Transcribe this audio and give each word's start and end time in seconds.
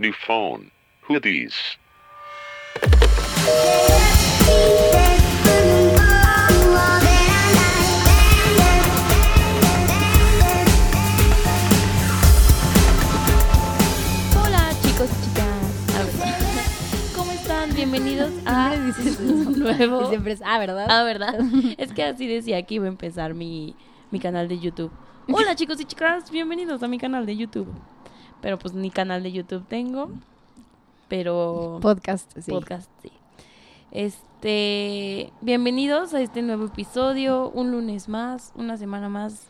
New 0.00 0.12
phone. 0.12 0.70
Who 1.08 1.18
these? 1.18 1.56
Hola 14.36 14.70
chicos 14.82 15.08
y 15.10 15.24
chicas. 15.24 15.96
A 15.96 16.04
ver, 16.04 16.14
¿Cómo 17.16 17.32
están? 17.32 17.74
Bienvenidos 17.74 18.30
a 18.46 18.74
un 19.18 19.58
nuevo. 19.58 20.04
Y 20.04 20.06
siempre 20.10 20.34
es, 20.34 20.42
ah, 20.44 20.60
¿verdad? 20.60 20.86
Ah, 20.88 21.02
¿verdad? 21.02 21.40
Es 21.76 21.92
que 21.92 22.04
así 22.04 22.28
decía 22.28 22.62
que 22.62 22.76
iba 22.76 22.84
a 22.84 22.88
empezar 22.88 23.34
mi, 23.34 23.74
mi 24.12 24.20
canal 24.20 24.46
de 24.46 24.60
YouTube. 24.60 24.92
Hola 25.32 25.56
chicos 25.56 25.80
y 25.80 25.84
chicas, 25.84 26.30
bienvenidos 26.30 26.84
a 26.84 26.88
mi 26.88 26.98
canal 26.98 27.26
de 27.26 27.36
YouTube. 27.36 27.66
Pero 28.40 28.58
pues 28.58 28.74
ni 28.74 28.90
canal 28.90 29.22
de 29.22 29.32
YouTube 29.32 29.66
tengo. 29.68 30.10
Pero 31.08 31.78
Podcast, 31.80 32.30
sí. 32.38 32.50
podcast, 32.50 32.90
sí. 33.02 33.10
Este, 33.90 35.32
bienvenidos 35.40 36.12
a 36.12 36.20
este 36.20 36.42
nuevo 36.42 36.66
episodio, 36.66 37.50
un 37.50 37.70
lunes 37.72 38.08
más, 38.08 38.52
una 38.54 38.76
semana 38.76 39.08
más, 39.08 39.46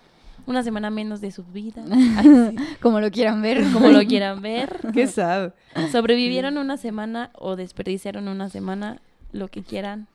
una 0.46 0.62
semana 0.62 0.90
menos 0.90 1.20
de 1.20 1.32
su 1.32 1.42
vida, 1.42 1.84
Ay, 2.16 2.24
sí, 2.24 2.56
Como 2.80 3.00
lo 3.00 3.10
quieran 3.10 3.42
ver. 3.42 3.64
como 3.72 3.88
lo 3.88 4.06
quieran 4.06 4.40
ver. 4.40 4.78
Qué 4.94 5.08
sad. 5.08 5.52
Sobrevivieron 5.90 6.56
una 6.56 6.76
semana 6.76 7.30
o 7.34 7.56
desperdiciaron 7.56 8.28
una 8.28 8.48
semana, 8.48 9.02
lo 9.32 9.48
que 9.48 9.62
quieran. 9.62 10.06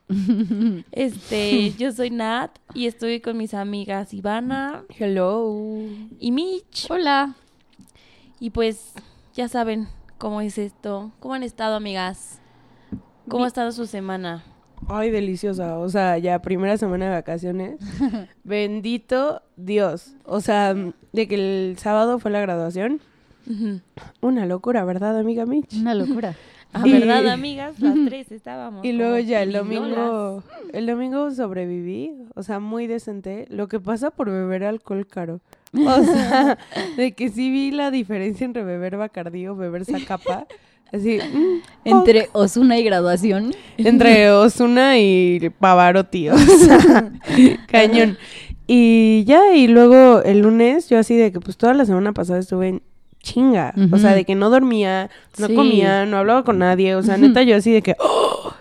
Este, 0.91 1.71
yo 1.73 1.91
soy 1.91 2.09
Nat 2.09 2.57
y 2.73 2.87
estoy 2.87 3.19
con 3.19 3.37
mis 3.37 3.53
amigas 3.53 4.13
Ivana 4.13 4.83
Hello. 4.97 5.53
y 6.19 6.31
Mitch. 6.31 6.89
Hola. 6.89 7.35
Y 8.39 8.49
pues, 8.49 8.93
ya 9.33 9.47
saben 9.47 9.87
cómo 10.17 10.41
es 10.41 10.57
esto. 10.57 11.11
¿Cómo 11.19 11.33
han 11.33 11.43
estado, 11.43 11.75
amigas? 11.75 12.39
¿Cómo 13.29 13.45
ha 13.45 13.47
estado 13.47 13.71
su 13.71 13.85
semana? 13.85 14.43
Ay, 14.89 15.11
deliciosa. 15.11 15.77
O 15.79 15.87
sea, 15.89 16.17
ya 16.17 16.41
primera 16.41 16.77
semana 16.77 17.05
de 17.05 17.11
vacaciones. 17.11 17.79
Bendito 18.43 19.41
Dios. 19.55 20.15
O 20.25 20.41
sea, 20.41 20.73
de 20.73 21.27
que 21.27 21.35
el 21.35 21.77
sábado 21.77 22.19
fue 22.19 22.31
la 22.31 22.41
graduación. 22.41 22.99
Una 24.21 24.45
locura, 24.45 24.85
¿verdad, 24.85 25.17
amiga 25.17 25.45
Mitch? 25.45 25.73
Una 25.75 25.93
locura. 25.95 26.35
Ah, 26.75 26.81
Y- 26.87 26.91
¿verdad, 26.91 27.27
amigas? 27.27 27.79
Las 27.79 27.93
tres 28.07 28.31
estábamos. 28.31 28.83
Y 28.83 28.93
luego 28.93 29.19
ya 29.19 29.43
el 29.43 29.53
domingo, 29.53 30.41
el 30.73 30.87
domingo 30.87 31.29
sobreviví, 31.29 32.15
o 32.33 32.41
sea, 32.41 32.59
muy 32.59 32.87
decente. 32.87 33.45
Lo 33.51 33.67
que 33.67 33.79
pasa 33.79 34.09
por 34.09 34.31
beber 34.31 34.63
alcohol 34.63 35.05
caro. 35.05 35.39
O 35.99 36.03
sea, 36.03 36.57
de 36.97 37.13
que 37.13 37.29
sí 37.29 37.49
vi 37.49 37.71
la 37.71 37.89
diferencia 37.91 38.45
entre 38.45 38.63
beber 38.63 38.97
Bacardí 38.97 39.47
o 39.47 39.55
beber 39.55 39.85
Zacapa. 39.85 40.45
Así, 40.91 41.17
mm, 41.17 41.61
Entre 41.85 42.29
Osuna 42.33 42.77
y 42.77 42.83
graduación. 42.83 43.55
entre 43.77 44.29
Osuna 44.31 44.99
y 44.99 45.49
Pavarotti, 45.59 46.29
o 46.29 46.37
sea, 46.37 47.11
cañón. 47.67 48.17
Y 48.67 49.23
ya, 49.25 49.55
y 49.55 49.67
luego 49.67 50.21
el 50.23 50.39
lunes, 50.39 50.89
yo 50.89 50.99
así 50.99 51.15
de 51.17 51.31
que 51.31 51.39
pues 51.39 51.57
toda 51.57 51.73
la 51.73 51.85
semana 51.85 52.13
pasada 52.13 52.39
estuve 52.39 52.67
en 52.69 52.81
chinga. 53.21 53.73
O 53.91 53.97
sea, 53.97 54.13
de 54.13 54.23
que 54.25 54.35
no 54.35 54.49
dormía, 54.49 55.09
no 55.39 55.47
Sí. 55.47 55.55
comía, 55.55 56.05
no 56.05 56.17
hablaba 56.17 56.43
con 56.43 56.59
nadie. 56.59 56.93
O 56.95 57.01
sea, 57.03 57.17
neta, 57.17 57.41
yo 57.43 57.55
así 57.55 57.71
de 57.71 57.81
que... 57.81 57.95
¡oh! 57.99 58.53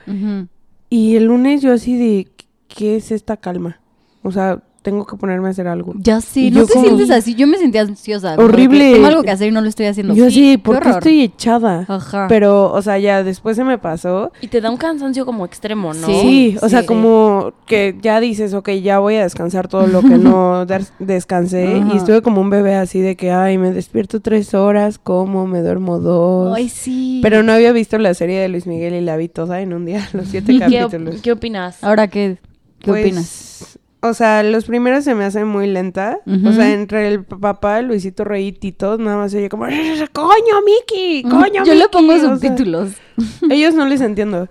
Y 0.88 1.16
el 1.16 1.24
lunes 1.24 1.62
yo 1.62 1.72
así 1.72 1.96
de, 1.98 2.28
¿qué 2.68 2.96
es 2.96 3.12
esta 3.12 3.36
calma? 3.36 3.80
O 4.22 4.30
sea, 4.32 4.62
tengo 4.82 5.06
que 5.06 5.16
ponerme 5.16 5.48
a 5.48 5.50
hacer 5.52 5.68
algo. 5.68 5.94
Ya 5.96 6.20
sí, 6.20 6.48
Y 6.48 6.50
no 6.50 6.66
te 6.66 6.72
como- 6.74 6.84
sientes 6.84 7.10
así. 7.10 7.34
Yo 7.34 7.46
me 7.46 7.56
sentía 7.56 7.82
ansiosa. 7.82 8.34
Horrible. 8.36 8.92
Tengo 8.94 9.06
algo 9.06 9.22
que 9.22 9.30
hacer 9.30 9.48
y 9.48 9.50
no 9.52 9.60
lo 9.60 9.68
estoy 9.68 9.86
haciendo. 9.86 10.12
yo 10.14 10.28
Sí, 10.30 10.50
así, 10.52 10.58
¿por 10.58 10.80
qué 10.80 10.88
horror. 10.88 10.98
estoy 10.98 11.20
echada? 11.22 11.84
Ajá. 11.88 12.26
Pero, 12.28 12.72
o 12.72 12.82
sea, 12.82 12.98
ya 12.98 13.22
después 13.22 13.56
se 13.56 13.64
me 13.64 13.78
pasó. 13.78 14.32
Y 14.40 14.48
te 14.48 14.60
da 14.60 14.70
un 14.70 14.76
cansancio 14.76 15.24
como 15.24 15.44
extremo, 15.46 15.94
¿no? 15.94 16.06
Sí, 16.06 16.56
o 16.60 16.68
sea, 16.68 16.80
sí. 16.80 16.86
como 16.86 17.52
que 17.66 17.96
ya 18.02 18.20
dices, 18.20 18.54
ok, 18.54 18.70
ya 18.82 18.98
voy 18.98 19.14
a 19.16 19.22
descansar 19.22 19.68
todo 19.68 19.86
lo 19.86 20.00
que 20.02 20.18
no 20.18 20.66
des- 20.66 20.92
descansé. 20.98 21.76
Ajá. 21.76 21.94
Y 21.94 21.96
estuve 21.96 22.20
como 22.22 22.40
un 22.40 22.50
bebé 22.50 22.74
así 22.74 23.00
de 23.00 23.16
que, 23.16 23.30
ay, 23.30 23.58
me 23.58 23.72
despierto 23.72 24.20
tres 24.20 24.52
horas, 24.54 24.98
como, 24.98 25.46
me 25.46 25.62
duermo 25.62 25.98
dos. 26.00 26.56
Ay, 26.56 26.68
sí. 26.68 27.20
Pero 27.22 27.42
no 27.42 27.52
había 27.52 27.72
visto 27.72 27.98
la 27.98 28.14
serie 28.14 28.40
de 28.40 28.48
Luis 28.48 28.66
Miguel 28.66 28.94
y 28.94 29.00
la 29.00 29.16
vi 29.16 29.28
toda 29.28 29.60
en 29.60 29.72
un 29.72 29.84
día, 29.84 30.08
los 30.12 30.28
siete 30.28 30.52
¿Y 30.52 30.58
qué, 30.58 30.78
capítulos. 30.80 31.20
qué 31.22 31.32
opinas? 31.32 31.82
Ahora, 31.84 32.08
¿qué, 32.08 32.38
qué 32.80 32.90
Pues, 32.90 33.04
opinas? 33.04 33.78
O 34.04 34.14
sea, 34.14 34.42
los 34.42 34.64
primeros 34.64 35.04
se 35.04 35.14
me 35.14 35.24
hacen 35.24 35.46
muy 35.46 35.68
lenta. 35.68 36.18
O 36.44 36.52
sea, 36.52 36.72
entre 36.72 37.06
el 37.08 37.24
papá, 37.24 37.80
Luisito 37.82 38.24
Rey 38.24 38.48
y 38.48 38.52
Tito, 38.52 38.98
nada 38.98 39.16
más 39.16 39.32
oye 39.34 39.48
como, 39.48 39.64
¡coño, 39.64 40.60
Mickey! 40.66 41.22
¡Coño, 41.22 41.64
Yo 41.64 41.74
le 41.74 41.84
Mickey", 41.84 41.88
pongo 41.92 42.14
o 42.14 42.18
sea, 42.18 42.34
subtítulos. 42.36 42.90
ellos 43.50 43.74
no 43.74 43.86
les 43.86 44.00
entiendo. 44.00 44.48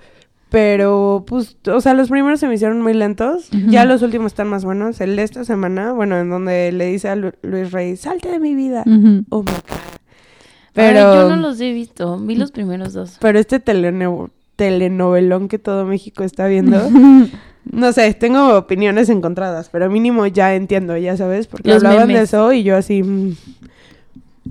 Pero, 0.50 1.24
pues, 1.28 1.56
o 1.68 1.80
sea, 1.80 1.94
los 1.94 2.10
primeros 2.10 2.40
se 2.42 2.48
me 2.48 2.56
hicieron 2.56 2.82
muy 2.82 2.94
lentos. 2.94 3.50
Ya 3.68 3.86
los 3.86 4.02
últimos 4.02 4.28
están 4.34 4.48
más 4.50 4.66
buenos. 4.66 5.00
El 5.00 5.16
de 5.16 5.24
esta 5.24 5.46
semana, 5.46 5.94
bueno, 5.94 6.18
en 6.18 6.30
donde 6.30 6.72
le 6.74 6.86
dice 6.88 7.08
a 7.10 7.16
Lu- 7.16 7.32
Luis 7.42 7.72
Rey, 7.72 7.96
salte 7.96 8.30
de 8.30 8.40
mi 8.40 8.54
vida. 8.56 8.84
Ujú. 8.86 9.24
Oh 9.30 9.44
my 9.44 9.52
God. 9.52 9.56
Ay, 9.70 10.74
Pero, 10.74 11.14
yo 11.14 11.30
no 11.30 11.36
los 11.38 11.60
he 11.62 11.72
visto. 11.74 12.18
Vi 12.20 12.36
los 12.36 12.52
primeros 12.52 12.92
dos. 12.94 13.18
pero 13.22 13.40
este 13.40 13.60
teleno- 13.62 14.30
telenovelón 14.58 15.48
que 15.48 15.58
todo 15.60 15.86
México 15.86 16.24
está 16.24 16.48
viendo, 16.48 16.78
no 17.66 17.94
sé, 17.94 18.14
tengo 18.14 18.58
opiniones 18.58 19.10
encontradas, 19.10 19.70
pero 19.70 19.90
mínimo 19.90 20.26
ya 20.28 20.56
entiendo, 20.56 20.98
ya 20.98 21.16
sabes, 21.16 21.48
porque 21.48 21.70
Los 21.70 21.84
hablaban 21.84 22.08
de 22.08 22.22
eso 22.22 22.52
y 22.54 22.64
yo 22.64 22.76
así... 22.78 23.04
mm. 23.04 23.36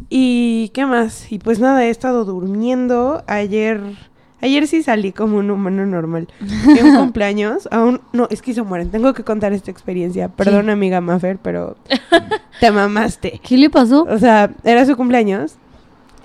¿Y 0.08 0.70
qué 0.70 0.86
más? 0.86 1.30
Y 1.30 1.38
pues 1.38 1.58
nada, 1.58 1.84
he 1.84 1.90
estado 1.90 2.24
durmiendo. 2.24 3.22
Ayer... 3.26 3.80
Ayer 4.42 4.66
sí 4.66 4.82
salí 4.82 5.12
como 5.12 5.36
un 5.36 5.50
humano 5.50 5.84
normal. 5.84 6.28
En 6.40 6.86
un 6.86 6.96
cumpleaños, 6.98 7.68
aún... 7.70 8.00
No, 8.12 8.26
es 8.30 8.40
que 8.40 8.54
se 8.54 8.62
mueren. 8.62 8.90
Tengo 8.90 9.12
que 9.12 9.22
contar 9.22 9.52
esta 9.52 9.70
experiencia. 9.70 10.28
Perdón, 10.28 10.70
amiga 10.70 11.00
Maffer, 11.00 11.38
pero... 11.38 11.76
te 12.60 12.70
mamaste. 12.70 13.40
¿Qué 13.46 13.58
le 13.58 13.68
pasó? 13.68 14.06
O 14.08 14.18
sea, 14.18 14.50
era 14.64 14.86
su 14.86 14.96
cumpleaños 14.96 15.56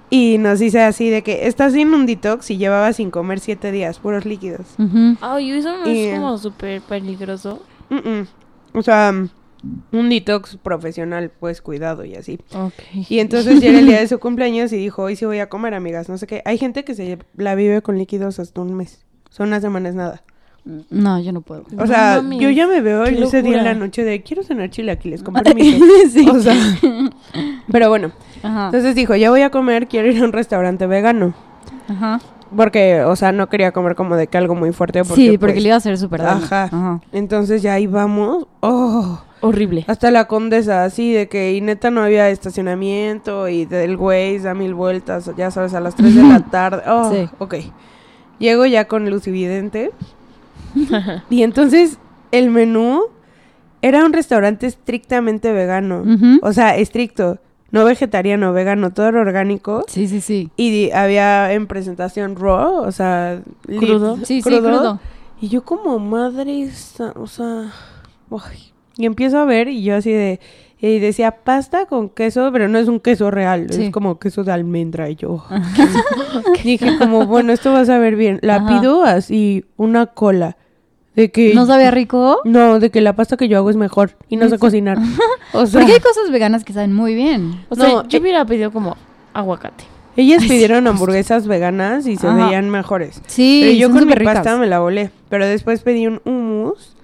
y 0.09 0.37
nos 0.37 0.59
dice 0.59 0.81
así 0.81 1.09
de 1.09 1.21
que 1.23 1.47
estás 1.47 1.73
en 1.73 1.93
un 1.93 2.05
detox 2.05 2.49
y 2.51 2.57
llevaba 2.57 2.93
sin 2.93 3.11
comer 3.11 3.39
siete 3.39 3.71
días, 3.71 3.99
puros 3.99 4.25
líquidos. 4.25 4.61
Ujú. 4.77 5.17
Ay, 5.21 5.51
eso 5.51 5.75
no 5.77 5.91
Y- 5.91 5.99
es 6.05 6.15
como 6.19 6.37
súper 6.37 6.81
peligroso. 6.81 7.61
Mm, 7.89 7.95
mm. 8.09 8.27
O 8.73 8.81
sea, 8.81 9.13
un 9.91 10.09
detox 10.09 10.57
profesional, 10.57 11.31
pues 11.39 11.61
cuidado 11.61 12.05
y 12.05 12.15
así. 12.15 12.39
Ok. 12.53 12.73
Y 13.09 13.19
entonces 13.19 13.59
llega 13.61 13.79
el 13.79 13.87
día 13.87 13.99
de 13.99 14.07
su 14.07 14.19
cumpleaños 14.19 14.71
y 14.73 14.77
dijo, 14.77 15.03
hoy 15.03 15.15
sí 15.15 15.25
voy 15.25 15.39
a 15.39 15.49
comer, 15.49 15.73
amigas, 15.73 16.07
no 16.09 16.17
sé 16.17 16.27
qué. 16.27 16.41
Hay 16.45 16.57
gente 16.57 16.83
que 16.83 16.93
se 16.93 17.17
la 17.37 17.55
vive 17.55 17.81
con 17.81 17.97
líquidos 17.97 18.39
hasta 18.39 18.61
un 18.61 18.73
mes. 18.75 19.05
Son 19.29 19.47
unas 19.47 19.61
semanas 19.61 19.95
nada. 19.95 20.23
No, 20.89 21.19
yo 21.19 21.31
no 21.31 21.41
puedo. 21.41 21.61
O 21.61 21.75
No 21.75 21.85
sea, 21.87 22.23
yo 22.27 22.49
ya 22.49 22.65
me 22.67 22.81
veo 22.81 23.05
en 23.05 23.21
ese 23.21 23.43
día 23.43 23.59
en 23.59 23.65
la 23.65 23.73
noche 23.75 24.03
de 24.03 24.23
quiero 24.23 24.41
cenar 24.43 24.69
chilaquiles, 24.71 25.21
con 25.23 25.33
permiso. 25.35 25.85
sí. 26.11 26.27
O 26.27 26.39
sea, 26.39 26.55
pero 27.71 27.89
bueno. 27.89 28.11
Ajá. 28.43 28.65
Entonces 28.67 28.95
dijo, 28.95 29.15
ya 29.15 29.29
voy 29.29 29.41
a 29.41 29.49
comer, 29.51 29.87
quiero 29.87 30.11
ir 30.11 30.21
a 30.21 30.25
un 30.25 30.33
restaurante 30.33 30.87
vegano. 30.87 31.33
Ajá. 31.87 32.19
Porque, 32.55 33.01
o 33.03 33.15
sea, 33.15 33.31
no 33.31 33.47
quería 33.49 33.71
comer 33.71 33.95
como 33.95 34.15
de 34.15 34.27
que 34.27 34.37
algo 34.37 34.55
muy 34.55 34.71
fuerte. 34.71 35.03
Porque, 35.03 35.15
sí, 35.15 35.37
porque 35.37 35.53
pues, 35.53 35.63
le 35.63 35.69
iba 35.69 35.75
a 35.75 35.77
hacer 35.77 35.97
súper 35.97 36.21
daño. 36.21 36.43
Ajá. 36.45 36.63
Ajá. 36.63 37.01
Entonces 37.11 37.61
ya 37.61 37.77
íbamos. 37.79 38.47
Oh, 38.61 39.21
Horrible. 39.41 39.83
hasta 39.87 40.09
la 40.09 40.25
condesa, 40.25 40.83
así 40.85 41.11
de 41.13 41.27
que 41.27 41.53
y 41.53 41.61
neta 41.61 41.91
no 41.91 42.01
había 42.01 42.29
estacionamiento 42.29 43.49
y 43.49 43.65
del 43.65 43.97
güey 43.97 44.39
da 44.39 44.53
mil 44.53 44.73
vueltas, 44.73 45.29
ya 45.37 45.51
sabes, 45.51 45.73
a 45.73 45.79
las 45.79 45.95
3 45.95 46.15
de 46.15 46.23
la 46.23 46.39
tarde. 46.39 46.83
Oh, 46.87 47.11
Sí. 47.11 47.29
ok. 47.39 47.55
Llego 48.39 48.65
ya 48.65 48.85
con 48.87 49.09
luz 49.09 49.27
evidente. 49.27 49.91
y 51.29 51.43
entonces 51.43 51.97
el 52.31 52.49
menú 52.49 53.01
era 53.81 54.05
un 54.05 54.13
restaurante 54.13 54.67
estrictamente 54.67 55.51
vegano. 55.51 56.03
O 56.41 56.53
sea, 56.53 56.75
estricto. 56.77 57.39
No 57.71 57.83
vegetariano, 57.83 58.53
vegano, 58.53 58.93
todo 58.93 59.07
era 59.07 59.19
orgánico. 59.21 59.83
Sí, 59.87 60.07
sí, 60.07 60.21
sí. 60.21 60.49
Y 60.55 60.91
había 60.91 61.51
en 61.53 61.67
presentación 61.67 62.35
raw, 62.37 62.77
o 62.83 62.91
sea, 62.91 63.41
Crudo. 63.67 64.17
Sí, 64.17 64.41
sí, 64.41 64.41
crudo. 64.41 64.99
Y 65.41 65.49
yo 65.49 65.65
como 65.65 65.99
madre, 65.99 66.69
o 67.15 67.27
sea, 67.27 67.71
uy. 68.29 68.41
y 68.97 69.05
empiezo 69.05 69.39
a 69.39 69.45
ver 69.45 69.67
y 69.67 69.83
yo 69.83 69.95
así 69.97 70.11
de, 70.11 70.39
y 70.79 70.99
decía 70.99 71.31
pasta 71.43 71.85
con 71.87 72.07
queso, 72.09 72.49
pero 72.53 72.69
no 72.69 72.77
es 72.77 72.87
un 72.87 72.99
queso 73.01 73.29
real, 73.29 73.67
Sí. 73.69 73.85
es 73.85 73.91
como 73.91 74.19
queso 74.19 74.43
de 74.45 74.53
almendra 74.53 75.09
y 75.09 75.15
yo. 75.15 75.43
Dije 76.63 76.97
como, 76.97 77.25
bueno, 77.25 77.51
esto 77.51 77.71
va 77.73 77.81
a 77.81 77.85
saber 77.85 78.15
bien. 78.15 78.39
La 78.41 78.57
Ajá. 78.57 78.67
pido 78.79 79.03
así, 79.03 79.65
una 79.77 80.05
cola. 80.07 80.55
De 81.15 81.31
que 81.31 81.53
¿No 81.53 81.65
sabía 81.65 81.91
rico? 81.91 82.41
No, 82.43 82.79
de 82.79 82.89
que 82.91 82.99
la 83.01 83.13
pasta 83.13 83.37
que 83.37 83.47
yo 83.47 83.57
hago 83.57 83.69
es 83.69 83.75
mejor 83.77 84.11
y 84.29 84.35
no 84.37 84.49
sé 84.49 84.57
cocinar. 84.59 84.97
O 85.53 85.65
sea, 85.65 85.79
Porque 85.79 85.93
hay 85.93 85.99
cosas 86.01 86.29
veganas 86.31 86.65
que 86.65 86.73
saben 86.73 86.91
muy 86.93 87.15
bien. 87.15 87.63
O 87.69 87.75
sea, 87.75 87.87
No, 87.87 88.07
yo 88.07 88.17
eh, 88.17 88.21
hubiera 88.21 88.43
pedido 88.45 88.71
como 88.71 88.97
aguacate. 89.33 89.85
ellas 90.17 90.43
pidieron 90.43 90.85
hamburguesas 90.87 91.47
veganas 91.47 92.07
y 92.07 92.17
se 92.17 92.27
Ajá. 92.27 92.45
veían 92.47 92.69
mejores. 92.69 93.21
Sí, 93.27 93.61
Pero 93.63 93.77
yo 93.77 93.87
son 93.87 93.91
con 93.97 94.05
mi 94.05 94.11
súper 94.11 94.19
ricas. 94.19 94.33
pasta 94.35 94.57
me 94.57 94.67
la 94.67 94.79
volé. 94.79 95.11
Pero 95.29 95.45
después 95.47 95.81
pedí 95.81 96.07
un 96.07 96.19
hummus 96.25 96.94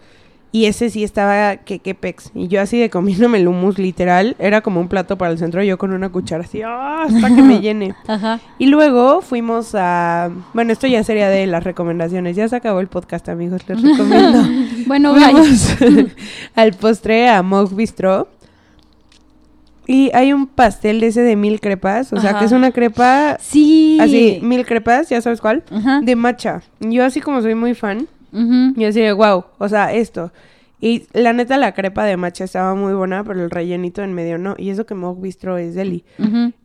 Y 0.54 0.66
ese 0.66 0.90
sí 0.90 1.04
estaba 1.04 1.56
que 1.58 1.80
que 1.80 1.96
pex. 1.96 2.32
Y 2.36 2.50
yo 2.50 2.60
así 2.62 2.78
de 2.78 2.90
comiéndome 2.90 3.38
el 3.38 3.48
hummus 3.48 3.78
literal. 3.78 4.36
Era 4.38 4.60
como 4.60 4.82
un 4.82 4.90
plato 4.90 5.18
para 5.18 5.32
el 5.32 5.38
centro. 5.38 5.64
Yo 5.64 5.78
con 5.78 5.94
una 5.94 6.10
cuchara 6.10 6.44
así, 6.44 6.62
¡ah! 6.62 7.04
hasta 7.04 7.34
que 7.34 7.42
me 7.42 7.60
llene. 7.62 7.96
Ajá. 8.08 8.42
Y 8.58 8.66
luego 8.66 9.22
fuimos 9.22 9.74
a... 9.76 10.30
Bueno, 10.54 10.74
esto 10.74 10.88
ya 10.88 11.04
sería 11.06 11.30
de 11.30 11.48
las 11.48 11.64
recomendaciones. 11.64 12.36
Ya 12.36 12.50
se 12.50 12.58
acabó 12.58 12.82
el 12.82 12.88
podcast, 12.88 13.30
amigos. 13.30 13.62
Les 13.68 13.82
recomiendo. 13.82 14.44
Bueno. 14.88 15.14
Fuimos 15.14 15.78
al 16.56 16.74
postre 16.74 17.30
a 17.30 17.42
Mog 17.44 17.74
Bistro. 17.74 18.28
Y 19.88 20.12
hay 20.14 20.34
un 20.34 20.48
pastel 20.48 21.00
de 21.00 21.08
ese 21.08 21.22
de 21.22 21.38
mil 21.38 21.62
crepas. 21.62 22.12
O 22.12 22.20
sea, 22.20 22.38
que 22.38 22.46
es 22.46 22.52
una 22.52 22.72
crepa... 22.72 23.38
Sí. 23.40 23.98
Así, 24.02 24.40
mil 24.42 24.66
crepas, 24.66 25.08
ya 25.10 25.22
sabes 25.22 25.40
cuál. 25.40 25.64
Ajá. 25.72 26.02
De 26.02 26.16
matcha. 26.18 26.62
Yo 26.82 27.06
así 27.06 27.22
como 27.22 27.42
soy 27.42 27.56
muy 27.56 27.74
fan. 27.74 28.08
Yo 28.32 28.88
así 28.88 29.02
de, 29.02 29.14
wow, 29.14 29.44
o 29.58 29.70
sea, 29.70 29.94
esto. 29.94 30.32
Y 30.84 31.04
la 31.14 31.32
neta, 31.34 31.58
la 31.58 31.74
crepa 31.74 32.06
de 32.06 32.18
matcha 32.18 32.44
estaba 32.44 32.74
muy 32.74 32.94
buena, 32.94 33.24
pero 33.24 33.44
el 33.44 33.52
rellenito 33.52 34.02
en 34.02 34.14
medio 34.14 34.38
no. 34.40 34.56
Y 34.58 34.72
eso 34.72 34.86
que 34.88 34.96
Mog 34.96 35.22
Bistro 35.22 35.58
es 35.60 35.76
deli. 35.76 36.04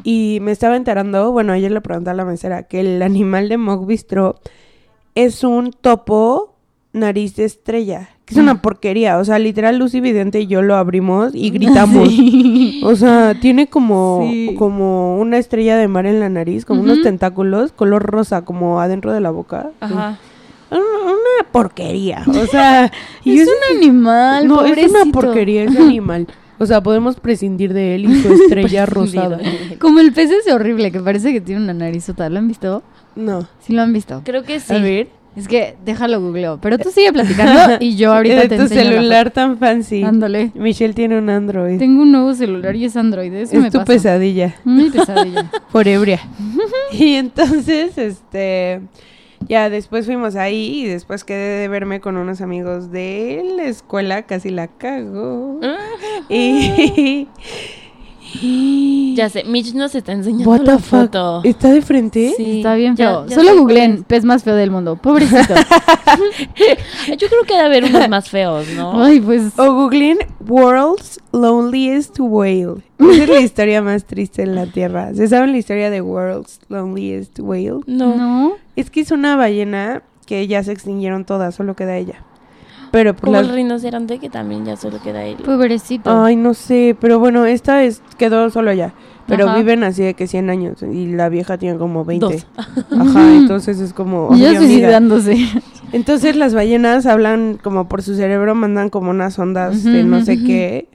Y 0.05 0.39
me 0.41 0.53
estaba 0.53 0.77
enterando, 0.77 1.33
bueno, 1.33 1.53
ayer 1.53 1.71
le 1.71 1.81
pregunté 1.83 2.11
a 2.11 2.15
la 2.15 2.25
mesera, 2.25 2.63
que 2.63 2.81
el 2.81 3.03
animal 3.03 3.49
de 3.51 3.59
Mog 3.59 3.87
Bistro 3.87 4.37
es 5.15 5.45
un 5.45 5.71
topo 5.73 6.55
nariz 6.95 7.37
de 7.37 7.45
estrella. 7.45 8.09
Que 8.25 8.35
es 8.35 8.41
una 8.41 8.61
porquería. 8.61 9.19
O 9.19 9.25
sea, 9.25 9.39
literal, 9.39 9.79
Lucy 9.79 10.01
Vidente 10.01 10.41
y 10.41 10.47
yo 10.49 10.61
lo 10.63 10.75
abrimos 10.77 11.33
y 11.35 11.51
gritamos. 11.53 12.09
Sí. 12.09 12.81
O 12.85 12.97
sea, 12.97 13.35
tiene 13.41 13.69
como, 13.69 14.27
Sí. 14.29 14.55
como 14.59 15.19
una 15.19 15.37
estrella 15.39 15.77
de 15.77 15.87
mar 15.89 16.07
en 16.07 16.19
la 16.21 16.29
nariz, 16.29 16.65
como 16.65 16.81
unos 16.81 17.03
tentáculos, 17.03 17.71
color 17.71 18.03
rosa, 18.03 18.45
como 18.45 18.81
adentro 18.81 19.13
de 19.13 19.21
la 19.21 19.31
boca. 19.31 19.71
Ajá. 19.79 20.19
Una, 20.71 21.51
porquería. 21.53 22.25
O 22.27 22.47
sea, 22.47 22.91
y 23.25 23.39
Es 23.41 23.49
un 23.49 23.77
animal, 23.77 24.49
no, 24.49 24.65
es 24.65 24.91
una 24.91 25.13
porquería 25.13 25.65
ese 25.65 25.79
animal. 25.79 26.27
O 26.59 26.65
sea, 26.67 26.83
podemos 26.83 27.17
prescindir 27.17 27.73
de 27.75 27.95
él 27.95 28.07
y 28.07 28.23
su 28.23 28.33
estrella 28.33 28.87
rosada. 28.87 29.39
Como 29.79 30.01
el 30.01 30.13
pez 30.13 30.31
ese 30.31 30.53
horrible 30.53 30.91
que 30.91 31.01
parece 31.01 31.33
que 31.33 31.41
tiene 31.41 31.63
una 31.63 31.75
narizota. 31.75 32.29
¿Lo 32.31 32.39
han 32.39 32.49
visto? 32.49 32.83
No. 33.15 33.47
Sí 33.61 33.73
lo 33.73 33.83
han 33.83 33.93
visto. 33.93 34.23
Creo 34.25 34.43
que 34.43 34.61
sí. 34.61 34.75
A 34.75 34.79
ver. 34.79 35.09
Es 35.37 35.49
que 35.49 35.77
déjalo 35.85 36.19
googleo. 36.19 36.59
Pero 36.63 36.79
tú 36.79 36.91
sigue 36.91 37.13
platicando 37.13 37.77
y 37.81 37.95
yo 37.97 38.15
ahorita 38.15 38.41
de 38.41 38.49
te 38.49 38.57
tu 38.57 38.63
enseño 38.63 38.85
la 38.85 38.91
celular 38.97 39.31
tan 39.31 39.59
fancy. 39.59 40.03
Ándale. 40.03 40.51
Michelle 40.55 40.95
tiene 40.95 41.19
un 41.19 41.29
Android. 41.29 41.79
Tengo 41.79 42.01
un 42.03 42.11
nuevo 42.11 42.33
celular 42.33 42.75
y 42.75 42.87
es 42.87 42.97
Android. 42.97 43.31
Eso 43.35 43.55
me 43.57 43.67
es 43.67 43.73
tu 43.73 43.79
pasa. 43.81 43.93
pesadilla. 43.93 44.55
Mi 44.65 44.89
pesadilla. 44.89 45.51
Por 45.71 45.87
ebria. 45.87 46.21
y 46.91 47.17
entonces, 47.17 47.99
este. 47.99 48.81
Ya 49.49 49.71
después 49.71 50.07
fuimos 50.07 50.35
ahí 50.37 50.83
y 50.83 50.87
después 50.87 51.25
quedé 51.25 51.61
de 51.61 51.69
verme 51.69 52.01
con 52.01 52.17
unos 52.17 52.41
amigos 52.41 52.91
de 52.91 53.43
la 53.57 53.65
escuela, 53.65 54.23
casi 54.23 54.51
la 54.51 54.69
cago. 54.69 55.61
y. 56.29 57.29
Ya 59.17 59.31
sé, 59.31 59.45
Mitch 59.45 59.73
nos 59.73 59.95
está 59.95 60.13
enseñando 60.13 60.51
What 60.51 60.61
la 60.61 60.77
the 60.77 60.83
fuck? 60.83 61.01
foto. 61.01 61.41
¿Está 61.43 61.71
de 61.71 61.81
frente? 61.81 62.35
Sí. 62.37 62.59
Está 62.59 62.75
bien 62.75 62.97
feo. 62.99 63.27
ya 63.27 63.35
Solo 63.35 63.57
googleen 63.57 64.05
pez 64.05 64.25
más 64.27 64.45
feo 64.45 64.55
del 64.55 64.71
mundo. 64.71 64.97
Pobrecito. 64.97 65.55
Yo 67.19 67.29
creo 67.29 67.43
que 67.47 67.55
debe 67.55 67.65
haber 67.65 67.85
unos 67.85 68.09
más 68.11 68.29
feos, 68.29 68.67
¿no? 68.77 69.03
Ay, 69.03 69.21
pues. 69.21 69.59
O 69.59 69.73
googleen 69.73 70.19
World's 70.47 71.19
Loneliest 71.33 72.17
Whale. 72.21 72.83
Esa 72.99 73.23
es 73.23 73.29
la 73.29 73.41
historia 73.41 73.81
más 73.83 74.05
triste 74.05 74.43
en 74.43 74.55
la 74.55 74.67
Tierra. 74.67 75.15
¿Se 75.15 75.29
saben 75.29 75.53
la 75.53 75.59
historia 75.59 75.89
de 75.91 76.01
World's 76.03 76.61
Loneliest 76.69 77.39
Whale? 77.41 77.81
No. 77.87 78.17
No. 78.17 78.53
Es 78.77 78.91
que 78.91 79.01
es 79.01 79.11
una 79.13 79.37
ballena 79.37 80.03
que 80.27 80.47
ya 80.47 80.63
se 80.63 80.73
extinguieron 80.73 81.25
todas, 81.25 81.55
solo 81.55 81.75
queda 81.75 81.97
ella. 81.97 82.23
Pero 82.91 83.13
pues 83.15 83.23
Como 83.25 83.37
las- 83.37 83.49
el 83.49 83.55
rinoceronte 83.55 84.19
que 84.19 84.31
también 84.31 84.65
ya 84.65 84.77
solo 84.77 84.99
queda 85.03 85.25
él. 85.25 85.37
Pobrecito. 85.45 86.23
Ay, 86.25 86.37
no 86.37 86.55
sé, 86.55 86.97
pero 87.01 87.19
bueno, 87.19 87.45
esta 87.47 87.83
es 87.85 88.03
quedó 88.19 88.49
solo 88.51 88.71
allá. 88.71 88.93
Pero 89.27 89.49
Ajá. 89.49 89.57
viven 89.59 89.83
así 89.83 90.03
de 90.05 90.15
que 90.15 90.29
100 90.29 90.51
años 90.51 90.83
y 90.83 91.07
la 91.07 91.29
vieja 91.29 91.59
tiene 91.59 91.79
como 91.79 92.05
20. 92.05 92.27
Dos. 92.27 92.47
Ajá, 92.97 93.35
entonces 93.37 93.81
es 93.81 93.93
como... 93.93 94.29
Y 94.37 94.41
ya 94.41 94.57
suicidándose. 94.57 95.37
Entonces 95.93 96.37
las 96.37 96.55
ballenas 96.55 97.07
hablan 97.07 97.59
como 97.61 97.89
por 97.89 98.03
su 98.03 98.15
cerebro, 98.15 98.55
mandan 98.55 98.89
como 98.89 99.11
unas 99.11 99.37
ondas 99.39 99.79
Ujú, 99.79 99.89
de 99.91 100.05
no 100.05 100.25
sé 100.25 100.35
ujú. 100.35 100.47
qué 100.47 100.89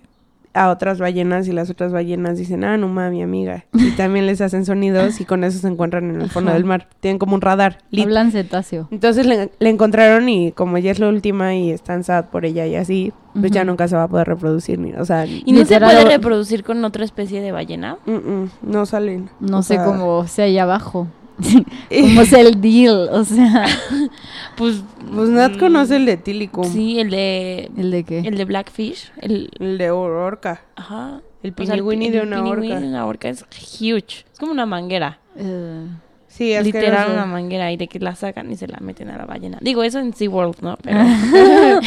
a 0.54 0.70
otras 0.70 1.00
ballenas 1.00 1.48
y 1.48 1.52
las 1.54 1.70
otras 1.70 1.92
ballenas 1.92 2.38
dicen, 2.38 2.64
ah, 2.64 2.78
no 2.78 2.88
mames, 2.88 3.12
mi 3.14 3.24
amiga. 3.24 3.66
Y 3.74 3.92
también 3.98 4.26
les 4.26 4.42
hacen 4.42 4.66
sonidos 4.66 5.22
y 5.22 5.26
con 5.26 5.44
eso 5.44 5.60
se 5.60 5.68
encuentran 5.68 6.10
en 6.14 6.22
el 6.22 6.30
fondo 6.30 6.50
Ajá. 6.52 6.58
del 6.58 6.66
mar. 6.66 6.88
Tienen 7.00 7.20
como 7.20 7.36
un 7.36 7.42
radar. 7.42 7.78
lit. 7.90 8.06
Hablan 8.06 8.32
cetáceo. 8.32 8.88
Entonces 8.92 9.26
le, 9.26 9.52
le 9.60 9.70
encontraron 9.70 10.28
y 10.30 10.52
como 10.52 10.78
ella 10.78 10.92
es 10.92 11.00
la 11.00 11.08
última 11.10 11.56
y 11.56 11.72
están 11.72 12.04
sad 12.04 12.26
por 12.26 12.46
ella 12.46 12.66
y 12.68 12.76
así, 12.76 13.14
pues 13.40 13.52
ya 13.52 13.64
nunca 13.64 13.88
se 13.88 13.96
va 13.96 14.04
a 14.04 14.08
poder 14.08 14.28
reproducir. 14.28 14.78
Ni, 14.80 14.94
o 14.94 15.06
sea, 15.06 15.26
¿Y 15.26 15.52
no 15.52 15.64
se 15.66 15.80
puede 15.80 16.04
reproducir 16.06 16.64
con 16.64 16.84
otra 16.84 17.06
especie 17.06 17.42
de 17.42 17.52
ballena? 17.52 17.98
mm, 18.06 18.12
mm, 18.12 18.50
no 18.64 18.86
salen. 18.86 19.30
No 19.40 19.60
O 19.60 19.62
sé 19.64 19.76
sea, 19.76 19.86
cómo 19.86 20.28
sea 20.28 20.46
ahí 20.46 20.58
abajo. 20.58 21.08
cómo 22.02 22.26
sea 22.26 22.40
el 22.42 22.60
deal. 22.62 23.10
O 23.12 23.24
sea, 23.24 23.66
Pues. 24.58 24.82
Pues 25.14 25.30
Nat 25.30 25.54
mm, 25.56 25.60
conoce 25.60 25.96
el 25.98 26.06
de 26.06 26.18
Tilicum, 26.18 26.66
Sí, 26.72 27.00
el 27.00 27.10
de. 27.10 27.70
¿el 27.78 27.92
de 27.92 28.04
qué? 28.04 28.20
El 28.20 28.38
de 28.38 28.46
Blackfish. 28.46 29.12
El. 29.18 29.50
el 29.60 29.78
de 29.78 29.92
orca. 29.92 30.62
Ajá. 30.76 31.22
El 31.44 31.54
O 31.58 31.66
sea, 31.66 31.74
el 31.76 31.82
piniguini 31.82 32.06
pi- 32.08 32.12
de 32.12 32.20
el 32.20 32.28
una 32.28 32.44
orca. 32.44 32.80
de 32.80 32.88
una 32.88 33.06
orca 33.06 33.30
es 33.30 33.44
huge. 33.80 34.26
Es 34.32 34.40
como 34.40 34.52
una 34.52 34.66
manguera. 34.66 35.20
Eh, 35.36 35.88
Sí, 36.28 36.56
Literal 36.64 36.94
asqueroso. 36.94 37.14
una 37.14 37.26
manguera 37.26 37.72
y 37.74 37.78
de 37.78 37.88
que 37.90 38.00
la 38.00 38.16
sacan 38.16 38.50
y 38.52 38.56
se 38.56 38.66
la 38.66 38.78
meten 38.80 39.10
a 39.10 39.18
la 39.18 39.26
ballena. 39.26 39.58
Digo, 39.60 39.84
eso 39.84 40.00
en 40.00 40.14
SeaWorld, 40.14 40.62
¿no? 40.62 40.78
Pero, 40.82 41.00
en 41.02 41.82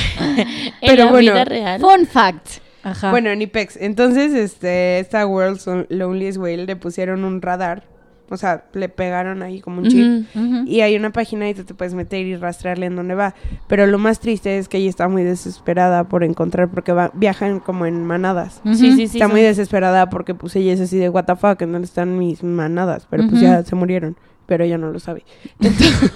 Pero 0.82 1.04
la 1.06 1.10
bueno. 1.10 1.32
vida 1.32 1.44
real. 1.46 1.80
Fun 1.80 2.06
fact. 2.06 2.48
Ajá. 2.82 3.10
Bueno, 3.10 3.30
en 3.30 3.40
IPEX. 3.40 3.78
Entonces, 3.78 4.34
este, 4.34 4.98
esta 4.98 5.26
World's 5.26 5.66
Loneliest 5.88 6.36
Whale 6.38 6.66
le 6.66 6.76
pusieron 6.76 7.24
un 7.24 7.40
radar. 7.40 7.84
O 8.30 8.36
sea, 8.36 8.64
le 8.72 8.88
pegaron 8.88 9.42
ahí 9.42 9.60
como 9.60 9.80
un 9.80 9.88
chip. 9.88 10.26
Y 10.66 10.80
hay 10.80 10.96
una 10.96 11.10
página 11.10 11.48
y 11.48 11.54
tú 11.54 11.64
te 11.64 11.74
puedes 11.74 11.94
meter 11.94 12.26
y 12.26 12.36
rastrearle 12.36 12.86
en 12.86 12.96
dónde 12.96 13.14
va. 13.14 13.34
Pero 13.68 13.86
lo 13.86 13.98
más 13.98 14.20
triste 14.20 14.58
es 14.58 14.68
que 14.68 14.78
ella 14.78 14.88
está 14.88 15.08
muy 15.08 15.22
desesperada 15.22 16.04
por 16.04 16.24
encontrar, 16.24 16.70
porque 16.70 16.92
va, 16.92 17.10
viajan 17.14 17.60
como 17.60 17.86
en 17.86 18.04
manadas. 18.04 18.60
Sí, 18.64 18.76
sí, 18.76 19.08
sí. 19.08 19.18
está 19.18 19.28
muy 19.28 19.42
desesperada 19.42 20.08
porque 20.08 20.34
pues 20.34 20.56
ella 20.56 20.72
es 20.72 20.80
así 20.80 20.98
de 20.98 21.08
what 21.08 21.24
the 21.24 21.36
fuck, 21.36 21.60
en 21.62 21.72
dónde 21.72 21.86
están 21.86 22.18
mis 22.18 22.42
manadas. 22.42 23.06
Pero 23.10 23.28
pues 23.28 23.40
ya 23.40 23.62
se 23.64 23.74
murieron. 23.74 24.16
Pero 24.46 24.64
ella 24.64 24.76
no 24.76 24.90
lo 24.90 24.98
sabe. 25.00 25.24
Entonces, 25.58 26.12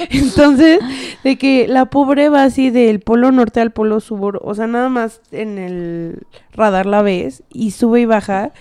entonces, 0.10 0.80
de 1.24 1.38
que 1.38 1.66
la 1.68 1.86
pobre 1.86 2.28
va 2.28 2.44
así 2.44 2.70
del 2.70 3.00
polo 3.00 3.32
norte 3.32 3.60
al 3.60 3.72
polo 3.72 4.00
sur. 4.00 4.40
O 4.42 4.54
sea, 4.54 4.66
nada 4.66 4.90
más 4.90 5.22
en 5.30 5.58
el 5.58 6.26
radar 6.52 6.84
la 6.84 7.02
ves 7.02 7.44
y 7.50 7.70
sube 7.70 8.02
y 8.02 8.04
baja. 8.04 8.52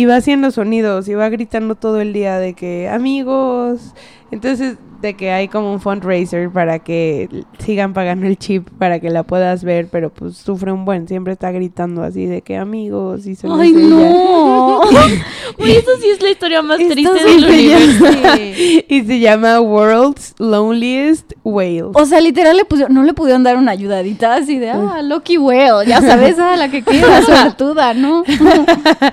Y 0.00 0.06
va 0.06 0.16
haciendo 0.16 0.50
sonidos 0.50 1.08
y 1.08 1.14
va 1.14 1.28
gritando 1.28 1.74
todo 1.74 2.00
el 2.00 2.14
día 2.14 2.38
de 2.38 2.54
que 2.54 2.88
amigos. 2.88 3.94
Entonces, 4.30 4.78
de 5.00 5.14
que 5.14 5.30
hay 5.30 5.48
como 5.48 5.72
un 5.72 5.80
fundraiser 5.80 6.50
para 6.50 6.78
que 6.78 7.28
sigan 7.58 7.92
pagando 7.94 8.26
el 8.26 8.36
chip 8.38 8.68
para 8.78 9.00
que 9.00 9.10
la 9.10 9.22
puedas 9.22 9.64
ver, 9.64 9.88
pero 9.90 10.10
pues 10.10 10.36
sufre 10.36 10.72
un 10.72 10.84
buen, 10.84 11.08
siempre 11.08 11.32
está 11.32 11.50
gritando 11.52 12.02
así 12.02 12.26
de 12.26 12.42
que 12.42 12.56
amigos 12.56 13.26
y 13.26 13.36
me 13.46 13.54
Ay, 13.62 13.72
no. 13.72 14.80
Uy, 15.58 15.70
eso 15.72 15.90
sí 16.00 16.08
es 16.08 16.22
la 16.22 16.30
historia 16.30 16.62
más 16.62 16.78
Esto 16.80 16.92
triste 16.94 17.18
sí 17.18 17.24
del 17.24 17.40
llama- 17.40 17.54
universo. 17.54 18.84
y 18.88 19.00
se 19.04 19.20
llama 19.20 19.60
World's 19.60 20.34
Loneliest 20.38 21.32
Whale. 21.44 21.90
O 21.94 22.04
sea, 22.06 22.20
literal 22.20 22.56
le 22.56 22.64
pusieron, 22.64 22.94
no 22.94 23.02
le 23.02 23.14
pudieron 23.14 23.42
dar 23.42 23.56
una 23.56 23.72
ayudadita 23.72 24.34
así 24.34 24.58
de, 24.58 24.70
ah, 24.70 25.00
Lucky 25.02 25.38
Whale, 25.38 25.86
ya 25.86 26.00
sabes, 26.00 26.38
a 26.38 26.56
la 26.56 26.70
que 26.70 26.82
queda, 26.82 27.22
suertuda, 27.22 27.94
¿no? 27.94 28.22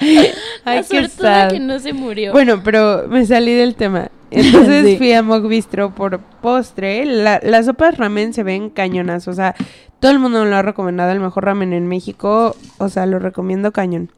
Ay, 0.66 0.78
la 0.78 0.84
suertuda 0.84 1.48
que 1.50 1.60
no 1.60 1.80
se 1.80 1.94
murió. 1.94 2.32
Bueno, 2.34 2.62
pero 2.64 3.06
me 3.08 3.26
salí 3.26 3.54
del 3.54 3.76
tema. 3.76 4.10
Entonces 4.32 4.86
Sí. 4.86 4.98
fui 4.98 5.14
a 5.14 5.24
Mog 5.24 5.48
Bistro 5.48 5.94
por 5.96 6.20
postre. 6.20 7.06
La- 7.06 7.40
las 7.44 7.66
sopas 7.66 7.98
ramen 7.98 8.34
se 8.34 8.44
ven 8.44 8.70
cañonas. 8.70 9.28
O 9.28 9.34
sea, 9.34 9.56
todo 10.00 10.12
el 10.12 10.20
mundo 10.20 10.44
me 10.44 10.50
lo 10.50 10.56
ha 10.58 10.62
recomendado. 10.62 11.12
El 11.12 11.20
mejor 11.20 11.46
ramen 11.46 11.74
en 11.74 11.88
México. 11.88 12.56
O 12.78 12.90
sea, 12.90 13.06
lo 13.06 13.20
recomiendo 13.20 13.72
cañón. 13.72 14.12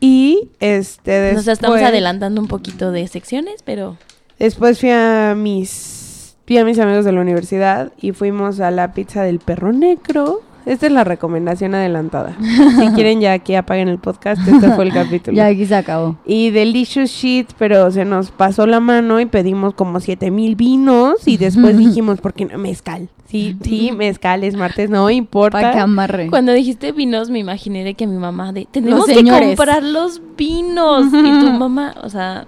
Y 0.00 0.48
este 0.58 1.12
después... 1.12 1.46
Nos 1.46 1.52
estamos 1.52 1.80
adelantando 1.80 2.40
un 2.40 2.48
poquito 2.48 2.90
de 2.90 3.06
secciones, 3.08 3.62
pero 3.64 3.96
Después 4.38 4.80
fui 4.80 4.90
a 4.90 5.34
mis... 5.36 6.34
Fui 6.44 6.58
a 6.58 6.64
mis 6.64 6.78
amigos 6.80 7.04
de 7.04 7.12
la 7.12 7.20
universidad 7.20 7.92
y 8.00 8.10
fuimos 8.10 8.58
a 8.58 8.72
la 8.72 8.92
pizza 8.92 9.22
del 9.22 9.38
perro 9.38 9.72
negro. 9.72 10.42
Esta 10.64 10.86
es 10.86 10.92
la 10.92 11.04
recomendación 11.04 11.74
adelantada. 11.74 12.36
si 12.80 12.88
quieren 12.94 13.20
ya 13.20 13.32
aquí 13.32 13.54
apaguen 13.54 13.88
el 13.88 13.98
podcast, 13.98 14.46
este 14.46 14.70
fue 14.72 14.84
el 14.84 14.92
capítulo. 14.94 15.36
Ya 15.36 15.46
aquí 15.46 15.66
se 15.66 15.74
acabó. 15.74 16.16
Y 16.24 16.50
delicious 16.50 17.10
shit, 17.10 17.50
pero 17.58 17.90
se 17.90 18.04
nos 18.04 18.30
pasó 18.30 18.66
la 18.66 18.80
mano 18.80 19.20
y 19.20 19.26
pedimos 19.26 19.74
como 19.74 20.00
siete 20.00 20.30
mil 20.30 20.56
vinos 20.56 21.26
y 21.26 21.36
después 21.36 21.76
dijimos, 21.78 22.20
¿por 22.20 22.32
qué 22.34 22.44
no 22.44 22.58
mezcal? 22.58 23.08
Sí, 23.26 23.56
sí, 23.62 23.92
mezcal 23.92 24.44
es 24.44 24.54
martes, 24.56 24.90
no 24.90 25.04
Para 25.04 25.08
que 25.08 25.14
importa. 25.16 25.82
amarre. 25.82 26.28
cuando 26.28 26.52
dijiste 26.52 26.92
vinos 26.92 27.30
me 27.30 27.38
imaginé 27.38 27.82
de 27.82 27.94
que 27.94 28.06
mi 28.06 28.18
mamá 28.18 28.52
de 28.52 28.68
tenemos 28.70 29.06
que 29.06 29.24
comprar 29.24 29.82
los 29.82 30.20
vinos 30.36 31.06
y 31.06 31.40
tu 31.40 31.50
mamá, 31.50 31.94
o 32.02 32.10
sea, 32.10 32.44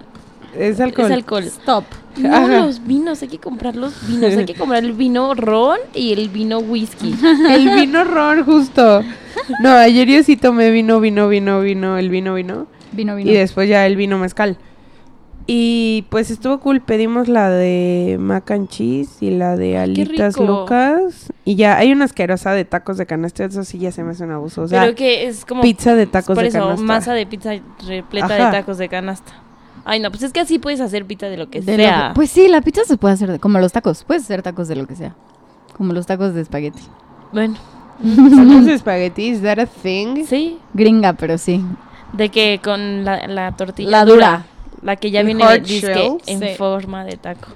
Es 0.57 0.79
alcohol. 0.79 1.05
Es 1.07 1.11
alcohol. 1.11 1.43
Stop. 1.43 1.85
No, 2.17 2.33
Ajá. 2.33 2.65
los 2.65 2.87
vinos, 2.87 3.21
hay 3.23 3.27
que 3.27 3.39
comprar 3.39 3.75
los 3.75 4.07
vinos. 4.07 4.37
Hay 4.37 4.45
que 4.45 4.53
comprar 4.57 4.81
el 4.85 4.93
vino 4.93 5.33
ron 5.33 5.77
y 5.93 6.13
el 6.13 6.29
vino 6.29 6.59
whisky. 6.59 7.13
El 7.49 7.75
vino 7.75 8.05
ron, 8.05 8.45
justo. 8.45 9.01
No, 9.61 9.71
ayer 9.71 10.07
yo 10.07 10.23
sí 10.23 10.37
tomé 10.37 10.71
vino, 10.71 11.01
vino, 11.01 11.27
vino, 11.27 11.59
vino, 11.59 11.97
el 11.97 12.09
vino, 12.09 12.33
vino. 12.35 12.67
Vino, 12.93 13.17
vino. 13.17 13.29
Y 13.29 13.33
después 13.33 13.67
ya 13.67 13.85
el 13.85 13.97
vino 13.97 14.17
mezcal. 14.17 14.57
Y 15.45 16.05
pues 16.09 16.31
estuvo 16.31 16.59
cool. 16.61 16.79
Pedimos 16.79 17.27
la 17.27 17.49
de 17.49 18.15
mac 18.17 18.49
and 18.51 18.69
cheese 18.69 19.21
y 19.21 19.31
la 19.31 19.57
de 19.57 19.77
alitas 19.77 20.37
locas. 20.39 21.33
Y 21.43 21.55
ya 21.55 21.77
hay 21.77 21.91
una 21.91 22.05
asquerosa 22.05 22.53
de 22.53 22.63
tacos 22.63 22.97
de 22.97 23.05
canasta. 23.05 23.43
Eso 23.43 23.65
sí 23.65 23.77
ya 23.77 23.91
se 23.91 24.03
me 24.05 24.11
hace 24.11 24.23
un 24.23 24.31
abuso. 24.31 24.61
O 24.61 24.67
sea, 24.69 24.81
Pero 24.83 24.95
que 24.95 25.27
es 25.27 25.43
como... 25.43 25.61
pizza 25.61 25.95
de 25.95 26.07
tacos 26.07 26.33
por 26.33 26.43
de 26.43 26.47
eso, 26.49 26.59
canasta. 26.59 26.81
masa 26.85 27.13
de 27.13 27.25
pizza 27.27 27.51
repleta 27.85 28.25
Ajá. 28.27 28.45
de 28.45 28.51
tacos 28.51 28.77
de 28.77 28.87
canasta. 28.87 29.33
Ay, 29.85 29.99
no, 29.99 30.09
pues 30.11 30.23
es 30.23 30.33
que 30.33 30.39
así 30.39 30.59
puedes 30.59 30.81
hacer 30.81 31.05
pizza 31.05 31.27
de 31.27 31.37
lo 31.37 31.49
que 31.49 31.61
De 31.61 31.77
lo 31.77 31.83
sea. 31.83 32.07
que- 32.09 32.15
pues 32.15 32.29
sí, 32.31 32.47
la 32.47 32.61
pizza 32.61 32.81
se 32.85 32.97
puede 32.97 33.13
hacer 33.13 33.31
de- 33.31 33.39
como 33.39 33.59
los 33.59 33.71
tacos. 33.71 34.03
Puedes 34.03 34.23
hacer 34.23 34.41
tacos 34.41 34.67
de 34.67 34.75
lo 34.75 34.87
que 34.87 34.95
sea. 34.95 35.15
Como 35.77 35.93
los 35.93 36.05
tacos 36.07 36.33
de 36.33 36.41
espagueti. 36.41 36.81
Bueno, 37.31 37.55
¿Tacos 37.97 37.99
de 38.65 38.73
espagueti? 38.73 39.27
¿Is 39.29 39.41
that 39.43 39.59
a 39.59 39.65
thing? 39.65 40.25
sí. 40.25 40.57
Gringa, 40.73 41.13
pero 41.13 41.37
sí. 41.37 41.63
De 42.13 42.29
que 42.29 42.59
con 42.63 43.05
la, 43.05 43.27
la 43.27 43.51
tortilla 43.55 43.89
La 43.91 44.05
dura. 44.05 44.15
dura. 44.15 44.45
La 44.81 44.95
que 44.97 45.09
ya 45.11 45.21
El 45.21 45.27
viene 45.27 45.59
disque 45.61 46.17
en 46.27 46.39
Sí. 46.39 46.47
forma 46.57 47.03
de 47.05 47.17
taco. 47.17 47.47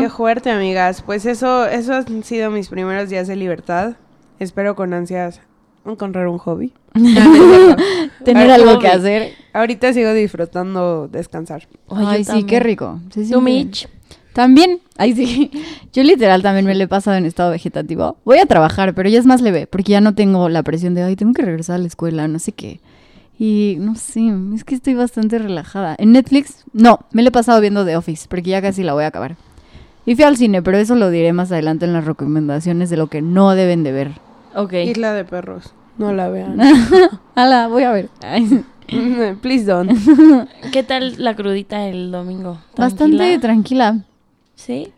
Qué 0.00 0.08
fuerte, 0.10 0.50
amigas. 0.50 1.02
Pues 1.02 1.24
eso, 1.24 1.64
eso 1.66 1.94
han 1.94 2.22
sido 2.22 2.50
mis 2.50 2.68
primeros 2.68 3.08
días 3.08 3.26
de 3.28 3.36
libertad. 3.36 3.94
Espero 4.38 4.74
con 4.76 4.92
ansias 4.92 5.40
encontrar 5.86 6.28
un 6.28 6.36
hobby. 6.38 6.72
Tener 8.24 8.50
algo 8.50 8.78
que 8.78 8.88
hacer. 8.88 9.32
Ahorita 9.52 9.92
sigo 9.92 10.12
disfrutando 10.12 11.08
descansar. 11.08 11.68
Ay, 11.88 12.24
sí, 12.24 12.26
también. 12.26 12.46
qué 12.46 12.60
rico. 12.60 13.00
Se 13.10 13.24
¿Tú, 13.24 13.40
Mitch? 13.40 13.88
También, 14.32 14.80
ay 14.96 15.14
sí, 15.14 15.50
yo 15.92 16.02
literal 16.04 16.42
también 16.42 16.64
me 16.64 16.74
lo 16.74 16.84
he 16.84 16.88
pasado 16.88 17.16
en 17.16 17.26
estado 17.26 17.50
vegetativo. 17.50 18.16
Voy 18.24 18.38
a 18.38 18.46
trabajar, 18.46 18.94
pero 18.94 19.08
ya 19.08 19.18
es 19.18 19.26
más 19.26 19.40
leve, 19.42 19.66
porque 19.66 19.92
ya 19.92 20.00
no 20.00 20.14
tengo 20.14 20.48
la 20.48 20.62
presión 20.62 20.94
de, 20.94 21.02
ay, 21.02 21.16
tengo 21.16 21.32
que 21.32 21.42
regresar 21.42 21.76
a 21.76 21.78
la 21.78 21.88
escuela, 21.88 22.28
no 22.28 22.38
sé 22.38 22.52
qué. 22.52 22.80
Y 23.38 23.76
no 23.80 23.96
sé, 23.96 24.32
es 24.54 24.64
que 24.64 24.74
estoy 24.74 24.94
bastante 24.94 25.38
relajada. 25.38 25.96
En 25.98 26.12
Netflix, 26.12 26.64
no, 26.72 27.00
me 27.10 27.22
lo 27.22 27.28
he 27.28 27.32
pasado 27.32 27.60
viendo 27.60 27.84
The 27.84 27.96
Office, 27.96 28.26
porque 28.28 28.50
ya 28.50 28.62
casi 28.62 28.82
la 28.82 28.92
voy 28.92 29.04
a 29.04 29.08
acabar. 29.08 29.36
Y 30.06 30.14
fui 30.14 30.24
al 30.24 30.36
cine, 30.36 30.62
pero 30.62 30.78
eso 30.78 30.94
lo 30.94 31.10
diré 31.10 31.32
más 31.32 31.50
adelante 31.50 31.86
en 31.86 31.92
las 31.92 32.04
recomendaciones 32.04 32.90
de 32.90 32.96
lo 32.96 33.08
que 33.08 33.22
no 33.22 33.50
deben 33.52 33.82
de 33.82 33.92
ver. 33.92 34.12
Ok. 34.54 34.74
Isla 34.74 35.12
de 35.12 35.24
perros. 35.24 35.74
No 36.00 36.12
la 36.14 36.28
vean. 36.30 36.58
Ala, 37.34 37.68
voy 37.68 37.82
a 37.82 37.92
ver. 37.92 38.08
Ay, 38.22 38.64
Please 39.42 39.64
don't. 39.66 39.90
¿Qué 40.72 40.82
tal 40.82 41.14
la 41.18 41.36
crudita 41.36 41.86
el 41.86 42.10
domingo? 42.10 42.58
bastante 42.76 43.38
¿Tranquila? 43.38 43.98
Sí. 44.54 44.88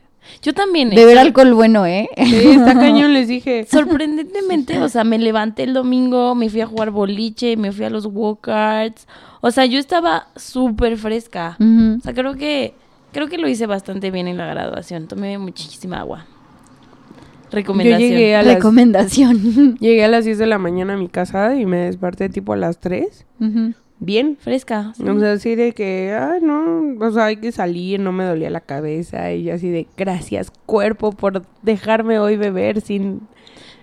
Yo 0.43 0.55
también. 0.55 0.93
eh, 0.93 0.95
Beber 0.95 1.17
sor- 1.17 1.27
alcohol 1.27 1.55
bueno, 1.55 1.85
¿eh? 1.85 2.09
Sí, 2.17 2.51
está 2.51 2.75
cañón, 2.75 3.13
les 3.13 3.27
dije. 3.27 3.67
Sorprendentemente, 3.69 4.81
o 4.81 4.89
sea, 4.89 5.03
me 5.03 5.19
levanté 5.19 5.65
el 5.65 5.75
domingo, 5.75 6.35
me 6.37 6.49
fui 6.49 6.61
a 6.61 6.67
jugar 6.67 6.91
boliche, 6.93 7.57
me 7.57 7.73
fui 7.73 7.85
a 7.85 7.91
los 7.91 8.07
walk-arts. 8.07 9.09
O 9.41 9.51
sea, 9.51 9.67
yo 9.67 9.81
estaba 9.81 10.29
súper 10.37 10.97
fresca. 10.97 11.57
O 11.59 12.01
sea, 12.01 12.15
creo 12.15 12.35
que 12.37 12.75
creo 13.13 13.27
que 13.29 13.37
lo 13.39 13.49
hice 13.49 13.67
bastante 13.67 14.11
bien 14.13 14.29
en 14.29 14.37
la 14.39 14.47
graduación. 14.47 15.09
Tomé 15.09 15.37
muchísima 15.39 15.99
agua. 15.99 16.27
Yo 17.53 17.57
Recomendación. 17.57 18.11
llegué 18.11 18.35
a, 18.35 18.43
las, 18.43 18.55
Recomendación. 18.55 19.77
llegué 19.81 20.05
a 20.05 20.09
las 20.09 20.25
10 20.25 20.39
de 20.39 20.47
la 20.47 20.59
mañana 20.59 20.95
a 20.95 20.97
mi 20.97 21.09
casa 21.09 21.55
y 21.55 21.67
me 21.67 21.79
desperté 21.79 22.29
tipo 22.29 22.55
a 22.55 22.57
las 22.57 22.79
3. 22.81 23.27
Ujú. 23.41 23.75
Bien. 24.01 24.37
Fresca. 24.41 24.93
sí. 24.97 25.05
O 25.09 25.21
sea, 25.21 25.33
así 25.33 25.55
de 25.55 25.73
que, 25.73 26.13
ay, 26.19 26.41
no, 26.43 26.97
o 26.99 27.11
sea, 27.13 27.27
hay 27.27 27.37
que 27.37 27.53
salir, 27.53 28.01
no 28.01 28.11
me 28.11 28.25
dolía 28.25 28.51
la 28.51 28.61
cabeza. 28.61 29.33
Y 29.33 29.45
yo 29.45 29.55
así 29.55 29.69
de, 29.69 29.87
gracias, 29.97 30.51
cuerpo, 30.67 31.13
por 31.13 31.43
dejarme 31.63 32.19
hoy 32.19 32.37
beber 32.37 32.81
sin... 32.81 33.21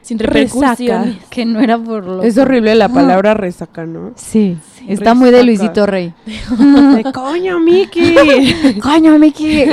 Sin 0.02 0.18
resaca. 0.18 0.74
repercusiones. 0.74 1.26
Que 1.30 1.46
no 1.46 1.60
era 1.60 1.78
por 1.78 2.06
lo... 2.06 2.24
Es 2.24 2.38
horrible 2.38 2.74
la 2.74 2.90
palabra 2.90 3.34
resaca, 3.34 3.86
¿no? 3.86 4.14
Sí, 4.16 4.58
está 4.88 5.14
muy 5.14 5.30
de. 5.30 5.44
Luisito 5.44 5.86
Rey. 5.86 6.14
De, 6.96 7.04
coño, 7.14 7.60
Miki. 7.60 8.16
¡Coño, 8.82 9.20
Miki! 9.20 9.66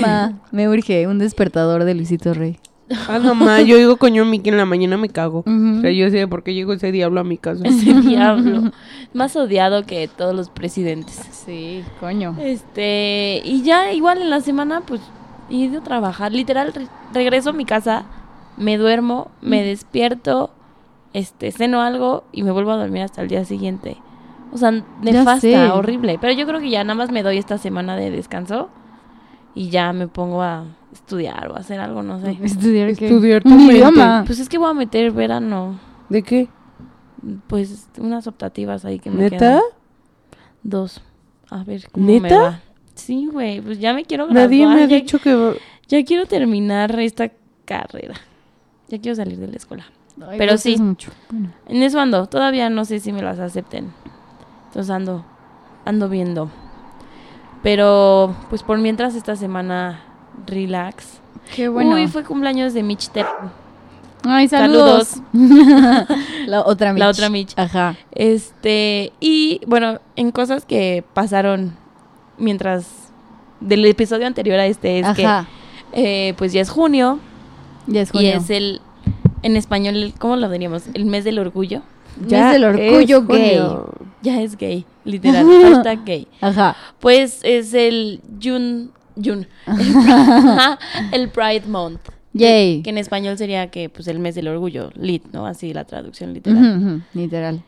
Ma, 0.00 0.40
me 0.50 0.68
urge 0.68 1.06
un 1.06 1.18
despertador 1.18 1.84
de 1.84 1.94
Luisito 1.94 2.34
Rey. 2.34 2.58
Ah, 3.08 3.18
no, 3.18 3.34
ma, 3.34 3.60
yo 3.60 3.76
digo 3.76 3.96
coño, 3.96 4.24
Miki 4.24 4.48
en 4.50 4.56
la 4.56 4.64
mañana 4.64 4.96
me 4.96 5.08
cago. 5.08 5.40
O 5.46 5.80
sea, 5.80 5.90
yo 5.90 6.10
sé 6.10 6.26
por 6.28 6.42
qué 6.42 6.54
llegó 6.54 6.72
ese 6.72 6.92
diablo 6.92 7.20
a 7.20 7.24
mi 7.24 7.36
casa. 7.38 7.62
Ese 7.66 7.92
diablo. 8.00 8.70
Más 9.14 9.36
odiado 9.36 9.84
que 9.84 10.08
todos 10.08 10.34
los 10.34 10.50
presidentes. 10.50 11.14
Sí, 11.32 11.82
coño. 12.00 12.36
Este, 12.40 13.40
y 13.44 13.62
ya 13.62 13.92
igual 13.92 14.20
en 14.22 14.30
la 14.30 14.40
semana, 14.40 14.82
pues, 14.86 15.00
he 15.50 15.54
ido 15.54 15.80
a 15.80 15.84
trabajar. 15.84 16.32
Literal, 16.32 16.72
re- 16.74 16.88
regreso 17.14 17.50
a 17.50 17.52
mi 17.54 17.64
casa, 17.64 18.04
me 18.56 18.76
duermo, 18.76 19.30
me 19.40 19.62
despierto, 19.62 20.50
este, 21.14 21.52
ceno 21.52 21.80
algo 21.80 22.24
y 22.32 22.42
me 22.42 22.50
vuelvo 22.50 22.72
a 22.72 22.76
dormir 22.76 23.02
hasta 23.02 23.22
el 23.22 23.28
día 23.28 23.44
siguiente. 23.44 23.96
O 24.52 24.56
sea, 24.56 24.70
nefasta, 25.02 25.74
horrible. 25.74 26.18
Pero 26.20 26.32
yo 26.32 26.46
creo 26.46 26.60
que 26.60 26.70
ya 26.70 26.82
nada 26.84 26.94
más 26.94 27.10
me 27.10 27.22
doy 27.22 27.38
esta 27.38 27.58
semana 27.58 27.96
de 27.96 28.10
descanso 28.10 28.68
y 29.54 29.68
ya 29.70 29.92
me 29.92 30.08
pongo 30.08 30.42
a 30.42 30.64
estudiar 30.92 31.50
o 31.50 31.56
hacer 31.56 31.80
algo, 31.80 32.02
no 32.02 32.20
sé. 32.20 32.38
Estudiar 32.42 32.94
qué? 32.96 33.06
Estudiar 33.06 33.42
tu 33.42 33.50
idioma. 33.70 34.24
Pues 34.26 34.38
es 34.38 34.48
que 34.48 34.58
voy 34.58 34.70
a 34.70 34.74
meter 34.74 35.12
verano, 35.12 35.78
¿De 36.08 36.22
qué? 36.22 36.48
pues 37.48 37.88
unas 37.98 38.26
optativas 38.26 38.84
ahí 38.84 38.98
que 38.98 39.10
me 39.10 39.22
¿Neta? 39.24 39.38
quedan. 39.38 39.62
Dos. 40.62 41.02
A 41.50 41.64
ver 41.64 41.88
cómo 41.90 42.06
me 42.06 42.20
¿Neta? 42.20 42.40
va. 42.40 42.60
Sí, 42.94 43.28
güey, 43.30 43.60
pues 43.60 43.78
ya 43.78 43.92
me 43.92 44.04
quiero 44.04 44.26
graduar. 44.26 44.44
Nadie 44.44 44.66
me 44.66 44.82
ha 44.84 44.86
ya, 44.86 44.96
dicho 44.96 45.18
que... 45.18 45.58
ya 45.88 46.04
quiero 46.04 46.26
terminar 46.26 46.98
esta 46.98 47.30
carrera. 47.64 48.14
Ya 48.88 48.98
quiero 49.00 49.14
salir 49.14 49.38
de 49.38 49.48
la 49.48 49.56
escuela. 49.56 49.86
Ay, 50.26 50.38
pero 50.38 50.56
sí. 50.56 50.74
es 50.74 50.80
mucho. 50.80 51.10
Bueno. 51.30 51.52
En 51.66 51.82
eso 51.82 52.00
ando. 52.00 52.26
Todavía 52.26 52.70
no 52.70 52.84
sé 52.84 53.00
si 53.00 53.12
me 53.12 53.22
las 53.22 53.38
acepten. 53.38 53.92
Entonces 54.66 54.90
ando, 54.90 55.24
ando 55.84 56.08
viendo. 56.08 56.50
Pero, 57.62 58.34
pues 58.48 58.62
por 58.62 58.78
mientras 58.78 59.14
esta 59.14 59.36
semana, 59.36 60.00
relax. 60.46 61.20
Qué 61.54 61.68
bueno. 61.68 61.94
Uy, 61.96 62.06
fue 62.08 62.24
cumpleaños 62.24 62.74
de 62.74 62.82
Mitch 62.82 63.08
Ter. 63.10 63.26
Ay, 64.24 64.48
Saludos. 64.48 65.20
saludos. 65.32 66.06
la 66.46 66.60
otra 66.62 66.92
Mitch. 66.92 67.00
La 67.00 67.08
otra 67.08 67.30
Mitch. 67.30 67.52
Ajá. 67.56 67.96
Este, 68.12 69.12
y 69.20 69.60
bueno, 69.66 70.00
en 70.16 70.32
cosas 70.32 70.64
que 70.64 71.04
pasaron 71.14 71.76
mientras 72.36 72.86
del 73.60 73.84
episodio 73.86 74.26
anterior 74.26 74.58
a 74.58 74.66
este 74.66 74.98
es 75.00 75.06
Ajá. 75.06 75.46
que 75.92 76.28
eh, 76.30 76.34
pues 76.36 76.52
ya 76.52 76.60
es 76.60 76.70
junio, 76.70 77.18
Ya 77.86 78.02
es 78.02 78.10
y 78.10 78.18
junio. 78.18 78.34
es 78.36 78.50
el 78.50 78.80
en 79.42 79.56
español, 79.56 80.12
¿cómo 80.18 80.36
lo 80.36 80.48
diríamos? 80.50 80.84
El 80.94 81.06
mes 81.06 81.24
del 81.24 81.38
orgullo. 81.38 81.82
Mes 82.20 82.52
del 82.52 82.64
orgullo 82.64 83.22
gay. 83.24 83.56
junio. 83.58 83.88
Ya 84.20 84.40
es 84.42 84.56
gay, 84.56 84.84
literal, 85.04 85.46
hashtag 85.62 86.04
gay. 86.04 86.28
Ajá. 86.40 86.76
Pues 86.98 87.38
es 87.44 87.72
el 87.72 88.20
June, 88.42 88.88
June, 89.22 89.46
el 91.12 91.28
Pride 91.30 91.66
Month. 91.66 92.00
Yay. 92.34 92.82
Que 92.82 92.90
en 92.90 92.98
español 92.98 93.36
sería 93.38 93.70
que 93.70 93.88
pues 93.88 94.06
el 94.08 94.18
mes 94.18 94.34
del 94.34 94.48
orgullo, 94.48 94.90
lit, 94.94 95.24
¿no? 95.32 95.46
Así 95.46 95.72
la 95.72 95.84
traducción 95.84 96.34
literal. 96.34 96.58
ujú, 96.78 97.00
Literal. 97.14 97.62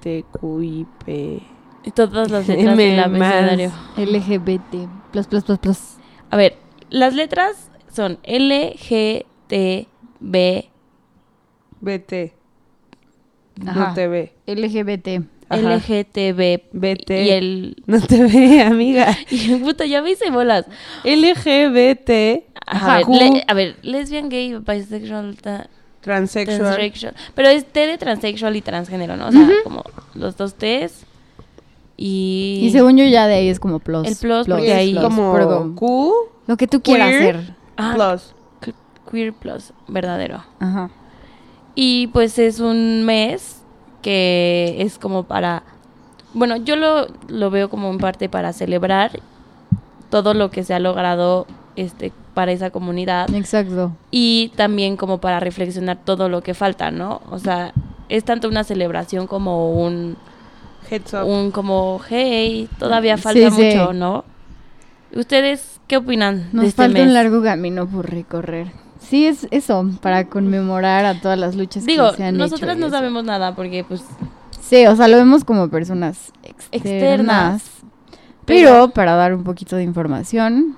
LBGTQIP. 0.00 1.08
Y 1.82 1.90
todas 1.92 2.30
las 2.30 2.46
letras 2.46 2.76
del 2.76 3.00
abecedario. 3.04 3.72
LGBT. 3.96 4.88
Plus, 5.12 5.26
plus, 5.26 5.44
plus, 5.44 5.58
plus. 5.58 5.78
A 6.30 6.36
ver, 6.36 6.56
las 6.90 7.14
letras 7.14 7.70
son 7.92 8.18
L, 8.22 8.74
G, 8.78 9.24
T, 9.48 9.88
B, 10.20 10.70
BT. 11.80 12.32
Ajá. 13.66 13.88
No 13.88 13.94
te 13.94 14.08
ve. 14.08 14.32
LGBT. 14.46 15.26
Ajá. 15.50 15.74
L, 15.74 15.80
G, 15.82 16.06
T, 16.10 16.32
B. 16.32 16.64
Vete. 16.72 17.24
Y 17.24 17.30
el. 17.30 17.76
No 17.86 18.00
te 18.00 18.22
ve, 18.22 18.62
amiga. 18.62 19.16
Y 19.30 19.56
puta, 19.56 19.84
ya 19.84 20.00
me 20.00 20.12
hice 20.12 20.30
bolas. 20.30 20.64
LGBT. 21.04 22.44
A 22.66 22.98
ver, 22.98 23.08
le- 23.08 23.44
a 23.46 23.54
ver, 23.54 23.76
lesbian, 23.82 24.28
gay, 24.28 24.54
bisexual, 24.56 25.36
ta- 25.42 25.68
Transsexual. 26.02 26.58
transsexual. 26.60 27.14
Pero 27.34 27.48
es 27.48 27.64
T 27.66 27.86
de 27.86 27.98
transexual 27.98 28.56
y 28.56 28.62
transgénero, 28.62 29.16
¿no? 29.16 29.28
O 29.28 29.32
sea, 29.32 29.46
como 29.64 29.82
los 30.14 30.36
dos 30.36 30.54
T's. 30.54 31.04
Y. 31.96 32.60
Y 32.62 32.70
según 32.70 32.96
yo 32.96 33.04
ya 33.04 33.26
de 33.26 33.34
ahí 33.34 33.48
es 33.48 33.60
como 33.60 33.80
plus. 33.80 34.06
El 34.06 34.16
plus, 34.16 34.46
porque 34.46 34.72
ahí- 34.72 34.92
plus, 34.92 35.04
como 35.04 35.32
pero- 35.34 35.74
Q 35.74 36.14
Lo 36.46 36.56
que 36.56 36.66
tú 36.66 36.80
quieras 36.80 37.08
hacer. 37.08 37.54
Ah, 37.76 37.92
plus. 37.96 38.34
que- 38.60 38.74
Queer 39.10 39.32
Plus, 39.32 39.72
verdadero. 39.88 40.44
Ajá. 40.60 40.90
Y 41.74 42.06
pues 42.08 42.38
es 42.38 42.60
un 42.60 43.04
mes 43.04 43.59
que 44.02 44.76
es 44.78 44.98
como 44.98 45.24
para, 45.24 45.62
bueno, 46.34 46.56
yo 46.56 46.76
lo, 46.76 47.06
lo 47.28 47.50
veo 47.50 47.68
como 47.70 47.90
en 47.90 47.98
parte 47.98 48.28
para 48.28 48.52
celebrar 48.52 49.20
todo 50.10 50.34
lo 50.34 50.50
que 50.50 50.64
se 50.64 50.74
ha 50.74 50.78
logrado 50.78 51.46
este 51.76 52.12
para 52.34 52.52
esa 52.52 52.70
comunidad 52.70 53.32
Exacto. 53.34 53.92
y 54.10 54.52
también 54.56 54.96
como 54.96 55.18
para 55.18 55.40
reflexionar 55.40 55.98
todo 56.04 56.28
lo 56.28 56.42
que 56.42 56.54
falta, 56.54 56.90
¿no? 56.90 57.20
O 57.30 57.38
sea, 57.38 57.72
es 58.08 58.24
tanto 58.24 58.48
una 58.48 58.64
celebración 58.64 59.26
como 59.26 59.72
un 59.72 60.16
Heads 60.90 61.14
up. 61.14 61.26
un 61.28 61.50
como, 61.50 62.00
hey, 62.08 62.68
todavía 62.78 63.16
Sí, 63.16 63.22
falta 63.22 63.50
sí. 63.50 63.62
mucho, 63.62 63.92
¿no? 63.92 64.24
¿Ustedes 65.14 65.80
qué 65.88 65.96
opinan 65.96 66.48
Nos 66.52 66.62
de 66.62 66.68
este 66.68 66.82
falta 66.82 66.98
mes? 66.98 67.08
un 67.08 67.14
largo 67.14 67.42
camino 67.42 67.86
por 67.88 68.08
recorrer. 68.10 68.68
Sí, 69.10 69.26
es 69.26 69.46
eso, 69.50 69.90
para 70.00 70.26
conmemorar 70.28 71.04
a 71.04 71.20
todas 71.20 71.36
las 71.38 71.56
luchas 71.56 71.84
Digo, 71.84 72.10
que 72.12 72.16
se 72.18 72.24
han 72.24 72.36
nosotras 72.36 72.70
hecho 72.70 72.80
no 72.80 72.86
eso. 72.86 72.96
sabemos 72.96 73.24
nada 73.24 73.54
porque 73.56 73.84
pues 73.86 74.02
Sí, 74.60 74.86
o 74.86 74.94
sea, 74.94 75.08
lo 75.08 75.16
vemos 75.16 75.42
como 75.44 75.68
personas 75.68 76.32
externas. 76.44 76.72
Externas. 76.86 77.62
Pero, 78.46 78.70
Pero- 78.70 78.88
para 78.90 79.14
dar 79.16 79.34
un 79.34 79.42
poquito 79.42 79.74
de 79.76 79.82
información 79.82 80.76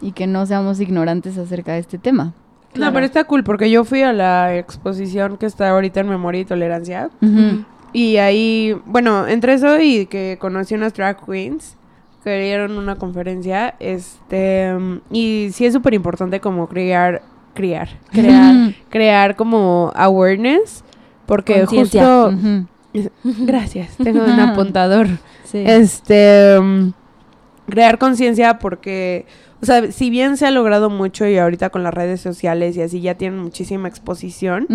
y 0.00 0.12
que 0.12 0.26
no 0.28 0.46
seamos 0.46 0.78
ignorantes 0.80 1.36
acerca 1.38 1.72
de 1.72 1.80
este 1.80 1.98
tema. 1.98 2.34
Claro. 2.72 2.90
No, 2.90 2.94
pero 2.94 3.06
está 3.06 3.24
cool 3.24 3.42
porque 3.44 3.68
yo 3.70 3.84
fui 3.84 4.02
a 4.02 4.12
la 4.12 4.56
exposición 4.56 5.36
que 5.36 5.46
está 5.46 5.70
ahorita 5.70 6.00
en 6.00 6.08
Memoria 6.08 6.40
y 6.40 6.44
Tolerancia. 6.44 7.10
Y 7.92 8.16
ahí, 8.16 8.74
bueno, 8.86 9.26
entre 9.26 9.54
eso 9.54 9.78
y 9.80 10.06
que 10.06 10.38
conocí 10.40 10.74
unas 10.74 10.94
drag 10.94 11.24
queens 11.26 11.76
que 12.24 12.40
dieron 12.44 12.78
una 12.78 12.94
conferencia, 12.96 13.74
este, 13.80 14.72
y 15.10 15.48
sí 15.52 15.66
es 15.66 15.72
súper 15.74 15.92
importante 15.94 16.40
como 16.40 16.68
crear, 16.68 17.20
criar, 17.54 17.88
crear 18.10 18.74
crear 18.88 19.36
como 19.36 19.92
awareness, 19.94 20.84
porque 21.26 21.66
justo, 21.66 22.32
gracias, 23.24 23.96
tengo 23.96 24.24
un 24.24 24.40
apuntador, 24.40 25.06
Sí. 25.44 25.62
este, 25.66 26.58
mm, 26.60 26.92
crear 27.68 27.98
conciencia 27.98 28.58
porque, 28.58 29.26
o 29.62 29.66
sea, 29.66 29.90
si 29.92 30.10
bien 30.10 30.36
se 30.36 30.46
ha 30.46 30.50
logrado 30.50 30.90
mucho 30.90 31.26
y 31.26 31.38
ahorita 31.38 31.70
con 31.70 31.82
las 31.82 31.94
redes 31.94 32.20
sociales 32.20 32.76
y 32.76 32.82
así 32.82 33.00
ya 33.00 33.14
tienen 33.14 33.38
muchísima 33.40 33.88
exposición, 33.88 34.66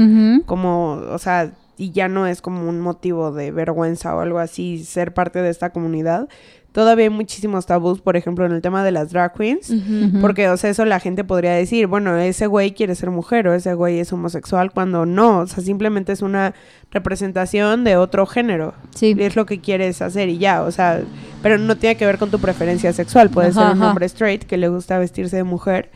como, 0.45 0.93
o 1.11 1.17
sea, 1.17 1.51
y 1.79 1.91
ya 1.91 2.07
no 2.07 2.25
es 2.25 2.41
como 2.41 2.67
un 2.67 2.79
motivo 2.79 3.31
de 3.31 3.51
vergüenza 3.51 4.15
o 4.15 4.19
algo 4.21 4.39
así 4.39 4.83
ser 4.83 5.13
parte 5.13 5.41
de 5.43 5.49
esta 5.51 5.69
comunidad. 5.69 6.27
Todavía 6.77 7.05
hay 7.05 7.09
muchísimos 7.09 7.65
tabús, 7.65 8.01
por 8.01 8.17
ejemplo, 8.17 8.45
en 8.45 8.51
el 8.51 8.61
tema 8.61 8.83
de 8.83 8.91
las 8.91 9.09
drag 9.09 9.33
queens. 9.33 9.73
Porque, 10.21 10.47
o 10.47 10.57
sea, 10.57 10.69
eso 10.69 10.85
la 10.85 10.99
gente 10.99 11.23
podría 11.23 11.53
decir, 11.53 11.87
bueno, 11.87 12.15
ese 12.17 12.45
güey 12.45 12.73
quiere 12.75 12.93
ser 12.93 13.09
mujer 13.09 13.47
o 13.47 13.55
ese 13.55 13.73
güey 13.73 13.97
es 13.97 14.13
homosexual, 14.13 14.71
cuando 14.71 15.07
no, 15.07 15.39
o 15.39 15.47
sea, 15.47 15.63
simplemente 15.63 16.11
es 16.11 16.21
una 16.21 16.53
representación 16.91 17.83
de 17.83 17.97
otro 17.97 18.27
género. 18.27 18.75
Sí. 18.93 19.15
Y 19.17 19.23
es 19.23 19.35
lo 19.35 19.47
que 19.47 19.59
quieres 19.59 20.03
hacer 20.03 20.29
y 20.29 20.37
ya, 20.37 20.61
o 20.61 20.71
sea, 20.71 21.01
pero 21.41 21.57
no 21.57 21.77
tiene 21.77 21.97
que 21.97 22.05
ver 22.05 22.19
con 22.19 22.29
tu 22.29 22.37
preferencia 22.37 22.93
sexual. 22.93 23.31
Puede 23.31 23.47
Ajá, 23.47 23.59
ser 23.59 23.75
un 23.75 23.81
ajá. 23.81 23.89
hombre 23.89 24.05
straight 24.05 24.43
que 24.43 24.57
le 24.57 24.67
gusta 24.69 24.99
vestirse 24.99 25.35
de 25.35 25.43
mujer. 25.43 25.89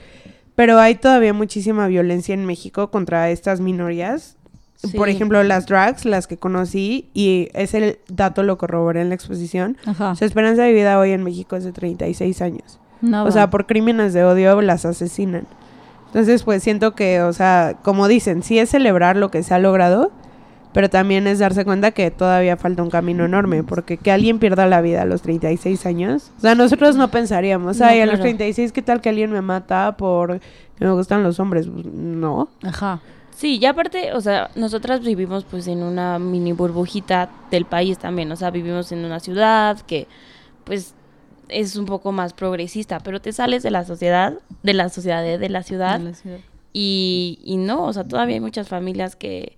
Pero 0.55 0.79
hay 0.79 0.95
todavía 0.95 1.31
muchísima 1.31 1.85
violencia 1.85 2.33
en 2.33 2.47
México 2.47 2.89
contra 2.89 3.29
estas 3.29 3.59
minorías. 3.59 4.35
Sí. 4.83 4.97
Por 4.97 5.09
ejemplo, 5.09 5.43
las 5.43 5.67
drags, 5.67 6.05
las 6.05 6.25
que 6.25 6.37
conocí, 6.37 7.09
y 7.13 7.49
ese 7.53 7.99
dato 8.07 8.41
lo 8.41 8.57
corroboré 8.57 9.01
en 9.01 9.09
la 9.09 9.15
exposición. 9.15 9.77
Ajá. 9.85 10.15
Su 10.15 10.25
esperanza 10.25 10.63
de 10.63 10.73
vida 10.73 10.97
hoy 10.97 11.11
en 11.11 11.23
México 11.23 11.55
es 11.55 11.63
de 11.63 11.71
36 11.71 12.41
años. 12.41 12.79
No, 13.01 13.23
O 13.25 13.31
sea, 13.31 13.49
por 13.49 13.65
crímenes 13.67 14.13
de 14.13 14.23
odio 14.23 14.59
las 14.61 14.85
asesinan. 14.85 15.45
Entonces, 16.07 16.43
pues 16.43 16.61
siento 16.61 16.93
que, 16.93 17.21
o 17.21 17.31
sea, 17.31 17.77
como 17.83 18.07
dicen, 18.07 18.43
sí 18.43 18.59
es 18.59 18.69
celebrar 18.69 19.15
lo 19.17 19.31
que 19.31 19.43
se 19.43 19.53
ha 19.53 19.59
logrado, 19.59 20.11
pero 20.73 20.89
también 20.89 21.25
es 21.27 21.39
darse 21.39 21.63
cuenta 21.63 21.91
que 21.91 22.11
todavía 22.11 22.57
falta 22.57 22.83
un 22.83 22.89
camino 22.89 23.23
enorme, 23.25 23.63
porque 23.63 23.97
que 23.97 24.11
alguien 24.11 24.39
pierda 24.39 24.65
la 24.67 24.81
vida 24.81 25.03
a 25.03 25.05
los 25.05 25.21
36 25.21 25.85
años, 25.85 26.31
o 26.37 26.41
sea, 26.41 26.55
nosotros 26.55 26.95
no 26.95 27.09
pensaríamos, 27.11 27.77
No, 27.79 27.85
ay, 27.85 27.99
a 28.01 28.05
los 28.05 28.15
claro. 28.15 28.23
36, 28.23 28.71
¿qué 28.71 28.81
tal 28.81 28.99
que 29.01 29.09
alguien 29.09 29.31
me 29.31 29.41
mata 29.41 29.95
por 29.97 30.39
que 30.39 30.85
me 30.85 30.91
gustan 30.91 31.23
los 31.23 31.39
hombres? 31.39 31.67
Pues, 31.67 31.85
No. 31.85 32.49
Ajá. 32.63 32.99
Sí, 33.35 33.57
y 33.59 33.65
aparte, 33.65 34.13
o 34.13 34.21
sea, 34.21 34.51
nosotras 34.55 35.01
vivimos 35.01 35.45
pues 35.45 35.67
en 35.67 35.81
una 35.83 36.19
mini 36.19 36.51
burbujita 36.51 37.29
del 37.49 37.65
país 37.65 37.97
también, 37.97 38.31
o 38.31 38.35
sea, 38.35 38.51
vivimos 38.51 38.91
en 38.91 39.03
una 39.05 39.19
ciudad 39.19 39.79
que 39.81 40.07
pues 40.63 40.93
es 41.49 41.75
un 41.75 41.85
poco 41.85 42.11
más 42.11 42.33
progresista, 42.33 42.99
pero 42.99 43.19
te 43.19 43.33
sales 43.33 43.63
de 43.63 43.71
la 43.71 43.83
sociedad, 43.83 44.37
de 44.63 44.73
la 44.73 44.89
sociedad, 44.89 45.23
de, 45.23 45.37
de 45.37 45.49
la 45.49 45.63
ciudad, 45.63 45.95
En 45.95 46.05
la 46.05 46.13
ciudad. 46.13 46.39
y, 46.71 47.39
y 47.43 47.57
no, 47.57 47.83
o 47.85 47.93
sea, 47.93 48.03
todavía 48.03 48.35
hay 48.35 48.39
muchas 48.41 48.67
familias 48.69 49.15
que, 49.15 49.57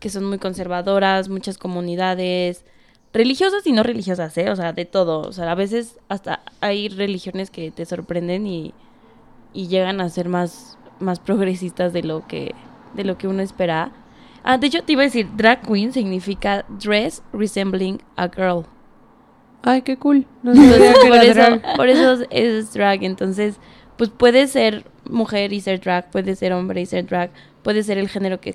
que 0.00 0.10
son 0.10 0.24
muy 0.24 0.38
conservadoras, 0.38 1.28
muchas 1.28 1.58
comunidades, 1.58 2.64
religiosas 3.12 3.66
y 3.66 3.72
no 3.72 3.82
religiosas, 3.82 4.36
¿eh? 4.36 4.50
O 4.50 4.56
sea, 4.56 4.72
de 4.72 4.84
todo, 4.84 5.20
o 5.20 5.32
sea, 5.32 5.50
a 5.50 5.54
veces 5.54 5.98
hasta 6.08 6.40
hay 6.60 6.88
religiones 6.88 7.50
que 7.50 7.70
te 7.70 7.86
sorprenden 7.86 8.46
y, 8.46 8.74
y 9.54 9.68
llegan 9.68 10.00
a 10.02 10.08
ser 10.10 10.28
más, 10.28 10.76
más 10.98 11.18
progresistas 11.20 11.92
de 11.94 12.02
lo 12.02 12.26
que 12.26 12.54
de 12.96 13.04
lo 13.04 13.16
que 13.18 13.28
uno 13.28 13.42
espera. 13.42 13.92
Ah, 14.42 14.58
de 14.58 14.66
hecho 14.68 14.82
te 14.82 14.92
iba 14.92 15.02
a 15.02 15.06
decir, 15.06 15.28
drag 15.36 15.62
queen 15.66 15.92
significa 15.92 16.64
dress 16.68 17.22
resembling 17.32 18.00
a 18.16 18.28
girl. 18.28 18.64
Ay, 19.62 19.82
qué 19.82 19.96
cool. 19.96 20.26
No 20.42 20.52
que 20.52 21.08
por, 21.08 21.18
eso, 21.18 21.60
por 21.76 21.88
eso 21.88 22.24
es 22.30 22.72
drag. 22.72 23.02
Entonces, 23.02 23.56
pues 23.96 24.10
puede 24.10 24.46
ser 24.46 24.84
mujer 25.10 25.52
y 25.52 25.60
ser 25.60 25.80
drag, 25.80 26.10
puede 26.10 26.36
ser 26.36 26.52
hombre 26.52 26.80
y 26.80 26.86
ser 26.86 27.06
drag, 27.06 27.30
puede 27.62 27.82
ser 27.82 27.98
el 27.98 28.08
género 28.08 28.40
que 28.40 28.54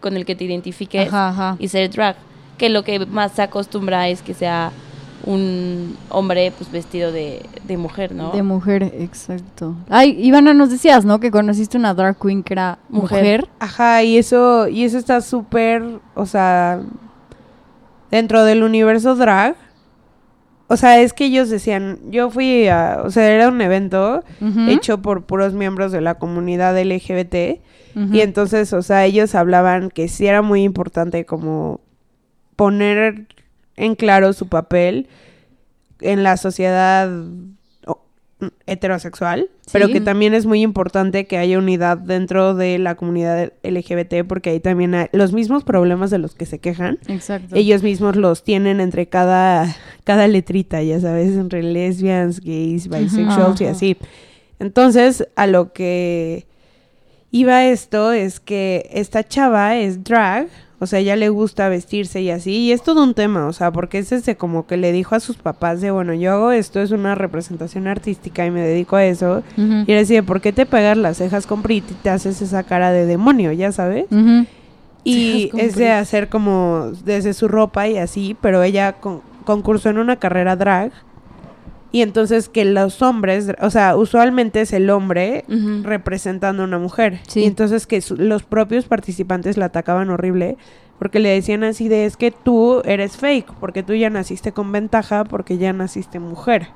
con 0.00 0.16
el 0.16 0.24
que 0.24 0.34
te 0.34 0.44
identifiques 0.44 1.08
Ajá, 1.08 1.28
ajá. 1.28 1.56
y 1.58 1.68
ser 1.68 1.90
drag. 1.90 2.16
Que 2.56 2.68
lo 2.68 2.82
que 2.82 2.98
más 3.06 3.32
se 3.32 3.42
acostumbra 3.42 4.08
es 4.08 4.22
que 4.22 4.34
sea 4.34 4.72
un 5.24 5.96
hombre 6.08 6.52
pues 6.56 6.70
vestido 6.70 7.12
de, 7.12 7.44
de 7.64 7.76
mujer, 7.76 8.14
¿no? 8.14 8.30
De 8.32 8.42
mujer, 8.42 8.82
exacto. 8.98 9.76
Ay, 9.88 10.16
Ivana, 10.18 10.54
nos 10.54 10.70
decías, 10.70 11.04
¿no? 11.04 11.20
Que 11.20 11.30
conociste 11.30 11.78
una 11.78 11.94
drag 11.94 12.18
queen 12.18 12.42
que 12.42 12.54
era 12.54 12.78
Mujer. 12.88 13.18
mujer. 13.18 13.48
Ajá, 13.58 14.02
y 14.02 14.18
eso, 14.18 14.68
y 14.68 14.84
eso 14.84 14.98
está 14.98 15.20
súper, 15.20 15.82
o 16.14 16.26
sea, 16.26 16.80
dentro 18.10 18.44
del 18.44 18.62
universo 18.62 19.14
drag. 19.14 19.56
O 20.68 20.76
sea, 20.76 21.00
es 21.00 21.12
que 21.12 21.26
ellos 21.26 21.50
decían, 21.50 21.98
yo 22.10 22.30
fui 22.30 22.66
a, 22.68 23.02
o 23.04 23.10
sea, 23.10 23.28
era 23.30 23.48
un 23.48 23.60
evento 23.60 24.24
hecho 24.68 25.02
por 25.02 25.24
puros 25.24 25.52
miembros 25.52 25.92
de 25.92 26.00
la 26.00 26.14
comunidad 26.14 26.80
LGBT. 26.80 27.60
Y 28.10 28.20
entonces, 28.20 28.72
o 28.72 28.80
sea, 28.80 29.04
ellos 29.04 29.34
hablaban 29.34 29.90
que 29.90 30.08
sí 30.08 30.26
era 30.26 30.40
muy 30.40 30.62
importante 30.62 31.26
como 31.26 31.80
poner 32.56 33.26
en 33.76 33.94
claro 33.94 34.32
su 34.32 34.48
papel 34.48 35.08
en 36.00 36.22
la 36.22 36.36
sociedad 36.36 37.08
o- 37.86 38.02
heterosexual, 38.66 39.48
pero 39.72 39.86
que 39.88 40.00
también 40.00 40.34
es 40.34 40.46
muy 40.46 40.62
importante 40.62 41.26
que 41.26 41.38
haya 41.38 41.58
unidad 41.58 41.96
dentro 41.96 42.54
de 42.54 42.78
la 42.78 42.96
comunidad 42.96 43.52
LGBT 43.62 44.24
porque 44.26 44.50
ahí 44.50 44.60
también 44.60 44.94
hay 44.94 45.06
los 45.12 45.32
mismos 45.32 45.62
problemas 45.64 46.10
de 46.10 46.18
los 46.18 46.34
que 46.34 46.44
se 46.46 46.58
quejan. 46.58 46.98
Exacto. 47.06 47.54
Ellos 47.54 47.82
mismos 47.84 48.16
los 48.16 48.42
tienen 48.42 48.80
entre 48.80 49.06
cada, 49.06 49.74
cada 50.04 50.26
letrita, 50.26 50.82
ya 50.82 50.98
sabes, 51.00 51.30
entre 51.36 51.62
lesbians, 51.62 52.40
gays, 52.40 52.88
bisexuals 52.88 53.60
y 53.60 53.66
así. 53.66 53.96
Entonces, 54.58 55.26
a 55.36 55.46
lo 55.46 55.72
que 55.72 56.46
iba 57.30 57.64
esto 57.64 58.12
es 58.12 58.40
que 58.40 58.88
esta 58.92 59.26
chava 59.26 59.76
es 59.76 60.04
drag, 60.04 60.48
o 60.82 60.86
sea, 60.86 60.98
ella 60.98 61.16
le 61.16 61.28
gusta 61.28 61.68
vestirse 61.68 62.20
y 62.20 62.30
así, 62.30 62.50
y 62.56 62.72
es 62.72 62.82
todo 62.82 63.02
un 63.02 63.14
tema, 63.14 63.46
o 63.46 63.52
sea, 63.52 63.70
porque 63.70 63.98
es 63.98 64.10
ese 64.12 64.36
como 64.36 64.66
que 64.66 64.76
le 64.76 64.90
dijo 64.92 65.14
a 65.14 65.20
sus 65.20 65.36
papás 65.36 65.80
de, 65.80 65.90
bueno, 65.90 66.12
yo 66.12 66.32
hago 66.32 66.50
esto, 66.52 66.80
es 66.80 66.90
una 66.90 67.14
representación 67.14 67.86
artística 67.86 68.44
y 68.44 68.50
me 68.50 68.60
dedico 68.60 68.96
a 68.96 69.04
eso. 69.04 69.42
Y 69.86 69.92
era 69.92 70.00
así, 70.02 70.14
de, 70.14 70.22
¿por 70.22 70.40
qué 70.40 70.52
te 70.52 70.66
pegas 70.66 70.96
las 70.98 71.16
cejas 71.18 71.46
con 71.46 71.62
Brit 71.62 71.90
y 71.90 71.94
te 71.94 72.10
haces 72.10 72.42
esa 72.42 72.64
cara 72.64 72.90
de 72.92 73.06
demonio, 73.06 73.52
ya 73.52 73.70
sabes? 73.72 74.06
Y 75.04 75.50
es 75.58 75.74
de 75.76 75.90
hacer 75.90 76.28
como 76.28 76.92
desde 77.04 77.32
su 77.34 77.48
ropa 77.48 77.88
y 77.88 77.98
así, 77.98 78.36
pero 78.40 78.62
ella 78.62 78.92
con- 78.94 79.20
concursó 79.44 79.88
en 79.90 79.98
una 79.98 80.16
carrera 80.16 80.56
drag. 80.56 80.92
Y 81.92 82.00
entonces 82.02 82.48
que 82.48 82.64
los 82.64 83.02
hombres, 83.02 83.52
o 83.60 83.68
sea, 83.70 83.96
usualmente 83.96 84.62
es 84.62 84.72
el 84.72 84.88
hombre 84.90 85.44
representando 85.82 86.62
a 86.62 86.66
una 86.66 86.78
mujer. 86.78 87.20
Sí. 87.28 87.40
Y 87.40 87.44
entonces 87.44 87.86
que 87.86 88.00
su- 88.00 88.16
los 88.16 88.42
propios 88.42 88.86
participantes 88.86 89.56
la 89.58 89.66
atacaban 89.66 90.08
horrible 90.10 90.56
porque 90.98 91.18
le 91.20 91.28
decían 91.28 91.64
así 91.64 91.88
de 91.88 92.06
es 92.06 92.16
que 92.16 92.30
tú 92.30 92.80
eres 92.84 93.16
fake, 93.16 93.52
porque 93.60 93.82
tú 93.82 93.92
ya 93.94 94.08
naciste 94.08 94.52
con 94.52 94.72
ventaja, 94.72 95.24
porque 95.24 95.58
ya 95.58 95.72
naciste 95.72 96.18
mujer. 96.18 96.68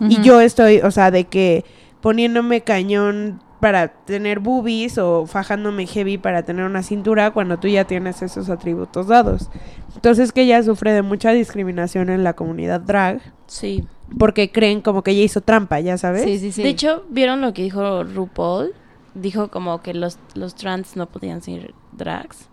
Y 0.00 0.20
yo 0.22 0.40
estoy, 0.40 0.78
o 0.78 0.90
sea, 0.90 1.10
de 1.10 1.24
que 1.24 1.64
poniéndome 2.00 2.60
cañón 2.62 3.40
para 3.60 3.88
tener 3.88 4.38
boobies 4.38 4.98
o 4.98 5.26
fajándome 5.26 5.86
heavy 5.86 6.16
para 6.18 6.42
tener 6.44 6.64
una 6.64 6.82
cintura 6.82 7.32
cuando 7.32 7.58
tú 7.58 7.66
ya 7.68 7.84
tienes 7.84 8.22
esos 8.22 8.50
atributos 8.50 9.08
dados. 9.08 9.50
Entonces 9.94 10.32
que 10.32 10.42
ella 10.42 10.62
sufre 10.62 10.92
de 10.92 11.02
mucha 11.02 11.32
discriminación 11.32 12.08
en 12.10 12.22
la 12.22 12.34
comunidad 12.34 12.80
drag 12.80 13.20
Sí. 13.46 13.84
porque 14.18 14.52
creen 14.52 14.80
como 14.80 15.02
que 15.02 15.10
ella 15.10 15.22
hizo 15.24 15.40
trampa, 15.40 15.80
ya 15.80 15.98
sabes. 15.98 16.22
Sí, 16.22 16.38
sí, 16.38 16.52
sí. 16.52 16.62
De 16.62 16.68
hecho, 16.68 17.04
¿vieron 17.10 17.40
lo 17.40 17.52
que 17.52 17.62
dijo 17.62 18.04
RuPaul? 18.04 18.74
Dijo 19.14 19.48
como 19.48 19.82
que 19.82 19.92
los, 19.94 20.18
los 20.34 20.54
trans 20.54 20.94
no 20.96 21.06
podían 21.06 21.42
ser 21.42 21.74
drags. 21.92 22.48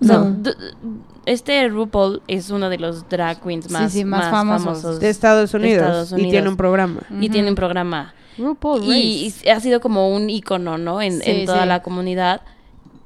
O 0.00 0.04
sea, 0.04 0.18
No. 0.18 0.36
este 1.26 1.68
RuPaul 1.68 2.22
es 2.26 2.50
uno 2.50 2.68
de 2.70 2.78
los 2.78 3.08
drag 3.08 3.40
queens 3.40 3.70
más, 3.70 3.92
sí, 3.92 4.04
más 4.04 4.22
más 4.22 4.30
famosos. 4.30 4.64
famosos. 4.64 5.00
de 5.00 5.10
Estados 5.10 5.52
de 5.52 5.58
Unidos, 5.58 6.14
y 6.16 6.30
tiene 6.30 6.48
un 6.48 6.56
programa. 6.56 7.00
Y 7.20 7.28
tiene 7.28 7.50
un 7.50 7.54
programa. 7.54 8.14
RuPaul 8.38 8.82
Y, 8.84 9.26
Race. 9.28 9.46
y 9.46 9.48
ha 9.50 9.60
sido 9.60 9.80
como 9.80 10.14
un 10.14 10.30
icono, 10.30 10.78
¿no? 10.78 11.00
En, 11.02 11.20
Sí, 11.20 11.30
en 11.30 11.46
toda 11.46 11.62
sí. 11.62 11.68
la 11.68 11.82
comunidad. 11.82 12.42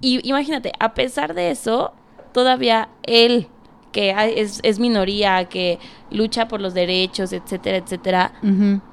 Y 0.01 0.21
imagínate, 0.29 0.73
a 0.79 0.95
pesar 0.95 1.35
de 1.35 1.51
eso, 1.51 1.93
todavía 2.33 2.89
él, 3.03 3.49
que 3.93 4.15
es, 4.37 4.61
es 4.63 4.79
minoría, 4.79 5.47
que 5.47 5.79
lucha 6.11 6.49
por 6.49 6.61
los 6.61 6.75
derechos, 6.75 7.33
etcétera, 7.33 7.79
etcétera, 7.79 8.33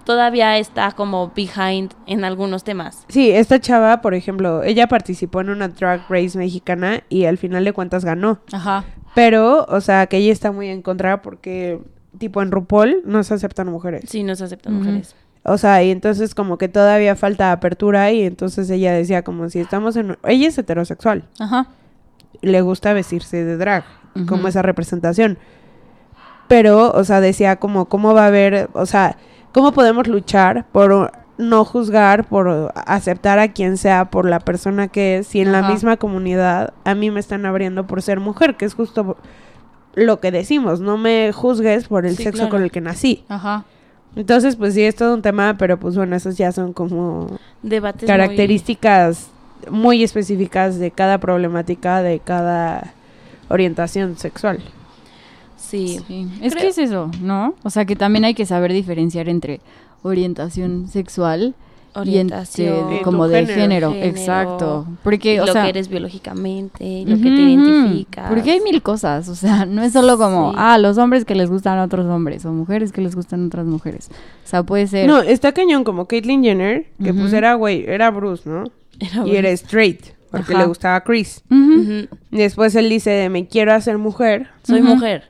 todavía 0.05 0.57
está 0.57 0.91
como 0.93 1.31
behind 1.35 1.93
en 2.07 2.23
algunos 2.23 2.63
temas. 2.63 3.05
Sí, 3.09 3.29
esta 3.31 3.59
chava, 3.59 4.01
por 4.01 4.13
ejemplo, 4.13 4.63
ella 4.63 4.87
participó 4.87 5.41
en 5.41 5.49
una 5.49 5.67
drag 5.67 6.05
race 6.09 6.37
mexicana 6.37 7.03
y 7.09 7.25
al 7.25 7.37
final 7.37 7.65
de 7.65 7.73
cuentas 7.73 8.05
ganó. 8.05 8.39
Ajá. 8.51 8.85
Pero, 9.13 9.65
o 9.69 9.81
sea, 9.81 10.07
que 10.07 10.17
ella 10.17 10.31
está 10.31 10.51
muy 10.51 10.69
en 10.69 10.81
contra 10.81 11.21
porque, 11.21 11.79
tipo, 12.17 12.41
en 12.41 12.51
RuPaul 12.51 13.01
no 13.05 13.23
se 13.23 13.33
aceptan 13.33 13.67
mujeres. 13.69 14.05
Sí, 14.09 14.23
no 14.23 14.35
se 14.35 14.45
aceptan 14.45 14.73
mujeres. 14.75 15.15
O 15.43 15.57
sea, 15.57 15.83
y 15.83 15.91
entonces 15.91 16.35
como 16.35 16.57
que 16.57 16.69
todavía 16.69 17.15
falta 17.15 17.51
apertura 17.51 18.11
y 18.11 18.23
entonces 18.23 18.69
ella 18.69 18.93
decía 18.93 19.23
como 19.23 19.49
si 19.49 19.59
estamos 19.59 19.95
en... 19.97 20.17
Ella 20.23 20.47
es 20.47 20.57
heterosexual, 20.57 21.25
Ajá. 21.39 21.67
le 22.41 22.61
gusta 22.61 22.93
vestirse 22.93 23.43
de 23.43 23.57
drag, 23.57 23.83
como 24.27 24.47
esa 24.47 24.61
representación. 24.61 25.37
Pero, 26.47 26.91
o 26.91 27.03
sea, 27.03 27.19
decía 27.21 27.57
como, 27.57 27.85
¿cómo 27.85 28.13
va 28.13 28.23
a 28.25 28.27
haber, 28.27 28.69
o 28.73 28.85
sea, 28.85 29.17
cómo 29.53 29.71
podemos 29.73 30.07
luchar 30.07 30.65
por 30.71 31.11
no 31.37 31.65
juzgar, 31.65 32.25
por 32.25 32.71
aceptar 32.75 33.39
a 33.39 33.51
quien 33.53 33.77
sea, 33.77 34.05
por 34.11 34.29
la 34.29 34.39
persona 34.39 34.87
que 34.87 35.17
es, 35.17 35.27
si 35.27 35.41
en 35.41 35.51
la 35.51 35.63
misma 35.63 35.97
comunidad 35.97 36.73
a 36.85 36.95
mí 36.95 37.09
me 37.11 37.19
están 37.19 37.45
abriendo 37.45 37.87
por 37.87 38.01
ser 38.01 38.19
mujer, 38.19 38.55
que 38.55 38.65
es 38.65 38.75
justo 38.75 39.17
lo 39.95 40.19
que 40.19 40.31
decimos, 40.31 40.79
no 40.79 40.97
me 40.97 41.31
juzgues 41.33 41.87
por 41.87 42.05
el 42.05 42.15
Sí, 42.17 42.23
sexo 42.23 42.37
claro. 42.43 42.51
con 42.51 42.63
el 42.63 42.71
que 42.71 42.81
nací. 42.81 43.25
Ajá. 43.29 43.65
Entonces, 44.15 44.55
pues 44.55 44.73
sí, 44.75 44.83
es 44.83 44.95
todo 44.95 45.13
un 45.13 45.21
tema, 45.21 45.55
pero 45.57 45.79
pues 45.79 45.95
bueno, 45.95 46.15
esos 46.15 46.37
ya 46.37 46.51
son 46.51 46.73
como 46.73 47.39
Debates 47.63 48.05
características 48.07 49.27
muy 49.71 50.03
específicas 50.03 50.77
de 50.77 50.91
cada 50.91 51.17
problemática, 51.19 52.01
de 52.03 52.19
cada 52.19 52.93
orientación 53.49 54.17
sexual. 54.17 54.59
Sí. 55.57 55.99
Sí. 56.07 56.27
Es 56.41 56.53
Creo- 56.53 56.61
que 56.63 56.67
es 56.69 56.77
eso, 56.77 57.09
¿no? 57.21 57.55
O 57.63 57.69
sea, 57.69 57.85
que 57.85 57.95
también 57.95 58.25
hay 58.25 58.33
que 58.35 58.45
saber 58.45 58.71
diferenciar 58.73 59.29
entre 59.29 59.61
orientación 60.03 60.87
sexual 60.89 61.55
Orientación. 61.95 62.67
y 62.75 62.79
entre, 62.79 62.95
Y 62.97 63.01
como 63.01 63.27
de 63.27 63.45
género. 63.45 63.93
Exacto. 63.93 64.85
Porque, 65.03 65.35
y 65.35 65.39
o 65.39 65.45
lo 65.45 65.53
sea, 65.53 65.63
que 65.63 65.69
eres 65.69 65.87
biológicamente, 65.89 67.03
lo 67.07 67.17
que 67.17 67.23
te 67.23 67.29
identifica. 67.41 68.29
Porque 68.29 68.51
hay 68.51 68.61
mil 68.61 68.81
cosas, 68.81 69.29
o 69.29 69.35
sea, 69.35 69.65
no 69.65 69.83
es 69.83 69.93
solo 69.93 70.17
como, 70.17 70.51
Sí. 70.51 70.57
ah, 70.59 70.77
los 70.77 70.97
hombres 70.97 71.25
que 71.25 71.35
les 71.35 71.49
gustan 71.49 71.77
a 71.79 71.83
otros 71.83 72.05
hombres 72.07 72.45
o 72.45 72.51
mujeres 72.51 72.91
que 72.91 73.01
les 73.01 73.15
gustan 73.15 73.43
a 73.43 73.47
otras 73.47 73.65
mujeres. 73.65 74.09
O 74.45 74.47
sea, 74.47 74.63
puede 74.63 74.87
ser... 74.87 75.07
No, 75.07 75.19
está 75.21 75.51
cañón 75.51 75.83
como 75.83 76.05
Caitlyn 76.07 76.43
Jenner, 76.43 76.87
que 77.03 77.13
pues 77.13 77.33
era 77.33 77.53
güey, 77.55 77.85
era 77.87 78.09
Bruce, 78.11 78.49
¿no? 78.49 78.63
Era 78.99 79.27
Y 79.27 79.35
era 79.35 79.49
straight, 79.51 80.01
porque 80.31 80.53
Ajá. 80.53 80.61
le 80.63 80.67
gustaba 80.67 81.01
Chris. 81.01 81.43
Después 82.31 82.75
él 82.75 82.89
dice, 82.89 83.29
me 83.29 83.47
quiero 83.47 83.73
hacer 83.73 83.97
mujer. 83.97 84.47
Soy 84.63 84.81
mujer. 84.81 85.29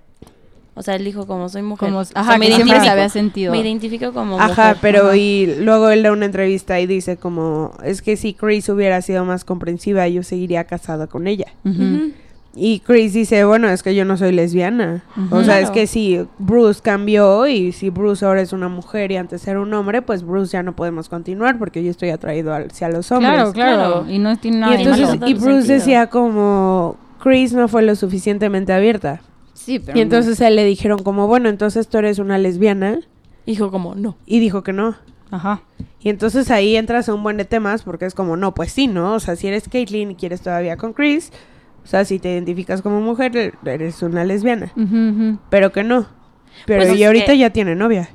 O 0.76 0.82
sea, 0.82 0.96
él 0.96 1.04
dijo 1.06 1.28
como 1.28 1.50
soy 1.50 1.62
mujer. 1.62 1.90
Como, 1.90 2.00
O 2.00 2.06
sea, 2.06 2.20
ajá, 2.20 2.38
me 2.38 2.48
que 2.48 2.56
siempre 2.56 2.78
se 2.80 2.86
identifico- 2.86 2.92
había 2.92 3.10
sentido. 3.10 3.52
Me 3.52 3.60
identifico 3.62 4.12
como 4.12 4.40
Ajá, 4.40 4.48
mujer. 4.70 4.78
pero 4.82 5.08
Ajá. 5.08 5.16
y 5.18 5.56
luego 5.60 5.90
él 5.90 6.02
da 6.04 6.12
una 6.12 6.26
entrevista 6.26 6.80
y 6.80 6.88
dice 6.88 7.18
como, 7.18 7.74
es 7.84 8.02
que 8.02 8.18
si 8.18 8.34
Chris 8.34 8.68
hubiera 8.70 9.02
sido 9.04 9.24
más 9.26 9.46
comprensiva, 9.46 10.08
yo 10.08 10.24
seguiría 10.24 10.64
casado 10.64 11.08
con 11.10 11.28
ella. 11.28 11.46
Y 12.56 12.82
Chris 12.82 13.14
dice, 13.14 13.46
bueno, 13.46 13.68
es 13.70 13.82
que 13.82 13.96
yo 13.96 14.06
no 14.06 14.16
soy 14.16 14.32
lesbiana. 14.32 15.04
O 15.32 15.44
sea, 15.44 15.60
es 15.60 15.72
que 15.72 15.88
si 15.88 16.24
Bruce 16.38 16.82
cambió 16.84 17.48
y 17.48 17.72
si 17.72 17.90
Bruce 17.90 18.24
ahora 18.24 18.42
es 18.42 18.54
una 18.54 18.68
mujer 18.70 19.12
y 19.12 19.18
antes 19.18 19.48
era 19.48 19.60
un 19.60 19.74
hombre, 19.74 20.04
pues 20.04 20.24
Bruce 20.24 20.52
ya 20.54 20.62
no 20.62 20.76
podemos 20.76 21.10
continuar 21.10 21.58
porque 21.58 21.84
yo 21.84 21.90
estoy 21.90 22.10
atraído 22.12 22.54
hacia 22.54 22.90
los 22.90 23.12
hombres. 23.12 23.32
Claro, 23.34 23.54
claro, 23.54 23.76
claro. 24.02 24.06
Y 24.12 24.20
no 24.20 24.38
tiene 24.38 24.58
nada 24.58 24.76
Y 24.76 24.84
entonces, 24.84 25.16
y 25.26 25.34
Bruce 25.34 25.62
sentido. 25.62 25.74
decía 25.76 26.08
como, 26.08 26.96
Chris 27.24 27.54
no 27.54 27.68
fue 27.68 27.82
lo 27.82 27.96
suficientemente 27.96 28.72
abierta. 28.72 29.22
Sí, 29.64 29.80
pero 29.80 29.98
Y 29.98 30.02
no. 30.02 30.04
entonces 30.04 30.42
a 30.42 30.48
él 30.48 30.56
le 30.56 30.66
dijeron 30.66 31.02
como, 31.04 31.28
bueno, 31.28 31.50
entonces 31.50 31.88
tú 31.88 31.98
eres 31.98 32.20
una 32.20 32.38
lesbiana. 32.38 33.00
Dijo 33.46 33.72
como, 33.72 33.96
no. 33.96 34.16
Y 34.26 34.40
dijo 34.40 34.64
que 34.64 34.74
no. 34.74 34.96
Ajá. 35.32 35.62
Y 36.00 36.10
entonces 36.10 36.52
ahí 36.52 36.76
entras 36.76 37.08
a 37.10 37.14
un 37.14 37.24
buen 37.24 37.38
de 37.38 37.46
temas 37.46 37.84
porque 37.84 38.06
es 38.06 38.14
como, 38.14 38.36
no, 38.38 38.54
pues 38.54 38.72
sí, 38.72 38.88
¿no? 38.88 39.14
O 39.14 39.20
sea, 39.20 39.36
si 39.36 39.48
eres 39.48 39.68
Caitlyn 39.70 40.12
y 40.12 40.16
quieres 40.16 40.42
todavía 40.42 40.76
con 40.78 40.94
Chris, 40.94 41.32
o 41.84 41.88
sea, 41.88 42.06
si 42.06 42.20
te 42.20 42.32
identificas 42.34 42.82
como 42.82 43.00
mujer, 43.02 43.54
eres 43.66 44.02
una 44.04 44.24
lesbiana. 44.26 44.72
Ujú. 44.76 45.40
Pero 45.50 45.72
que 45.72 45.84
no. 45.84 46.08
Pero 46.66 46.82
Pues 46.82 46.94
es 46.94 47.00
y 47.00 47.04
ahorita 47.06 47.28
que- 47.34 47.38
ya 47.38 47.50
tiene 47.52 47.76
novia. 47.76 48.10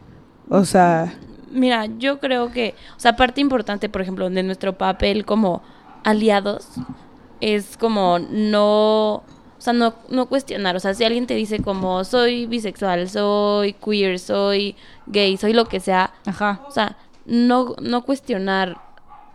O 0.49 0.65
sea, 0.65 1.15
Mira, 1.51 1.87
yo 1.99 2.21
creo 2.21 2.51
que, 2.53 2.75
o 2.97 3.01
sea, 3.01 3.17
parte 3.17 3.41
importante, 3.41 3.89
por 3.89 4.03
ejemplo, 4.03 4.29
de 4.29 4.43
nuestro 4.43 4.77
papel 4.77 5.25
como 5.25 5.63
aliados 6.05 6.69
es 7.41 7.77
como 7.79 8.19
no, 8.19 9.23
o 9.59 9.61
sea, 9.61 9.73
no, 9.73 9.95
no 10.09 10.27
cuestionar, 10.27 10.77
o 10.77 10.81
sea, 10.81 10.95
si 10.95 11.05
alguien 11.05 11.27
te 11.27 11.35
dice 11.35 11.61
como 11.61 12.05
soy 12.05 12.47
bisexual, 12.47 13.09
soy 13.09 13.73
queer, 13.75 14.19
soy 14.19 14.77
gay, 15.07 15.37
soy 15.37 15.53
lo 15.53 15.67
que 15.67 15.81
sea, 15.81 16.13
Ajá. 16.27 16.61
o 16.69 16.71
sea, 16.71 16.97
no, 17.27 17.75
no 17.83 18.03
cuestionar 18.05 18.81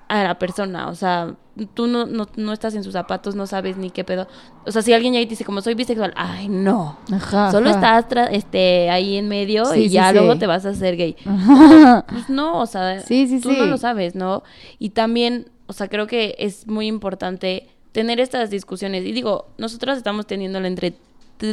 a 0.07 0.23
la 0.23 0.39
persona, 0.39 0.88
o 0.89 0.95
sea, 0.95 1.36
tú 1.73 1.88
no, 1.88 2.05
no, 2.05 2.27
no 2.36 2.53
estás 2.53 2.73
en 2.75 2.83
sus 2.83 2.93
zapatos, 2.93 3.36
no 3.36 3.47
sabes 3.47 3.77
ni 3.77 3.89
qué 3.91 4.03
pedo. 4.03 4.27
O 4.65 4.71
sea, 4.71 4.81
si 4.81 4.93
alguien 4.93 5.13
ya 5.13 5.19
te 5.19 5.27
dice 5.27 5.45
como 5.45 5.62
soy 5.62 5.75
bisexual, 5.75 6.13
ay, 6.15 6.49
no. 6.49 6.97
Ajá. 7.12 7.51
Solo 7.51 7.69
ajá. 7.69 7.99
estás 7.99 8.29
este, 8.31 8.89
ahí 8.89 9.17
en 9.17 9.27
medio 9.27 9.65
Sí, 9.65 9.81
y 9.81 9.83
sí, 9.89 9.89
ya 9.89 10.09
sí. 10.09 10.15
luego 10.15 10.38
te 10.38 10.47
vas 10.47 10.65
a 10.65 10.69
hacer 10.69 10.97
gay. 10.97 11.15
Ajá. 11.25 12.05
Pues 12.09 12.29
no, 12.29 12.59
o 12.59 12.65
sea, 12.65 13.01
Sí, 13.01 13.27
sí, 13.27 13.39
tú 13.39 13.51
no 13.51 13.65
lo 13.65 13.77
sabes, 13.77 14.15
¿no? 14.15 14.43
Y 14.79 14.89
también, 14.89 15.49
o 15.67 15.73
sea, 15.73 15.88
creo 15.89 16.07
que 16.07 16.36
es 16.39 16.67
muy 16.67 16.88
importante 16.88 17.69
tener 17.93 18.19
estas 18.19 18.49
discusiones. 18.49 19.06
Y 19.06 19.13
digo, 19.13 19.47
nosotras 19.58 19.97
estamos 19.97 20.27
teniéndola 20.27 20.67
entre 20.67 20.95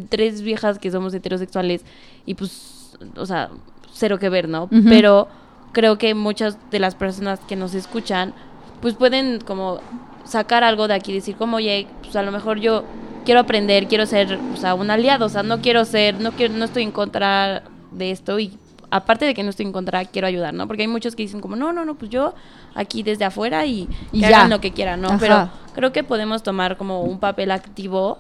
tres 0.09 0.43
viejas 0.43 0.79
que 0.79 0.91
somos 0.91 1.15
heterosexuales 1.15 1.85
y 2.27 2.35
pues, 2.35 2.97
o 3.17 3.27
sea, 3.27 3.51
cero 3.93 4.19
que 4.19 4.29
ver, 4.29 4.49
¿no? 4.49 4.69
Pero 4.89 5.29
creo 5.73 5.99
que 5.99 6.15
muchas 6.15 6.59
de 6.71 6.81
las 6.81 6.95
personas 6.95 7.41
que 7.41 7.57
nos 7.57 7.75
escuchan, 7.75 8.35
pues 8.81 8.95
pueden 8.95 9.41
como 9.41 9.81
sacar 10.25 10.65
algo 10.65 10.89
de 10.89 10.95
aquí, 10.95 11.13
decir 11.13 11.37
como, 11.37 11.59
oye, 11.59 11.87
pues 12.03 12.17
a 12.17 12.23
lo 12.23 12.33
mejor 12.33 12.59
yo 12.61 12.85
quiero 13.25 13.41
aprender, 13.41 13.87
quiero 13.87 14.07
ser, 14.07 14.39
o 14.53 14.57
sea, 14.57 14.75
un 14.75 14.91
aliado, 14.91 15.27
o 15.27 15.29
sea, 15.29 15.43
no 15.43 15.61
quiero 15.61 15.85
ser, 15.85 16.21
no 16.21 16.33
quiero, 16.33 16.55
no 16.55 16.65
estoy 16.65 16.85
en 16.85 16.93
contra 16.93 17.63
de 17.91 18.11
esto 18.11 18.39
y 18.39 18.57
aparte 18.91 19.25
de 19.25 19.35
que 19.35 19.43
no 19.43 19.51
estoy 19.51 19.67
en 19.67 19.73
contra, 19.73 20.05
quiero 20.05 20.27
ayudar, 20.27 20.53
¿no? 20.55 20.67
Porque 20.67 20.83
hay 20.83 20.89
muchos 20.89 21.15
que 21.17 21.23
dicen 21.23 21.41
como, 21.41 21.57
no, 21.57 21.73
no, 21.73 21.85
no, 21.85 21.95
pues 21.97 22.11
yo 22.11 22.35
aquí 22.75 23.03
desde 23.03 23.25
afuera 23.25 23.65
y, 23.67 23.89
Y 24.13 24.21
que 24.21 24.29
ya. 24.29 24.39
hagan 24.39 24.51
lo 24.51 24.61
que 24.61 24.73
quieran, 24.73 25.01
¿no? 25.01 25.09
Ajá. 25.09 25.19
Pero 25.21 25.51
creo 25.75 25.93
que 25.93 26.03
podemos 26.05 26.43
tomar 26.43 26.77
como 26.77 27.03
un 27.03 27.19
papel 27.21 27.51
activo 27.51 28.19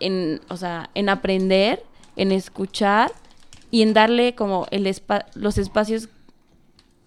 en, 0.00 0.40
o 0.48 0.56
sea, 0.56 0.90
en 0.94 1.08
aprender, 1.08 1.82
en 2.16 2.32
escuchar 2.32 3.12
y 3.70 3.82
en 3.82 3.92
darle 3.94 4.34
como 4.34 4.66
el 4.70 4.86
espa- 4.86 5.26
los 5.34 5.58
espacios 5.58 6.08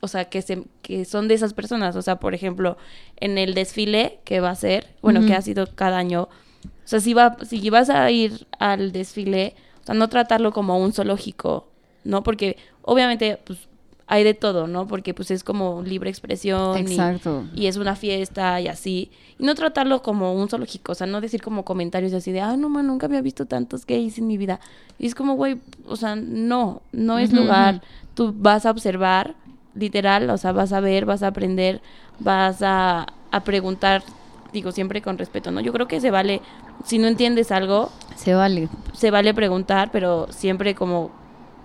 o 0.04 0.08
sea, 0.08 0.25
que, 0.25 0.41
se, 0.41 0.63
que 0.82 1.06
son 1.06 1.27
de 1.27 1.36
esas 1.36 1.54
personas. 1.54 1.95
O 1.95 2.01
sea, 2.01 2.15
por 2.19 2.34
ejemplo, 2.34 2.75
en 3.17 3.38
el 3.38 3.54
desfile 3.54 4.19
que 4.25 4.39
va 4.39 4.49
a 4.49 4.56
ser, 4.56 4.95
bueno, 5.04 5.23
que 5.25 5.36
ha 5.36 5.41
sido 5.43 5.67
cada 5.75 5.99
año. 5.99 6.23
O 6.23 6.88
sea, 6.88 6.99
si, 6.99 7.13
va, 7.13 7.38
si 7.45 7.69
vas 7.69 7.89
a 7.91 8.10
ir 8.10 8.47
al 8.58 8.91
desfile, 8.93 9.54
o 9.84 9.86
sea, 9.86 9.93
no 9.93 10.10
tratarlo 10.10 10.51
como 10.54 10.80
un 10.80 10.91
zoológico, 10.91 11.67
¿no? 12.03 12.23
Porque 12.23 12.57
obviamente, 12.81 13.39
pues, 13.45 13.59
hay 14.07 14.25
de 14.25 14.33
todo, 14.33 14.67
¿no? 14.67 14.87
Porque, 14.87 15.13
pues, 15.13 15.31
es 15.31 15.43
como 15.43 15.81
libre 15.83 16.09
expresión. 16.09 16.77
y- 16.79 16.81
Exacto. 16.81 17.45
y 17.55 17.67
es 17.67 17.77
una 17.77 17.95
fiesta 17.95 18.59
y 18.59 18.67
así. 18.67 19.09
Y 19.39 19.45
no 19.45 19.55
tratarlo 19.55 20.01
como 20.01 20.33
un 20.33 20.49
zoológico, 20.49 20.91
o 20.91 20.95
sea, 20.95 21.07
no 21.07 21.21
decir 21.21 21.41
como 21.41 21.63
comentarios 21.63 22.11
así 22.13 22.31
de, 22.33 22.41
ah, 22.41 22.57
no, 22.57 22.67
man, 22.67 22.87
nunca 22.87 23.05
había 23.05 23.21
visto 23.21 23.45
tantos 23.45 23.85
gays 23.85 24.17
en 24.17 24.27
mi 24.27 24.37
vida. 24.37 24.59
Y 24.99 25.07
es 25.07 25.15
como, 25.15 25.35
güey, 25.35 25.59
o 25.87 25.95
sea, 25.95 26.15
no, 26.17 26.81
no 26.91 27.19
es 27.19 27.31
lugar. 27.31 27.81
Tú 28.13 28.33
vas 28.35 28.65
a 28.65 28.71
observar, 28.71 29.35
literal, 29.75 30.29
o 30.29 30.37
sea, 30.37 30.51
vas 30.51 30.73
a 30.73 30.81
ver, 30.81 31.05
vas 31.05 31.23
a 31.23 31.27
aprender, 31.27 31.81
vas 32.19 32.61
a, 32.61 33.07
a 33.31 33.43
preguntar, 33.45 34.03
digo, 34.51 34.73
siempre 34.73 35.01
con 35.01 35.17
respeto, 35.17 35.51
¿no? 35.51 35.61
Yo 35.61 35.71
creo 35.71 35.87
que 35.87 36.01
se 36.01 36.11
vale, 36.11 36.41
si 36.83 36.97
no 36.99 37.07
entiendes 37.07 37.49
algo, 37.53 37.89
Se 38.17 38.33
vale. 38.33 38.67
se 38.93 39.09
vale 39.09 39.33
preguntar, 39.33 39.89
pero 39.93 40.27
siempre 40.31 40.75
como 40.75 41.11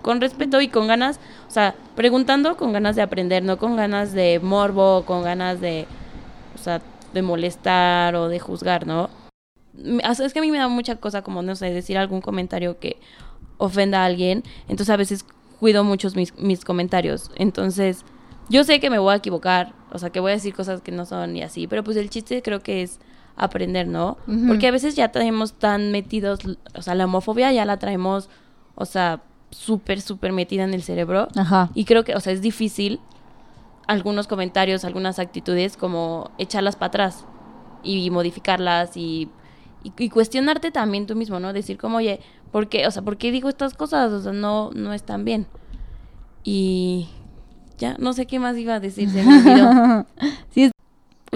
con 0.06 0.20
respeto 0.20 0.60
y 0.60 0.68
con 0.68 0.86
ganas, 0.86 1.18
o 1.48 1.50
sea, 1.50 1.74
preguntando 1.96 2.56
con 2.56 2.72
ganas 2.72 2.94
de 2.94 3.02
aprender, 3.02 3.42
no 3.42 3.58
con 3.58 3.74
ganas 3.74 4.12
de 4.12 4.38
morbo, 4.38 5.02
con 5.04 5.24
ganas 5.24 5.60
de, 5.60 5.84
o 6.54 6.58
sea, 6.58 6.80
de 7.12 7.22
molestar 7.22 8.14
o 8.14 8.28
de 8.28 8.38
juzgar, 8.38 8.86
¿no? 8.86 9.10
Es 9.76 10.32
que 10.32 10.38
a 10.38 10.42
mí 10.42 10.52
me 10.52 10.58
da 10.58 10.68
mucha 10.68 10.94
cosa 10.94 11.22
como, 11.22 11.42
no 11.42 11.56
sé, 11.56 11.74
decir 11.74 11.98
algún 11.98 12.20
comentario 12.20 12.78
que 12.78 13.00
ofenda 13.58 14.02
a 14.02 14.04
alguien, 14.04 14.44
entonces 14.68 14.90
a 14.90 14.96
veces 14.96 15.24
cuido 15.58 15.82
muchos 15.82 16.14
mis, 16.14 16.38
mis 16.38 16.64
comentarios, 16.64 17.32
entonces 17.34 18.04
yo 18.48 18.62
sé 18.62 18.78
que 18.78 18.90
me 18.90 19.00
voy 19.00 19.12
a 19.12 19.16
equivocar, 19.16 19.72
o 19.90 19.98
sea, 19.98 20.10
que 20.10 20.20
voy 20.20 20.30
a 20.30 20.34
decir 20.34 20.54
cosas 20.54 20.82
que 20.82 20.92
no 20.92 21.04
son 21.04 21.36
y 21.36 21.42
así, 21.42 21.66
pero 21.66 21.82
pues 21.82 21.96
el 21.96 22.10
chiste 22.10 22.42
creo 22.42 22.60
que 22.60 22.82
es 22.82 23.00
aprender, 23.34 23.88
¿no? 23.88 24.18
Porque 24.46 24.68
a 24.68 24.70
veces 24.70 24.94
ya 24.94 25.10
traemos 25.10 25.54
tan 25.54 25.90
metidos, 25.90 26.38
o 26.76 26.82
sea, 26.82 26.94
la 26.94 27.06
homofobia 27.06 27.50
ya 27.50 27.64
la 27.64 27.80
traemos, 27.80 28.30
o 28.76 28.84
sea, 28.84 29.20
súper, 29.50 30.00
súper 30.00 30.32
metida 30.32 30.64
en 30.64 30.74
el 30.74 30.82
cerebro. 30.82 31.28
Ajá. 31.36 31.70
Y 31.74 31.84
creo 31.84 32.04
que, 32.04 32.14
o 32.14 32.20
sea, 32.20 32.32
es 32.32 32.42
difícil 32.42 33.00
algunos 33.86 34.26
comentarios, 34.26 34.84
algunas 34.84 35.18
actitudes, 35.18 35.76
como 35.76 36.30
echarlas 36.38 36.76
para 36.76 36.88
atrás 36.88 37.24
y 37.82 38.10
modificarlas 38.10 38.96
y, 38.96 39.28
y, 39.84 39.92
y 39.96 40.08
cuestionarte 40.08 40.70
también 40.70 41.06
tú 41.06 41.14
mismo, 41.14 41.38
¿no? 41.40 41.52
Decir 41.52 41.78
como, 41.78 41.98
oye, 41.98 42.20
¿por 42.50 42.68
qué? 42.68 42.86
O 42.86 42.90
sea, 42.90 43.02
¿por 43.02 43.16
qué 43.16 43.30
digo 43.30 43.48
estas 43.48 43.74
cosas? 43.74 44.12
O 44.12 44.20
sea, 44.20 44.32
no, 44.32 44.70
no 44.74 44.92
están 44.92 45.24
bien. 45.24 45.46
Y 46.42 47.08
ya, 47.78 47.96
no 47.98 48.12
sé 48.12 48.26
qué 48.26 48.38
más 48.38 48.56
iba 48.56 48.74
a 48.74 48.80
decir, 48.80 49.10
se 49.10 49.22
me 49.22 49.38
olvidó. 49.38 50.06
Sí, 50.50 50.70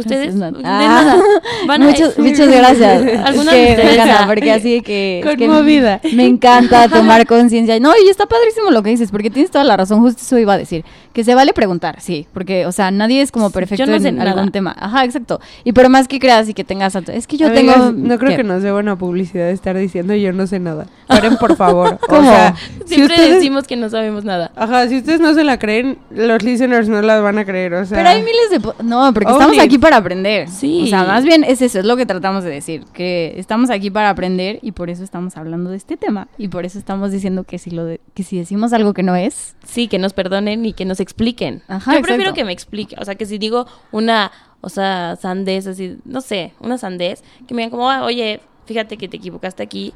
Ustedes, 0.01 0.35
Nat. 0.35 0.55
Ah. 0.59 0.61
nada. 0.63 1.23
Van 1.67 1.83
a- 1.83 1.87
muchas, 1.87 2.19
muchas 2.19 2.49
gracias. 2.55 3.03
Es 3.05 3.21
Algunos 3.21 3.55
que 3.55 3.77
me 3.77 3.93
encanta, 3.95 4.27
porque 4.27 4.53
así 4.53 4.81
que... 4.83 5.21
es 5.25 5.37
que 5.37 5.47
Conmovida. 5.47 6.01
me 6.15 6.27
encanta 6.27 6.89
tomar 6.89 7.27
conciencia. 7.27 7.79
No, 7.81 7.93
y 8.05 8.09
está 8.09 8.27
padrísimo 8.27 8.71
lo 8.71 8.83
que 8.83 8.91
dices, 8.91 9.11
porque 9.11 9.31
tienes 9.31 9.51
toda 9.51 9.65
la 9.65 9.77
razón, 9.77 10.01
justo 10.01 10.23
eso 10.23 10.39
iba 10.39 10.55
a 10.55 10.59
decir. 10.59 10.85
Que 11.13 11.25
se 11.25 11.35
vale 11.35 11.53
preguntar, 11.53 12.01
sí, 12.01 12.27
porque, 12.33 12.67
o 12.67 12.73
sea, 12.73 12.91
nadie 12.93 13.21
es 13.21 13.33
como 13.33 13.51
perfecto 13.51 13.85
yo 13.85 13.91
no 13.93 13.99
sé 13.99 14.09
en 14.09 14.17
nada. 14.17 14.31
algún 14.33 14.53
tema. 14.53 14.75
Ajá, 14.79 15.05
exacto. 15.05 15.41
Y 15.65 15.73
pero 15.73 15.89
más 15.89 16.07
que 16.07 16.19
creas 16.21 16.49
y 16.49 16.55
que 16.55 16.63
tengas... 16.63 16.95
alto- 16.95 17.11
Es 17.13 17.27
que 17.27 17.37
yo 17.37 17.49
Amigas, 17.49 17.75
tengo... 17.75 17.93
No 17.93 18.17
creo 18.19 18.31
¿qué? 18.31 18.37
que 18.37 18.45
nos 18.45 18.63
dé 18.63 18.71
buena 18.71 18.97
publicidad 18.97 19.51
estar 19.51 19.77
diciendo 19.77 20.15
yo 20.15 20.33
no 20.33 20.47
sé 20.47 20.61
nada. 20.61 20.87
Paren, 21.09 21.37
por 21.37 21.57
favor. 21.61 21.99
¿Cómo? 22.09 22.21
O 22.21 22.33
sea, 22.33 22.55
si 22.87 22.95
Siempre 22.95 23.17
ustedes... 23.17 23.35
decimos 23.37 23.67
que 23.67 23.77
no 23.77 23.89
sabemos 23.91 24.25
nada. 24.25 24.53
Ajá, 24.55 24.87
si 24.89 24.99
ustedes 24.99 25.19
no 25.21 25.35
se 25.35 25.43
la 25.43 25.59
creen, 25.59 25.99
los 26.11 26.43
listeners 26.45 26.89
no 26.89 27.03
la 27.03 27.19
van 27.21 27.39
a 27.39 27.45
creer, 27.45 27.75
o 27.75 27.85
sea... 27.85 27.99
Pero 27.99 28.09
hay 28.09 28.23
miles 28.23 28.51
de... 28.51 28.85
No, 28.85 29.13
porque 29.13 29.33
estamos 29.33 29.59
aquí 29.59 29.79
para 29.79 29.90
aprender. 29.97 30.49
Sí. 30.49 30.83
O 30.85 30.87
sea, 30.87 31.05
más 31.05 31.25
bien 31.25 31.45
es 31.45 31.61
eso, 31.63 31.79
es 31.81 31.85
lo 31.85 31.97
que 31.97 32.07
tratamos 32.07 32.45
de 32.45 32.51
decir. 32.51 32.85
Que 32.93 33.35
estamos 33.37 33.71
aquí 33.71 33.91
para 33.91 34.11
aprender 34.11 34.59
y 34.63 34.73
por 34.73 34.91
eso 34.91 35.05
estamos 35.05 35.37
hablando 35.37 35.71
de 35.71 35.77
este 35.77 35.97
tema. 35.97 36.29
Y 36.39 36.49
por 36.49 36.65
eso 36.65 36.79
estamos 36.79 37.13
diciendo 37.13 37.45
que 37.45 37.59
si, 37.59 37.71
lo 37.71 37.85
de- 37.85 38.01
que 38.15 38.23
si 38.23 38.39
decimos 38.39 38.73
algo 38.73 38.95
que 38.95 39.03
no 39.03 39.17
es... 39.17 39.57
Sí, 39.65 39.89
que 39.89 39.99
nos 39.99 40.13
perdonen 40.13 40.65
y 40.67 40.73
que 40.73 40.85
nos 40.85 41.01
expliquen. 41.01 41.63
Ajá, 41.69 41.95
Yo 41.95 42.01
prefiero 42.03 42.23
exacto. 42.31 42.35
que 42.37 42.45
me 42.45 42.53
explique. 42.53 42.97
O 42.99 43.05
sea, 43.05 43.15
que 43.15 43.27
si 43.27 43.39
digo 43.39 43.67
una, 43.93 44.31
o 44.61 44.69
sea, 44.69 45.17
sandez 45.21 45.67
así, 45.67 45.97
no 46.05 46.21
sé, 46.21 46.53
una 46.61 46.79
sandez, 46.79 47.23
que 47.47 47.55
me 47.55 47.63
digan 47.63 47.71
como, 47.71 47.91
"Ah, 47.91 48.05
oye, 48.05 48.41
fíjate 48.67 48.97
que 48.97 49.09
te 49.09 49.17
equivocaste 49.17 49.63
aquí. 49.63 49.93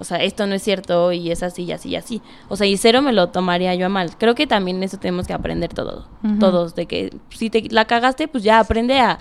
O 0.00 0.04
sea, 0.04 0.16
esto 0.24 0.46
no 0.46 0.54
es 0.54 0.62
cierto 0.62 1.12
y 1.12 1.30
es 1.30 1.42
así 1.42 1.64
y 1.64 1.72
así 1.72 1.90
y 1.90 1.96
así. 1.96 2.22
O 2.48 2.56
sea, 2.56 2.66
y 2.66 2.76
cero 2.78 3.02
me 3.02 3.12
lo 3.12 3.28
tomaría 3.28 3.74
yo 3.74 3.86
a 3.86 3.88
mal. 3.90 4.16
Creo 4.18 4.34
que 4.34 4.46
también 4.46 4.82
eso 4.82 4.96
tenemos 4.96 5.26
que 5.26 5.34
aprender 5.34 5.72
todo, 5.74 6.08
Ujú. 6.24 6.38
todos. 6.38 6.74
De 6.74 6.86
que 6.86 7.10
si 7.28 7.50
te 7.50 7.62
la 7.70 7.84
cagaste, 7.84 8.26
pues 8.26 8.42
ya 8.42 8.58
aprende 8.60 8.98
a, 8.98 9.18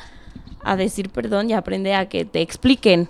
a 0.64 0.76
decir 0.78 1.10
perdón 1.10 1.50
y 1.50 1.54
aprende 1.54 1.94
a 1.94 2.08
que 2.08 2.24
te 2.26 2.42
expliquen. 2.42 3.08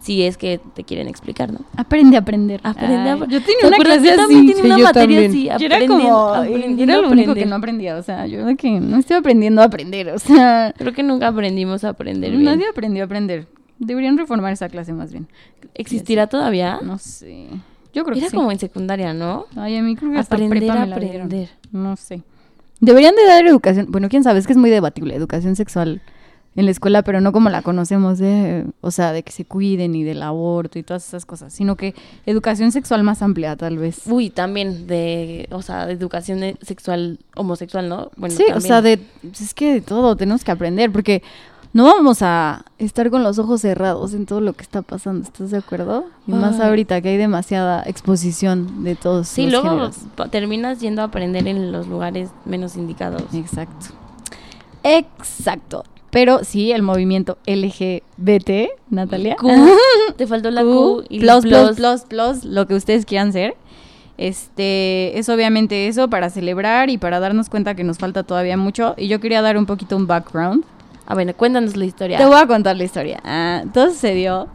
Si 0.00 0.22
es 0.22 0.38
que 0.38 0.58
te 0.74 0.82
quieren 0.82 1.08
explicar, 1.08 1.52
¿no? 1.52 1.58
Aprende 1.76 2.16
a 2.16 2.20
aprender. 2.20 2.58
Aprende 2.64 3.10
a- 3.10 3.16
Yo 3.18 3.26
¿Te 3.26 3.40
tenía 3.40 3.68
una 3.68 3.76
clase 3.76 4.10
así. 4.12 4.34
tenía 4.34 4.54
Sí, 4.56 4.62
una 4.64 4.78
yo 4.78 4.84
materia 4.84 5.20
también. 5.22 5.30
así. 5.52 5.62
Yo 5.62 5.66
era 5.66 5.86
como... 5.86 6.24
aprendiendo 6.34 6.82
Era 6.94 7.02
lo 7.02 7.08
único 7.10 7.34
que 7.34 7.44
no 7.44 7.56
aprendía. 7.56 7.96
O 7.96 8.02
sea, 8.02 8.26
yo 8.26 8.46
de 8.46 8.56
que 8.56 8.70
no 8.80 8.96
estoy 8.98 9.18
aprendiendo 9.18 9.60
a 9.60 9.66
aprender. 9.66 10.08
O 10.08 10.18
sea, 10.18 10.72
Creo 10.76 10.94
que 10.94 11.02
nunca 11.02 11.28
aprendimos 11.28 11.84
a 11.84 11.90
aprender 11.90 12.30
bien. 12.30 12.44
nadie 12.44 12.66
aprendió 12.68 13.02
a 13.02 13.06
aprender. 13.06 13.46
Deberían 13.80 14.16
reformar 14.16 14.52
esa 14.52 14.68
clase 14.68 14.92
más 14.92 15.10
bien. 15.10 15.26
¿Existirá 15.74 16.28
todavía? 16.28 16.78
No 16.82 16.98
sé. 16.98 17.48
Yo 17.92 18.04
creo 18.04 18.16
Era 18.16 18.26
que 18.26 18.30
sí. 18.30 18.36
como 18.36 18.52
en 18.52 18.58
secundaria, 18.60 19.12
¿no? 19.12 19.46
Ay, 19.56 19.76
a 19.76 19.82
mí 19.82 19.96
creo 19.96 20.12
que 20.12 20.18
hasta 20.18 20.36
Aprender 20.36 20.58
prepa 20.60 20.74
a 20.74 20.80
me 20.84 20.86
la 20.86 20.98
dieron. 20.98 21.22
aprender. 21.26 21.48
No 21.72 21.96
sé. 21.96 22.22
Deberían 22.78 23.16
de 23.16 23.24
dar 23.26 23.44
educación, 23.46 23.86
bueno, 23.90 24.08
quién 24.08 24.22
sabe, 24.22 24.38
es 24.38 24.46
que 24.46 24.52
es 24.52 24.58
muy 24.58 24.70
debatible, 24.70 25.14
educación 25.14 25.56
sexual 25.56 26.00
en 26.56 26.64
la 26.64 26.70
escuela, 26.72 27.02
pero 27.02 27.20
no 27.20 27.30
como 27.32 27.48
la 27.48 27.62
conocemos 27.62 28.18
de, 28.18 28.64
o 28.80 28.90
sea, 28.90 29.12
de 29.12 29.22
que 29.22 29.32
se 29.32 29.44
cuiden 29.44 29.94
y 29.94 30.02
del 30.02 30.22
aborto 30.22 30.78
y 30.78 30.82
todas 30.82 31.06
esas 31.06 31.24
cosas, 31.24 31.52
sino 31.52 31.76
que 31.76 31.94
educación 32.26 32.72
sexual 32.72 33.02
más 33.02 33.22
amplia, 33.22 33.54
tal 33.56 33.78
vez. 33.78 34.02
Uy, 34.06 34.30
también 34.30 34.86
de, 34.86 35.46
o 35.52 35.62
sea, 35.62 35.86
de 35.86 35.92
educación 35.92 36.40
sexual 36.62 37.18
homosexual, 37.36 37.88
¿no? 37.88 38.10
Bueno, 38.16 38.34
sí, 38.34 38.44
o 38.54 38.60
sea, 38.60 38.82
de, 38.82 38.98
es 39.32 39.54
que 39.54 39.74
de 39.74 39.80
todo 39.80 40.16
tenemos 40.16 40.42
que 40.42 40.50
aprender, 40.50 40.90
porque 40.90 41.22
no 41.72 41.84
vamos 41.84 42.22
a 42.22 42.64
estar 42.78 43.10
con 43.10 43.22
los 43.22 43.38
ojos 43.38 43.60
cerrados 43.60 44.12
en 44.14 44.26
todo 44.26 44.40
lo 44.40 44.54
que 44.54 44.62
está 44.62 44.82
pasando, 44.82 45.22
¿estás 45.24 45.50
de 45.50 45.58
acuerdo? 45.58 46.04
Y 46.26 46.32
más 46.32 46.58
Ay. 46.58 46.68
ahorita 46.68 47.00
que 47.00 47.10
hay 47.10 47.16
demasiada 47.16 47.82
exposición 47.86 48.82
de 48.82 48.96
todos 48.96 49.28
Sí, 49.28 49.44
los 49.44 49.52
luego 49.62 49.68
géneros. 49.68 49.96
terminas 50.30 50.80
yendo 50.80 51.02
a 51.02 51.06
aprender 51.06 51.46
en 51.46 51.70
los 51.72 51.86
lugares 51.86 52.30
menos 52.44 52.76
indicados. 52.76 53.22
Exacto. 53.32 53.94
Exacto. 54.82 55.84
Pero 56.10 56.42
sí, 56.42 56.72
el 56.72 56.82
movimiento 56.82 57.38
LGBT, 57.46 58.70
Natalia. 58.90 59.36
Q, 59.36 59.48
te 60.16 60.26
faltó 60.26 60.50
la 60.50 60.62
Q, 60.62 60.68
Q 61.02 61.04
y 61.08 61.20
plus, 61.20 61.42
plus, 61.42 61.76
plus, 61.76 62.00
plus, 62.02 62.44
lo 62.44 62.66
que 62.66 62.74
ustedes 62.74 63.04
quieran 63.06 63.32
ser. 63.32 63.54
Este, 64.18 65.18
es 65.18 65.28
obviamente 65.28 65.86
eso 65.86 66.10
para 66.10 66.28
celebrar 66.28 66.90
y 66.90 66.98
para 66.98 67.20
darnos 67.20 67.48
cuenta 67.48 67.74
que 67.74 67.84
nos 67.84 67.98
falta 67.98 68.24
todavía 68.24 68.56
mucho. 68.56 68.94
Y 68.98 69.06
yo 69.08 69.20
quería 69.20 69.40
dar 69.40 69.56
un 69.56 69.66
poquito 69.66 69.96
un 69.96 70.06
background. 70.08 70.64
A 71.10 71.16
ver, 71.16 71.34
cuéntanos 71.34 71.76
la 71.76 71.84
historia. 71.86 72.18
Te 72.18 72.24
voy 72.24 72.36
a 72.36 72.46
contar 72.46 72.76
la 72.76 72.84
historia. 72.84 73.18
Ah, 73.24 73.64
todo 73.74 73.90
sucedió. 73.90 74.46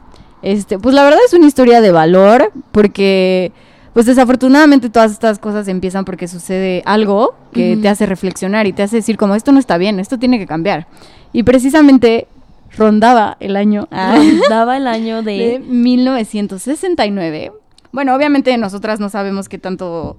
Este, 0.42 0.80
pues 0.80 0.96
la 0.96 1.04
verdad 1.04 1.20
es 1.26 1.34
una 1.34 1.48
historia 1.48 1.82
de 1.82 1.92
valor, 1.92 2.54
porque, 2.72 3.52
pues 3.92 4.06
desafortunadamente 4.06 4.90
todas 4.90 5.12
estas 5.12 5.38
cosas 5.38 5.68
empiezan 5.68 6.06
porque 6.06 6.30
sucede 6.30 6.82
algo 6.86 7.36
que 7.52 7.78
te 7.82 7.90
hace 7.90 8.06
reflexionar 8.06 8.68
y 8.68 8.72
te 8.72 8.84
hace 8.84 8.96
decir 8.96 9.18
como 9.18 9.36
esto 9.36 9.52
no 9.52 9.60
está 9.60 9.78
bien, 9.78 10.00
esto 10.00 10.18
tiene 10.18 10.40
que 10.40 10.48
cambiar. 10.48 10.88
Y 11.34 11.44
precisamente 11.44 12.30
rondaba 12.78 13.36
el 13.42 13.58
año 13.58 13.90
ah, 13.92 14.18
Daba 14.50 14.78
el 14.78 14.88
año 14.88 15.24
de 15.24 15.60
de... 15.60 15.60
1969. 15.60 17.52
Bueno, 17.92 18.16
obviamente 18.16 18.58
nosotras 18.58 19.02
no 19.02 19.10
sabemos 19.10 19.50
qué 19.50 19.58
tanto 19.58 20.18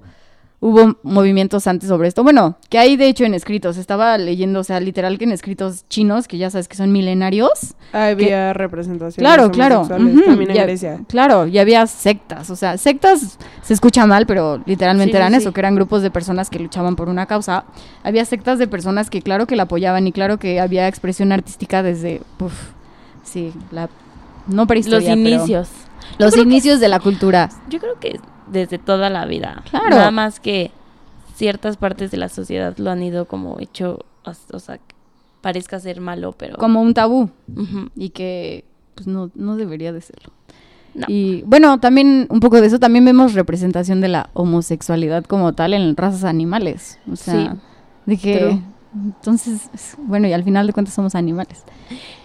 hubo 0.59 0.97
movimientos 1.03 1.67
antes 1.67 1.87
sobre 1.89 2.07
esto. 2.07 2.23
Bueno, 2.23 2.57
que 2.69 2.79
hay 2.79 2.97
de 2.97 3.07
hecho 3.07 3.23
en 3.25 3.33
escritos. 3.35 3.77
Estaba 3.77 4.17
leyendo, 4.17 4.61
o 4.61 4.63
sea, 4.63 4.79
literal 4.79 5.17
que 5.19 5.25
en 5.25 5.31
escritos 5.31 5.85
chinos, 5.87 6.27
que 6.27 6.37
ya 6.39 6.49
sabes 6.49 6.67
que 6.67 6.75
son 6.75 6.91
milenarios. 6.91 7.75
Había 7.93 8.53
representaciones 8.53 9.17
Claro, 9.17 9.51
claro. 9.51 9.81
homosexuales 9.81 10.15
ujú, 10.15 10.25
también 10.25 10.49
en 10.51 10.55
ya- 10.55 10.63
Grecia. 10.63 10.99
Claro, 11.07 11.45
y 11.47 11.57
había 11.59 11.85
sectas. 11.85 12.49
O 12.49 12.55
sea, 12.55 12.77
sectas 12.77 13.37
se 13.61 13.73
escucha 13.73 14.05
mal, 14.07 14.25
pero 14.25 14.61
literalmente 14.65 15.11
Sí, 15.11 15.17
eran 15.17 15.31
sí. 15.33 15.37
eso, 15.39 15.53
que 15.53 15.61
eran 15.61 15.75
grupos 15.75 16.01
de 16.01 16.09
personas 16.11 16.49
que 16.49 16.57
luchaban 16.59 16.95
por 16.95 17.07
una 17.09 17.27
causa. 17.27 17.65
Había 18.03 18.25
sectas 18.25 18.57
de 18.57 18.67
personas 18.67 19.09
que 19.11 19.21
claro 19.21 19.45
que 19.45 19.55
la 19.55 19.63
apoyaban 19.63 20.07
y 20.07 20.11
claro 20.11 20.39
que 20.39 20.59
había 20.59 20.87
expresión 20.87 21.31
artística 21.31 21.83
desde, 21.83 22.21
uf, 22.39 22.53
sí, 23.23 23.53
la 23.71 23.89
no 24.47 24.55
Los 24.61 24.67
prehistoria, 24.67 25.09
pero 25.13 25.19
inicios. 25.19 25.69
los 26.17 26.33
que 26.33 26.41
inicios 26.41 26.79
de 26.79 26.87
la 26.87 26.99
cultura. 26.99 27.49
Yo 27.69 27.79
creo 27.79 27.99
que 27.99 28.17
desde 28.51 28.77
toda 28.77 29.09
la 29.09 29.25
vida. 29.25 29.63
Claro. 29.69 29.89
Nada 29.89 30.11
más 30.11 30.39
que 30.39 30.71
ciertas 31.35 31.77
partes 31.77 32.11
de 32.11 32.17
la 32.17 32.29
sociedad 32.29 32.75
lo 32.77 32.89
han 32.89 33.03
ido 33.03 33.25
como 33.25 33.59
hecho, 33.59 34.05
o, 34.23 34.59
sea, 34.59 34.79
parezca 35.41 35.79
ser 35.79 36.01
malo, 36.01 36.33
pero... 36.33 36.57
como 36.57 36.81
un 36.81 36.93
tabú 36.93 37.29
y 37.95 38.09
que 38.09 38.65
pues 38.95 39.07
no, 39.07 39.29
no 39.35 39.55
debería 39.55 39.93
de 39.93 40.01
serlo. 40.01 40.31
No. 40.95 41.05
Y 41.07 41.43
bueno, 41.45 41.79
también 41.79 42.25
un 42.31 42.39
poco 42.39 42.59
de 42.59 42.65
eso, 42.67 42.79
también 42.79 43.05
vemos 43.05 43.35
representación 43.35 44.01
de 44.01 44.07
la 44.07 44.31
homosexualidad 44.33 45.25
como 45.25 45.53
tal 45.53 45.75
en 45.75 45.95
razas 45.95 46.23
animales. 46.23 46.99
O 47.11 47.15
sea, 47.15 47.51
Sí. 47.53 47.59
de 48.07 48.17
que... 48.17 48.59
Entonces, 49.03 49.69
bueno, 49.97 50.27
y 50.27 50.33
al 50.33 50.43
final 50.43 50.67
de 50.67 50.73
cuentas 50.73 50.93
somos 50.93 51.15
animales. 51.15 51.63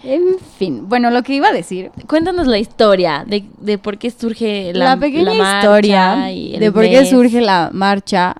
En 0.03 0.37
fin, 0.57 0.89
bueno, 0.89 1.11
lo 1.11 1.23
que 1.23 1.35
iba 1.35 1.49
a 1.49 1.53
decir, 1.53 1.91
Cuéntanos 2.07 2.47
la 2.47 2.57
historia 2.57 3.23
de, 3.27 3.45
de 3.59 3.77
por 3.77 3.97
qué 3.97 4.11
surge 4.11 4.73
la, 4.73 4.85
la, 4.85 4.97
pequeña 4.97 5.33
la 5.33 5.57
historia 5.57 6.31
y 6.31 6.57
de 6.57 6.71
por 6.71 6.83
qué 6.83 7.05
surge 7.05 7.41
la 7.41 7.69
marcha, 7.73 8.35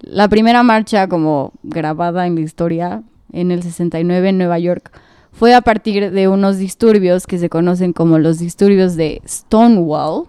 la 0.00 0.28
primera 0.28 0.62
marcha 0.62 1.08
como 1.08 1.52
grabada 1.62 2.26
en 2.26 2.36
la 2.36 2.40
historia 2.40 3.02
en 3.32 3.50
el 3.50 3.62
69 3.62 4.28
en 4.28 4.38
Nueva 4.38 4.58
York, 4.58 4.90
fue 5.32 5.54
a 5.54 5.62
partir 5.62 6.10
de 6.10 6.28
unos 6.28 6.58
disturbios 6.58 7.26
que 7.26 7.38
se 7.38 7.48
conocen 7.48 7.92
como 7.92 8.18
los 8.18 8.38
disturbios 8.38 8.96
de 8.96 9.22
Stonewall, 9.26 10.26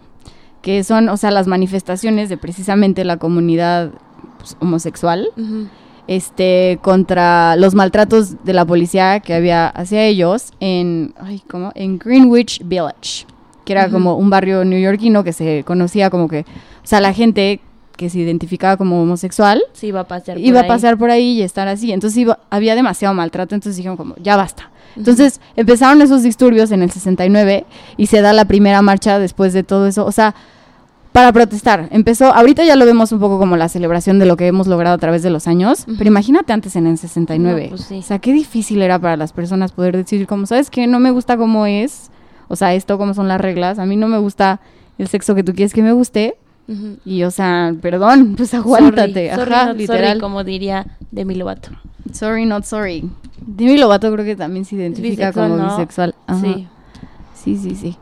que 0.62 0.84
son, 0.84 1.10
o 1.10 1.18
sea, 1.18 1.32
las 1.32 1.46
manifestaciones 1.46 2.30
de 2.30 2.38
precisamente 2.38 3.04
la 3.04 3.18
comunidad 3.18 3.92
pues, 4.38 4.56
homosexual 4.62 5.28
Ujú. 5.36 5.68
Este 6.08 6.80
contra 6.82 7.56
los 7.56 7.76
maltratos 7.76 8.44
de 8.44 8.54
la 8.54 8.66
policía 8.66 9.20
que 9.22 9.34
había 9.34 9.68
hacia 9.68 10.04
ellos 10.04 10.52
en 10.60 11.14
ay, 11.20 11.42
¿cómo? 11.50 11.72
en 11.76 11.98
Greenwich 11.98 12.62
Village, 12.66 13.26
que 13.66 13.74
era 13.74 13.90
como 13.90 14.18
un 14.18 14.30
barrio 14.30 14.66
neoyorquino 14.66 15.24
que 15.24 15.34
se 15.34 15.64
conocía 15.66 16.10
como 16.10 16.28
que, 16.28 16.42
o 16.42 16.86
sea, 16.88 17.00
la 17.02 17.14
gente 17.14 17.62
que 17.96 18.10
se 18.10 18.20
identificaba 18.20 18.76
como 18.76 19.02
homosexual 19.02 19.62
Sí, 19.74 19.88
iba 19.88 20.02
a 20.02 20.08
pasear 20.08 20.38
por 20.38 20.46
iba 20.46 20.60
a 20.60 20.64
ahí. 20.64 20.68
pasar 20.68 20.98
por 20.98 21.10
ahí 21.12 21.34
y 21.38 21.42
estar 21.44 21.68
así, 21.68 21.92
entonces 21.92 22.18
iba- 22.18 22.40
había 22.50 22.76
demasiado 22.76 23.14
maltrato, 23.14 23.54
entonces 23.56 23.78
dijeron 23.78 23.98
como, 23.98 24.16
ya 24.18 24.36
basta. 24.36 24.72
Entonces 24.96 25.40
empezaron 25.56 26.02
esos 26.02 26.22
disturbios 26.24 26.72
en 26.72 26.84
el 26.84 26.92
69 26.92 27.66
y 27.98 28.08
se 28.08 28.22
da 28.22 28.34
la 28.34 28.46
primera 28.46 28.82
marcha 28.82 29.18
después 29.20 29.54
de 29.54 29.64
todo 29.64 29.88
eso, 29.88 30.06
o 30.06 30.12
sea, 30.12 30.36
para 31.14 31.32
protestar. 31.32 31.88
Empezó, 31.92 32.34
ahorita 32.34 32.66
ya 32.66 32.76
lo 32.76 32.86
vemos 32.86 33.12
un 33.12 33.20
poco 33.20 33.40
como 33.40 33.56
la 33.56 33.70
celebración 33.70 34.20
de 34.20 34.26
lo 34.26 34.36
que 34.36 34.48
hemos 34.48 34.68
logrado 34.68 34.96
a 34.96 34.98
través 34.98 35.22
de 35.24 35.30
los 35.30 35.48
años, 35.48 35.86
pero 35.98 36.08
imagínate 36.10 36.52
antes 36.52 36.76
en 36.76 36.88
el 36.88 36.98
69. 36.98 37.64
No, 37.64 37.70
pues 37.70 37.82
sí. 37.86 38.00
O 38.00 38.02
sea, 38.02 38.20
qué 38.20 38.34
difícil 38.34 38.82
era 38.82 39.00
para 39.00 39.16
las 39.16 39.32
personas 39.32 39.72
poder 39.72 39.96
decir 39.96 40.28
como, 40.28 40.46
¿sabes 40.48 40.70
qué? 40.70 40.88
No 40.88 41.00
me 41.00 41.12
gusta 41.12 41.38
cómo 41.38 41.66
es, 41.68 42.10
o 42.48 42.56
sea, 42.56 42.74
esto, 42.74 42.98
cómo 42.98 43.14
son 43.14 43.28
las 43.28 43.40
reglas, 43.40 43.80
a 43.80 43.86
mí 43.86 43.96
no 43.96 44.08
me 44.08 44.18
gusta 44.18 44.60
el 44.98 45.08
sexo 45.08 45.36
que 45.36 45.44
tú 45.44 45.54
quieres 45.54 45.74
que 45.74 45.84
me 45.84 45.94
guste, 45.94 46.36
y 47.06 47.24
o 47.24 47.32
sea, 47.32 47.74
perdón, 47.82 48.34
pues 48.38 48.54
aguántate, 48.54 49.30
Sorry, 49.36 49.54
ajá, 49.54 49.74
literal. 49.74 50.08
sorry, 50.08 50.20
como 50.20 50.44
diría 50.44 50.98
Demi 51.12 51.36
Lovato. 51.36 51.70
Sorry, 52.12 52.46
not 52.46 52.64
sorry. 52.66 53.10
Demi 53.46 53.78
Lovato 53.78 54.12
creo 54.12 54.26
que 54.26 54.36
también 54.36 54.66
se 54.66 54.76
identifica 54.76 55.28
bisexual, 55.28 55.50
como 55.52 55.62
¿no? 55.64 55.70
bisexual. 55.70 56.16
Ajá. 56.26 56.42
Sí. 56.42 56.68
Sí, 57.36 57.58
sí, 57.58 57.76
sí. 57.76 57.98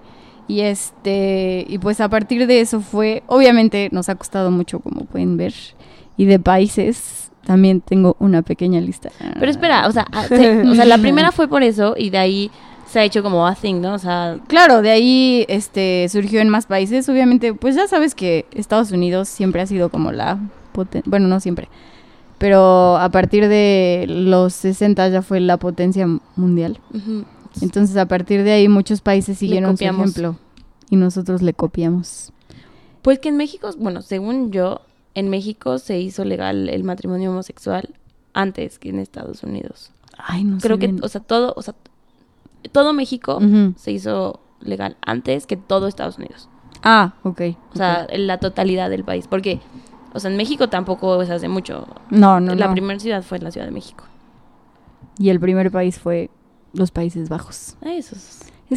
Y 0.51 0.61
este, 0.61 1.65
y 1.69 1.77
pues 1.77 2.01
a 2.01 2.09
partir 2.09 2.45
de 2.47 2.59
eso 2.59 2.81
fue, 2.81 3.23
obviamente 3.27 3.87
nos 3.91 4.09
ha 4.09 4.15
costado 4.15 4.51
mucho, 4.51 4.79
como 4.79 5.05
pueden 5.05 5.37
ver, 5.37 5.53
y 6.17 6.25
de 6.25 6.39
países 6.39 7.31
también 7.45 7.79
tengo 7.79 8.15
una 8.19 8.41
pequeña 8.41 8.81
lista. 8.81 9.09
Pero 9.39 9.49
espera, 9.49 9.87
o 9.87 9.91
sea, 9.91 10.05
ah, 10.11 10.25
se- 10.27 10.61
o 10.67 10.75
sea, 10.75 10.85
la 10.85 10.97
primera 10.97 11.31
fue 11.31 11.47
por 11.47 11.63
eso 11.63 11.95
y 11.97 12.09
de 12.09 12.17
ahí 12.17 12.51
se 12.85 12.99
ha 12.99 13.03
hecho 13.05 13.23
como 13.23 13.47
a 13.47 13.55
thing, 13.55 13.75
¿no? 13.81 13.93
O 13.93 13.97
sea, 13.99 14.37
Claro, 14.47 14.81
de 14.81 14.91
ahí 14.91 15.45
este 15.47 16.07
surgió 16.09 16.41
en 16.41 16.49
más 16.49 16.65
países. 16.65 17.07
Obviamente, 17.07 17.53
pues 17.53 17.75
ya 17.75 17.87
sabes 17.87 18.13
que 18.13 18.45
Estados 18.53 18.91
Unidos 18.91 19.29
siempre 19.29 19.61
ha 19.61 19.65
sido 19.65 19.87
como 19.89 20.11
la 20.11 20.37
poten- 20.75 21.03
bueno, 21.05 21.27
no 21.29 21.39
siempre, 21.39 21.69
pero 22.37 22.97
a 22.97 23.09
partir 23.09 23.47
de 23.47 24.05
los 24.09 24.53
60 24.53 25.07
ya 25.07 25.21
fue 25.21 25.39
la 25.39 25.55
potencia 25.57 26.05
mundial. 26.35 26.79
ujú. 26.93 27.23
Entonces, 27.59 27.97
a 27.97 28.05
partir 28.07 28.43
de 28.43 28.51
ahí 28.53 28.67
muchos 28.67 29.01
países 29.01 29.37
siguieron 29.37 29.75
su 29.77 29.83
ejemplo 29.83 30.37
y 30.89 30.95
nosotros 30.95 31.41
le 31.41 31.53
copiamos. 31.53 32.31
Pues 33.01 33.19
que 33.19 33.29
en 33.29 33.37
México, 33.37 33.69
bueno, 33.77 34.01
según 34.01 34.51
yo, 34.51 34.81
en 35.15 35.29
México 35.29 35.79
se 35.79 35.99
hizo 35.99 36.23
legal 36.23 36.69
el 36.69 36.83
matrimonio 36.83 37.31
homosexual 37.31 37.89
antes 38.33 38.79
que 38.79 38.89
en 38.89 38.99
Estados 38.99 39.43
Unidos. 39.43 39.91
Ay, 40.17 40.43
no 40.43 40.59
Creo 40.59 40.77
sé 40.77 40.81
que, 40.81 40.87
bien. 40.87 41.03
o 41.03 41.07
sea, 41.07 41.21
todo, 41.21 41.53
o 41.57 41.61
sea, 41.61 41.75
todo 42.71 42.93
México 42.93 43.39
se 43.75 43.91
hizo 43.91 44.39
legal 44.61 44.95
antes 45.05 45.47
que 45.47 45.57
todo 45.57 45.87
Estados 45.87 46.17
Unidos. 46.17 46.47
Ah, 46.83 47.13
ok. 47.23 47.41
O 47.73 47.77
sea, 47.77 48.07
la 48.15 48.39
totalidad 48.39 48.89
del 48.89 49.03
país. 49.03 49.27
Porque, 49.27 49.59
o 50.13 50.19
sea, 50.19 50.31
en 50.31 50.37
México 50.37 50.69
tampoco 50.69 51.21
es 51.21 51.29
hace 51.29 51.47
mucho. 51.47 51.87
no, 52.09 52.39
no, 52.39 52.55
la 52.55 52.67
no. 52.67 52.73
primera 52.73 52.99
ciudad 52.99 53.23
fue 53.23 53.39
la 53.39 53.51
Ciudad 53.51 53.65
de 53.65 53.71
México. 53.73 54.03
Y 55.17 55.29
el 55.29 55.39
primer 55.39 55.71
país 55.71 55.99
fue 55.99 56.29
los 56.73 56.91
Países 56.91 57.29
Bajos. 57.29 57.75
Es. 57.81 58.11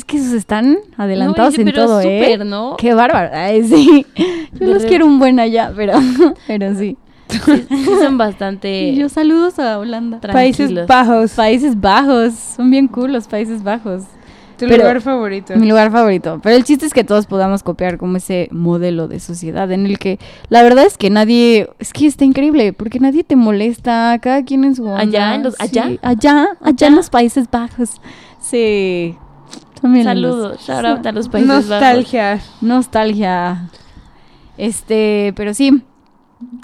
Que 0.06 0.16
esos 0.16 0.32
están 0.32 0.78
adelantados 0.96 1.54
No, 1.54 1.60
en 1.60 1.66
pero 1.66 1.86
todo, 1.86 2.00
¿eh? 2.00 2.20
súper, 2.20 2.46
¿no? 2.46 2.76
Qué 2.76 2.94
bárbaro. 2.94 3.30
Ay, 3.32 3.62
sí. 3.62 4.04
Yo 4.60 4.66
los 4.66 4.84
quiero 4.84 5.06
un 5.06 5.20
buen 5.20 5.38
allá, 5.38 5.72
pero, 5.74 5.92
pero 6.48 6.74
sí. 6.74 6.96
Sí, 7.28 7.38
sí 7.68 7.84
son 8.02 8.18
bastante 8.18 8.94
yo 8.96 9.08
saludos 9.08 9.58
a 9.58 9.78
Holanda. 9.78 10.20
Países. 10.20 10.86
Bajos. 10.86 11.32
Países 11.32 11.80
Bajos. 11.80 12.34
Son 12.34 12.70
bien 12.70 12.86
cool 12.86 13.12
los 13.12 13.26
Países 13.26 13.62
Bajos. 13.62 14.02
Tu 14.58 14.66
Pero- 14.66 14.84
lugar 14.84 15.00
favorito. 15.00 15.54
Mi 15.56 15.68
lugar 15.68 15.90
favorito. 15.90 16.38
Pero 16.42 16.54
el 16.56 16.62
chiste 16.64 16.86
es 16.86 16.94
que 16.94 17.02
todos 17.02 17.26
podamos 17.26 17.62
copiar 17.64 17.98
como 17.98 18.16
ese 18.18 18.48
modelo 18.52 19.08
de 19.08 19.18
sociedad 19.18 19.70
en 19.72 19.84
el 19.86 19.98
que 19.98 20.18
la 20.48 20.62
verdad 20.62 20.84
es 20.86 20.96
que 20.96 21.10
nadie, 21.10 21.68
es 21.80 21.92
que 21.92 22.06
está 22.06 22.24
increíble, 22.24 22.72
porque 22.72 23.00
nadie 23.00 23.24
te 23.24 23.34
molesta, 23.36 24.16
cada 24.22 24.44
quien 24.44 24.64
en 24.64 24.76
su 24.76 24.84
onda. 24.84 25.00
¿Allá? 25.00 25.34
¿En 25.34 25.42
los- 25.42 25.54
Sí, 25.54 25.62
allá? 25.78 25.98
allá, 26.02 26.48
allá 26.60 26.86
en 26.86 26.94
los 26.96 27.10
Países 27.10 27.50
Bajos. 27.50 28.00
Sí. 28.40 29.16
Saludos, 30.02 30.60
shout 30.66 30.84
out 30.84 31.04
a 31.06 31.12
los 31.12 31.28
Países 31.28 31.48
Bajos. 31.48 31.66
Nostalgia. 31.68 32.40
Nostalgia. 32.60 33.68
Este, 34.56 35.32
pero 35.36 35.52
sí. 35.54 35.82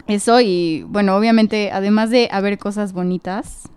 Eso 0.07 0.41
y 0.41 0.85
bueno, 0.89 1.17
obviamente, 1.17 1.71
además 1.73 2.11
de 2.11 2.29
haber 2.33 2.59
cosas 2.59 2.93
bonitas, 2.93 3.69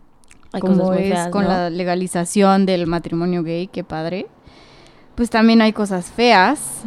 Hay 0.53 0.61
cosas 0.61 0.77
como 0.77 0.91
muy 0.93 1.01
es 1.03 1.09
feas, 1.09 1.27
con 1.29 1.43
¿no? 1.43 1.49
la 1.49 1.69
legalización 1.69 2.65
del 2.65 2.87
matrimonio 2.87 3.43
gay, 3.43 3.67
qué 3.67 3.83
padre. 3.83 4.27
Pues 5.15 5.29
también 5.29 5.61
hay 5.61 5.73
cosas 5.73 6.05
feas, 6.11 6.83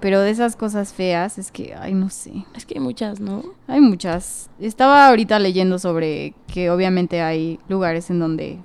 pero 0.00 0.20
de 0.20 0.30
esas 0.30 0.56
cosas 0.56 0.92
feas 0.92 1.38
es 1.38 1.52
que, 1.52 1.74
ay, 1.78 1.94
no 1.94 2.10
sé, 2.10 2.44
Es 2.56 2.66
que 2.66 2.74
hay 2.74 2.80
muchas, 2.80 3.20
¿no? 3.20 3.42
hay 3.68 3.80
muchas. 3.80 4.50
Estaba 4.58 5.06
ahorita 5.08 5.38
leyendo 5.38 5.78
sobre 5.78 6.34
que 6.46 6.70
obviamente 6.70 7.20
hay 7.22 7.58
lugares 7.68 8.10
en 8.10 8.18
donde 8.18 8.58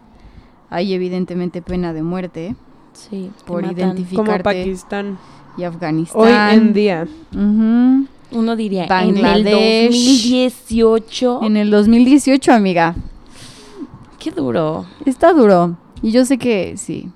hay 0.70 0.94
evidentemente 0.94 1.62
pena 1.62 1.94
de 1.94 2.02
muerte 2.02 2.56
Sí. 2.94 3.30
por 3.46 3.63
identificarte 3.65 4.32
Como 4.32 4.44
Pakistán. 4.44 5.18
y 5.58 5.63
Afganistán. 5.63 6.22
Hoy 6.22 6.32
en 6.58 6.74
día. 6.74 7.08
Uno 8.32 8.56
diría, 8.56 8.84
en 8.84 8.89
Bangladesh. 8.89 9.38
el 9.38 9.44
2018. 9.94 11.39
En 11.44 11.58
el 11.58 11.70
2018, 11.72 12.52
amiga. 12.54 12.96
Qué 14.26 14.32
duro. 14.32 14.88
Está 15.06 15.34
duro. 15.34 15.78
Y 16.02 16.10
yo 16.12 16.26
sé 16.26 16.40
que 16.40 16.78
sí. 16.78 17.12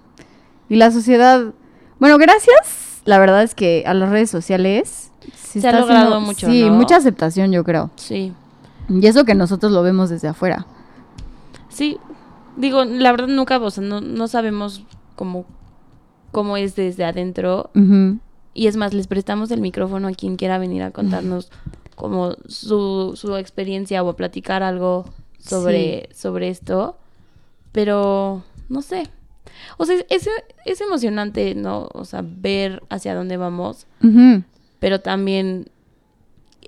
Y 0.69 0.75
la 0.75 0.91
sociedad. 0.91 1.53
Bueno, 1.99 2.19
gracias. 2.19 3.01
La 3.05 3.17
verdad 3.17 3.41
es 3.41 3.55
que 3.55 3.83
a 3.87 3.95
las 3.95 4.09
redes 4.11 4.29
sociales. 4.29 5.11
sí 5.35 5.59
Se 5.59 5.67
ha 5.67 5.71
logrado 5.79 6.01
haciendo- 6.17 6.21
mucho, 6.21 6.45
Sí, 6.47 6.65
¿no? 6.69 6.75
mucha 6.75 6.97
aceptación, 6.97 7.51
yo 7.51 7.63
creo. 7.63 7.89
Sí. 7.95 8.31
Y 8.89 9.07
eso 9.07 9.25
que 9.25 9.33
nosotros 9.33 9.71
lo 9.71 9.81
vemos 9.81 10.11
desde 10.11 10.27
afuera. 10.27 10.67
Sí. 11.69 11.97
Digo, 12.57 12.85
la 12.85 13.09
verdad 13.11 13.27
nunca, 13.27 13.57
o 13.57 13.71
sea, 13.71 13.83
no, 13.83 14.01
no 14.01 14.27
sabemos 14.27 14.83
cómo, 15.15 15.45
cómo 16.31 16.57
es 16.57 16.75
desde 16.75 17.05
adentro. 17.05 17.71
Y 18.53 18.67
es 18.67 18.77
más, 18.77 18.93
les 18.93 19.07
prestamos 19.07 19.49
el 19.49 19.61
micrófono 19.61 20.09
a 20.09 20.11
quien 20.11 20.35
quiera 20.35 20.59
venir 20.59 20.83
a 20.83 20.91
contarnos 20.91 21.49
como 21.95 22.35
su, 22.47 23.13
su 23.15 23.35
experiencia 23.35 24.03
o 24.03 24.09
a 24.09 24.15
platicar 24.15 24.61
algo 24.61 25.05
sobre, 25.39 26.09
sobre 26.13 26.49
esto. 26.49 26.97
Pero, 27.71 28.43
no 28.67 28.81
sé. 28.81 29.03
O 29.77 29.85
sea, 29.85 29.95
es, 30.09 30.29
es 30.65 30.81
emocionante, 30.81 31.55
¿no? 31.55 31.89
O 31.93 32.05
sea, 32.05 32.23
ver 32.23 32.83
hacia 32.89 33.15
dónde 33.15 33.37
vamos. 33.37 33.87
Pero 34.79 35.01
también 35.01 35.69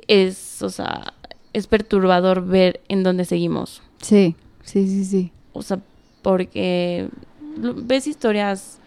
es, 0.08 0.62
o 0.62 0.70
sea, 0.70 1.14
es 1.54 1.68
perturbador 1.68 2.46
ver 2.46 2.82
en 2.88 3.04
dónde 3.04 3.26
seguimos. 3.26 3.82
Sí, 4.02 4.36
sí, 4.64 4.88
sí, 4.88 5.06
sí. 5.06 5.32
O 5.54 5.62
sea, 5.62 5.80
porque 6.22 7.10
ves 7.58 8.08
historias 8.08 8.80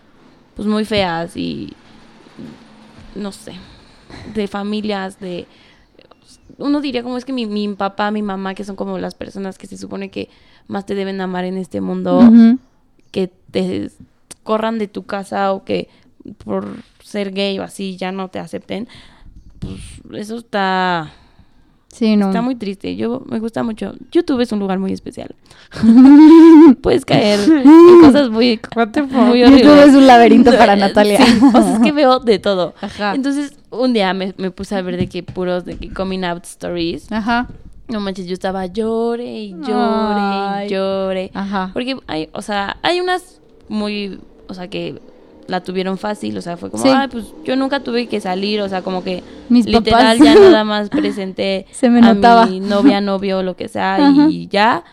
pues 0.54 0.68
muy 0.68 0.84
feas 0.84 1.36
y 1.36 1.72
no 3.14 3.32
sé, 3.32 3.54
de 4.34 4.48
familias, 4.48 5.20
de 5.20 5.46
uno 6.58 6.80
diría 6.80 7.02
como 7.02 7.16
es 7.16 7.24
que 7.24 7.32
mi, 7.32 7.46
mi 7.46 7.68
papá, 7.74 8.10
mi 8.10 8.22
mamá, 8.22 8.54
que 8.54 8.64
son 8.64 8.76
como 8.76 8.98
las 8.98 9.14
personas 9.14 9.58
que 9.58 9.66
se 9.66 9.76
supone 9.76 10.10
que 10.10 10.28
más 10.66 10.86
te 10.86 10.94
deben 10.94 11.20
amar 11.20 11.44
en 11.44 11.56
este 11.56 11.80
mundo, 11.80 12.20
que 13.10 13.28
te 13.50 13.90
corran 14.42 14.78
de 14.78 14.88
tu 14.88 15.04
casa 15.04 15.52
o 15.52 15.64
que 15.64 15.88
por 16.44 16.66
ser 17.02 17.32
gay 17.32 17.58
o 17.58 17.62
así 17.62 17.96
ya 17.96 18.12
no 18.12 18.28
te 18.28 18.38
acepten, 18.38 18.88
pues 19.58 19.80
eso 20.22 20.36
está 20.36 21.12
Sí, 21.94 22.16
no. 22.16 22.26
Está 22.26 22.42
muy 22.42 22.56
triste. 22.56 22.96
Yo 22.96 23.22
me 23.26 23.38
gusta 23.38 23.62
mucho. 23.62 23.94
YouTube 24.10 24.40
es 24.40 24.50
un 24.50 24.58
lugar 24.58 24.80
muy 24.80 24.92
especial. 24.92 25.32
Puedes 26.82 27.04
caer 27.04 27.38
en 27.48 28.00
cosas 28.00 28.30
muy, 28.30 28.60
muy 28.74 29.40
YouTube 29.40 29.86
es 29.86 29.94
un 29.94 30.04
laberinto 30.04 30.50
para 30.58 30.74
Natalia. 30.74 31.24
Sí, 31.24 31.38
o 31.40 31.62
sea, 31.62 31.74
es 31.74 31.78
que 31.78 31.92
veo 31.92 32.18
de 32.18 32.40
todo. 32.40 32.74
Ajá. 32.80 33.14
Entonces, 33.14 33.56
un 33.70 33.92
día 33.92 34.12
me, 34.12 34.34
me 34.38 34.50
puse 34.50 34.74
a 34.74 34.82
ver 34.82 34.96
de 34.96 35.06
que 35.06 35.22
puros 35.22 35.64
de 35.64 35.76
que 35.76 35.92
coming 35.92 36.24
out 36.24 36.44
stories. 36.44 37.12
Ajá. 37.12 37.46
No 37.86 38.00
manches, 38.00 38.26
yo 38.26 38.34
estaba 38.34 38.66
llore 38.66 39.26
y 39.26 39.52
llore 39.52 40.20
Ay. 40.20 40.66
y 40.66 40.70
llore. 40.70 41.30
Ajá. 41.32 41.70
Porque 41.72 41.96
hay, 42.08 42.28
o 42.32 42.42
sea, 42.42 42.76
hay 42.82 42.98
unas 42.98 43.40
muy, 43.68 44.18
o 44.48 44.54
sea, 44.54 44.68
que 44.68 45.00
la 45.48 45.62
tuvieron 45.62 45.98
fácil, 45.98 46.36
o 46.38 46.42
sea, 46.42 46.56
fue 46.56 46.70
como, 46.70 46.82
Sí. 46.82 46.88
ay, 46.94 47.08
pues 47.08 47.26
yo 47.44 47.54
nunca 47.56 47.80
tuve 47.80 48.06
que 48.06 48.20
salir, 48.20 48.60
o 48.60 48.68
sea, 48.68 48.82
como 48.82 49.04
que 49.04 49.22
Mis 49.48 49.66
literal 49.66 50.18
papás. 50.18 50.18
ya 50.18 50.34
nada 50.40 50.64
más 50.64 50.88
presenté 50.88 51.66
Se 51.72 51.90
me 51.90 51.98
a 51.98 52.14
notaba. 52.14 52.46
mi 52.46 52.60
novia, 52.60 53.00
novio, 53.00 53.42
lo 53.42 53.56
que 53.56 53.68
sea, 53.68 53.96
Ajá. 53.96 54.26
y 54.30 54.48
ya. 54.48 54.84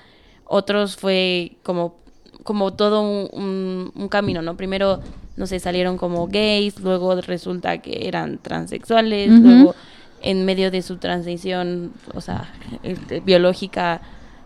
Otros 0.45 0.97
fue 0.97 1.53
como, 1.63 1.95
como 2.43 2.73
todo 2.73 3.01
un, 3.01 3.29
un- 3.31 3.91
un 3.95 4.09
camino, 4.09 4.41
¿no? 4.41 4.57
Primero, 4.57 4.99
no 5.37 5.47
sé, 5.47 5.59
salieron 5.59 5.97
como 5.97 6.27
gays, 6.27 6.79
luego 6.81 7.15
resulta 7.21 7.77
que 7.77 8.07
eran 8.07 8.37
transexuales, 8.39 9.29
luego 9.31 9.73
en 10.21 10.45
medio 10.45 10.69
de 10.69 10.81
su 10.81 10.97
transición, 10.97 11.93
o 12.13 12.19
sea, 12.21 12.51
este, 12.83 13.21
biológica, 13.21 14.01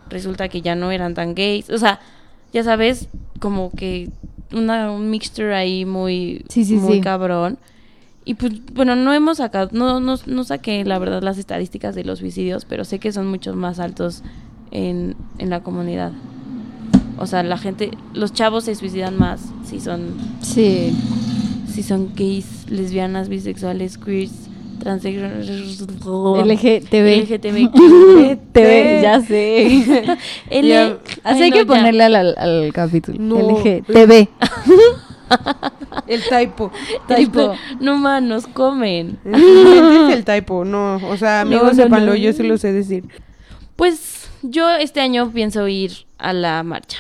resulta 0.09 0.47
que 0.47 0.61
ya 0.61 0.75
no 0.75 0.91
eran 0.91 1.15
tan 1.15 1.33
gays. 1.35 1.69
O 1.71 1.77
sea, 1.79 1.99
ya 2.53 2.63
sabes, 2.63 3.09
como 3.39 3.71
que 3.71 4.09
una, 4.53 4.91
un 4.91 5.10
mixture 5.10 5.53
ahí 5.55 5.86
muy, 5.86 6.45
Sí, 6.49 6.65
sí, 6.65 6.75
muy 6.75 6.95
sí. 6.95 7.01
cabrón. 7.01 7.58
Y 8.25 8.34
pues, 8.36 8.53
bueno, 8.73 8.95
no 8.95 9.13
hemos 9.13 9.38
sacado, 9.38 9.69
no, 9.71 9.99
no, 9.99 10.15
no 10.25 10.43
saqué 10.43 10.84
la 10.84 10.97
verdad 10.97 11.21
las 11.21 11.38
estadísticas 11.38 11.93
de 11.95 12.03
los 12.03 12.19
suicidios, 12.19 12.65
pero 12.65 12.84
sé 12.84 12.99
que 12.99 13.12
son 13.12 13.27
muchos 13.27 13.55
más 13.55 13.79
altos 13.79 14.23
en, 14.71 15.15
en 15.38 15.49
la 15.49 15.62
comunidad. 15.62 16.12
O 17.17 17.27
sea, 17.27 17.43
la 17.43 17.58
gente, 17.58 17.91
los 18.13 18.34
chavos 18.34 18.65
se 18.65 18.75
suicidan 18.75 19.17
más 19.17 19.41
si 19.63 19.79
son, 19.79 20.15
Sí. 20.41 20.91
si 21.71 21.84
son 21.84 22.10
gays, 22.15 22.69
lesbianas, 22.69 23.30
bisexuales, 23.30 23.97
queers, 23.97 24.34
LGTB. 26.43 27.07
LGTB. 27.23 27.71
TV, 28.51 28.99
ya 29.01 29.21
sé. 29.21 29.84
Así 30.47 30.73
Ay, 31.23 31.41
hay 31.43 31.51
que 31.51 31.65
ponerle 31.65 32.03
al, 32.03 32.71
capítulo. 32.73 33.17
LGTB. 33.17 34.28
El 36.07 36.21
typo. 36.21 36.71
Typo. 37.07 37.55
No 37.80 37.97
man, 37.97 38.28
nos 38.28 38.47
comen. 38.47 39.17
es 39.26 40.17
el 40.17 40.23
typo, 40.23 40.65
no. 40.65 40.97
O 41.07 41.17
sea, 41.17 41.41
amigos, 41.41 41.76
no. 41.76 42.15
yo 42.15 42.32
se 42.34 42.43
lo 42.43 42.57
sé 42.57 42.71
decir. 42.71 43.05
Pues 43.76 44.30
yo 44.43 44.69
este 44.76 45.01
año 45.01 45.32
pienso 45.32 45.67
ir 45.67 46.05
a 46.17 46.32
la 46.34 46.61
marcha 46.63 46.99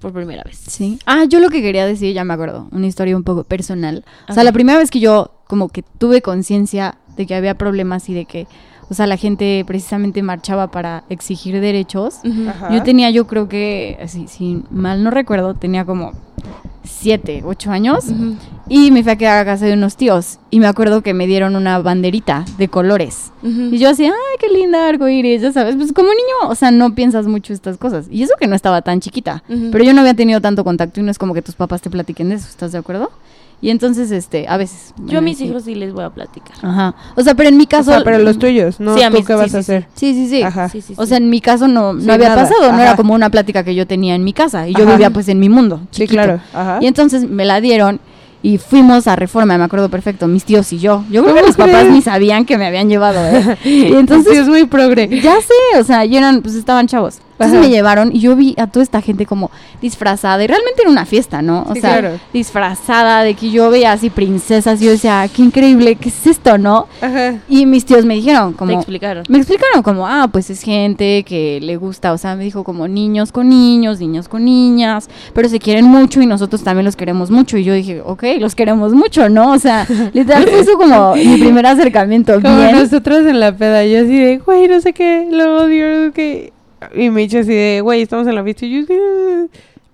por 0.00 0.12
primera 0.12 0.42
vez. 0.44 0.58
Sí. 0.58 0.98
Ah, 1.06 1.24
yo 1.24 1.40
lo 1.40 1.48
que 1.48 1.62
quería 1.62 1.86
decir, 1.86 2.14
ya 2.14 2.24
me 2.24 2.34
acuerdo, 2.34 2.68
una 2.70 2.86
historia 2.86 3.16
un 3.16 3.24
poco 3.24 3.44
personal. 3.44 4.04
O 4.28 4.34
sea, 4.34 4.44
la 4.44 4.52
primera 4.52 4.78
vez 4.78 4.90
que 4.90 5.00
yo 5.00 5.43
como 5.54 5.68
que 5.68 5.82
tuve 5.82 6.20
conciencia 6.20 6.96
de 7.16 7.26
que 7.26 7.34
había 7.36 7.54
problemas 7.54 8.08
y 8.08 8.14
de 8.14 8.24
que, 8.24 8.48
o 8.90 8.94
sea, 8.94 9.06
la 9.06 9.16
gente 9.16 9.62
precisamente 9.64 10.20
marchaba 10.20 10.66
para 10.66 11.04
exigir 11.10 11.60
derechos. 11.60 12.16
Ujú. 12.24 12.48
Ajá. 12.48 12.74
Yo 12.74 12.82
tenía, 12.82 13.08
yo 13.10 13.28
creo 13.28 13.48
que, 13.48 13.96
así, 14.02 14.26
si 14.26 14.64
mal 14.72 15.04
no 15.04 15.12
recuerdo, 15.12 15.54
tenía 15.54 15.84
como 15.84 16.10
siete, 16.82 17.44
ocho 17.46 17.70
años. 17.70 18.06
Ujú. 18.06 18.34
Y 18.68 18.90
me 18.90 19.04
fui 19.04 19.12
a 19.12 19.16
quedar 19.16 19.38
a 19.38 19.44
casa 19.44 19.64
de 19.66 19.74
unos 19.74 19.94
tíos. 19.96 20.40
Y 20.50 20.58
me 20.58 20.66
acuerdo 20.66 21.02
que 21.02 21.14
me 21.14 21.28
dieron 21.28 21.54
una 21.54 21.78
banderita 21.78 22.44
de 22.58 22.66
colores. 22.66 23.30
Ujú. 23.44 23.72
Y 23.72 23.78
yo 23.78 23.90
así, 23.90 24.06
ay, 24.06 24.12
qué 24.40 24.48
linda 24.48 24.88
arcoíris, 24.88 25.40
ya 25.40 25.52
sabes. 25.52 25.76
Pues 25.76 25.92
como 25.92 26.08
niño, 26.08 26.50
o 26.50 26.56
sea, 26.56 26.72
no 26.72 26.96
piensas 26.96 27.28
mucho 27.28 27.52
estas 27.52 27.76
cosas. 27.78 28.06
Y 28.10 28.24
eso 28.24 28.34
que 28.40 28.48
no 28.48 28.56
estaba 28.56 28.82
tan 28.82 28.98
chiquita. 28.98 29.44
Ujú. 29.48 29.68
Pero 29.70 29.84
yo 29.84 29.94
no 29.94 30.00
había 30.00 30.14
tenido 30.14 30.40
tanto 30.40 30.64
contacto 30.64 30.98
y 30.98 31.04
no 31.04 31.12
es 31.12 31.18
como 31.18 31.32
que 31.32 31.42
tus 31.42 31.54
papás 31.54 31.80
te 31.80 31.90
platiquen 31.90 32.30
de 32.30 32.34
eso, 32.34 32.48
¿estás 32.48 32.72
de 32.72 32.78
acuerdo? 32.78 33.12
Y 33.60 33.70
entonces, 33.70 34.10
este, 34.10 34.46
a 34.46 34.56
veces. 34.58 34.92
Yo 35.06 35.18
a 35.18 35.20
mis 35.22 35.38
sí. 35.38 35.46
hijos 35.46 35.64
sí 35.64 35.74
les 35.74 35.92
voy 35.94 36.04
a 36.04 36.10
platicar. 36.10 36.54
Ajá. 36.60 36.94
O 37.16 37.22
sea, 37.22 37.34
pero 37.34 37.48
en 37.48 37.56
mi 37.56 37.64
O 37.64 37.68
caso. 37.68 37.90
sea, 37.92 38.04
pero 38.04 38.18
los 38.18 38.38
tuyos, 38.38 38.78
¿no? 38.78 38.94
Sí, 38.94 39.02
a 39.02 39.08
¿Tú 39.10 39.16
mis- 39.16 39.26
qué 39.26 39.32
sí, 39.32 39.38
vas 39.38 39.50
sí, 39.50 39.56
a 39.56 39.62
sí. 39.62 39.72
hacer? 39.72 39.88
Sí, 39.94 40.12
sí, 40.14 40.28
sí. 40.28 40.42
Ajá. 40.42 40.68
Sí, 40.68 40.80
sí, 40.82 40.94
O 40.98 41.02
sí. 41.04 41.08
sea, 41.08 41.16
en 41.18 41.30
mi 41.30 41.40
caso 41.40 41.66
no, 41.66 41.94
no 41.94 42.00
Sí, 42.00 42.10
había 42.10 42.28
nada. 42.30 42.42
pasado, 42.42 42.72
no 42.72 42.78
era 42.80 42.94
como 42.96 43.14
una 43.14 43.30
plática 43.30 43.64
que 43.64 43.74
yo 43.74 43.86
tenía 43.86 44.14
en 44.14 44.22
mi 44.24 44.32
casa. 44.34 44.68
Y 44.68 44.74
yo 44.74 44.82
Ajá. 44.82 44.92
vivía 44.92 45.10
pues 45.10 45.28
en 45.28 45.38
mi 45.40 45.48
mundo. 45.48 45.80
Sí, 45.90 46.02
chiquito. 46.02 46.12
claro. 46.14 46.40
Ajá. 46.52 46.78
Y 46.82 46.86
entonces 46.86 47.28
me 47.28 47.44
la 47.46 47.60
dieron 47.62 48.00
y 48.42 48.58
fuimos 48.58 49.06
a 49.06 49.16
Reforma, 49.16 49.56
me 49.56 49.64
acuerdo 49.64 49.88
perfecto, 49.88 50.26
mis 50.28 50.44
tíos 50.44 50.70
y 50.74 50.78
yo. 50.78 51.02
Yo 51.10 51.22
creo 51.22 51.34
que 51.34 51.40
¿Cómo 51.40 51.46
mis 51.46 51.56
papás 51.56 51.74
crees? 51.80 51.90
ni 51.92 52.02
sabían 52.02 52.44
que 52.44 52.58
me 52.58 52.66
habían 52.66 52.90
llevado, 52.90 53.18
¿eh? 53.26 53.56
Y 53.64 53.94
entonces 53.94 54.34
Sí, 54.34 54.38
es 54.40 54.46
muy 54.48 54.66
progre. 54.66 55.08
ya 55.22 55.36
sé, 55.40 55.80
o 55.80 55.84
sea, 55.84 56.04
y 56.04 56.14
eran, 56.18 56.42
pues 56.42 56.54
estaban 56.54 56.86
chavos. 56.86 57.20
Entonces 57.34 57.58
Ajá. 57.58 57.66
me 57.66 57.70
llevaron 57.70 58.10
y 58.14 58.20
yo 58.20 58.36
vi 58.36 58.54
a 58.58 58.66
toda 58.68 58.82
esta 58.82 59.00
gente 59.00 59.26
como 59.26 59.50
disfrazada. 59.82 60.42
Y 60.42 60.46
realmente 60.46 60.82
era 60.82 60.90
una 60.90 61.04
fiesta, 61.04 61.42
¿no? 61.42 61.66
O 61.68 61.74
Sí, 61.74 61.80
sea, 61.80 61.98
claro. 61.98 62.20
disfrazada 62.32 63.22
de 63.24 63.34
que 63.34 63.50
yo 63.50 63.70
veía 63.70 63.92
así 63.92 64.08
princesas. 64.08 64.80
Y 64.80 64.84
yo 64.84 64.92
decía, 64.92 65.22
"Ah, 65.22 65.28
qué 65.28 65.42
increíble, 65.42 65.96
¿qué 65.96 66.08
es 66.10 66.26
esto, 66.26 66.56
no? 66.58 66.86
Ajá. 67.02 67.34
Y 67.48 67.66
mis 67.66 67.84
tíos 67.84 68.04
me 68.04 68.14
dijeron, 68.14 68.52
Te 68.52 68.58
como. 68.58 68.72
explicaron. 68.72 69.24
Me 69.28 69.38
explicaron 69.38 69.82
como, 69.82 70.06
ah, 70.06 70.28
pues 70.30 70.48
es 70.50 70.62
gente 70.62 71.24
que 71.24 71.58
le 71.60 71.76
gusta, 71.76 72.12
o 72.12 72.18
sea, 72.18 72.36
me 72.36 72.44
dijo 72.44 72.62
como 72.64 72.86
niños 72.88 73.32
con 73.32 73.48
niños, 73.48 73.98
niños 74.00 74.28
con 74.28 74.44
niñas, 74.44 75.08
pero 75.34 75.48
se 75.48 75.58
quieren 75.58 75.84
mucho 75.86 76.22
y 76.22 76.26
nosotros 76.26 76.62
también 76.62 76.84
los 76.84 76.94
queremos 76.96 77.30
mucho. 77.32 77.58
Y 77.58 77.64
yo 77.64 77.74
dije, 77.74 78.00
ok, 78.00 78.22
los 78.38 78.54
queremos 78.54 78.94
mucho, 78.94 79.28
¿no? 79.28 79.52
O 79.52 79.58
sea, 79.58 79.86
literal 80.14 80.44
fue 80.48 80.60
eso 80.60 80.78
como 80.78 81.14
mi 81.16 81.36
primer 81.38 81.66
acercamiento. 81.66 82.40
Como 82.40 82.56
Bien. 82.56 82.76
nosotros 82.76 83.26
en 83.26 83.40
la 83.40 83.56
peda, 83.56 83.84
yo 83.84 83.98
así 84.04 84.16
de, 84.18 84.38
güey, 84.38 84.68
no 84.68 84.80
sé 84.80 84.92
qué, 84.92 85.26
lo 85.30 85.64
odio, 85.64 86.12
que... 86.12 86.53
Y 86.94 87.10
me 87.10 87.22
dice 87.22 87.40
así 87.40 87.52
de, 87.52 87.80
güey, 87.82 88.02
estamos 88.02 88.26
en 88.26 88.34
la 88.34 88.42
fiesta 88.44 88.66
y 88.66 88.80
yo, 88.80 88.86
"Sí, 88.86 88.94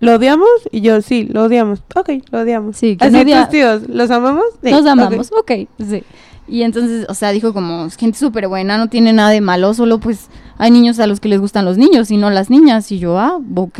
¿lo 0.01 0.15
odiamos? 0.15 0.49
Y 0.73 0.81
yo, 0.81 1.01
sí, 1.03 1.29
lo 1.31 1.45
odiamos. 1.45 1.81
Ok, 1.95 2.11
lo 2.31 2.41
odiamos. 2.41 2.77
Sí, 2.77 2.97
que 2.97 3.05
así 3.05 3.17
tus 3.45 3.51
tíos, 3.51 3.83
¿los 3.89 4.11
amamos? 4.11 4.45
Sí, 4.63 4.71
ok. 4.73 4.87
amamos, 4.89 5.31
ok, 5.33 5.53
sí. 5.89 6.03
Y 6.49 6.63
entonces, 6.63 7.07
o 7.09 7.15
sea, 7.15 7.31
dijo 7.31 7.53
como, 7.53 7.87
"Es 7.87 7.97
gente 7.97 8.19
súper 8.19 8.49
buena, 8.49 8.77
no 8.79 8.89
tiene 8.89 9.13
nada 9.13 9.31
de 9.31 9.41
malo, 9.41 9.73
solo 9.75 10.01
pues 10.01 10.29
hay 10.59 10.71
niños 10.71 10.99
a 10.99 11.07
los 11.07 11.21
que 11.21 11.29
les 11.29 11.41
gustan 11.41 11.65
los 11.65 11.79
niños 11.79 12.11
y 12.11 12.17
no 12.17 12.29
las 12.31 12.51
niñas. 12.51 12.91
Y 12.93 12.99
yo, 12.99 13.19
ah, 13.19 13.39
ok. 13.55 13.79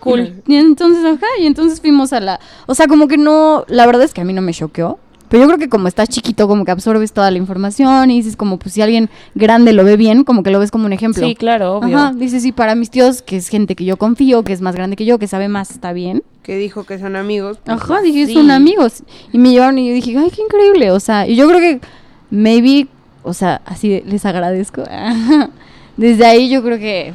Cool. 0.00 0.42
Y 0.46 0.56
entonces, 0.56 1.04
ajá, 1.04 1.26
y 1.38 1.46
entonces 1.46 1.80
fuimos 1.80 2.12
a 2.12 2.20
la... 2.20 2.40
O 2.66 2.74
sea, 2.74 2.86
como 2.88 3.06
que 3.06 3.16
no, 3.18 3.64
la 3.68 3.86
verdad 3.86 4.02
es 4.04 4.12
que 4.14 4.22
a 4.22 4.24
mí 4.24 4.32
no 4.32 4.42
me 4.42 4.52
choqueó. 4.52 4.98
Pero 5.30 5.44
yo 5.44 5.46
creo 5.46 5.58
que 5.58 5.68
como 5.70 5.88
estás 5.88 6.08
chiquito, 6.10 6.46
como 6.48 6.64
que 6.66 6.72
absorbes 6.72 7.12
toda 7.12 7.30
la 7.30 7.38
información 7.38 8.10
y 8.10 8.16
dices 8.16 8.36
como, 8.36 8.58
pues 8.58 8.74
si 8.74 8.82
alguien 8.82 9.08
grande 9.34 9.72
lo 9.72 9.84
ve 9.84 9.96
bien, 9.96 10.24
como 10.24 10.42
que 10.42 10.50
lo 10.50 10.58
ves 10.58 10.70
como 10.70 10.84
un 10.86 10.92
ejemplo. 10.92 11.26
Sí, 11.26 11.34
claro, 11.36 11.76
obvio. 11.78 11.96
Ajá, 11.96 12.12
dices, 12.12 12.42
sí, 12.42 12.50
para 12.52 12.74
mis 12.74 12.90
tíos, 12.90 13.22
que 13.22 13.36
es 13.36 13.48
gente 13.48 13.76
que 13.76 13.84
yo 13.84 13.96
confío, 13.96 14.42
que 14.42 14.52
es 14.52 14.60
más 14.60 14.74
grande 14.74 14.96
que 14.96 15.04
yo, 15.06 15.18
que 15.18 15.28
sabe 15.28 15.48
más, 15.48 15.70
está 15.70 15.92
bien. 15.92 16.22
Que 16.42 16.56
dijo 16.58 16.84
que 16.84 16.98
son 16.98 17.14
amigos. 17.16 17.58
pues, 17.64 17.80
Ajá, 17.80 18.00
dije, 18.02 18.26
sí. 18.26 18.34
son 18.34 18.50
amigos. 18.50 19.04
Y 19.32 19.38
me 19.38 19.50
llevaron 19.52 19.78
y 19.78 19.88
yo 19.88 19.94
dije, 19.94 20.18
ay, 20.18 20.30
qué 20.34 20.42
increíble. 20.42 20.90
O 20.90 20.98
sea, 21.00 21.26
y 21.28 21.36
yo 21.36 21.46
creo 21.48 21.60
que 21.60 21.80
maybe, 22.30 22.88
o 23.22 23.32
sea, 23.32 23.62
así 23.66 24.02
les 24.06 24.26
agradezco. 24.26 24.82
Desde 25.96 26.24
ahí 26.26 26.48
yo 26.48 26.62
creo 26.62 26.78
que 26.78 27.12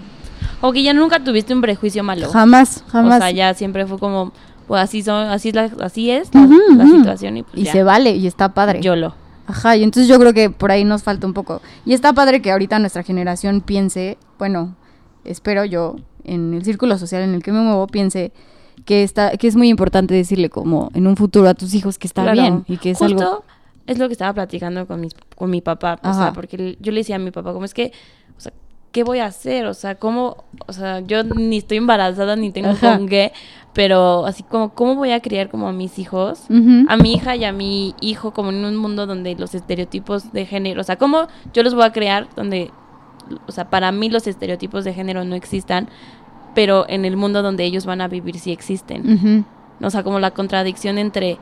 O 0.62 0.72
que 0.72 0.84
ya 0.84 0.94
nunca 0.94 1.24
tuviste 1.24 1.54
un 1.54 1.62
prejuicio 1.62 2.04
malo. 2.04 2.30
jamás, 2.30 2.84
jamás. 2.88 3.16
O 3.18 3.20
sea, 3.20 3.32
ya 3.32 3.54
siempre 3.54 3.86
fue 3.86 3.98
como, 4.00 4.32
pues 4.68 4.82
así 4.82 5.02
son, 5.04 5.28
así 5.28 5.50
es 5.50 5.56
la, 5.56 5.72
así 5.82 6.12
es 6.12 6.30
la, 6.34 6.86
situación 6.86 7.38
y 7.38 7.44
pues 7.44 7.56
y 7.58 7.64
ya. 7.64 7.72
se 7.72 7.84
vale 7.84 8.12
y 8.16 8.28
está 8.28 8.54
padre. 8.54 8.82
Yo 8.82 8.96
lo. 8.96 9.14
Ajá, 9.48 9.76
y 9.78 9.84
entonces 9.84 10.08
yo 10.08 10.18
creo 10.20 10.34
que 10.34 10.50
por 10.50 10.72
ahí 10.72 10.84
nos 10.84 11.04
falta 11.04 11.28
un 11.28 11.34
poco. 11.34 11.62
Y 11.86 11.94
está 11.94 12.14
padre 12.14 12.42
que 12.42 12.52
ahorita 12.52 12.80
nuestra 12.80 13.04
generación 13.04 13.62
piense, 13.62 14.18
bueno, 14.40 14.76
espero 15.24 15.66
yo, 15.66 15.98
en 16.24 16.54
el 16.56 16.64
círculo 16.64 16.98
social 16.98 17.22
en 17.22 17.36
el 17.36 17.44
que 17.44 17.52
me 17.52 17.60
muevo, 17.62 17.86
piense 17.88 18.32
que 18.86 19.04
está, 19.04 19.32
que 19.38 19.48
es 19.48 19.56
muy 19.56 19.70
importante 19.70 20.14
decirle 20.16 20.50
como 20.50 20.90
en 20.96 21.06
un 21.08 21.16
futuro 21.16 21.48
a 21.48 21.54
tus 21.54 21.74
hijos 21.76 21.98
que 22.00 22.08
está 22.08 22.24
Claro. 22.24 22.42
bien 22.42 22.66
y 22.68 22.78
que 22.78 22.92
es 22.92 22.98
Justo 22.98 23.20
algo. 23.24 23.44
es 23.88 24.00
lo 24.00 24.08
que 24.08 24.14
estaba 24.14 24.34
platicando 24.34 24.88
con, 24.88 25.00
mis, 25.02 25.14
con 25.36 25.50
mi 25.52 25.62
papá. 25.62 26.00
O 26.04 26.08
Ajá. 26.08 26.24
sea, 26.24 26.34
porque 26.34 26.78
yo 26.80 26.92
le 26.92 27.00
decía 27.02 27.18
a 27.18 27.20
mi 27.20 27.30
papá, 27.32 27.54
como 27.54 27.66
es 27.66 27.74
que, 27.76 27.92
¿qué 28.96 29.04
voy 29.04 29.20
a 29.20 29.26
hacer? 29.26 29.66
O 29.66 29.74
sea, 29.74 29.96
¿cómo? 29.96 30.46
O 30.68 30.72
sea, 30.72 31.02
yo 31.02 31.22
ni 31.26 31.58
estoy 31.58 31.76
embarazada 31.76 32.38
ni 32.38 32.52
tengo 32.52 32.70
Ajá. 32.70 32.96
con 32.96 33.10
qué, 33.10 33.34
pero 33.74 34.26
así 34.26 34.42
como, 34.42 34.70
¿cómo 34.70 34.96
voy 34.96 35.12
a 35.12 35.20
criar 35.20 35.50
como 35.50 35.68
a 35.68 35.74
mis 35.74 36.00
hijos? 36.00 36.44
A 36.88 36.96
mi 36.96 37.14
hija 37.14 37.36
y 37.36 37.44
a 37.44 37.52
mi 37.52 37.94
hijo 38.00 38.32
como 38.32 38.52
en 38.52 38.64
un 38.64 38.78
mundo 38.78 39.06
donde 39.06 39.36
los 39.36 39.54
estereotipos 39.54 40.32
de 40.32 40.46
género, 40.46 40.80
o 40.80 40.84
sea, 40.86 40.96
cómo 40.96 41.28
yo 41.54 41.62
los 41.62 41.76
voy 41.76 41.84
a 41.84 41.92
crear 41.92 42.30
donde, 42.38 42.72
o 43.46 43.52
sea, 43.52 43.70
para 43.70 43.92
mí 43.92 44.10
los 44.10 44.28
estereotipos 44.28 44.86
de 44.86 44.94
género 44.94 45.26
no 45.26 45.36
existan, 45.36 45.90
pero 46.54 46.86
en 46.88 47.04
el 47.04 47.18
mundo 47.18 47.42
donde 47.42 47.66
ellos 47.66 47.86
van 47.86 48.00
a 48.00 48.08
vivir 48.08 48.40
sí 48.40 48.54
existen. 48.54 49.46
O 49.82 49.90
sea, 49.90 50.04
como 50.04 50.22
la 50.22 50.32
contradicción 50.32 50.98
entre... 51.00 51.38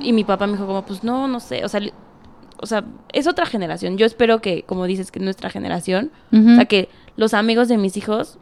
Y 0.00 0.12
mi 0.12 0.24
papá 0.24 0.48
me 0.48 0.54
dijo 0.54 0.66
como, 0.66 0.82
pues 0.82 1.04
no, 1.04 1.28
no 1.28 1.38
sé, 1.38 1.64
o 1.64 1.68
sea, 1.68 1.80
o 2.62 2.66
sea, 2.66 2.84
es 3.12 3.26
otra 3.26 3.44
generación. 3.44 3.98
Yo 3.98 4.06
espero 4.06 4.40
que, 4.40 4.62
como 4.62 4.86
dices, 4.86 5.10
que 5.10 5.20
nuestra 5.20 5.50
generación, 5.50 6.10
o 6.32 6.54
sea, 6.56 6.64
que 6.64 6.88
los 7.16 7.34
amigos 7.34 7.68
de 7.68 7.76
mis 7.76 7.96
hijos, 7.96 8.38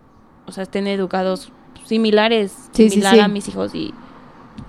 o 0.46 0.52
sea, 0.52 0.62
estén 0.62 0.86
educados 0.86 1.50
similares, 1.86 2.54
Sí, 2.72 2.90
similar 2.90 3.14
sí. 3.14 3.20
a 3.20 3.28
mis 3.28 3.48
hijos 3.48 3.74
y 3.74 3.92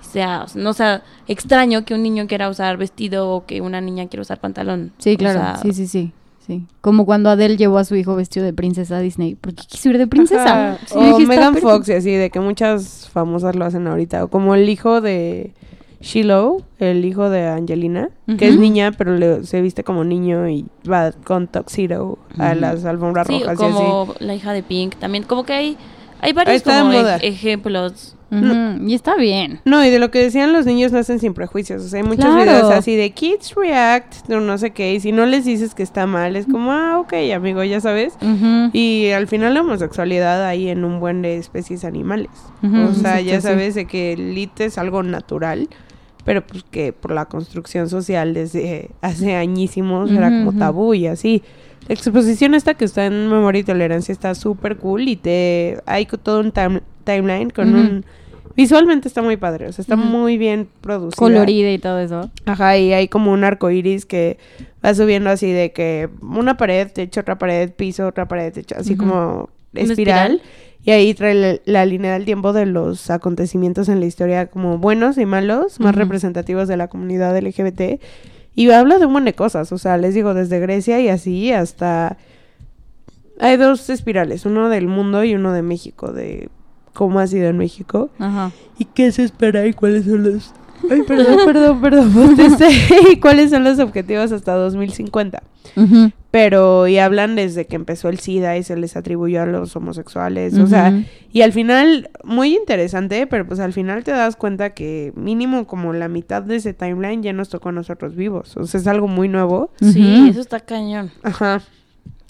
sea, 0.00 0.42
o 0.44 0.48
sea, 0.48 0.62
no 0.62 0.72
sea 0.72 1.02
extraño 1.28 1.84
que 1.84 1.94
un 1.94 2.02
niño 2.02 2.26
quiera 2.26 2.48
usar 2.48 2.76
vestido 2.76 3.30
o 3.30 3.46
que 3.46 3.60
una 3.60 3.80
niña 3.80 4.08
quiera 4.08 4.22
usar 4.22 4.40
pantalón. 4.40 4.92
Sí, 4.98 5.14
O 5.14 5.16
claro. 5.18 5.38
sea, 5.38 5.56
sí, 5.58 5.72
sí, 5.72 5.86
sí. 5.86 6.12
Sí. 6.46 6.66
Como 6.80 7.06
cuando 7.06 7.30
Adele 7.30 7.56
llevó 7.56 7.78
a 7.78 7.84
su 7.84 7.94
hijo 7.94 8.16
vestido 8.16 8.44
de 8.44 8.52
princesa 8.52 8.96
a 8.96 9.00
Disney. 9.00 9.36
Porque 9.36 9.62
quiso 9.68 9.90
ir 9.90 9.98
de 9.98 10.08
princesa. 10.08 10.76
Sí, 10.86 10.94
o 10.98 11.18
Megan. 11.20 11.56
Fox 11.58 11.88
y 11.88 11.92
así, 11.92 12.10
de 12.10 12.30
que 12.30 12.40
muchas 12.40 13.08
famosas 13.12 13.54
lo 13.54 13.64
hacen 13.64 13.86
ahorita. 13.86 14.24
O 14.24 14.28
como 14.28 14.56
el 14.56 14.68
hijo 14.68 15.00
de 15.00 15.52
Shiloh, 16.02 16.62
el 16.78 17.04
hijo 17.04 17.30
de 17.30 17.46
Angelina, 17.48 18.10
que 18.38 18.48
es 18.48 18.58
niña, 18.58 18.92
pero 18.92 19.16
le- 19.16 19.44
se 19.44 19.60
viste 19.62 19.84
como 19.84 20.04
niño 20.04 20.48
y 20.48 20.66
va 20.90 21.12
con 21.24 21.46
tuxedo 21.48 22.18
a 22.38 22.54
las 22.54 22.84
alfombras 22.84 23.26
Sí, 23.26 23.38
rojas 23.40 23.54
y 23.54 23.56
como 23.56 24.02
así. 24.10 24.24
la 24.24 24.34
hija 24.34 24.52
de 24.52 24.62
Pink 24.62 24.96
también. 24.96 25.24
Como 25.24 25.44
que 25.44 25.52
hay, 25.52 25.76
hay 26.20 26.32
varios 26.32 26.62
ejemplos. 27.22 28.16
Y 28.80 28.94
está 28.94 29.14
bien. 29.16 29.60
No, 29.66 29.84
y 29.84 29.90
de 29.90 29.98
lo 29.98 30.10
que 30.10 30.18
decían 30.18 30.54
los 30.54 30.64
niños 30.64 30.90
nacen 30.90 31.18
sin 31.18 31.34
prejuicios. 31.34 31.82
O 31.84 31.88
sea, 31.88 32.00
hay 32.00 32.06
muchos 32.06 32.24
Claro. 32.24 32.40
videos 32.42 32.70
así 32.70 32.96
de 32.96 33.10
kids 33.10 33.54
react, 33.54 34.26
no, 34.28 34.40
no 34.40 34.56
sé 34.56 34.70
qué. 34.70 34.94
Y 34.94 35.00
si 35.00 35.12
no 35.12 35.26
les 35.26 35.44
dices 35.44 35.74
que 35.74 35.82
está 35.82 36.06
mal, 36.06 36.34
es 36.34 36.46
como, 36.46 36.72
ah, 36.72 36.98
ok, 36.98 37.12
amigo, 37.34 37.62
ya 37.62 37.80
sabes. 37.82 38.14
Y 38.72 39.10
al 39.10 39.28
final 39.28 39.52
la 39.52 39.60
homosexualidad 39.60 40.46
hay 40.46 40.68
en 40.70 40.84
un 40.86 40.98
buen 40.98 41.20
de 41.20 41.36
especies 41.36 41.84
animales. 41.84 42.30
O 42.62 42.94
sea, 42.94 43.20
ya 43.20 43.36
sí. 43.42 43.46
sabes 43.48 43.74
de 43.74 43.84
que 43.86 44.14
el 44.14 44.34
lit 44.34 44.58
es 44.62 44.78
algo 44.78 45.02
natural, 45.02 45.68
pero 46.24 46.46
pues 46.46 46.64
que 46.64 46.92
por 46.92 47.12
la 47.12 47.26
construcción 47.26 47.88
social 47.88 48.34
desde 48.34 48.90
hace 49.00 49.36
añísimos 49.36 50.10
era 50.10 50.28
como 50.28 50.52
tabú 50.56 50.94
y 50.94 51.06
así. 51.06 51.42
La 51.88 51.94
exposición 51.94 52.54
esta 52.54 52.74
que 52.74 52.84
está 52.84 53.06
en 53.06 53.28
Memoria 53.28 53.60
y 53.60 53.64
Tolerancia 53.64 54.12
está 54.12 54.34
súper 54.34 54.76
cool 54.76 55.08
y 55.08 55.16
te 55.16 55.78
hay 55.86 56.06
todo 56.06 56.40
un 56.40 56.52
time- 56.52 56.82
timeline 57.04 57.50
con 57.50 57.74
un... 57.74 58.04
Visualmente 58.54 59.08
está 59.08 59.22
muy 59.22 59.38
padre, 59.38 59.66
o 59.66 59.72
sea, 59.72 59.82
está 59.82 59.96
muy 59.96 60.36
bien 60.36 60.68
producida. 60.82 61.16
Colorida 61.16 61.70
y 61.72 61.78
todo 61.78 61.98
eso. 61.98 62.30
Ajá, 62.44 62.76
y 62.76 62.92
hay 62.92 63.08
como 63.08 63.32
un 63.32 63.44
arco 63.44 63.70
iris 63.70 64.04
que 64.04 64.36
va 64.84 64.94
subiendo 64.94 65.30
así 65.30 65.50
de 65.50 65.72
que 65.72 66.10
una 66.20 66.58
pared, 66.58 66.86
techo, 66.92 67.20
otra 67.20 67.38
pared, 67.38 67.72
piso, 67.72 68.06
otra 68.06 68.28
pared, 68.28 68.52
techo, 68.52 68.74
así 68.78 68.94
como 68.94 69.48
espiral? 69.74 70.32
espiral. 70.34 70.42
Y 70.84 70.90
ahí 70.90 71.14
trae 71.14 71.34
la, 71.34 71.60
la 71.64 71.86
línea 71.86 72.12
del 72.14 72.24
tiempo 72.24 72.52
de 72.52 72.66
los 72.66 73.08
acontecimientos 73.10 73.88
en 73.88 74.00
la 74.00 74.06
historia 74.06 74.46
como 74.46 74.78
buenos 74.78 75.16
y 75.16 75.26
malos, 75.26 75.78
más 75.78 75.92
Ujú. 75.92 76.00
representativos 76.00 76.66
de 76.66 76.76
la 76.76 76.88
comunidad 76.88 77.38
LGBT. 77.40 78.00
Y 78.54 78.70
habla 78.70 78.98
de 78.98 79.06
un 79.06 79.12
montón 79.12 79.26
de 79.26 79.34
cosas, 79.34 79.70
o 79.72 79.78
sea, 79.78 79.96
les 79.96 80.12
digo, 80.14 80.34
desde 80.34 80.58
Grecia 80.60 81.00
y 81.00 81.08
así 81.08 81.52
hasta... 81.52 82.16
Hay 83.40 83.56
dos 83.56 83.88
espirales, 83.90 84.44
uno 84.44 84.68
del 84.68 84.88
mundo 84.88 85.24
y 85.24 85.34
uno 85.34 85.52
de 85.52 85.62
México, 85.62 86.12
de 86.12 86.48
cómo 86.92 87.18
ha 87.20 87.26
sido 87.26 87.48
en 87.48 87.56
México. 87.58 88.10
Ajá. 88.18 88.50
¿Y 88.78 88.84
qué 88.84 89.10
se 89.12 89.22
espera 89.24 89.66
y 89.66 89.72
cuáles 89.72 90.04
son 90.04 90.22
los... 90.24 90.52
Ay, 90.90 91.02
perdón, 91.02 91.38
perdón, 91.46 91.80
perdón. 91.80 92.36
¿Y 93.12 93.16
cuáles 93.20 93.50
son 93.50 93.64
los 93.64 93.78
objetivos 93.78 94.32
hasta 94.32 94.54
2050? 94.54 95.42
Ujú. 95.76 96.10
Pero 96.32 96.88
y 96.88 96.98
hablan 96.98 97.36
desde 97.36 97.66
que 97.66 97.76
empezó 97.76 98.08
el 98.08 98.18
SIDA 98.18 98.56
y 98.56 98.62
se 98.62 98.74
les 98.74 98.96
atribuyó 98.96 99.42
a 99.42 99.46
los 99.46 99.76
homosexuales, 99.76 100.58
o 100.58 100.66
sea, 100.66 101.04
y 101.30 101.42
al 101.42 101.52
final, 101.52 102.10
muy 102.24 102.56
interesante, 102.56 103.26
pero 103.26 103.46
pues 103.46 103.60
al 103.60 103.74
final 103.74 104.02
te 104.02 104.12
das 104.12 104.34
cuenta 104.34 104.70
que 104.70 105.12
mínimo 105.14 105.66
como 105.66 105.92
la 105.92 106.08
mitad 106.08 106.42
de 106.42 106.56
ese 106.56 106.72
timeline 106.72 107.22
ya 107.22 107.34
nos 107.34 107.50
tocó 107.50 107.68
a 107.68 107.72
nosotros 107.72 108.16
vivos, 108.16 108.56
o 108.56 108.66
sea, 108.66 108.80
es 108.80 108.86
algo 108.86 109.08
muy 109.08 109.28
nuevo. 109.28 109.70
Sí, 109.80 110.26
eso 110.30 110.40
está 110.40 110.58
cañón. 110.58 111.12
Ajá. 111.22 111.60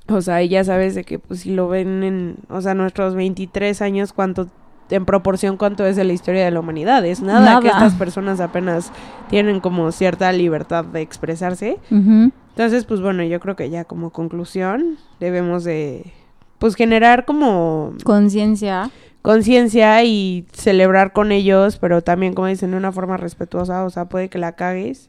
O 0.09 0.20
sea, 0.20 0.42
y 0.42 0.48
ya 0.48 0.64
sabes 0.64 0.96
de 0.96 1.05
que 1.05 1.20
pues 1.20 1.40
si 1.40 1.55
lo 1.55 1.68
ven 1.68 2.03
en, 2.03 2.36
o 2.48 2.61
sea, 2.61 2.74
nuestros 2.74 3.14
23 3.14 3.80
años, 3.82 4.12
cuánto, 4.12 4.48
en 4.90 5.05
proporción 5.05 5.57
cuánto 5.57 5.86
es 5.86 5.94
de 5.94 6.03
la 6.03 6.12
historia 6.12 6.44
de 6.44 6.50
la 6.50 6.59
humanidad. 6.59 7.07
Es 7.07 7.22
nada, 7.22 7.61
que 7.61 7.68
estas 7.68 7.94
personas 7.94 8.40
apenas 8.40 8.90
tienen 9.30 9.61
como 9.61 9.92
cierta 9.92 10.32
libertad 10.32 10.84
de 10.84 11.03
expresarse. 11.03 11.78
Ujú. 11.90 12.32
Entonces, 12.53 12.84
pues 12.84 13.00
bueno, 13.00 13.22
yo 13.24 13.40
creo 13.40 13.57
que 13.57 13.70
ya 13.70 13.84
como 13.84 14.11
conclusión 14.11 14.98
debemos 15.20 15.64
de, 15.64 16.12
pues 16.59 16.74
generar 16.74 17.24
como 17.24 17.94
Conciencia. 18.05 18.90
conciencia 19.22 20.03
y 20.05 20.46
celebrar 20.53 21.12
con 21.12 21.32
ellos, 21.32 21.78
pero 21.78 22.03
también 22.03 22.34
como 22.34 22.48
dicen 22.48 22.72
de 22.72 22.76
una 22.76 22.92
forma 22.92 23.16
respetuosa, 23.16 23.84
o 23.84 23.90
sea, 23.90 24.05
puede 24.07 24.28
que 24.28 24.38
la 24.38 24.53
cagues, 24.53 25.09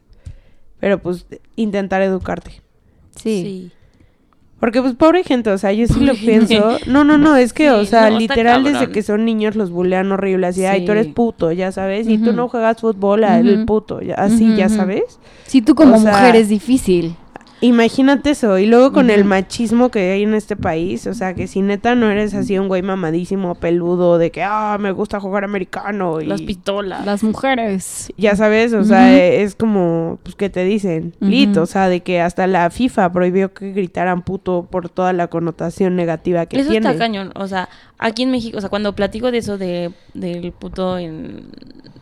pero 0.80 0.98
pues 1.00 1.26
intentar 1.56 2.00
educarte. 2.02 2.62
Sí. 3.16 3.70
Porque 4.60 4.80
pues 4.80 4.94
pobre 4.94 5.22
gente, 5.24 5.50
o 5.50 5.58
sea, 5.58 5.72
yo 5.72 5.86
sí 5.86 6.00
lo 6.00 6.14
pienso. 6.14 6.78
No, 6.86 7.04
no, 7.04 7.18
no, 7.18 7.36
es 7.36 7.52
que, 7.52 7.70
o 7.70 7.80
Sí, 7.80 7.88
sea, 7.88 8.08
no, 8.08 8.18
literal 8.18 8.64
desde 8.64 8.90
que 8.90 9.02
son 9.02 9.26
niños 9.26 9.56
los 9.56 9.70
bulean 9.70 10.10
horrible, 10.12 10.46
así, 10.46 10.64
ay, 10.64 10.86
tú 10.86 10.92
eres 10.92 11.06
Sí. 11.06 11.12
puto, 11.12 11.52
ya 11.52 11.70
sabes, 11.72 12.08
y 12.08 12.16
tú 12.16 12.28
Ujú. 12.30 12.32
no 12.36 12.48
juegas 12.48 12.80
fútbol, 12.80 13.24
a 13.24 13.38
el 13.38 13.56
Ujú. 13.56 13.66
puto, 13.66 14.00
ya- 14.00 14.14
así, 14.14 14.56
ya 14.56 14.70
sabes. 14.70 15.20
Sí, 15.44 15.60
tú 15.60 15.74
como 15.74 15.96
O 15.96 16.00
sea, 16.00 16.12
mujer 16.12 16.36
es 16.36 16.48
difícil. 16.48 17.14
Imagínate 17.64 18.30
eso, 18.30 18.58
y 18.58 18.66
luego 18.66 18.92
con 18.92 19.08
el 19.08 19.24
machismo 19.24 19.90
que 19.90 20.12
hay 20.12 20.22
en 20.24 20.34
este 20.34 20.54
país, 20.54 21.06
o 21.06 21.14
sea, 21.14 21.32
que 21.32 21.46
si 21.46 21.62
neta 21.62 21.94
no 21.94 22.10
eres 22.10 22.34
así 22.34 22.58
un 22.58 22.68
güey 22.68 22.82
mamadísimo, 22.82 23.54
peludo, 23.54 24.18
de 24.18 24.30
que, 24.30 24.42
ah, 24.42 24.76
me 24.78 24.92
gusta 24.92 25.18
jugar 25.18 25.44
americano, 25.44 26.20
y 26.20 26.26
Las 26.26 26.42
pistolas. 26.42 27.06
Las 27.06 27.22
mujeres. 27.22 28.12
ya 28.18 28.36
sabes, 28.36 28.74
o 28.74 28.84
sea, 28.84 29.16
es 29.16 29.54
como, 29.54 30.18
pues, 30.22 30.34
que 30.34 30.50
te 30.50 30.62
dicen? 30.64 31.14
Lit, 31.20 31.56
o 31.56 31.64
sea, 31.64 31.88
de 31.88 32.00
que 32.00 32.20
hasta 32.20 32.46
la 32.46 32.68
FIFA 32.68 33.12
prohibió 33.12 33.54
que 33.54 33.72
gritaran 33.72 34.20
puto 34.22 34.68
por 34.70 34.90
toda 34.90 35.14
la 35.14 35.28
connotación 35.28 35.96
negativa 35.96 36.44
que 36.44 36.60
Eso 36.60 36.70
tiene. 36.70 36.86
está 36.90 36.98
cañón. 36.98 37.32
O 37.34 37.48
sea, 37.48 37.70
aquí 37.98 38.22
en 38.22 38.30
México, 38.30 38.58
o 38.58 38.60
sea, 38.60 38.70
cuando 38.70 38.94
platico 38.94 39.30
de 39.30 39.38
eso 39.38 39.58
de, 39.58 39.92
del 40.14 40.52
puto 40.52 40.98
en, 40.98 41.50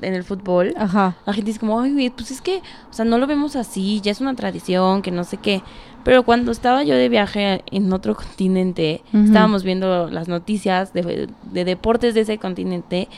en 0.01 0.15
el 0.15 0.25
fútbol, 0.25 0.75
Ajá. 0.77 1.17
la 1.27 1.33
gente 1.33 1.49
dice 1.49 1.61
como, 1.61 1.81
ay, 1.81 1.93
güey, 1.93 2.11
pues 2.11 2.31
es 2.31 2.41
que, 2.41 2.59
o 2.91 2.93
sea, 2.93 3.05
no 3.05 3.19
lo 3.19 3.27
vemos 3.27 3.57
así, 3.57 4.01
ya 4.01 4.11
es 4.11 4.21
una 4.21 4.35
tradición, 4.35 5.03
que 5.03 5.11
no 5.11 5.25
sé 5.25 5.37
qué. 5.37 5.63
Pero 6.05 6.25
cuando 6.25 6.51
estaba 6.51 6.83
yo 6.83 6.97
de 6.97 7.09
viaje 7.09 7.63
en 7.71 7.93
otro 7.93 8.15
continente, 8.17 9.03
estábamos 9.13 9.63
viendo 9.63 10.11
las 10.11 10.29
noticias 10.29 10.93
de, 10.93 11.29
de 11.51 11.65
deportes 11.65 12.15
de 12.15 12.23
ese 12.23 12.39
continente. 12.39 13.09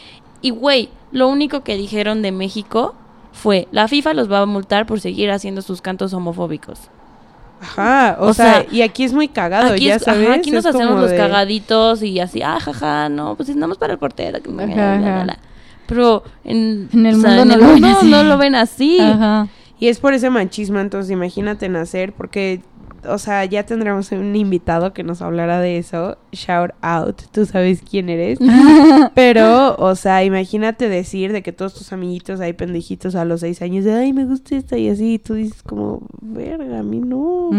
Y, 0.42 0.50
güey, 0.50 0.90
lo 1.10 1.28
único 1.28 1.64
que 1.64 1.76
dijeron 1.76 2.20
de 2.20 2.32
México 2.32 2.94
fue, 3.32 3.66
la 3.72 3.88
FIFA 3.88 4.14
los 4.14 4.30
va 4.30 4.40
a 4.40 4.46
multar 4.46 4.86
por 4.86 5.00
seguir 5.00 5.30
haciendo 5.30 5.62
sus 5.62 5.80
cantos 5.80 6.12
homofóbicos. 6.12 6.90
Ajá, 7.60 8.16
o, 8.20 8.26
O 8.28 8.34
sea, 8.34 8.54
sea, 8.62 8.66
y 8.70 8.82
aquí 8.82 9.04
es 9.04 9.12
muy 9.12 9.28
cagado, 9.28 9.72
Aquí, 9.74 9.86
ya 9.86 9.94
es- 9.96 10.06
ajá, 10.06 10.34
aquí 10.34 10.50
nos 10.50 10.64
es 10.66 10.74
hacemos 10.74 11.00
los 11.00 11.10
de- 11.10 11.16
cagaditos 11.16 12.02
y 12.02 12.20
así, 12.20 12.42
ah, 12.42 12.58
jaja, 12.60 13.08
no, 13.08 13.34
pues 13.36 13.48
andamos 13.50 13.78
para 13.78 13.94
el 13.94 13.98
portero. 13.98 14.42
que 14.42 14.50
bla, 14.50 14.64
Ajá. 14.64 15.38
Pero 15.86 16.22
en, 16.44 16.88
En 16.92 17.06
el 17.06 17.20
sea, 17.20 17.30
mundo 17.36 17.42
en 17.42 17.48
no 17.48 17.54
el 17.54 17.60
lo 17.60 17.66
ven 17.66 17.82
mundo 17.82 17.98
así. 17.98 18.10
no 18.10 18.22
lo 18.24 18.38
ven 18.38 18.54
así. 18.54 18.98
Ajá. 19.00 19.48
Y 19.78 19.88
es 19.88 19.98
por 19.98 20.14
ese 20.14 20.30
machismo, 20.30 20.78
entonces 20.80 21.10
imagínate 21.10 21.68
nacer, 21.68 22.12
porque, 22.12 22.60
o 23.08 23.18
sea, 23.18 23.44
ya 23.44 23.64
tendremos 23.64 24.10
un 24.12 24.34
invitado 24.36 24.92
que 24.92 25.02
nos 25.02 25.22
hablará 25.22 25.60
de 25.60 25.78
eso. 25.78 26.16
Shout 26.32 26.72
out, 26.82 27.20
tú 27.32 27.46
sabes 27.46 27.82
quién 27.88 28.08
eres. 28.08 28.38
Pero, 29.14 29.76
o 29.76 29.94
sea, 29.94 30.24
imagínate 30.24 30.88
decir 30.88 31.32
de 31.32 31.42
que 31.42 31.52
todos 31.52 31.74
tus 31.74 31.92
amiguitos 31.92 32.40
ahí 32.40 32.52
pendejitos 32.52 33.14
a 33.14 33.24
los 33.24 33.40
seis 33.40 33.60
años 33.62 33.84
de, 33.84 33.94
ay, 33.94 34.12
me 34.12 34.24
gusta 34.24 34.56
esta 34.56 34.76
y 34.78 34.88
así, 34.88 35.14
y 35.14 35.18
tú 35.18 35.34
dices 35.34 35.62
como, 35.62 36.02
verga, 36.20 36.80
a 36.80 36.82
mí 36.82 37.00
no. 37.00 37.50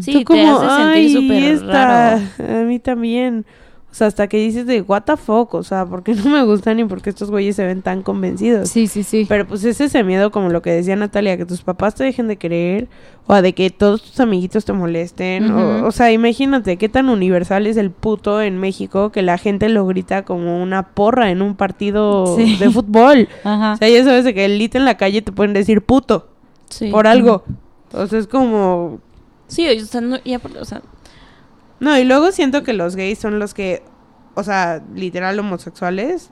Sí, 0.00 0.12
Tú 0.12 0.18
te 0.18 0.24
como, 0.24 0.58
hace 0.60 0.66
"Ay, 0.68 1.12
sentir 1.12 1.58
súper 1.58 1.68
raro. 1.68 2.22
A 2.60 2.62
mí 2.64 2.78
también. 2.78 3.44
O 3.92 3.94
sea, 3.94 4.06
hasta 4.06 4.26
que 4.26 4.38
dices 4.38 4.64
de, 4.66 4.80
what 4.80 5.02
the 5.02 5.18
fuck, 5.18 5.52
o 5.52 5.62
sea, 5.62 5.84
¿por 5.84 6.02
qué 6.02 6.14
no 6.14 6.24
me 6.30 6.42
gustan 6.44 6.80
y 6.80 6.84
por 6.86 7.02
qué 7.02 7.10
estos 7.10 7.30
güeyes 7.30 7.56
se 7.56 7.66
ven 7.66 7.82
tan 7.82 8.02
convencidos? 8.02 8.70
Sí, 8.70 8.86
sí, 8.86 9.02
sí. 9.02 9.26
Pero 9.28 9.46
pues 9.46 9.62
es 9.64 9.82
ese 9.82 10.02
miedo, 10.02 10.30
como 10.30 10.48
lo 10.48 10.62
que 10.62 10.70
decía 10.72 10.96
Natalia, 10.96 11.36
que 11.36 11.44
tus 11.44 11.60
papás 11.60 11.94
te 11.94 12.02
dejen 12.04 12.26
de 12.26 12.36
querer, 12.38 12.88
o 13.26 13.34
a 13.34 13.42
de 13.42 13.52
que 13.52 13.68
todos 13.68 14.00
tus 14.02 14.18
amiguitos 14.18 14.64
te 14.64 14.72
molesten. 14.72 15.50
O, 15.52 15.86
o 15.86 15.92
sea, 15.92 16.10
imagínate 16.10 16.78
qué 16.78 16.88
tan 16.88 17.10
universal 17.10 17.66
es 17.66 17.76
el 17.76 17.90
puto 17.90 18.40
en 18.40 18.56
México 18.58 19.12
que 19.12 19.20
la 19.20 19.36
gente 19.36 19.68
lo 19.68 19.86
grita 19.86 20.24
como 20.24 20.62
una 20.62 20.88
porra 20.94 21.30
en 21.30 21.42
un 21.42 21.54
partido 21.54 22.34
Sí. 22.36 22.56
de 22.56 22.70
fútbol. 22.70 23.28
Ajá. 23.44 23.74
O 23.74 23.76
sea, 23.76 23.90
ya 23.90 24.02
sabes 24.04 24.24
que 24.32 24.46
el 24.46 24.56
lit 24.58 24.74
en 24.74 24.86
la 24.86 24.96
calle 24.96 25.20
te 25.20 25.32
pueden 25.32 25.52
decir 25.52 25.82
puto 25.82 26.28
Sí. 26.70 26.90
por 26.90 27.06
algo. 27.06 27.44
O 27.92 28.06
sea, 28.06 28.18
es 28.18 28.26
como... 28.26 29.00
Sí, 29.48 29.68
o 29.68 29.84
sea, 29.84 30.00
no, 30.00 30.16
ya 30.24 30.38
por- 30.38 30.56
o 30.56 30.64
sea, 30.64 30.80
No, 31.82 31.98
y 31.98 32.04
luego 32.04 32.30
siento 32.32 32.62
que 32.62 32.72
los 32.72 32.94
gays 32.96 33.18
son 33.18 33.38
los 33.38 33.54
que, 33.54 33.82
o 34.34 34.42
sea, 34.44 34.82
literal 34.94 35.38
homosexuales, 35.38 36.30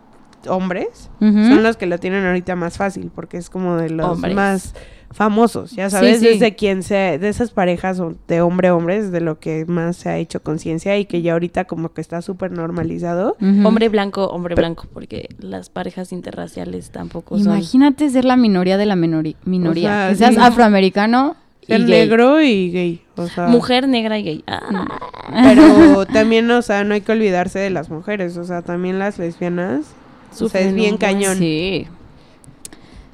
hombres, 0.48 1.10
son 1.18 1.62
los 1.62 1.76
que 1.76 1.86
lo 1.86 1.98
tienen 1.98 2.24
ahorita 2.24 2.56
más 2.56 2.78
fácil, 2.78 3.10
porque 3.14 3.36
es 3.36 3.50
como 3.50 3.76
de 3.76 3.90
los 3.90 4.06
Hombres. 4.08 4.34
más 4.34 4.74
famosos, 5.12 5.72
ya 5.72 5.90
sabes, 5.90 6.20
sí. 6.20 6.26
desde 6.26 6.54
quien 6.54 6.84
sea, 6.84 7.18
de 7.18 7.28
esas 7.28 7.50
parejas 7.50 7.98
o 7.98 8.14
de 8.28 8.40
hombre 8.40 8.68
a 8.68 8.76
hombre, 8.76 8.96
es 8.98 9.10
de 9.10 9.20
lo 9.20 9.40
que 9.40 9.66
más 9.66 9.96
se 9.96 10.08
ha 10.08 10.16
hecho 10.18 10.40
conciencia 10.42 10.96
y 10.98 11.04
que 11.04 11.20
ya 11.20 11.32
ahorita 11.32 11.64
como 11.64 11.92
que 11.92 12.00
está 12.00 12.22
súper 12.22 12.52
normalizado. 12.52 13.36
Hombre 13.64 13.88
blanco, 13.88 14.26
hombre 14.28 14.54
Pero- 14.54 14.66
blanco, 14.68 14.86
porque 14.94 15.28
las 15.40 15.68
parejas 15.68 16.12
interraciales 16.12 16.90
tampoco 16.90 17.36
son. 17.36 17.48
Imagínate 17.48 18.08
ser 18.08 18.24
la 18.24 18.36
minoría 18.36 18.76
de 18.76 18.86
la 18.86 18.94
minoría. 18.96 19.34
O 19.44 19.74
sea, 19.74 20.08
que 20.10 20.14
seas 20.16 20.34
sí. 20.34 20.40
afroamericano 20.40 21.34
Ser 21.78 21.88
negro 21.88 22.40
y 22.40 22.70
gay, 22.70 23.02
o 23.16 23.26
sea, 23.26 23.46
Mujer 23.46 23.88
negra 23.88 24.18
y 24.18 24.22
gay. 24.22 24.44
Ah, 24.46 24.86
pero 25.42 26.06
también, 26.06 26.50
o 26.50 26.62
sea, 26.62 26.84
no 26.84 26.94
hay 26.94 27.00
que 27.00 27.12
olvidarse 27.12 27.58
de 27.58 27.70
las 27.70 27.90
mujeres, 27.90 28.36
o 28.36 28.44
sea, 28.44 28.62
también 28.62 28.98
las 28.98 29.18
lesbianas, 29.18 29.86
o 30.40 30.48
sea, 30.48 30.60
es 30.60 30.74
bien 30.74 30.96
cañón. 30.96 31.38
Sí. 31.38 31.86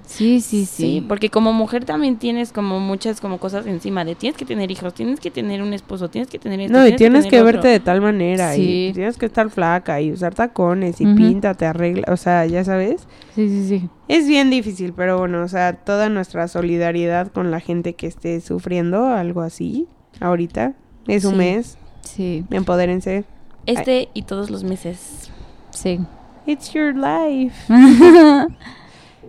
Sí, 0.06 0.40
sí, 0.40 0.64
sí. 0.66 0.82
Sí, 1.00 1.04
porque 1.06 1.30
como 1.30 1.52
mujer 1.52 1.84
también 1.84 2.16
tienes 2.16 2.52
como 2.52 2.78
muchas 2.80 3.20
como 3.20 3.38
cosas 3.38 3.66
encima 3.66 4.04
de 4.04 4.14
tienes 4.14 4.38
que 4.38 4.44
tener 4.44 4.70
hijos, 4.70 4.94
tienes 4.94 5.18
que 5.20 5.30
tener 5.32 5.60
un 5.62 5.72
esposo, 5.72 6.08
tienes 6.08 6.30
que 6.30 6.38
tener 6.38 6.60
esto, 6.60 6.72
No, 6.78 6.86
y 6.86 6.94
tienes 6.94 7.26
que, 7.26 7.42
verte 7.42 7.66
de 7.68 7.80
tal 7.80 8.00
manera 8.00 8.52
Sí. 8.54 8.88
y 8.88 8.92
tienes 8.92 9.18
que 9.18 9.26
estar 9.26 9.50
flaca 9.50 10.00
y 10.00 10.12
usar 10.12 10.32
tacones 10.34 11.00
y 11.00 11.06
píntate, 11.06 11.66
arregla, 11.66 12.04
o 12.12 12.16
sea, 12.16 12.46
ya 12.46 12.62
sabes. 12.64 13.06
Sí, 13.34 13.48
sí, 13.48 13.68
sí. 13.68 13.88
Es 14.06 14.28
bien 14.28 14.48
difícil, 14.48 14.92
pero 14.92 15.18
bueno, 15.18 15.42
o 15.42 15.48
sea, 15.48 15.72
toda 15.74 16.08
nuestra 16.08 16.46
solidaridad 16.48 17.32
con 17.32 17.50
la 17.50 17.58
gente 17.60 17.94
que 17.94 18.06
esté 18.06 18.40
sufriendo 18.40 19.06
algo 19.08 19.42
así 19.42 19.88
ahorita. 20.20 20.74
Es 21.08 21.24
un 21.24 21.32
Sí. 21.32 21.36
mes, 21.38 21.78
Sí, 22.02 22.44
empodérense. 22.50 23.24
Este 23.66 24.08
y 24.14 24.22
todos 24.22 24.50
los 24.50 24.62
meses. 24.62 25.30
sí. 25.70 25.98
It's 26.46 26.72
your 26.72 26.94
life. 26.94 27.56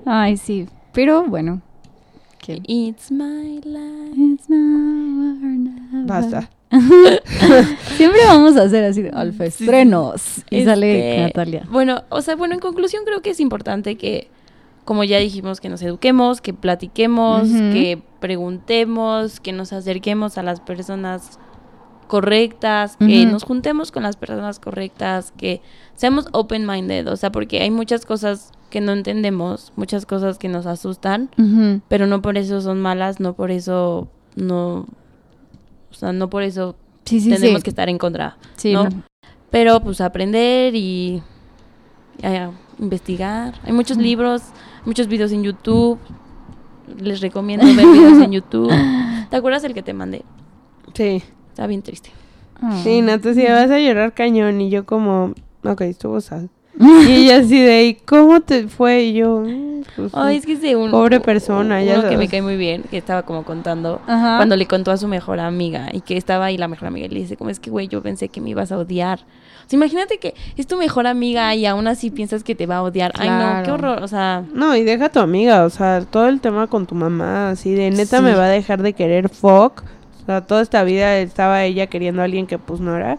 Ay, 0.10 0.38
sí. 0.38 0.68
Pero 0.94 1.26
bueno. 1.26 1.62
It's 2.48 3.12
my 3.12 3.60
life. 3.66 4.14
It's 4.16 4.50
now 4.50 4.58
or 4.58 5.50
never. 5.50 6.06
Basta. 6.06 6.50
Siempre 7.98 8.22
vamos 8.26 8.56
a 8.56 8.64
hacer 8.64 8.86
así 8.86 9.02
de 9.02 9.10
alfa 9.10 9.46
estrenos. 9.46 10.46
Y 10.50 10.64
sale 10.64 11.24
Natalia. 11.24 11.68
Bueno, 11.70 12.04
o 12.08 12.22
sea, 12.22 12.38
bueno, 12.38 12.54
en 12.54 12.62
conclusión 12.62 13.04
creo 13.04 13.22
que 13.22 13.32
es 13.32 13.42
importante 13.42 13.98
que, 13.98 14.30
como 14.86 15.04
ya 15.04 15.18
dijimos, 15.20 15.60
que 15.60 15.68
nos 15.68 15.82
eduquemos, 15.82 16.40
que 16.40 16.54
platiquemos, 16.54 17.50
que 17.50 18.02
preguntemos, 18.22 19.42
que 19.42 19.52
nos 19.52 19.74
acerquemos 19.74 20.38
a 20.38 20.44
las 20.44 20.62
personas 20.62 21.40
correctas, 22.08 22.96
que 22.96 23.26
nos 23.26 23.44
juntemos 23.44 23.92
con 23.92 24.04
las 24.04 24.16
personas 24.16 24.60
correctas, 24.60 25.34
que 25.36 25.62
seamos 25.96 26.28
open-minded, 26.32 27.12
o 27.12 27.18
sea, 27.18 27.30
porque 27.30 27.62
hay 27.62 27.72
muchas 27.72 28.06
cosas 28.06 28.54
que 28.70 28.82
no 28.82 28.92
entendemos, 28.94 29.72
muchas 29.76 30.06
cosas 30.06 30.38
que 30.38 30.50
nos 30.50 30.66
asustan, 30.66 31.30
pero 31.88 32.08
no 32.08 32.22
por 32.22 32.38
eso 32.38 32.62
son 32.62 32.82
malas, 32.82 33.20
no 33.20 33.34
por 33.34 33.52
eso 33.52 34.08
no, 34.36 34.86
o 35.90 35.94
sea, 35.94 36.12
no 36.12 36.30
por 36.30 36.44
eso 36.44 36.76
Sí, 37.08 37.22
sí, 37.22 37.30
tenemos 37.30 37.60
sí. 37.60 37.64
que 37.64 37.70
estar 37.70 37.88
en 37.88 37.98
contra. 37.98 38.38
Sí, 38.58 38.74
¿no? 38.74 38.84
no. 38.84 39.04
Pero 39.50 39.80
pues 39.80 40.02
aprender 40.02 40.76
y 40.76 41.22
eh, 42.22 42.50
investigar. 42.80 43.56
Hay 43.64 43.72
muchos 43.72 43.98
libros, 43.98 44.44
muchos 44.84 45.08
videos 45.08 45.32
en 45.32 45.44
YouTube. 45.44 45.98
Les 47.00 47.22
recomiendo 47.22 47.66
ver 47.66 47.86
videos 47.86 48.22
en 48.22 48.32
YouTube. 48.34 48.70
¿Te 49.30 49.36
acuerdas 49.38 49.64
el 49.64 49.74
que 49.74 49.84
te 49.84 49.94
mandé? 49.94 50.24
Sí. 50.94 51.24
Está 51.50 51.66
bien 51.66 51.82
triste. 51.82 52.10
Ah. 52.62 52.78
Sí, 52.84 53.02
Natalia, 53.02 53.54
vas 53.54 53.72
a 53.72 53.80
llorar 53.80 54.14
cañón 54.14 54.60
y 54.60 54.70
yo 54.70 54.86
como, 54.86 55.34
ok, 55.64 55.82
estuvo 55.82 56.20
sad. 56.20 56.48
Y 57.08 57.12
ella 57.26 57.38
así 57.38 57.60
de, 57.60 57.86
¿y 57.86 57.94
cómo 57.96 58.40
te 58.42 58.68
fue? 58.68 59.04
Y 59.06 59.14
yo, 59.14 59.40
"Mm, 59.40 59.82
pues, 59.96 60.12
Ay, 60.14 60.38
es 60.38 60.46
que 60.46 60.58
sí, 60.58 60.76
un, 60.76 60.92
Pobre 60.92 61.20
persona, 61.20 61.84
ya 61.84 62.00
uno 62.00 62.10
que 62.10 62.18
me 62.18 62.28
cae 62.28 62.42
muy 62.42 62.56
bien, 62.56 62.84
que 62.84 62.98
estaba 62.98 63.24
como 63.24 63.44
contando 63.44 64.00
Ajá. 64.06 64.38
cuando 64.38 64.56
le 64.56 64.68
contó 64.68 64.92
a 64.92 64.98
su 64.98 65.08
mejor 65.08 65.40
amiga 65.40 65.88
y 65.92 66.02
que 66.02 66.18
estaba 66.18 66.46
ahí 66.46 66.58
la 66.58 66.68
mejor 66.68 66.90
amiga 66.90 67.08
y 67.08 67.10
le 67.10 67.20
dice, 67.22 67.36
como 67.36 67.50
es 67.50 67.60
que, 67.60 67.70
güey, 67.72 67.88
yo 67.88 68.02
pensé 68.04 68.30
que 68.30 68.42
me 68.42 68.52
ibas 68.52 68.72
a 68.72 68.78
odiar. 68.78 69.20
O 69.66 69.70
sea, 69.70 69.76
imagínate 69.78 70.18
que 70.20 70.34
es 70.56 70.68
tu 70.68 70.78
mejor 70.78 71.08
amiga 71.08 71.54
y 71.56 71.66
aún 71.66 71.88
así 71.88 72.10
piensas 72.12 72.44
que 72.44 72.54
te 72.56 72.68
va 72.68 72.78
a 72.78 72.84
odiar. 72.84 73.12
Ay, 73.18 73.30
no, 73.30 73.64
qué 73.64 73.72
horror. 73.72 74.02
O 74.04 74.08
sea, 74.08 74.44
No, 74.54 74.76
y 74.76 74.84
deja 74.84 75.06
a 75.06 75.10
tu 75.10 75.20
amiga, 75.20 75.66
o 75.66 75.70
sea, 75.70 76.02
todo 76.02 76.28
el 76.30 76.40
tema 76.42 76.68
con 76.68 76.86
tu 76.86 76.96
mamá, 76.96 77.50
así 77.50 77.74
de 77.74 77.90
neta 77.90 78.20
Sí. 78.20 78.24
me 78.24 78.34
va 78.36 78.46
a 78.46 78.50
dejar 78.50 78.82
de 78.84 78.94
querer 78.94 79.30
fuck. 79.30 79.84
O 80.22 80.26
sea, 80.26 80.42
toda 80.42 80.62
esta 80.62 80.84
vida 80.84 81.18
estaba 81.18 81.64
ella 81.64 81.88
queriendo 81.88 82.22
a 82.22 82.26
alguien 82.26 82.46
que 82.48 82.60
pues 82.60 82.80
no 82.80 82.96
era. 82.96 83.18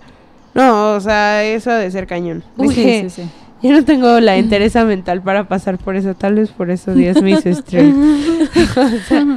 No, 0.54 0.94
o 0.94 1.00
sea, 1.00 1.44
eso 1.44 1.70
de 1.70 1.90
ser 1.90 2.06
cañón. 2.06 2.42
Uy, 2.56 2.68
sí, 2.74 3.00
sí, 3.02 3.10
sí. 3.22 3.30
Yo 3.62 3.72
no 3.72 3.84
tengo 3.84 4.20
la 4.20 4.36
entereza 4.36 4.84
mental 4.84 5.22
para 5.22 5.48
pasar 5.48 5.78
por 5.78 5.96
eso, 5.96 6.14
tal 6.14 6.34
vez 6.36 6.50
por 6.50 6.70
eso 6.70 6.94
Dios 6.94 7.20
me 7.22 7.32
hizo 7.32 7.48
straight. 7.48 7.94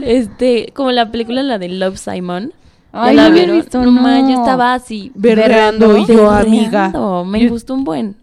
este, 0.03 0.71
como 0.73 0.91
la 0.91 1.11
película, 1.11 1.43
la 1.43 1.57
de 1.57 1.69
Love 1.69 1.97
Simon. 1.97 2.53
¿Ya 2.93 3.03
Ay, 3.03 3.15
la 3.15 3.29
no 3.29 3.33
vieron? 3.35 3.55
visto, 3.55 3.79
no, 3.81 3.89
no. 3.89 4.01
ma, 4.01 4.19
yo 4.19 4.31
estaba 4.41 4.73
así. 4.73 5.13
Berreando 5.15 5.97
y 5.97 6.05
yo, 6.05 6.29
amiga. 6.29 6.91
Me 7.25 7.41
Yo- 7.43 7.49
gustó 7.49 7.73
un 7.73 7.85
buen. 7.85 8.17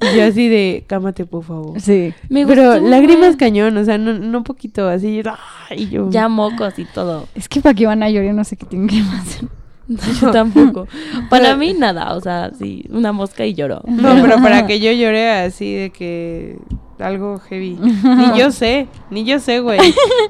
Y 0.00 0.16
yo 0.16 0.24
así 0.24 0.48
de, 0.48 0.84
cámate 0.86 1.26
por 1.26 1.44
favor. 1.44 1.78
Sí. 1.78 2.14
Me 2.30 2.46
Pero 2.46 2.80
lágrimas 2.80 3.20
buen. 3.20 3.36
cañón, 3.36 3.76
o 3.76 3.84
sea, 3.84 3.98
no, 3.98 4.14
no 4.14 4.42
poquito, 4.42 4.88
así. 4.88 5.20
ay, 5.68 5.90
yo. 5.90 6.08
Ya 6.10 6.28
mocos 6.28 6.78
y 6.78 6.86
todo. 6.86 7.26
Es 7.34 7.46
que 7.46 7.60
para 7.60 7.74
qué 7.74 7.86
van 7.86 8.02
a 8.02 8.08
llorar, 8.08 8.32
no 8.34 8.42
sé 8.44 8.56
qué 8.56 8.64
tienen 8.64 8.88
que 8.88 9.00
hacer. 9.00 9.48
Yo 10.20 10.30
tampoco. 10.30 10.86
Para 11.28 11.56
mí 11.56 11.74
nada, 11.74 12.14
o 12.14 12.20
sea, 12.20 12.50
sí, 12.56 12.84
una 12.90 13.12
mosca 13.12 13.44
y 13.44 13.54
lloró. 13.54 13.82
No, 13.86 14.22
pero 14.22 14.36
para 14.40 14.66
que 14.66 14.78
yo 14.78 14.92
llore 14.92 15.30
así 15.30 15.74
de 15.74 15.90
que 15.90 16.58
algo 17.00 17.38
heavy. 17.40 17.76
Ni 17.80 18.38
yo 18.38 18.52
sé, 18.52 18.86
ni 19.10 19.24
yo 19.24 19.40
sé, 19.40 19.60
güey. 19.60 19.80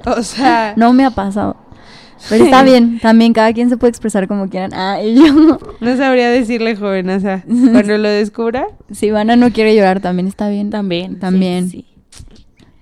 O 0.07 0.23
sea, 0.23 0.75
No 0.77 0.93
me 0.93 1.05
ha 1.05 1.11
pasado. 1.11 1.57
Pero 2.29 2.45
está 2.45 2.63
bien, 2.63 2.99
también 3.01 3.33
cada 3.33 3.53
quien 3.53 3.71
se 3.71 3.77
puede 3.79 3.91
expresar 3.91 4.29
como 4.29 4.49
quieran. 4.49 4.73
Ah, 4.75 5.01
y 5.03 5.15
yo. 5.15 5.59
no 5.81 5.97
sabría 5.97 6.29
decirle 6.31 6.77
jovenaza. 6.77 7.43
Cuando 7.47 7.97
lo 7.99 8.09
descubra, 8.09 8.67
Si 8.91 9.07
Ivana 9.07 9.37
no 9.37 9.51
quiere 9.51 9.75
llorar, 9.75 10.01
también 10.01 10.29
está 10.29 10.49
bien. 10.49 10.71
También. 10.71 11.15
sí, 11.15 11.19
También. 11.19 11.71
Sí, 11.71 11.87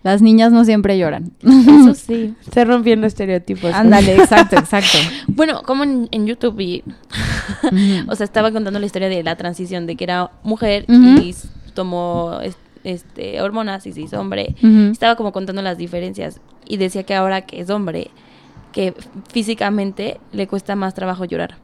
Las 0.05 0.23
niñas 0.23 0.53
no 0.53 0.65
siempre 0.65 0.97
lloran. 0.97 1.33
Eso 1.43 1.95
sí. 1.95 2.35
está 2.47 2.65
rompiendo 2.65 3.07
estereotipos. 3.07 3.73
Ándale, 3.75 4.15
exacto, 4.17 4.57
exacto. 4.59 4.99
Bueno, 5.27 5.63
como 5.65 5.83
en, 5.85 6.09
en 6.13 6.27
YouTube 6.27 6.55
vi, 6.57 6.85
Ujú. 7.65 7.77
o 8.11 8.15
sea, 8.15 8.25
estaba 8.25 8.53
contando 8.53 8.79
la 8.79 8.87
historia 8.87 9.09
de 9.09 9.23
la 9.23 9.37
transición 9.37 9.87
de 9.87 9.97
que 9.97 10.05
era 10.05 10.31
mujer 10.45 10.85
y 10.89 11.35
tomó 11.75 12.39
es- 12.43 12.57
este 12.85 13.41
hormonas 13.43 13.87
y 13.87 13.93
se 13.93 14.01
hizo 14.03 14.21
hombre. 14.21 14.55
Estaba 14.93 15.17
como 15.17 15.33
contando 15.33 15.61
las 15.63 15.77
diferencias 15.79 16.41
y 16.67 16.77
decía 16.77 17.03
que 17.03 17.15
ahora 17.15 17.43
que 17.43 17.61
es 17.61 17.69
hombre, 17.71 18.11
que 18.73 18.95
físicamente 19.33 20.21
le 20.33 20.47
cuesta 20.47 20.77
más 20.77 20.95
trabajo 20.95 21.25
llorar. 21.25 21.57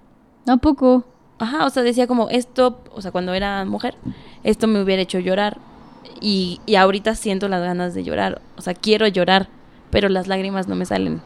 ¿A 0.46 0.56
poco? 0.56 1.04
Ajá, 1.38 1.66
o 1.66 1.70
sea, 1.70 1.82
decía 1.82 2.06
como 2.06 2.28
esto, 2.30 2.80
o 2.92 3.00
sea, 3.00 3.10
cuando 3.10 3.32
era 3.34 3.64
mujer, 3.64 3.94
esto 4.42 4.66
me 4.66 4.82
hubiera 4.82 5.02
hecho 5.02 5.18
llorar 5.18 5.58
y, 6.20 6.60
y 6.66 6.74
ahorita 6.76 7.14
siento 7.14 7.48
las 7.48 7.62
ganas 7.62 7.94
de 7.94 8.04
llorar, 8.04 8.40
o 8.56 8.62
sea, 8.62 8.74
quiero 8.74 9.06
llorar, 9.08 9.48
pero 9.90 10.08
las 10.08 10.26
lágrimas 10.28 10.68
no 10.68 10.74
me 10.76 10.84
salen. 10.86 11.20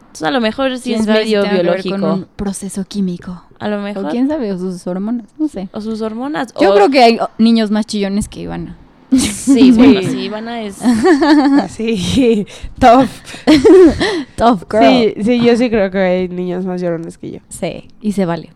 Entonces, 0.00 0.22
a 0.26 0.30
lo 0.32 0.40
mejor 0.40 0.76
sí 0.78 0.90
¿Quién 0.90 1.00
es 1.00 1.06
si 1.06 1.12
medio 1.12 1.42
ver 1.42 1.52
biológico. 1.62 1.98
con 2.00 2.04
un 2.10 2.24
proceso 2.36 2.84
químico. 2.84 3.44
A 3.60 3.68
lo 3.68 3.78
O 3.78 3.80
mejor. 3.82 4.08
quién 4.10 4.26
sabe, 4.28 4.52
o 4.52 4.58
sus 4.58 4.84
hormonas, 4.86 5.26
no 5.38 5.46
sé. 5.46 5.68
O 5.72 5.80
sus 5.80 6.00
hormonas. 6.00 6.52
Yo 6.60 6.72
o- 6.72 6.74
creo 6.74 6.90
que 6.90 7.02
hay 7.02 7.18
oh, 7.20 7.28
niños 7.38 7.70
más 7.70 7.86
chillones 7.86 8.28
que 8.28 8.40
Ivana. 8.40 8.76
Sí, 9.12 9.70
bueno, 9.76 10.00
sí, 10.02 10.18
Ivana 10.22 10.62
es... 10.62 10.78
Sí, 11.68 12.46
tough. 12.78 13.08
Tough 14.36 14.64
girl. 14.70 14.84
Sí, 14.84 15.14
sí, 15.24 15.40
yo 15.44 15.56
sí 15.56 15.68
creo 15.70 15.90
que 15.90 15.98
hay 15.98 16.28
niños 16.28 16.64
más 16.64 16.80
llorones 16.80 17.18
que 17.18 17.30
yo. 17.32 17.38
Sí, 17.48 17.88
y 18.00 18.12
se 18.12 18.24
vale. 18.24 18.50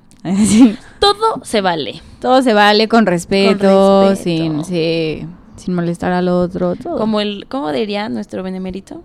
Sí. 0.47 0.77
Todo 1.01 1.45
se 1.45 1.61
vale. 1.61 2.01
Todo 2.21 2.41
se 2.43 2.55
vale 2.55 2.89
con 2.89 3.05
respeto, 3.07 3.59
Con 4.03 4.09
respeto. 4.11 4.25
sin 4.25 4.65
sí, 4.65 5.27
sin 5.57 5.75
molestar 5.75 6.13
al 6.13 6.29
otro, 6.29 6.75
todo. 6.77 6.99
Como 6.99 7.21
el, 7.21 7.47
¿cómo 7.49 7.73
diría 7.73 8.09
nuestro 8.09 8.43
benemérito? 8.43 9.03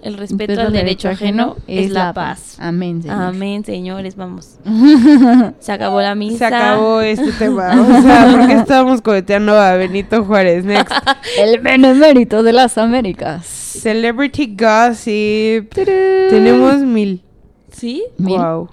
El 0.00 0.16
respeto 0.16 0.60
al 0.60 0.72
derecho 0.72 1.08
ajeno 1.08 1.56
es 1.66 1.90
la 1.90 2.12
paz. 2.12 2.56
Amén, 2.60 3.02
señor. 3.02 3.20
Amén, 3.20 3.64
señores, 3.64 4.14
vamos. 4.14 4.58
Se 5.58 5.72
acabó 5.72 6.00
la 6.00 6.14
misa. 6.14 6.38
Se 6.38 6.54
acabó 6.54 7.00
este 7.00 7.32
tema. 7.32 7.72
O 7.80 8.02
sea, 8.02 8.28
porque 8.30 8.52
estábamos 8.52 9.02
coheteando 9.02 9.58
a 9.58 9.74
Benito 9.74 10.24
Juárez. 10.24 10.64
Next. 10.64 10.92
El 11.38 11.58
benemérito 11.60 12.44
de 12.44 12.52
las 12.52 12.78
Américas. 12.78 13.44
Celebrity 13.46 14.54
Gossip. 14.56 15.72
Tenemos 15.74 16.76
mil. 16.82 17.22
¿Sí? 17.72 18.04
Mil. 18.18 18.38
Wow. 18.38 18.68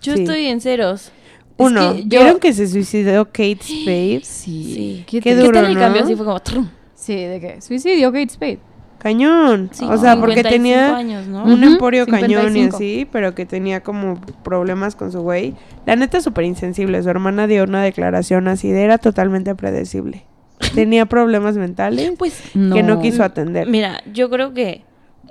Yo 0.00 0.14
Sí. 0.14 0.22
estoy 0.22 0.46
en 0.46 0.60
ceros. 0.60 1.12
Uno. 1.58 1.94
que 1.94 2.02
yo- 2.04 2.20
¿Vieron 2.20 2.38
que 2.40 2.52
se 2.52 2.66
suicidó 2.68 3.26
Kate 3.26 3.58
Spade? 3.62 4.20
Sí. 4.24 4.62
Sí. 4.74 5.04
Qué, 5.06 5.20
Qué 5.20 5.34
duro, 5.36 5.52
tal 5.52 5.66
el 5.66 5.74
¿no? 5.74 5.80
cambio 5.80 6.02
así 6.04 6.14
fue 6.16 6.24
como... 6.24 6.40
trum. 6.40 6.68
Sí, 6.94 7.14
¿de 7.14 7.40
qué? 7.40 7.60
Suicidio, 7.60 8.10
Kate 8.12 8.28
Spade. 8.30 8.58
Cañón. 8.98 9.70
Sí, 9.72 9.84
o 9.88 9.96
sea, 9.96 10.16
porque 10.16 10.42
55 10.42 10.50
tenía 10.50 10.96
años, 10.96 11.26
¿no? 11.28 11.44
un 11.44 11.62
emporio 11.62 12.04
cañón 12.06 12.48
y 12.56 12.62
55. 12.70 12.76
así, 12.76 13.08
pero 13.12 13.32
que 13.34 13.46
tenía 13.46 13.80
como 13.84 14.20
problemas 14.42 14.96
con 14.96 15.12
su 15.12 15.20
güey. 15.22 15.54
La 15.86 15.94
neta 15.94 16.20
súper 16.20 16.44
insensible. 16.44 17.00
Su 17.02 17.08
hermana 17.08 17.46
dio 17.46 17.62
una 17.62 17.82
declaración 17.82 18.48
así 18.48 18.70
de 18.72 18.82
era 18.82 18.98
totalmente 18.98 19.54
predecible. 19.54 20.24
Tenía 20.74 21.06
problemas 21.06 21.56
mentales 21.56 22.12
Pues 22.18 22.42
que 22.52 22.82
no 22.82 23.00
quiso 23.00 23.22
atender. 23.22 23.68
Mira, 23.68 24.02
yo 24.12 24.28
creo 24.28 24.52
que 24.52 24.82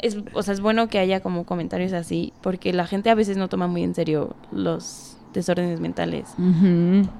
es, 0.01 0.17
o 0.31 0.41
sea, 0.43 0.53
es 0.53 0.61
bueno 0.61 0.87
que 0.87 0.99
haya 0.99 1.19
como 1.19 1.43
comentarios 1.45 1.91
así, 1.91 2.31
porque 2.41 2.71
la 2.71 2.87
gente 2.87 3.09
a 3.09 3.15
veces 3.15 3.35
no 3.35 3.49
toma 3.49 3.67
muy 3.67 3.83
en 3.83 3.93
serio 3.93 4.37
los 4.53 5.16
desórdenes 5.37 5.79
mentales. 5.79 6.35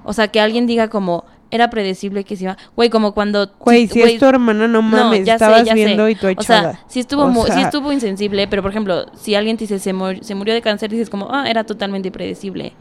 O 0.04 0.12
sea, 0.12 0.28
que 0.28 0.40
alguien 0.40 0.66
diga 0.66 0.88
como 0.88 1.24
era 1.50 1.70
predecible 1.70 2.24
que 2.24 2.36
se 2.36 2.44
iba, 2.44 2.56
güey, 2.76 2.90
como 2.90 3.12
cuando 3.12 3.50
Güey, 3.58 3.86
si 3.88 4.02
es 4.02 4.18
tu 4.18 4.26
hermana, 4.26 4.68
no 4.68 4.82
mames, 4.82 5.24
ya 5.24 5.38
sé, 5.38 5.44
estabas 5.44 5.66
sé. 5.68 5.74
viendo 5.74 6.08
y 6.08 6.14
tú 6.14 6.26
O 6.26 6.30
echada. 6.30 6.72
sea, 6.72 6.80
si 6.88 7.00
estuvo 7.00 7.22
O 7.24 7.28
mu- 7.28 7.44
sí 7.46 7.52
sea- 7.52 7.62
estuvo 7.62 7.92
insensible, 7.92 8.46
pero 8.48 8.62
por 8.62 8.70
ejemplo, 8.70 9.06
si 9.16 9.34
alguien 9.34 9.56
te 9.56 9.64
dice 9.64 9.78
se, 9.78 9.92
mur- 9.92 10.22
se 10.22 10.34
murió 10.34 10.52
de 10.54 10.60
cáncer, 10.62 10.90
dices 10.90 11.08
como, 11.10 11.28
ah, 11.32 11.48
era 11.48 11.64
totalmente 11.64 12.10
predecible. 12.10 12.72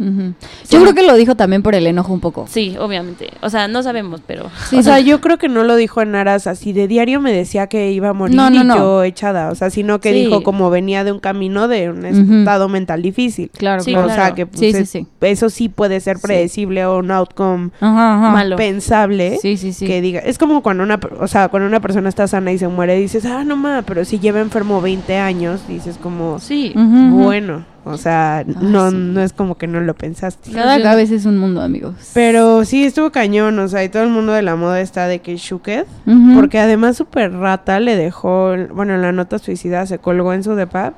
Yo 0.69 0.81
creo 0.81 0.93
que 0.93 1.03
lo 1.03 1.15
dijo 1.15 1.35
también 1.35 1.63
por 1.63 1.75
el 1.75 1.87
enojo 1.87 2.13
un 2.13 2.19
poco. 2.19 2.45
Sí, 2.49 2.75
obviamente. 2.79 3.29
O 3.41 3.49
sea, 3.49 3.67
no 3.67 3.83
sabemos, 3.83 4.21
pero 4.25 4.49
Sí, 4.69 4.77
o 4.77 4.83
sea, 4.83 4.97
sí. 4.97 5.05
yo 5.05 5.21
creo 5.21 5.37
que 5.37 5.47
no 5.47 5.63
lo 5.63 5.75
dijo 5.75 6.01
en 6.01 6.15
aras 6.15 6.47
así 6.47 6.73
de 6.73 6.87
diario 6.87 7.21
me 7.21 7.31
decía 7.31 7.67
que 7.67 7.91
iba 7.91 8.09
a 8.09 8.13
morir 8.13 8.35
No, 8.35 8.49
no, 8.49 8.61
y 8.61 8.63
no. 8.65 8.75
yo 8.77 9.03
echada, 9.03 9.49
o 9.49 9.55
sea, 9.55 9.69
sino 9.69 9.99
que 9.99 10.11
Sí. 10.13 10.25
dijo 10.25 10.43
como 10.43 10.69
venía 10.69 11.03
de 11.03 11.11
un 11.11 11.19
camino 11.19 11.67
de 11.67 11.89
un 11.89 12.05
estado 12.05 12.67
mental 12.69 13.01
difícil. 13.01 13.49
Claro, 13.57 13.81
Sí, 13.83 13.91
claro. 13.93 14.07
o 14.07 14.09
sea, 14.13 14.33
que 14.35 14.45
pues, 14.45 14.59
Sí, 14.59 14.71
sí, 14.73 14.77
es- 14.79 14.89
sí. 14.89 15.07
eso 15.21 15.49
sí 15.49 15.69
puede 15.69 15.99
ser 16.01 16.17
predecible 16.19 16.85
o 16.85 16.97
un 16.97 17.11
outcome 17.11 17.69
Ajá, 17.79 18.15
ajá. 18.17 18.31
malo. 18.31 18.56
Pensable. 18.57 19.37
Sí, 19.41 19.57
sí, 19.57 19.71
sí. 19.73 19.85
Que 19.85 20.01
diga, 20.01 20.19
es 20.19 20.37
como 20.37 20.61
cuando 20.61 20.83
una, 20.83 20.99
o 21.19 21.27
sea, 21.27 21.47
cuando 21.47 21.67
una 21.67 21.79
persona 21.79 22.09
está 22.09 22.27
sana 22.27 22.51
y 22.51 22.57
se 22.57 22.67
muere, 22.67 22.95
dices, 22.95 23.25
ah, 23.25 23.43
no 23.43 23.55
ma, 23.55 23.83
pero 23.85 24.03
si 24.05 24.19
lleva 24.19 24.39
enfermo 24.39 24.81
20 24.81 25.17
años, 25.17 25.67
dices 25.67 25.97
como, 25.97 26.39
Sí. 26.39 26.73
Bueno, 26.75 27.65
o 27.85 27.97
sea, 27.97 28.43
no, 28.45 28.89
sí. 28.89 28.97
no 28.97 29.21
es 29.21 29.31
como 29.31 29.57
que 29.57 29.67
no 29.67 29.79
lo 29.79 29.95
pensaste. 29.95 30.51
Cada 30.51 30.81
cabeza 30.81 31.15
es 31.15 31.25
un 31.25 31.37
mundo, 31.37 31.61
amigos. 31.61 31.95
Pero 32.13 32.65
sí, 32.65 32.83
estuvo 32.83 33.11
cañón, 33.11 33.57
o 33.59 33.67
sea, 33.67 33.83
y 33.83 33.89
todo 33.89 34.03
el 34.03 34.09
mundo 34.09 34.33
de 34.33 34.41
la 34.41 34.55
moda 34.55 34.81
está 34.81 35.07
de 35.07 35.19
que 35.19 35.37
shooked. 35.37 35.85
Ujú. 36.05 36.35
Porque 36.35 36.59
además 36.59 36.97
super 36.97 37.31
rata 37.31 37.79
le 37.79 37.95
dejó, 37.95 38.55
bueno, 38.73 38.95
en 38.95 39.01
la 39.01 39.13
nota 39.13 39.39
suicida 39.39 39.85
se 39.85 39.99
colgó 39.99 40.33
en 40.33 40.43
su 40.43 40.55
depa 40.55 40.93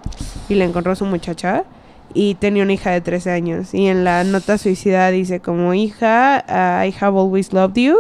y 0.48 0.56
le 0.56 0.66
encontró 0.66 0.92
a 0.92 0.96
su 0.96 1.06
muchacha 1.06 1.64
y 2.14 2.36
tenía 2.36 2.64
una 2.64 2.74
hija 2.74 2.92
de 2.92 3.02
13 3.02 3.32
años. 3.32 3.74
Y 3.74 3.88
en 3.88 4.04
la 4.04 4.24
nota 4.24 4.58
suicida 4.58 5.10
dice 5.12 5.40
como 5.40 5.74
hija, 5.74 6.44
uh, 6.48 6.86
I 6.88 6.94
have 7.00 7.18
always 7.18 7.54
loved 7.54 7.76
you. 7.78 7.96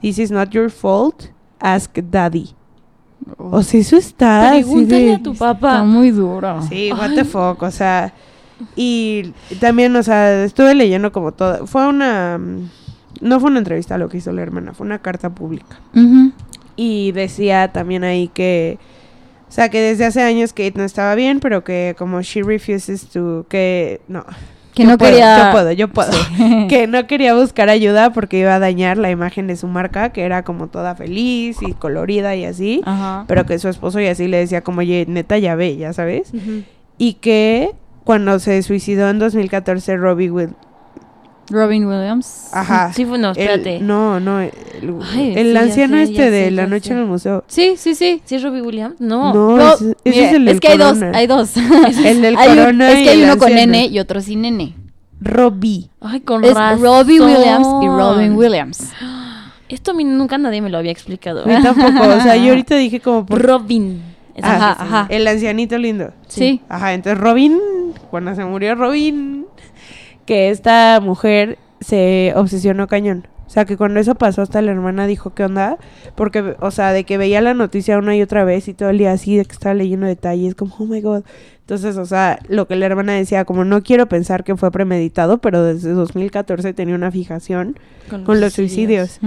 This 0.00 0.18
is 0.18 0.30
not 0.30 0.50
your 0.50 0.70
fault. 0.70 1.26
Ask 1.60 1.96
daddy. 1.98 2.54
O 3.36 3.62
sea, 3.62 3.80
eso 3.80 3.96
está 3.96 4.50
así 4.50 4.62
Pregúntale 4.62 5.02
de- 5.06 5.14
a 5.14 5.22
tu 5.22 5.32
Está 5.32 5.54
papá. 5.54 5.82
muy 5.84 6.10
duro. 6.10 6.62
Sí, 6.68 6.90
what 6.92 7.14
the 7.14 7.24
fuck, 7.24 7.62
o 7.62 7.70
sea, 7.70 8.14
y 8.76 9.32
también, 9.60 9.94
o 9.96 10.02
sea, 10.02 10.44
estuve 10.44 10.74
leyendo 10.74 11.12
como 11.12 11.32
todo, 11.32 11.66
fue 11.66 11.86
una, 11.88 12.38
no 13.20 13.40
fue 13.40 13.50
una 13.50 13.58
entrevista 13.58 13.98
lo 13.98 14.08
que 14.08 14.18
hizo 14.18 14.32
la 14.32 14.42
hermana, 14.42 14.72
fue 14.72 14.86
una 14.86 15.00
carta 15.00 15.30
pública. 15.30 15.80
Y 16.76 17.10
decía 17.12 17.72
también 17.72 18.04
ahí 18.04 18.28
que, 18.28 18.78
o 19.48 19.52
sea, 19.52 19.70
que 19.70 19.80
desde 19.80 20.04
hace 20.04 20.22
años 20.22 20.52
Kate 20.52 20.74
no 20.76 20.84
estaba 20.84 21.14
bien, 21.14 21.40
pero 21.40 21.64
que 21.64 21.94
como 21.98 22.20
she 22.20 22.42
refuses 22.42 23.08
to, 23.08 23.46
que 23.48 24.00
no. 24.06 24.24
Que 24.74 24.82
yo 24.84 24.90
no 24.90 24.98
puedo, 24.98 25.10
quería... 25.10 25.46
Yo 25.46 25.52
puedo, 25.52 25.72
yo 25.72 25.88
puedo. 25.88 26.12
que 26.68 26.86
no 26.86 27.06
quería 27.06 27.34
buscar 27.34 27.68
ayuda 27.68 28.12
porque 28.12 28.38
iba 28.38 28.54
a 28.54 28.58
dañar 28.58 28.98
la 28.98 29.10
imagen 29.10 29.46
de 29.46 29.56
su 29.56 29.66
marca, 29.66 30.10
que 30.10 30.22
era 30.22 30.44
como 30.44 30.68
toda 30.68 30.94
feliz 30.94 31.58
y 31.62 31.72
colorida 31.72 32.36
y 32.36 32.44
así. 32.44 32.82
Ajá. 32.84 33.24
Pero 33.26 33.46
que 33.46 33.58
su 33.58 33.68
esposo 33.68 34.00
y 34.00 34.06
así 34.06 34.28
le 34.28 34.36
decía 34.36 34.60
como, 34.60 34.80
oye, 34.80 35.06
neta 35.08 35.38
ya 35.38 35.54
ve, 35.54 35.76
ya 35.76 35.92
sabes. 35.92 36.30
Y 36.98 37.14
que 37.14 37.72
cuando 38.04 38.38
se 38.38 38.62
suicidó 38.62 39.08
en 39.08 39.18
2014 39.18 39.96
Robbie 39.96 40.30
Will 40.30 40.54
Robin 41.50 41.86
Williams. 41.86 42.48
Ajá. 42.52 42.92
Sí, 42.94 43.04
no, 43.04 43.14
El- 43.16 43.24
espérate. 43.38 43.80
no, 43.80 44.20
no, 44.20 44.40
el, 44.40 44.50
Ay, 45.12 45.32
el 45.36 45.46
sí, 45.48 45.52
ya 45.54 45.60
anciano 45.60 45.96
sé, 45.96 46.02
este 46.04 46.30
de 46.30 46.44
sé, 46.46 46.50
La 46.50 46.66
Noche 46.66 46.88
sé. 46.88 46.92
en 46.94 46.98
el 47.00 47.06
Museo. 47.06 47.44
Sí, 47.48 47.74
sí, 47.76 47.94
sí. 47.94 48.20
¿Sí 48.24 48.34
es 48.36 48.42
Robbie 48.42 48.62
Williams? 48.62 49.00
No. 49.00 49.32
No, 49.32 49.56
No, 49.56 49.72
ese, 50.04 50.26
es 50.26 50.32
el 50.34 50.44
del 50.44 50.60
que 50.60 50.68
hay 50.68 50.78
dos, 50.78 50.98
Corona. 50.98 51.18
hay 51.18 51.26
dos. 51.26 51.56
El 52.04 52.22
del 52.22 52.36
Hay 52.36 52.48
un- 52.50 52.56
Corona 52.56 52.92
es 52.92 53.02
que 53.04 53.08
hay 53.10 53.22
uno 53.22 53.38
con 53.38 53.48
anciano. 53.48 53.72
N 53.74 53.86
y 53.86 53.98
otro 53.98 54.20
sin 54.20 54.44
N. 54.44 54.74
Robbie. 55.20 55.88
Ay, 56.00 56.20
con 56.20 56.44
Es 56.44 56.54
razón. 56.54 56.82
Robbie 56.82 57.20
Williams 57.20 57.66
y 57.82 57.86
Robin 57.88 58.32
Williams. 58.36 58.90
Esto 59.68 59.90
a 59.90 59.94
mí 59.94 60.04
nunca 60.04 60.38
nadie 60.38 60.62
me 60.62 60.70
lo 60.70 60.78
había 60.78 60.92
explicado. 60.92 61.44
Mí 61.44 61.54
tampoco, 61.62 62.08
o 62.08 62.20
sea, 62.22 62.36
yo 62.36 62.48
ahorita 62.50 62.76
dije 62.76 63.00
como 63.00 63.26
por... 63.26 63.42
Robin. 63.42 64.00
Es 64.34 64.44
Ajá, 64.44 64.76
ajá. 64.78 65.06
El 65.10 65.26
ancianito 65.26 65.76
lindo. 65.76 66.12
Sí. 66.28 66.60
Ajá, 66.68 66.94
entonces 66.94 67.20
Robin, 67.20 67.58
cuando 68.10 68.34
se 68.36 68.44
murió 68.44 68.74
Robin, 68.76 69.44
que 70.28 70.50
esta 70.50 71.00
mujer 71.00 71.56
se 71.80 72.34
obsesionó 72.36 72.86
cañón. 72.86 73.26
O 73.46 73.50
sea, 73.50 73.64
que 73.64 73.78
cuando 73.78 73.98
eso 73.98 74.14
pasó, 74.14 74.42
hasta 74.42 74.60
la 74.60 74.72
hermana 74.72 75.06
dijo, 75.06 75.32
¿qué 75.32 75.42
onda? 75.42 75.78
Porque, 76.16 76.54
o 76.60 76.70
sea, 76.70 76.92
de 76.92 77.04
que 77.04 77.16
veía 77.16 77.40
la 77.40 77.54
noticia 77.54 77.96
una 77.96 78.14
y 78.14 78.20
otra 78.20 78.44
vez 78.44 78.68
y 78.68 78.74
todo 78.74 78.90
el 78.90 78.98
día 78.98 79.12
así, 79.12 79.38
de 79.38 79.46
que 79.46 79.52
estaba 79.52 79.72
leyendo 79.72 80.06
detalles, 80.06 80.54
como, 80.54 80.74
oh 80.78 80.84
my 80.84 81.00
god. 81.00 81.22
Entonces, 81.60 81.96
o 81.96 82.04
sea, 82.04 82.40
lo 82.46 82.68
que 82.68 82.76
la 82.76 82.84
hermana 82.84 83.14
decía, 83.14 83.46
como, 83.46 83.64
no 83.64 83.82
quiero 83.82 84.06
pensar 84.06 84.44
que 84.44 84.54
fue 84.54 84.70
premeditado, 84.70 85.38
pero 85.38 85.64
desde 85.64 85.92
2014 85.92 86.74
tenía 86.74 86.94
una 86.94 87.10
fijación 87.10 87.78
con 88.26 88.38
los 88.38 88.52
suicidios. 88.52 89.18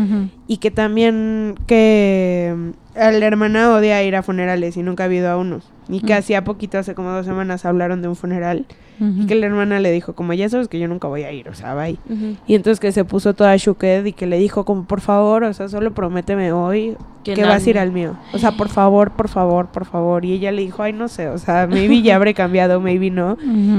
Y 0.45 0.57
que 0.57 0.69
también 0.69 1.55
que 1.65 2.73
a 2.95 3.11
la 3.11 3.25
hermana 3.25 3.73
odia 3.73 4.03
ir 4.03 4.15
a 4.15 4.23
funerales 4.23 4.77
y 4.77 4.83
nunca 4.83 5.03
ha 5.03 5.05
habido 5.05 5.29
a 5.29 5.37
uno. 5.37 5.59
Y 5.89 6.01
que 6.01 6.13
Mm. 6.13 6.17
hacía 6.17 6.43
poquito, 6.43 6.77
hace 6.77 6.95
como 6.95 7.09
dos 7.11 7.25
semanas, 7.25 7.65
hablaron 7.65 8.01
de 8.01 8.07
un 8.07 8.15
funeral. 8.15 8.65
Y 8.99 9.25
que 9.25 9.33
la 9.33 9.47
hermana 9.47 9.79
le 9.79 9.91
dijo, 9.91 10.13
como 10.13 10.31
ya 10.33 10.47
sabes 10.47 10.67
que 10.67 10.77
yo 10.77 10.87
nunca 10.87 11.07
voy 11.07 11.23
a 11.23 11.31
ir, 11.31 11.49
o 11.49 11.55
sea, 11.55 11.73
bye. 11.73 11.97
Y 12.45 12.53
entonces 12.53 12.79
que 12.79 12.91
se 12.91 13.03
puso 13.03 13.33
toda 13.33 13.55
shooked 13.57 14.05
y 14.05 14.13
que 14.13 14.27
le 14.27 14.37
dijo, 14.37 14.63
como 14.63 14.83
por 14.85 15.01
favor, 15.01 15.43
o 15.43 15.51
sea, 15.53 15.69
solo 15.69 15.91
prométeme 15.91 16.51
hoy 16.51 16.95
Que 17.23 17.33
que, 17.33 17.43
vas 17.43 17.65
a 17.65 17.69
ir 17.71 17.79
al 17.79 17.91
mío. 17.91 18.13
O 18.31 18.37
sea, 18.37 18.51
por 18.51 18.69
favor, 18.69 19.09
por 19.11 19.27
favor, 19.27 19.69
por 19.69 19.85
favor. 19.85 20.23
Y 20.23 20.33
ella 20.33 20.51
le 20.51 20.61
dijo, 20.61 20.83
ay, 20.83 20.93
no 20.93 21.07
sé, 21.07 21.29
o 21.29 21.39
sea, 21.39 21.65
maybe 21.67 22.03
ya 22.03 22.15
habré 22.15 22.35
cambiado, 22.35 22.79
maybe 22.79 23.09
no. 23.09 23.37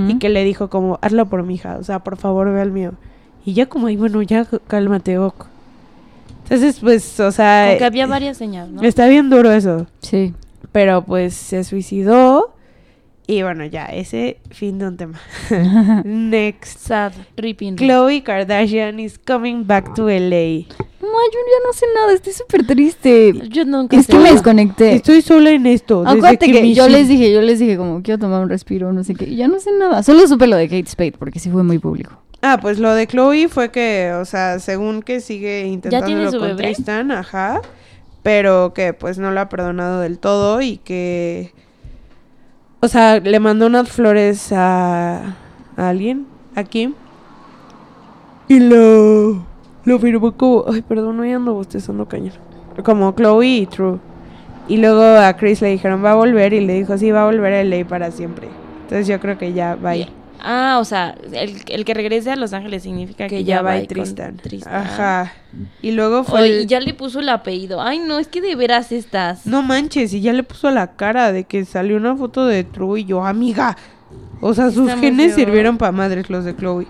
Y 0.08 0.18
que 0.18 0.28
le 0.28 0.42
dijo, 0.42 0.68
como, 0.70 0.98
hazlo 1.02 1.26
por 1.26 1.44
mi 1.44 1.54
hija, 1.54 1.76
o 1.78 1.84
sea, 1.84 2.00
por 2.00 2.16
favor, 2.16 2.52
ve 2.52 2.60
al 2.60 2.72
mío. 2.72 2.94
Y 3.44 3.52
ya 3.54 3.66
como, 3.66 3.86
ay, 3.86 3.96
bueno, 3.96 4.22
ya 4.22 4.44
cálmate, 4.66 5.18
ok. 5.18 5.46
Entonces, 6.52 6.80
pues, 6.80 7.18
o 7.20 7.32
sea, 7.32 7.66
Como 7.68 7.78
que 7.78 7.84
había 7.84 8.06
varias 8.06 8.36
señales, 8.36 8.72
¿no? 8.72 8.82
está 8.82 9.06
bien 9.08 9.30
duro 9.30 9.50
eso. 9.52 9.86
Sí. 10.00 10.34
Pero 10.70 11.02
pues 11.04 11.34
se 11.34 11.64
suicidó. 11.64 12.54
Y 13.26 13.42
bueno, 13.42 13.64
ya, 13.64 13.86
ese 13.86 14.38
fin 14.50 14.78
de 14.78 14.88
un 14.88 14.96
tema. 14.96 15.20
Next. 16.04 16.78
Sad, 16.80 17.12
ripping. 17.36 17.76
Chloe 17.76 18.22
Kardashian 18.22 18.98
is 19.00 19.18
coming 19.18 19.64
back 19.66 19.94
to 19.94 20.08
LA. 20.08 20.66
No, 21.00 21.18
yo 21.30 21.38
ya 21.38 21.66
no 21.66 21.72
sé 21.72 21.86
nada, 21.94 22.12
estoy 22.12 22.32
súper 22.32 22.66
triste. 22.66 23.32
Yo 23.48 23.64
nunca 23.64 23.96
Es 23.96 24.06
sé. 24.06 24.12
que 24.12 24.18
me 24.18 24.32
desconecté. 24.32 24.94
Estoy 24.94 25.22
sola 25.22 25.50
en 25.50 25.66
esto. 25.66 26.04
Acuérdate 26.06 26.50
que 26.50 26.62
Michi- 26.62 26.74
yo 26.74 26.88
les 26.88 27.08
dije, 27.08 27.32
yo 27.32 27.42
les 27.42 27.58
dije 27.58 27.76
como 27.76 28.02
quiero 28.02 28.18
tomar 28.18 28.42
un 28.42 28.48
respiro, 28.48 28.92
no 28.92 29.04
sé 29.04 29.14
qué, 29.14 29.24
y 29.26 29.36
ya 29.36 29.48
no 29.48 29.58
sé 29.60 29.70
nada. 29.78 30.02
Solo 30.02 30.26
supe 30.26 30.46
lo 30.46 30.56
de 30.56 30.68
Kate 30.68 30.86
Spade 30.88 31.12
porque 31.12 31.38
sí 31.38 31.50
fue 31.50 31.62
muy 31.62 31.78
público. 31.78 32.12
Ah, 32.44 32.58
pues 32.60 32.80
lo 32.80 32.92
de 32.92 33.06
Chloe 33.06 33.46
fue 33.48 33.70
que, 33.70 34.12
o 34.20 34.24
sea, 34.24 34.58
según 34.58 35.02
que 35.02 35.20
sigue 35.20 35.64
intentándolo 35.66 36.30
con 36.32 36.40
bebé? 36.40 36.74
Tristan, 36.74 37.12
ajá. 37.12 37.60
Pero 38.24 38.72
que 38.74 38.92
pues 38.92 39.16
no 39.18 39.30
lo 39.30 39.40
ha 39.40 39.48
perdonado 39.48 40.00
del 40.00 40.18
todo 40.18 40.60
y 40.60 40.78
que. 40.78 41.52
O 42.80 42.88
sea, 42.88 43.20
le 43.20 43.38
mandó 43.38 43.66
unas 43.66 43.88
flores 43.88 44.52
a, 44.52 45.36
a 45.76 45.88
alguien, 45.88 46.26
a 46.56 46.64
Kim. 46.64 46.94
Y 48.48 48.58
lo. 48.58 49.46
Lo 49.84 49.98
firmó 50.00 50.36
como. 50.36 50.64
Ay, 50.68 50.82
perdón, 50.82 51.18
no 51.18 51.22
ando 51.22 51.54
bostezando 51.54 52.06
cañón. 52.06 52.34
Como 52.84 53.12
Chloe 53.14 53.46
y 53.46 53.66
True. 53.66 53.98
Y 54.66 54.78
luego 54.78 55.02
a 55.02 55.32
Chris 55.36 55.60
le 55.60 55.68
dijeron, 55.68 56.04
va 56.04 56.12
a 56.12 56.16
volver. 56.16 56.52
Y 56.52 56.60
le 56.60 56.74
dijo, 56.74 56.98
sí, 56.98 57.12
va 57.12 57.22
a 57.22 57.26
volver 57.26 57.52
a 57.54 57.62
LA 57.62 57.84
para 57.86 58.10
siempre. 58.10 58.48
Entonces 58.82 59.06
yo 59.06 59.20
creo 59.20 59.38
que 59.38 59.52
ya 59.52 59.76
va 59.76 59.90
a 59.90 59.96
ir. 59.96 60.21
Ah, 60.44 60.78
o 60.80 60.84
sea, 60.84 61.14
el, 61.32 61.62
el 61.68 61.84
que 61.84 61.94
regrese 61.94 62.32
a 62.32 62.36
Los 62.36 62.52
Ángeles 62.52 62.82
significa 62.82 63.28
que, 63.28 63.36
que 63.38 63.44
ya 63.44 63.62
va 63.62 63.72
a 63.72 63.80
y 63.80 63.86
Tristan. 63.86 64.36
Tristan. 64.38 64.74
Ajá. 64.74 65.32
Y 65.80 65.92
luego 65.92 66.24
fue. 66.24 66.46
El- 66.46 66.62
y 66.62 66.66
ya 66.66 66.80
le 66.80 66.94
puso 66.94 67.20
el 67.20 67.28
apellido. 67.28 67.80
Ay, 67.80 68.00
no, 68.00 68.18
es 68.18 68.26
que 68.26 68.40
de 68.40 68.56
veras 68.56 68.90
estás. 68.90 69.46
No 69.46 69.62
manches, 69.62 70.12
y 70.12 70.20
ya 70.20 70.32
le 70.32 70.42
puso 70.42 70.70
la 70.70 70.96
cara 70.96 71.30
de 71.30 71.44
que 71.44 71.64
salió 71.64 71.96
una 71.96 72.16
foto 72.16 72.44
de 72.46 72.64
True 72.64 73.00
y 73.00 73.04
yo, 73.04 73.24
amiga. 73.24 73.76
O 74.40 74.52
sea, 74.52 74.70
sus 74.72 74.88
Está 74.88 75.00
genes 75.00 75.34
sirvieron 75.36 75.78
para 75.78 75.92
madres 75.92 76.28
los 76.28 76.44
de 76.44 76.56
Chloe. 76.56 76.88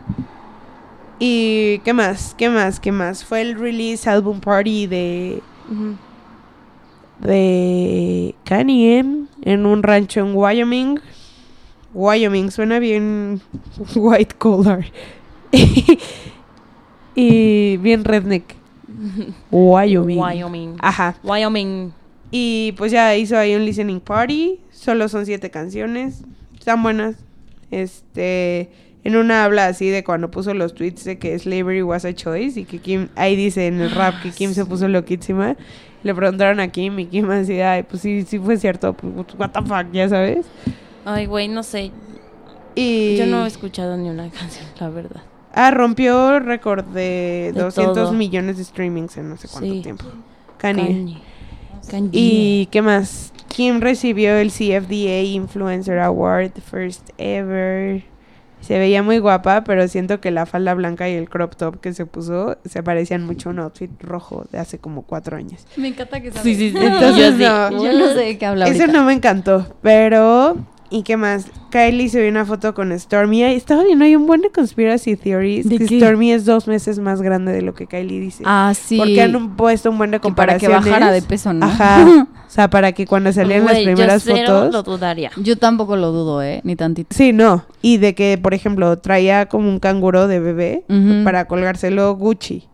Y 1.18 1.78
qué 1.84 1.92
más, 1.92 2.34
qué 2.38 2.48
más, 2.48 2.80
qué 2.80 2.90
más. 2.90 3.22
Fue 3.24 3.42
el 3.42 3.55
release 3.59 4.09
album 4.09 4.40
party 4.40 4.86
de 4.86 5.42
Ujú. 5.70 5.96
de 7.20 8.34
Kanye 8.44 8.98
M 8.98 9.26
en 9.42 9.66
un 9.66 9.82
rancho 9.82 10.20
en 10.20 10.34
Wyoming. 10.34 10.98
Wyoming 11.95 12.51
suena 12.51 12.78
bien 12.78 13.40
white 13.95 14.34
collar. 14.38 14.84
y 17.14 17.76
bien 17.78 18.05
redneck. 18.05 18.57
Wyoming. 19.51 20.18
Wyoming. 20.18 20.76
Ajá. 20.80 21.16
Wyoming. 21.22 21.93
Y 22.30 22.72
pues 22.78 22.93
ya 22.93 23.14
hizo 23.16 23.36
ahí 23.36 23.55
un 23.55 23.64
listening 23.64 24.01
party. 24.01 24.61
Solo 24.70 25.09
son 25.09 25.26
siete 25.26 25.51
canciones. 25.51 26.22
Están 26.59 26.82
buenas. 26.82 27.16
Este. 27.70 28.70
En 29.05 29.16
una 29.16 29.45
habla 29.45 29.66
así 29.66 29.88
de 29.88 30.05
cuando 30.05 30.30
puso 30.30 30.55
los 30.55 30.74
tweets 30.74 31.05
de 31.05 31.18
que 31.18 31.36
slavery 31.38 31.82
was 31.82 32.05
a 32.05 32.14
choice. 32.14 32.59
Y 32.61 32.64
que 32.64 32.78
Kim. 32.78 33.09
Ahí 33.16 33.36
dice 33.36 33.66
en 33.66 33.80
el 33.80 33.90
rap 33.90 34.22
que 34.22 34.30
Kim 34.30 34.53
se 34.55 34.64
puso 34.64 34.88
loquísima. 34.88 35.57
Le 36.03 36.14
preguntaron 36.14 36.59
a 36.61 36.68
Kim 36.68 36.99
y 36.99 37.07
Kim 37.07 37.30
así, 37.30 37.61
ay, 37.61 37.84
pues 37.84 38.03
sí, 38.03 38.22
sí 38.22 38.38
fue 38.38 38.57
cierto. 38.57 38.95
Pues, 38.95 39.26
what 39.38 39.51
the 39.51 39.62
fuck, 39.62 39.93
ya 39.93 40.09
sabes. 40.09 40.47
Ay, 41.05 41.26
güey, 41.26 41.48
no 41.48 41.62
sé. 41.62 41.90
Y. 42.74 43.16
Yo 43.16 43.26
no 43.26 43.44
he 43.44 43.48
escuchado 43.48 43.96
ni 43.96 44.09
una 44.11 44.28
canción, 44.30 44.66
la 44.80 44.88
verdad. 44.90 45.22
Ah, 45.55 45.70
rompió 45.70 46.38
récord 46.40 46.84
de, 46.86 47.53
De 47.55 47.61
200 47.61 47.94
todo. 47.94 48.12
millones 48.12 48.57
de 48.57 48.64
streamings 48.64 49.16
en 49.18 49.28
no 49.28 49.36
sé 49.36 49.48
cuánto 49.48 49.70
Sí. 49.72 49.80
tiempo. 49.82 50.05
Kanye. 50.57 50.86
Kanye. 50.86 51.18
Kanye. 51.90 52.09
¿Y 52.12 52.66
qué 52.70 52.80
más? 52.80 53.32
Kim 53.48 53.80
recibió 53.80 54.34
el 54.36 54.50
CFDA 54.50 55.20
Influencer 55.22 55.98
Award, 55.98 56.53
first 56.62 57.11
ever. 57.18 58.03
Se 58.62 58.78
veía 58.78 59.03
muy 59.03 59.18
guapa, 59.18 59.64
pero 59.64 59.86
siento 59.88 60.20
que 60.20 60.30
la 60.30 60.46
falda 60.46 60.72
blanca 60.72 61.09
y 61.11 61.14
el 61.14 61.28
crop 61.28 61.57
top 61.57 61.80
que 61.80 61.92
se 61.92 62.07
puso 62.07 62.57
se 62.64 62.82
parecían 62.82 63.26
mucho 63.26 63.48
a 63.48 63.53
un 63.53 63.59
outfit 63.59 63.90
rojo 64.00 64.46
de 64.53 64.59
hace 64.59 64.78
como 64.78 65.03
cuatro 65.03 65.36
años. 65.36 65.66
Me 65.76 65.88
encanta 65.88 66.20
que 66.22 66.30
Sí, 66.30 66.55
sí, 66.55 66.70
sí. 66.70 66.76
Entonces, 66.80 67.36
Yo 67.38 67.70
no. 67.70 67.78
sí. 67.80 67.84
Yo 67.84 67.92
no 67.92 68.09
sé 68.09 68.20
de 68.20 68.38
qué 68.38 68.46
habla 68.46 68.68
Eso 68.68 68.82
ahorita. 68.84 68.98
no 68.98 69.05
me 69.05 69.12
encantó, 69.12 69.66
pero... 69.82 70.57
¿Y 70.93 71.03
qué 71.05 71.16
más? 71.16 71.47
Kylie 71.70 72.09
subió 72.11 72.28
una 72.28 72.45
foto 72.45 72.74
con 72.74 72.97
Stormy. 72.99 73.43
Ay, 73.45 73.57
Estaba 73.57 73.82
viendo, 73.82 74.05
hay 74.05 74.14
un 74.14 74.26
buen 74.26 74.43
de 74.43 74.51
conspiracy 74.51 75.16
theories. 75.16 75.66
¿De 75.68 75.78
que 75.78 75.86
qué? 75.86 75.99
Stormy 76.01 76.32
es 76.32 76.45
dos 76.45 76.68
meses 76.68 76.99
más 76.99 77.22
grande 77.22 77.51
de 77.53 77.62
lo 77.62 77.74
que 77.74 77.86
Kylie 77.86 78.20
dice. 78.20 78.43
Ah, 78.47 78.72
sí. 78.78 78.99
Porque 78.99 79.22
han 79.22 79.57
puesto 79.57 79.90
un 79.90 79.97
buen 79.99 80.11
de 80.11 80.20
Que 80.20 80.30
para 80.32 80.59
que 80.59 80.66
comparaciones. 80.66 80.84
bajara 80.84 81.11
de 81.12 81.22
peso, 81.22 81.53
¿no? 81.53 81.66
Ajá. 81.66 82.26
O 82.53 82.55
sea, 82.55 82.68
para 82.68 82.93
que 82.93 83.07
cuando 83.07 83.32
salieran 83.32 83.64
las 83.64 83.72
Güey, 83.76 83.86
yo 83.86 83.93
primeras 83.95 84.22
cero 84.24 84.36
fotos. 84.47 84.72
lo 84.74 84.82
dudaría. 84.82 85.30
Yo 85.38 85.57
tampoco 85.57 85.97
lo 85.97 86.12
dudo, 86.12 86.43
¿eh? 86.43 86.61
Ni 86.64 86.76
tantito. 86.76 87.16
Sí, 87.16 87.32
no. 87.32 87.64
Y 87.80 87.97
de 87.97 88.14
que, 88.14 88.36
por 88.36 88.53
ejemplo, 88.53 88.99
traía 88.99 89.47
como 89.47 89.70
un 89.70 89.78
canguro 89.78 90.28
de 90.28 90.38
bebé 90.38 90.84
para 91.24 91.47
colgárselo 91.47 92.14
Gucci, 92.14 92.68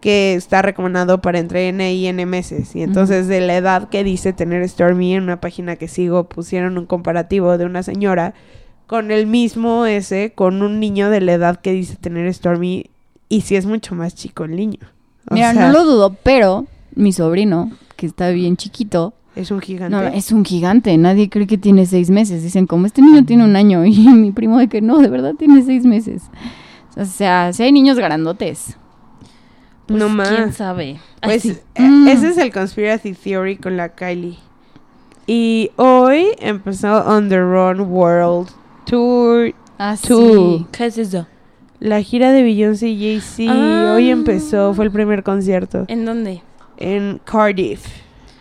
Que 0.00 0.34
está 0.34 0.62
recomendado 0.62 1.20
para 1.20 1.38
entre 1.40 1.68
N 1.68 1.92
y 1.92 2.06
N 2.06 2.24
meses. 2.26 2.76
Y 2.76 2.82
entonces, 2.82 3.26
de 3.26 3.40
la 3.40 3.56
edad 3.56 3.88
que 3.88 4.04
dice 4.04 4.32
tener 4.32 4.66
Stormy 4.68 5.14
en 5.14 5.24
una 5.24 5.40
página 5.40 5.76
que 5.76 5.88
sigo, 5.88 6.28
pusieron 6.28 6.78
un 6.78 6.86
comparativo 6.86 7.58
de 7.58 7.64
una 7.66 7.82
señora 7.82 8.34
con 8.86 9.10
el 9.10 9.26
mismo 9.26 9.86
ese, 9.86 10.32
con 10.34 10.62
un 10.62 10.78
niño 10.80 11.10
de 11.10 11.20
la 11.20 11.32
edad 11.32 11.60
que 11.60 11.72
dice 11.72 11.96
tener 11.96 12.32
Stormy. 12.32 12.90
Y 13.28 13.42
sí 13.42 13.56
es 13.56 13.66
mucho 13.66 13.94
más 13.94 14.14
chico 14.14 14.44
el 14.44 14.56
niño. 14.56 14.80
O 15.30 15.34
Mira, 15.34 15.52
sea, 15.52 15.66
no 15.66 15.72
lo 15.72 15.84
dudo, 15.84 16.16
pero 16.22 16.66
mi 16.94 17.12
sobrino, 17.12 17.70
que 17.96 18.06
está 18.06 18.30
bien 18.30 18.56
chiquito, 18.56 19.14
Es 19.36 19.50
un 19.52 19.60
gigante. 19.60 19.96
no, 19.96 20.02
es 20.02 20.32
un 20.32 20.44
gigante. 20.44 20.96
Nadie 20.98 21.28
cree 21.28 21.46
que 21.46 21.58
tiene 21.58 21.86
seis 21.86 22.10
meses. 22.10 22.42
Dicen, 22.42 22.66
como 22.66 22.86
este 22.86 23.02
niño 23.02 23.24
tiene 23.24 23.44
un 23.44 23.54
año. 23.56 23.84
Y 23.86 24.08
mi 24.08 24.32
primo 24.32 24.58
de 24.58 24.68
que 24.68 24.80
no, 24.80 24.98
de 24.98 25.08
verdad 25.08 25.34
tiene 25.38 25.62
seis 25.62 25.84
meses. 25.84 26.22
O 26.96 27.04
sea, 27.04 27.52
si 27.52 27.62
hay 27.62 27.70
niños 27.72 27.96
grandotes. 27.96 28.76
Pues, 29.90 29.98
no 29.98 30.08
más. 30.08 30.28
¿Quién 30.28 30.52
sabe? 30.52 31.00
Ay, 31.20 31.30
Pues 31.30 31.42
sí. 31.42 31.56
eh, 31.74 31.82
Mm. 31.82 32.08
ese 32.08 32.28
es 32.28 32.38
el 32.38 32.52
conspiracy 32.52 33.12
theory 33.14 33.56
con 33.56 33.76
la 33.76 33.90
Kylie. 33.90 34.38
Y 35.26 35.70
hoy 35.76 36.28
empezó 36.40 37.04
On 37.06 37.28
the 37.28 37.38
Run 37.40 37.80
World 37.82 38.48
Tour. 38.86 39.52
Ah, 39.78 39.96
Tú. 40.06 40.66
¿Qué 40.72 40.86
es 40.86 40.98
eso? 40.98 41.26
La 41.78 42.02
gira 42.02 42.32
de 42.32 42.42
Beyoncé 42.42 42.88
y 42.88 42.98
Jay-Z. 43.20 43.50
Ah. 43.52 43.94
Hoy 43.94 44.10
empezó, 44.10 44.74
fue 44.74 44.84
el 44.84 44.90
primer 44.90 45.22
concierto. 45.22 45.84
¿En 45.88 46.04
dónde? 46.04 46.42
En 46.76 47.20
Cardiff, 47.24 47.84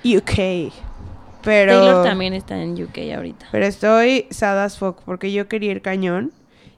UK. 0.04 0.72
Pero, 1.42 1.72
Taylor 1.80 2.04
también 2.04 2.34
está 2.34 2.62
en 2.62 2.74
UK 2.82 2.98
ahorita. 3.16 3.46
pero 3.52 3.66
estoy 3.66 4.26
sad 4.30 4.62
as 4.62 4.78
fuck 4.78 5.02
porque 5.06 5.32
yo 5.32 5.48
quería 5.48 5.72
ir 5.72 5.82
cañón. 5.82 6.32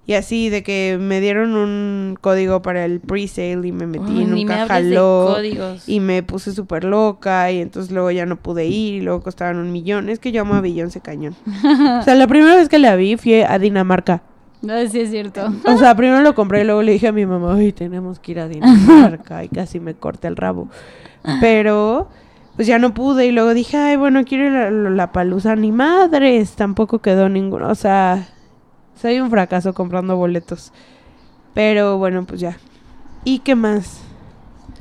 Y 0.08 0.14
así 0.14 0.49
de 0.49 0.64
que 0.64 0.97
me 0.99 1.22
dieron 1.22 1.56
un 1.56 2.18
código 2.20 2.62
para 2.64 2.86
el 2.86 2.99
pre-sale 2.99 3.68
y 3.68 3.72
me 3.72 3.86
metí 3.86 4.06
Ay, 4.08 4.22
y 4.22 4.26
ni 4.26 4.45
me 4.45 4.54
nunca 4.56 4.64
hables 4.64 4.89
de 4.89 4.95
jaló. 4.95 5.34
códigos. 5.36 5.88
Y 5.88 5.99
me 5.99 6.24
puse 6.24 6.54
súper 6.54 6.84
loca 6.84 7.52
y 7.52 7.62
entonces 7.62 7.91
luego 7.91 8.10
ya 8.12 8.26
no 8.26 8.36
pude 8.36 8.66
ir 8.66 8.95
y 8.95 9.02
luego 9.02 9.22
costaban 9.22 9.58
un 9.58 9.72
millón. 9.72 10.10
Es 10.10 10.20
que 10.20 10.32
yo 10.32 10.41
amo 10.41 10.56
a 10.56 10.62
Beyoncé 10.62 11.02
cañón. 11.02 11.36
o 11.99 12.04
sea, 12.04 12.16
la 12.16 12.28
primera 12.28 12.56
vez 12.56 12.68
que 12.68 12.80
la 12.80 12.95
vi 12.95 13.16
fue 13.16 13.45
a 13.45 13.60
Dinamarca. 13.60 14.24
No, 14.64 14.74
sí 14.88 14.99
es 14.99 15.12
cierto. 15.12 15.52
O 15.66 15.78
sea, 15.78 15.95
primero 15.97 16.22
lo 16.22 16.36
compré 16.36 16.62
y 16.62 16.66
luego 16.66 16.82
le 16.82 16.91
dije 16.93 17.08
a 17.08 17.12
mi 17.12 17.26
mamá, 17.26 17.56
ay, 17.56 17.72
tenemos 17.72 18.20
que 18.20 18.32
ir 18.34 18.39
a 18.39 18.47
Dinamarca 18.47 19.43
y 19.43 19.49
casi 19.49 19.80
me 19.80 19.93
corté 19.93 20.28
el 20.28 20.36
rabo. 20.36 20.68
Pero, 21.39 22.10
pues 22.56 22.68
ya 22.68 22.80
no 22.80 22.93
pude 22.93 23.28
y 23.28 23.32
luego 23.32 23.54
dije, 23.54 23.78
ay, 23.78 23.97
bueno, 23.97 24.24
quiero 24.26 24.45
ir 24.45 24.56
a 24.56 24.72
la 24.72 25.12
palusa. 25.12 25.56
Ni 25.56 25.72
madres, 25.72 26.54
tampoco 26.54 26.99
quedó 26.99 27.30
ninguno. 27.30 27.70
O 27.70 27.76
sea, 27.76 28.28
soy 29.02 29.20
un 29.20 29.30
fracaso 29.30 29.74
comprando 29.74 30.16
boletos. 30.18 30.72
Pero 31.54 31.97
bueno, 31.97 32.24
pues 32.26 32.39
ya. 32.39 32.58
¿Y 33.26 33.39
qué 33.39 33.56
más? 33.56 34.02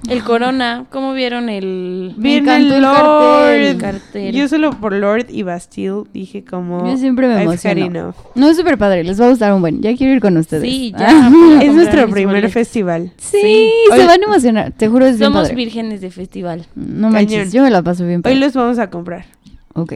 El 0.09 0.25
Corona, 0.25 0.87
¿cómo 0.89 1.12
vieron 1.12 1.51
el 1.51 2.14
Me 2.16 2.41
Viene 2.41 2.57
el 2.57 2.81
Lord. 2.81 2.95
cartel. 2.95 3.77
cartel? 3.77 4.35
Yo 4.35 4.49
solo 4.49 4.71
por 4.71 4.95
Lord 4.95 5.27
y 5.29 5.43
Bastille 5.43 6.05
dije 6.14 6.43
como... 6.43 6.87
Yo 6.89 6.97
siempre 6.97 7.27
me 7.29 7.35
"I've 7.35 7.43
had 7.43 7.77
emociono. 7.77 7.85
enough". 8.01 8.14
No, 8.35 8.49
es 8.49 8.57
súper 8.57 8.79
padre. 8.79 9.05
Les 9.05 9.21
va 9.21 9.27
a 9.27 9.29
gustar 9.29 9.53
un 9.53 9.61
buen. 9.61 9.83
Ya 9.83 9.95
quiero 9.95 10.14
ir 10.14 10.21
con 10.23 10.39
ustedes. 10.39 10.62
Sí, 10.62 10.95
Ah. 10.97 11.01
ya. 11.01 11.07
voy 11.07 11.18
a 11.18 11.31
comprar 11.31 11.62
Es 11.64 11.75
nuestro 11.75 12.09
primer 12.09 12.37
boletos. 12.37 12.53
festival. 12.53 13.12
Sí, 13.18 13.39
Sí. 13.43 13.71
se 13.89 14.01
Hoy- 14.01 14.07
van 14.07 14.23
a 14.23 14.25
emocionar. 14.25 14.73
Te 14.73 14.89
juro, 14.89 15.05
es 15.05 15.18
bien 15.18 15.27
Somos 15.33 15.43
padre. 15.49 15.55
vírgenes 15.57 16.01
de 16.01 16.11
festival. 16.11 16.66
No 16.75 17.11
manches, 17.11 17.37
Cañón. 17.39 17.53
yo 17.53 17.62
me 17.64 17.71
la 17.71 17.83
paso 17.83 18.05
bien 18.07 18.18
Hoy 18.21 18.23
padre. 18.23 18.37
los 18.37 18.55
vamos 18.55 18.79
a 18.79 18.89
comprar. 18.89 19.27
Ok. 19.75 19.93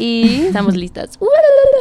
Y... 0.00 0.42
Estamos 0.46 0.76
listas. 0.76 1.18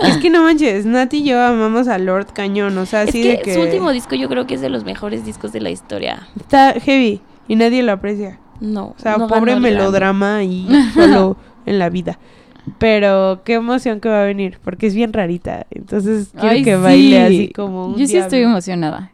Es 0.03 0.17
que 0.17 0.29
no 0.29 0.43
manches, 0.43 0.85
Nati 0.85 1.17
y 1.17 1.23
yo 1.25 1.41
amamos 1.41 1.87
a 1.87 1.97
Lord 1.97 2.27
Cañón, 2.33 2.77
o 2.77 2.85
sea, 2.85 3.03
es 3.03 3.09
así 3.09 3.21
que, 3.21 3.29
de 3.29 3.41
que 3.41 3.53
su 3.53 3.61
último 3.61 3.91
disco 3.91 4.15
yo 4.15 4.29
creo 4.29 4.47
que 4.47 4.55
es 4.55 4.61
de 4.61 4.69
los 4.69 4.85
mejores 4.85 5.25
discos 5.25 5.51
de 5.51 5.59
la 5.59 5.71
historia. 5.71 6.27
está 6.39 6.73
heavy 6.79 7.21
y 7.49 7.55
nadie 7.55 7.83
lo 7.83 7.91
aprecia. 7.91 8.39
No. 8.61 8.87
O 8.87 8.95
sea, 8.97 9.17
no 9.17 9.27
pobre 9.27 9.59
melodrama 9.59 10.43
y 10.43 10.67
solo 10.93 11.35
en 11.65 11.79
la 11.79 11.89
vida. 11.89 12.17
Pero 12.77 13.41
qué 13.43 13.55
emoción 13.55 13.99
que 13.99 14.09
va 14.09 14.21
a 14.21 14.25
venir, 14.25 14.59
porque 14.63 14.87
es 14.87 14.95
bien 14.95 15.11
rarita. 15.11 15.65
Entonces 15.71 16.29
quiero 16.33 16.49
Ay, 16.49 16.63
que 16.63 16.75
sí. 16.75 16.81
baile 16.81 17.21
así 17.23 17.49
como 17.49 17.87
un 17.87 17.93
Yo 17.93 18.05
sí 18.05 18.13
diablo. 18.13 18.25
estoy 18.25 18.41
emocionada. 18.41 19.11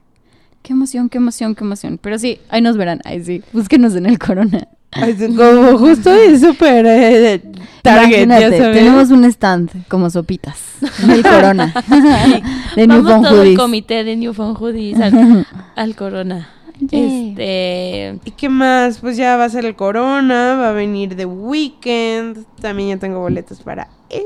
Qué 0.61 0.73
emoción, 0.73 1.09
qué 1.09 1.17
emoción, 1.17 1.55
qué 1.55 1.63
emoción. 1.63 1.99
Pero 2.01 2.17
sí, 2.19 2.39
ahí 2.49 2.61
nos 2.61 2.75
verán. 2.77 2.99
Ahí 3.05 3.23
sí, 3.23 3.43
búsquenos 3.53 3.95
en 3.95 4.05
el 4.07 4.19
Corona. 4.19 4.67
Como 5.37 5.77
justo 5.77 6.11
es 6.13 6.41
súper 6.41 6.85
eh, 6.87 7.41
target, 7.81 8.23
Imagínate, 8.23 8.41
ya 8.41 8.57
sabes. 8.57 8.77
tenemos 8.77 9.09
un 9.11 9.25
stand 9.25 9.87
como 9.87 10.09
sopitas 10.09 10.57
en 11.03 11.11
el 11.11 11.23
Corona. 11.23 11.73
de 12.75 12.87
Vamos 12.87 13.05
todo 13.23 13.29
el 13.29 13.39
Hoodies. 13.39 13.59
comité 13.59 14.03
de 14.03 14.15
Newfound 14.15 14.57
Hoodies 14.57 14.99
al, 15.01 15.45
al 15.75 15.95
Corona. 15.95 16.49
Este... 16.91 18.19
¿Y 18.25 18.31
qué 18.31 18.49
más? 18.49 18.99
Pues 18.99 19.15
ya 19.17 19.37
va 19.37 19.45
a 19.45 19.49
ser 19.49 19.65
el 19.65 19.75
Corona, 19.75 20.55
va 20.55 20.69
a 20.69 20.73
venir 20.73 21.15
The 21.15 21.25
Weeknd, 21.25 22.45
también 22.59 22.89
ya 22.89 22.97
tengo 22.97 23.19
boletos 23.21 23.61
para 23.61 23.87
él. 24.09 24.21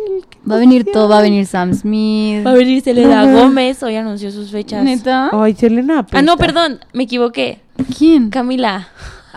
Va 0.50 0.56
a 0.56 0.60
venir 0.60 0.86
todo, 0.92 1.08
va 1.08 1.20
a 1.20 1.22
venir 1.22 1.46
Sam 1.46 1.74
Smith. 1.74 2.46
Va 2.46 2.52
a 2.52 2.56
venir 2.56 2.82
Selena. 2.82 3.32
Gómez, 3.32 3.84
hoy 3.84 3.96
anunció 3.96 4.32
sus 4.32 4.52
fechas. 4.52 4.84
¿Neta? 4.84 5.30
Ay, 5.32 5.54
Selena 5.56 6.06
Ah, 6.12 6.22
no, 6.22 6.38
perdón, 6.38 6.80
me 6.94 7.04
equivoqué. 7.04 7.62
¿Quién? 7.98 8.30
Camila. 8.30 8.88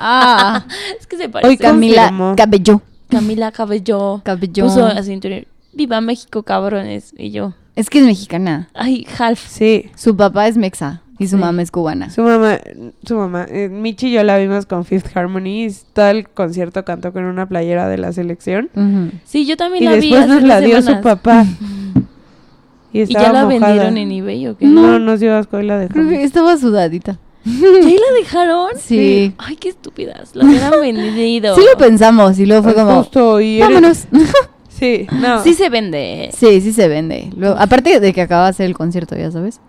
Ah, 0.04 0.64
Es 1.00 1.06
que 1.06 1.16
se 1.16 1.28
parece. 1.28 1.48
Hoy 1.50 1.56
Camila. 1.56 2.12
Cabello. 2.36 2.82
Camila 3.08 3.52
Cabello. 3.52 4.20
Cabello. 4.24 4.64
Puso 4.64 4.84
así 4.86 5.12
en 5.12 5.20
Twitter, 5.20 5.46
Viva 5.72 6.00
México, 6.00 6.42
cabrones. 6.42 7.14
Y 7.16 7.30
yo, 7.30 7.54
Es 7.76 7.88
que 7.90 8.00
es 8.00 8.04
mexicana. 8.04 8.68
ay, 8.74 9.06
Half. 9.18 9.38
Sí, 9.48 9.90
Su 9.94 10.16
papá 10.16 10.48
es 10.48 10.56
mexa 10.56 11.02
y 11.18 11.26
su 11.28 11.36
Sí. 11.36 11.40
mamá 11.42 11.62
es 11.62 11.70
cubana. 11.70 12.10
Su 12.10 12.22
mamá, 12.22 12.58
su 13.06 13.16
mamá, 13.16 13.46
eh, 13.48 13.68
Michi 13.68 14.08
y 14.08 14.12
yo 14.12 14.22
la 14.24 14.38
vimos 14.38 14.66
con 14.66 14.84
Fifth 14.84 15.16
Harmony 15.16 15.66
y 15.66 15.76
todo 15.92 16.08
el 16.08 16.28
concierto 16.28 16.84
cantó 16.84 17.12
con 17.12 17.24
una 17.24 17.46
playera 17.46 17.86
de 17.88 17.98
la 17.98 18.12
selección. 18.12 18.70
Sí, 19.24 19.46
yo 19.46 19.56
también 19.56 19.84
y 19.84 19.86
la 19.86 19.92
vi 19.92 20.00
después 20.10 20.20
hace 20.22 20.28
nos 20.34 20.42
la 20.42 20.60
dio 20.60 20.82
su 20.82 21.00
papá. 21.00 21.44
Y, 22.94 22.98
¿Y 22.98 23.02
estaba 23.04 23.24
ya 23.26 23.32
la 23.32 23.44
mojada. 23.46 23.66
vendieron 23.72 23.96
en 23.96 24.12
eBay 24.12 24.48
o 24.48 24.56
qué? 24.58 24.66
No, 24.66 24.98
nos 24.98 25.18
dio 25.18 25.34
asco 25.34 25.58
y 25.58 25.64
la 25.64 25.76
Creo 25.76 25.88
dejamos. 26.04 26.12
que 26.12 26.24
estaba 26.24 26.56
sudadita. 26.58 27.18
¿Ya 27.44 27.66
ahí 27.86 27.96
la 27.98 28.18
dejaron? 28.18 28.68
Sí. 28.78 29.34
Ay, 29.38 29.56
qué 29.56 29.68
estúpidas. 29.70 30.34
Las 30.34 30.46
hubieran 30.48 30.80
vendido. 30.80 31.54
Sí 31.56 31.62
lo 31.70 31.76
pensamos 31.78 32.38
y 32.38 32.46
luego 32.46 32.62
fue 32.64 32.74
como, 32.74 32.98
Justo, 33.02 33.40
y 33.40 33.60
eres- 33.60 33.68
vámonos. 33.68 34.06
Sí, 34.68 35.06
no, 35.12 35.40
Sí 35.44 35.54
se 35.54 35.68
vende. 35.68 36.30
sí, 36.36 36.60
sí 36.60 36.72
se 36.72 36.88
vende. 36.88 37.30
Luego, 37.36 37.54
aparte 37.56 38.00
de 38.00 38.12
que 38.12 38.20
acaba 38.20 38.44
de 38.44 38.50
hacer 38.50 38.66
el 38.66 38.74
concierto, 38.74 39.14
ya 39.16 39.30
sabes. 39.30 39.60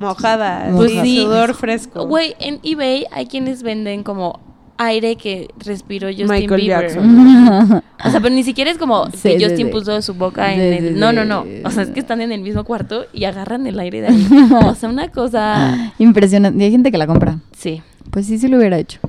mojada, 0.00 0.70
Pues 0.74 0.90
sí, 0.90 1.00
sí. 1.02 1.22
sudor 1.22 1.54
fresco. 1.54 2.04
Güey, 2.06 2.34
en 2.40 2.58
eBay 2.64 3.06
hay 3.12 3.26
quienes 3.26 3.62
venden 3.62 4.02
como 4.02 4.40
aire 4.78 5.16
que 5.16 5.48
respiró 5.64 6.08
Justin 6.08 6.28
Michael 6.28 6.60
Bieber. 6.60 6.82
Jackson. 6.88 7.82
O 8.04 8.10
sea, 8.10 8.20
pero 8.20 8.34
ni 8.34 8.42
siquiera 8.44 8.70
es 8.70 8.76
como 8.78 9.06
Sí, 9.06 9.22
que 9.30 9.38
sí, 9.38 9.44
Justin 9.44 9.66
sí. 9.66 9.72
puso 9.72 10.02
su 10.02 10.12
boca 10.14 10.52
en 10.52 10.60
Sí, 10.60 10.84
el... 10.86 10.94
sí, 10.94 11.00
No, 11.00 11.10
sí. 11.10 11.16
no, 11.16 11.24
no. 11.24 11.44
O 11.64 11.70
sea, 11.70 11.82
es 11.84 11.90
que 11.90 12.00
están 12.00 12.20
en 12.20 12.30
el 12.30 12.42
mismo 12.42 12.62
cuarto 12.64 13.06
y 13.12 13.24
agarran 13.24 13.66
el 13.66 13.80
aire 13.80 14.02
de 14.02 14.08
ahí. 14.08 14.28
O 14.66 14.74
sea, 14.74 14.88
una 14.90 15.08
cosa... 15.10 15.92
Impresionante. 15.98 16.62
Y 16.62 16.66
hay 16.66 16.70
gente 16.70 16.90
que 16.92 16.98
la 16.98 17.06
compra. 17.06 17.38
Sí. 17.56 17.82
Pues 18.10 18.26
sí, 18.26 18.38
sí 18.38 18.48
lo 18.48 18.58
hubiera 18.58 18.78
hecho. 18.78 19.00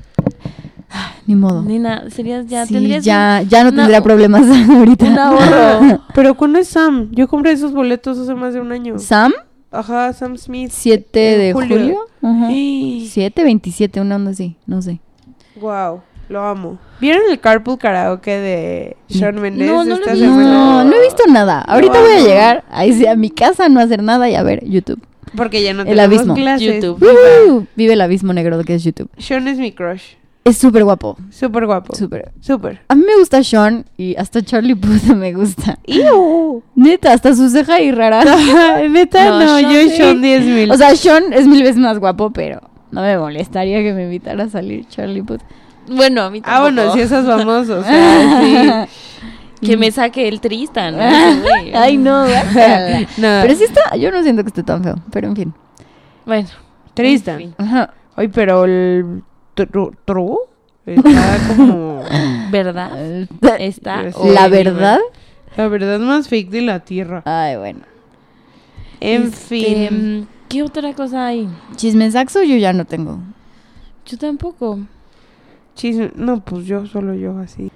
Ni 1.26 1.36
modo. 1.36 1.62
Nina, 1.64 2.10
serías 2.10 2.48
ya... 2.48 2.66
Sí, 2.66 2.74
tendrías 2.74 3.04
ya, 3.04 3.44
ya 3.48 3.64
no 3.64 3.70
una- 3.70 3.78
tendría 3.80 4.02
problemas 4.02 4.44
ahorita. 4.70 5.06
un 5.06 5.20
ahorro. 5.20 6.02
Pero 6.16 6.36
¿cuándo 6.36 6.60
es 6.60 6.70
Sam? 6.70 7.10
Yo 7.12 7.28
compré 7.28 7.52
esos 7.52 7.74
boletos 7.74 8.18
hace 8.18 8.34
más 8.34 8.54
de 8.54 8.62
un 8.62 8.72
año. 8.72 8.98
Sam, 9.00 9.34
Ajá, 9.70 10.14
Sam 10.14 10.38
Smith. 10.38 10.72
7 10.74 11.34
En 11.34 11.40
de 11.42 11.54
julio. 11.54 11.98
Ajá. 12.24 12.48
7, 12.50 13.44
27, 13.44 14.00
una 14.00 14.16
onda 14.16 14.32
así, 14.32 14.56
no 14.66 14.82
sé. 14.82 15.02
Wow, 15.60 16.02
lo 16.30 16.44
amo. 16.46 16.78
¿Vieron 17.00 17.24
el 17.30 17.40
Carpool 17.40 17.78
Karaoke 17.78 18.32
de 18.32 18.98
Shawn 19.10 19.40
Mendes 19.40 19.68
No, 19.68 19.84
no 19.84 19.96
lo 19.96 19.96
esta 19.96 20.16
semana? 20.16 20.44
No, 20.54 20.84
no 20.84 20.96
he 20.96 21.02
visto 21.02 21.24
nada. 21.30 21.62
Ahorita 21.62 22.00
voy 22.00 22.12
a 22.12 22.20
llegar 22.22 22.64
ahí 22.70 22.94
sí, 22.94 23.06
a 23.06 23.16
mi 23.16 23.30
casa, 23.30 23.70
no 23.70 23.80
hacer 23.80 24.02
nada 24.04 24.30
y 24.30 24.36
a 24.36 24.44
ver 24.44 24.64
YouTube. 24.66 25.02
Porque 25.36 25.62
ya 25.62 25.74
no 25.74 25.82
El 25.82 25.90
tenemos 25.90 26.18
abismo. 26.18 26.34
clases. 26.36 26.76
YouTube. 26.76 27.00
Viva. 27.00 27.54
Uh, 27.54 27.66
vive 27.76 27.94
el 27.94 28.02
abismo 28.02 28.34
negro 28.34 28.62
que 28.64 28.76
es 28.76 28.84
YouTube. 28.84 29.10
Sean 29.18 29.48
es 29.48 29.58
mi 29.58 29.72
crush. 29.72 30.02
Es 30.44 30.58
súper 30.58 30.86
guapo. 30.86 31.18
Súper 31.30 31.66
guapo. 31.66 31.94
Súper. 31.94 32.32
Súper. 32.40 32.80
A 32.88 32.96
mí 32.96 33.04
me 33.06 33.18
gusta 33.18 33.44
Sean 33.44 33.86
y 33.98 34.16
hasta 34.16 34.42
Charlie 34.42 34.76
Puth 34.76 35.04
me 35.16 35.34
gusta. 35.34 35.78
¡Iu! 35.86 36.64
Neta, 36.74 37.12
hasta 37.12 37.36
su 37.36 37.50
ceja 37.50 37.76
ahí 37.76 37.92
rara. 37.92 38.24
Neta, 38.90 39.26
No, 39.26 39.40
no, 39.42 39.58
Sean 39.60 39.72
yo 39.74 39.82
sí. 39.82 39.98
Sean 39.98 40.22
10 40.22 40.46
mil. 40.46 40.72
O 40.72 40.78
sea, 40.78 40.96
Sean 40.96 41.34
es 41.34 41.46
mil 41.48 41.62
veces 41.64 41.78
más 41.78 42.00
guapo, 42.00 42.32
pero 42.32 42.62
no 42.92 43.02
me 43.02 43.18
molestaría 43.18 43.80
que 43.82 43.94
me 43.94 44.04
invitara 44.04 44.44
a 44.46 44.50
salir 44.50 44.88
Charlie 44.88 45.22
Puth. 45.24 45.42
Bueno, 45.90 46.24
a 46.24 46.30
mí 46.30 46.42
ah, 46.44 46.62
tampoco. 46.64 46.74
bueno, 46.74 46.94
si 46.94 47.00
esos 47.02 47.26
famosos. 47.26 47.86
O 47.86 47.90
sea, 47.90 48.88
Que 49.62 49.76
me 49.76 49.90
saque 49.92 50.28
el 50.28 50.40
Tristan. 50.40 50.96
¿no? 50.98 51.04
Ay, 51.74 51.98
no. 51.98 52.26
No, 53.18 53.40
Pero 53.42 53.56
sí 53.56 53.64
está, 53.64 53.96
yo 53.96 54.12
no 54.12 54.22
siento 54.22 54.44
que 54.44 54.50
esté 54.50 54.62
tan 54.64 54.84
feo, 54.84 54.96
pero 55.12 55.28
en 55.30 55.36
fin. 55.36 55.54
Bueno. 56.26 56.48
Tristan. 56.94 57.36
en 57.36 57.40
fin. 57.42 57.56
Ajá. 57.58 57.94
Ay, 58.16 58.28
pero 58.28 58.66
el 58.66 59.24
tru, 59.56 59.96
tru 60.06 60.40
está 60.86 61.38
como 61.56 62.04
¿Verdad? 62.52 62.92
Está 63.60 64.12
Sí. 64.12 64.30
La 64.34 64.48
verdad. 64.48 65.00
la 65.56 65.68
verdad 65.68 66.00
más 66.00 66.28
fake 66.28 66.50
de 66.50 66.62
la 66.62 66.80
tierra. 66.82 67.24
Ay, 67.26 67.56
bueno. 67.58 67.82
En 69.00 69.24
Este, 69.24 69.38
fin. 69.90 70.28
¿Qué 70.50 70.64
otra 70.64 70.94
cosa 70.94 71.26
hay? 71.28 71.50
Chismesaxo 71.76 72.44
yo 72.44 72.56
ya 72.58 72.74
no 72.74 72.86
tengo. 72.86 73.20
Yo 74.06 74.18
tampoco. 74.18 74.80
Chisme. 75.76 76.12
No, 76.16 76.40
pues 76.40 76.66
yo, 76.66 76.86
solo 76.86 77.14
yo 77.14 77.38
así. 77.40 77.72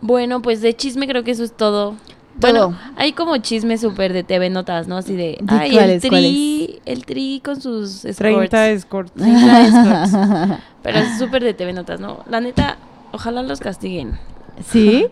Bueno, 0.00 0.40
pues 0.42 0.60
de 0.60 0.74
chisme 0.74 1.06
creo 1.06 1.24
que 1.24 1.32
eso 1.32 1.44
es 1.44 1.52
todo. 1.56 1.94
Todo. 2.40 2.52
Bueno, 2.68 2.78
hay 2.96 3.12
como 3.12 3.36
chisme 3.38 3.78
súper 3.78 4.12
de 4.12 4.22
TV 4.22 4.48
Notas, 4.48 4.86
¿no? 4.86 4.96
Así 4.96 5.14
de, 5.16 5.38
¿De 5.42 5.54
ay, 5.54 5.76
el 5.76 6.00
tri, 6.00 6.80
el 6.86 7.04
tri 7.04 7.42
con 7.44 7.60
sus 7.60 8.04
escorts. 8.04 8.48
30 8.50 8.68
escorts. 8.70 9.12
30 9.16 9.64
escorts. 9.64 10.62
Pero 10.82 10.98
es 10.98 11.18
súper 11.18 11.42
de 11.42 11.52
TV 11.54 11.72
Notas, 11.72 11.98
¿no? 12.00 12.20
La 12.30 12.40
neta, 12.40 12.78
ojalá 13.12 13.42
los 13.42 13.58
castiguen. 13.60 14.18
¿Sí? 14.64 15.06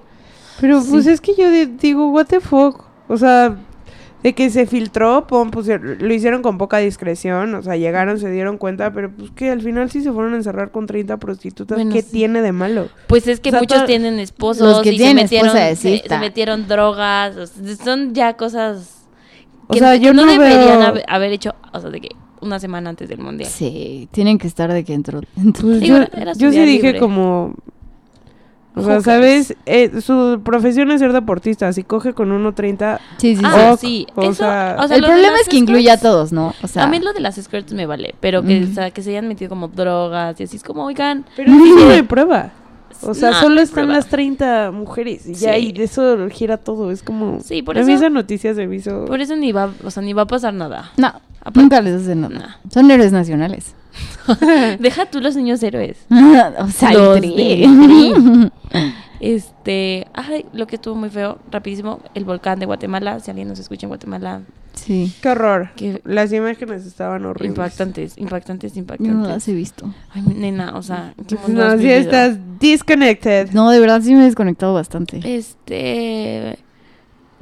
Pero 0.61 0.81
Sí. 0.83 0.89
pues 0.91 1.07
es 1.09 1.21
que 1.21 1.35
yo 1.37 1.51
di- 1.51 1.67
digo, 1.67 2.11
what 2.11 2.27
the 2.27 2.41
fuck. 2.41 2.85
O 3.09 3.17
sea, 3.17 3.57
de 4.23 4.35
que 4.35 4.51
se 4.51 4.67
filtró, 4.67 5.27
pum, 5.27 5.51
pues, 5.51 5.69
lo 5.69 6.13
hicieron 6.13 6.43
con 6.43 6.59
poca 6.59 6.79
discreción. 6.79 7.55
O 7.55 7.63
sea, 7.63 7.77
llegaron, 7.77 8.19
se 8.19 8.31
dieron 8.31 8.59
cuenta, 8.59 8.93
pero 8.93 9.11
pues 9.11 9.31
que 9.31 9.51
al 9.51 9.61
final 9.63 9.91
sí 9.91 10.03
se 10.03 10.11
fueron 10.13 10.33
a 10.35 10.37
encerrar 10.37 10.71
con 10.73 10.87
30 10.87 11.17
prostitutas. 11.19 11.77
Bueno, 11.77 11.93
¿Qué 11.93 12.03
sí. 12.03 12.09
tiene 12.13 12.43
de 12.43 12.51
malo? 12.53 12.89
Pues 13.07 13.29
es 13.29 13.39
que 13.41 13.51
O 13.51 13.53
sea, 13.53 13.61
muchos 13.61 13.85
tienen 13.87 14.19
esposos 14.19 14.67
Los 14.67 14.83
que 14.83 14.93
y 14.93 14.97
tienen 14.97 15.29
se 15.29 15.37
metieron, 15.43 15.77
se, 15.77 16.19
metieron 16.19 16.67
drogas. 16.67 17.37
o 17.37 17.47
sea, 17.47 17.77
son 17.77 18.15
ya 18.15 18.35
cosas 18.37 19.03
O 19.69 19.75
que 19.75 19.79
sea, 19.79 19.95
yo 19.97 20.13
no 20.13 20.27
deberían 20.27 20.95
veo- 20.95 21.05
haber, 21.07 21.33
hecho, 21.33 21.55
o 21.73 21.81
sea, 21.81 21.91
de 21.91 22.01
que 22.01 22.09
una 22.41 22.59
semana 22.59 22.91
antes 22.91 23.09
del 23.09 23.19
mundial. 23.19 23.49
Sí, 23.51 24.09
tienen 24.11 24.39
que 24.39 24.47
estar 24.47 24.73
de 24.73 24.83
que 24.85 24.93
entró. 24.95 25.21
Pues 25.61 25.81
yo, 25.83 25.97
era- 25.97 26.11
era 26.17 26.35
su 26.35 26.41
yo 26.41 26.51
sí 26.53 26.61
dije 26.61 26.83
libre. 26.85 26.99
como... 27.01 27.55
O 28.79 28.83
sea. 28.85 29.01
¿sabes? 29.01 29.57
Eh, 29.65 30.01
su 30.03 30.41
profesión 30.45 30.91
es 30.91 31.01
ser 31.01 31.13
deportista. 31.13 31.73
Si 31.73 31.83
coge 31.83 32.13
con 32.13 32.31
1.30... 32.31 32.99
Sí, 33.17 33.35
sí, 33.35 33.37
sí. 33.37 33.43
Ah, 33.45 33.71
Ok, 33.73 33.79
sí. 33.81 34.07
o 34.15 34.23
Eso, 34.23 34.35
sea- 34.35 34.77
o 34.79 34.87
sea, 34.87 34.97
el 34.97 35.03
de 35.03 35.09
problema 35.09 35.37
es 35.41 35.49
que 35.49 35.57
incluye 35.57 35.91
a 35.91 35.99
todos, 35.99 36.31
¿no? 36.33 36.55
O 36.63 36.69
sea, 36.69 36.85
a 36.85 36.87
mí 36.87 36.99
lo 37.01 37.13
de 37.13 37.21
las 37.21 37.37
skirts 37.37 37.73
me 37.73 37.87
vale, 37.87 38.15
pero 38.21 38.43
que, 38.43 38.61
Mm. 38.61 38.71
o 38.71 38.75
sea, 38.75 38.91
que 38.91 39.03
se 39.03 39.11
hayan 39.11 39.29
metido 39.29 39.49
como 39.49 39.69
drogas 39.69 40.39
y 40.41 40.45
así 40.45 40.57
es 40.57 40.63
como, 40.63 40.85
oigan, 40.85 41.25
Pero 41.37 41.51
no 41.53 41.91
hay 41.91 42.03
prueba. 42.03 42.51
O 43.03 43.13
sea, 43.13 43.31
No, 43.31 43.41
solo 43.41 43.61
están 43.61 43.75
prueba. 43.85 43.93
las 43.95 44.07
30 44.09 44.71
mujeres 44.73 45.27
y 45.27 45.35
ya, 45.35 45.55
Sí. 45.55 45.69
y 45.69 45.73
de 45.73 45.85
eso 45.85 46.17
gira 46.31 46.57
todo. 46.57 46.91
Es 46.91 47.03
como... 47.03 47.41
Sí, 47.41 47.63
por 47.63 47.77
eso- 47.79 47.91
esa 47.91 48.09
noticia 48.11 48.55
se 48.55 48.67
me 48.67 48.77
hizo... 48.77 49.05
por 49.05 49.21
eso 49.21 49.37
ni 49.37 49.53
va, 49.53 49.71
o 49.85 49.91
sea, 49.91 50.03
ni 50.03 50.13
va 50.15 50.23
a 50.23 50.27
pasar 50.27 50.55
nada. 50.55 50.91
no, 50.97 51.09
Aparte- 51.41 51.61
nunca 51.61 51.81
les 51.83 52.03
hacen 52.03 52.23
nada. 52.23 52.35
Nah. 52.39 52.71
Son 52.71 52.91
héroes 52.91 53.13
nacionales. 53.13 53.75
Deja 54.79 55.07
tú 55.07 55.21
los 55.21 55.37
niños 55.37 55.63
héroes. 55.63 55.99
o 56.59 56.69
sea, 56.69 56.93
Los 56.93 57.21
Este, 59.19 60.07
ay, 60.13 60.45
lo 60.53 60.67
que 60.67 60.77
estuvo 60.77 60.95
muy 60.95 61.09
feo, 61.09 61.39
rapidísimo, 61.51 62.01
el 62.15 62.25
volcán 62.27 62.59
de 62.59 62.67
Guatemala, 62.67 63.19
si 63.21 63.31
alguien 63.31 63.49
nos 63.49 63.59
escucha 63.59 63.87
en 63.87 63.89
Guatemala, 63.89 64.43
sí, 64.75 65.11
Qué 65.23 65.31
horror. 65.31 65.71
que 65.75 66.03
Las 66.05 66.33
imágenes 66.35 66.85
estaban 66.85 67.25
horribles. 67.25 67.49
impactantes, 67.57 68.19
impactantes, 68.19 68.75
yo 68.75 68.77
no 68.77 68.81
impactantes. 68.83 69.29
las 69.29 69.49
he 69.49 69.55
visto. 69.55 69.95
Ay, 70.13 70.23
nena, 70.23 70.77
o 70.77 70.83
sea, 70.83 71.15
¿qué 71.27 71.35
mundo 71.37 71.65
No, 71.65 71.71
has 71.73 71.81
si 71.81 71.89
estás 71.91 72.37
disconnected. 72.61 73.51
No, 73.53 73.71
de 73.71 73.81
verdad 73.81 74.03
sí 74.03 74.13
me 74.15 74.21
he 74.21 74.25
desconectado 74.25 74.75
bastante. 74.75 75.21
Este, 75.25 76.59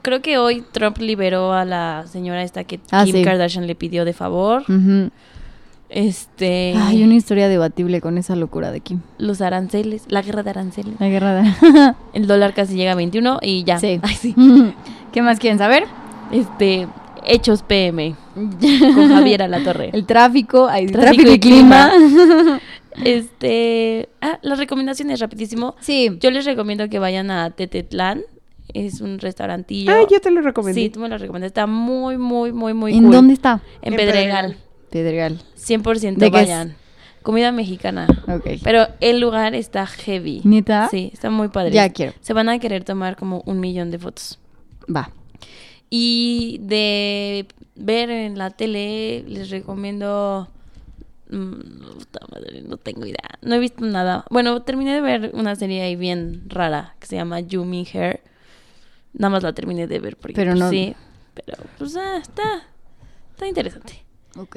creo 0.03 0.23
que 0.23 0.39
hoy 0.39 0.63
Trump 0.71 0.99
liberó 0.99 1.53
a 1.53 1.65
la 1.65 2.05
señora 2.07 2.45
esta 2.45 2.63
que 2.63 2.79
Ah, 2.93 3.03
Kim 3.05 3.17
sí. 3.17 3.25
Kardashian 3.25 3.67
le 3.67 3.75
pidió 3.75 4.05
de 4.05 4.13
favor. 4.13 4.63
Ujú. 4.63 5.11
Este, 5.97 6.75
Hay 6.77 7.05
una 7.05 7.15
historia 7.15 7.49
debatible 7.49 8.01
con 8.01 8.19
esa 8.19 8.35
locura 8.35 8.73
de 8.73 8.81
Kim. 8.81 8.99
los 9.17 9.41
aranceles, 9.41 10.03
la 10.09 10.23
guerra 10.23 10.43
de 10.43 10.51
aranceles. 10.51 10.95
La 10.99 11.09
guerra 11.09 11.35
de... 11.41 11.95
El 12.15 12.27
dólar 12.27 12.53
casi 12.53 12.75
llega 12.75 12.91
a 12.93 12.95
21 12.97 13.39
y 13.43 13.63
ya. 13.63 13.79
Sí. 13.79 14.01
Ay, 14.03 14.15
sí. 14.17 14.35
¿Qué 15.13 15.23
más 15.23 15.39
quieren 15.39 15.59
saber? 15.59 15.85
Este, 16.33 16.89
Hechos 17.25 17.63
PM 17.63 18.17
con 18.35 19.09
Javier 19.09 19.43
a 19.43 19.49
la 19.49 19.63
torre. 19.63 19.91
El 19.93 20.05
tráfico, 20.05 20.67
hay 20.67 20.87
Tráfico 20.87 21.23
tráfico, 21.23 21.33
y 21.33 21.39
clima. 21.39 21.93
Este, 23.05 24.09
ah, 24.21 24.39
las 24.43 24.59
recomendaciones 24.59 25.21
rapidísimo. 25.21 25.75
sí. 25.81 26.17
Yo 26.21 26.31
les 26.31 26.45
recomiendo 26.45 26.89
que 26.89 26.99
vayan 26.99 27.31
a 27.31 27.51
Tetetlán. 27.51 28.23
Es 28.73 29.01
un 29.01 29.19
restaurantillo. 29.21 29.93
Ah, 29.93 30.07
yo 30.11 30.21
te 30.21 30.31
lo 30.33 30.41
recomendé. 30.41 30.81
Sí, 30.81 30.89
tú 30.91 30.99
me 30.99 31.09
lo 31.09 31.19
recomiendas. 31.19 31.49
Está 31.49 31.67
muy, 31.67 32.17
muy, 32.19 32.53
muy, 32.53 32.75
muy 32.75 32.95
¿En 32.95 33.05
cool. 33.05 33.13
dónde 33.13 33.35
está? 33.35 33.61
En 33.83 33.93
En 33.93 33.97
Pedregal. 33.99 34.47
Pedregal. 34.47 34.64
100% 35.03 36.17
¿De 36.17 36.19
qué 36.19 36.27
es? 36.27 36.33
vayan. 36.49 36.77
Comida 37.23 37.53
mexicana. 37.53 38.07
Ok. 38.29 38.61
Pero 38.63 38.87
el 39.01 39.19
lugar 39.19 39.55
está 39.55 39.87
heavy. 39.87 40.43
¿Neta? 40.45 40.89
Sí, 40.91 41.11
está 41.13 41.31
muy 41.31 41.49
padre. 41.49 41.71
Ya 41.73 41.89
quiero. 41.89 42.13
Se 42.21 42.35
van 42.35 42.49
a 42.51 42.59
querer 42.59 42.85
tomar 42.85 43.17
como 43.17 43.43
un 43.47 43.61
millón 43.61 43.91
de 43.91 43.99
fotos. 43.99 44.39
Va. 44.95 45.11
Y 45.89 46.59
de 46.61 47.47
ver 47.77 48.11
en 48.11 48.37
la 48.37 48.51
tele, 48.51 49.25
les 49.27 49.49
recomiendo. 49.51 50.49
mm, 51.31 51.81
puta 51.99 52.21
madre, 52.31 52.61
no 52.63 52.77
tengo 52.77 53.07
idea. 53.07 53.39
No 53.41 53.55
he 53.55 53.59
visto 53.59 53.85
nada. 53.87 54.25
Bueno, 54.31 54.61
terminé 54.63 54.93
de 54.95 55.01
ver 55.01 55.31
una 55.33 55.57
serie 55.57 55.81
ahí 55.83 55.97
bien 55.97 56.43
rara 56.49 56.95
que 57.01 57.07
se 57.07 57.17
llama 57.17 57.41
Yumi 57.41 57.87
Hair. 57.93 58.21
Nada 59.15 59.31
más 59.31 59.43
la 59.43 59.53
terminé 59.55 59.87
de 59.87 59.99
ver 59.99 60.17
porque 60.19 60.35
Pero 60.35 60.51
pues, 60.53 60.61
no- 60.61 60.71
sí. 60.71 60.95
Pero 61.33 61.57
pues 61.79 61.97
ah, 61.97 62.19
está, 62.21 62.65
está 63.31 63.47
interesante. 63.49 64.05
Ok. 64.37 64.57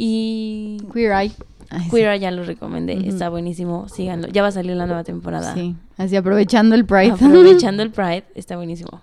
Y 0.00 0.78
Queer 0.92 1.10
Eye. 1.12 1.32
Ay. 1.70 1.88
Queer 1.90 2.08
Eye 2.12 2.20
ya 2.20 2.30
lo 2.30 2.44
recomendé, 2.44 2.92
está 3.08 3.28
buenísimo, 3.30 3.88
síganlo. 3.88 4.28
Ya 4.28 4.42
va 4.42 4.48
a 4.48 4.52
salir 4.52 4.76
la 4.76 4.86
nueva 4.86 5.02
temporada. 5.02 5.52
Sí. 5.54 5.74
Así 5.96 6.14
aprovechando 6.14 6.76
el 6.76 6.84
Pride. 6.86 7.10
Aprovechando 7.10 7.82
el 7.82 7.90
Pride, 7.92 8.24
está 8.36 8.56
buenísimo. 8.56 9.02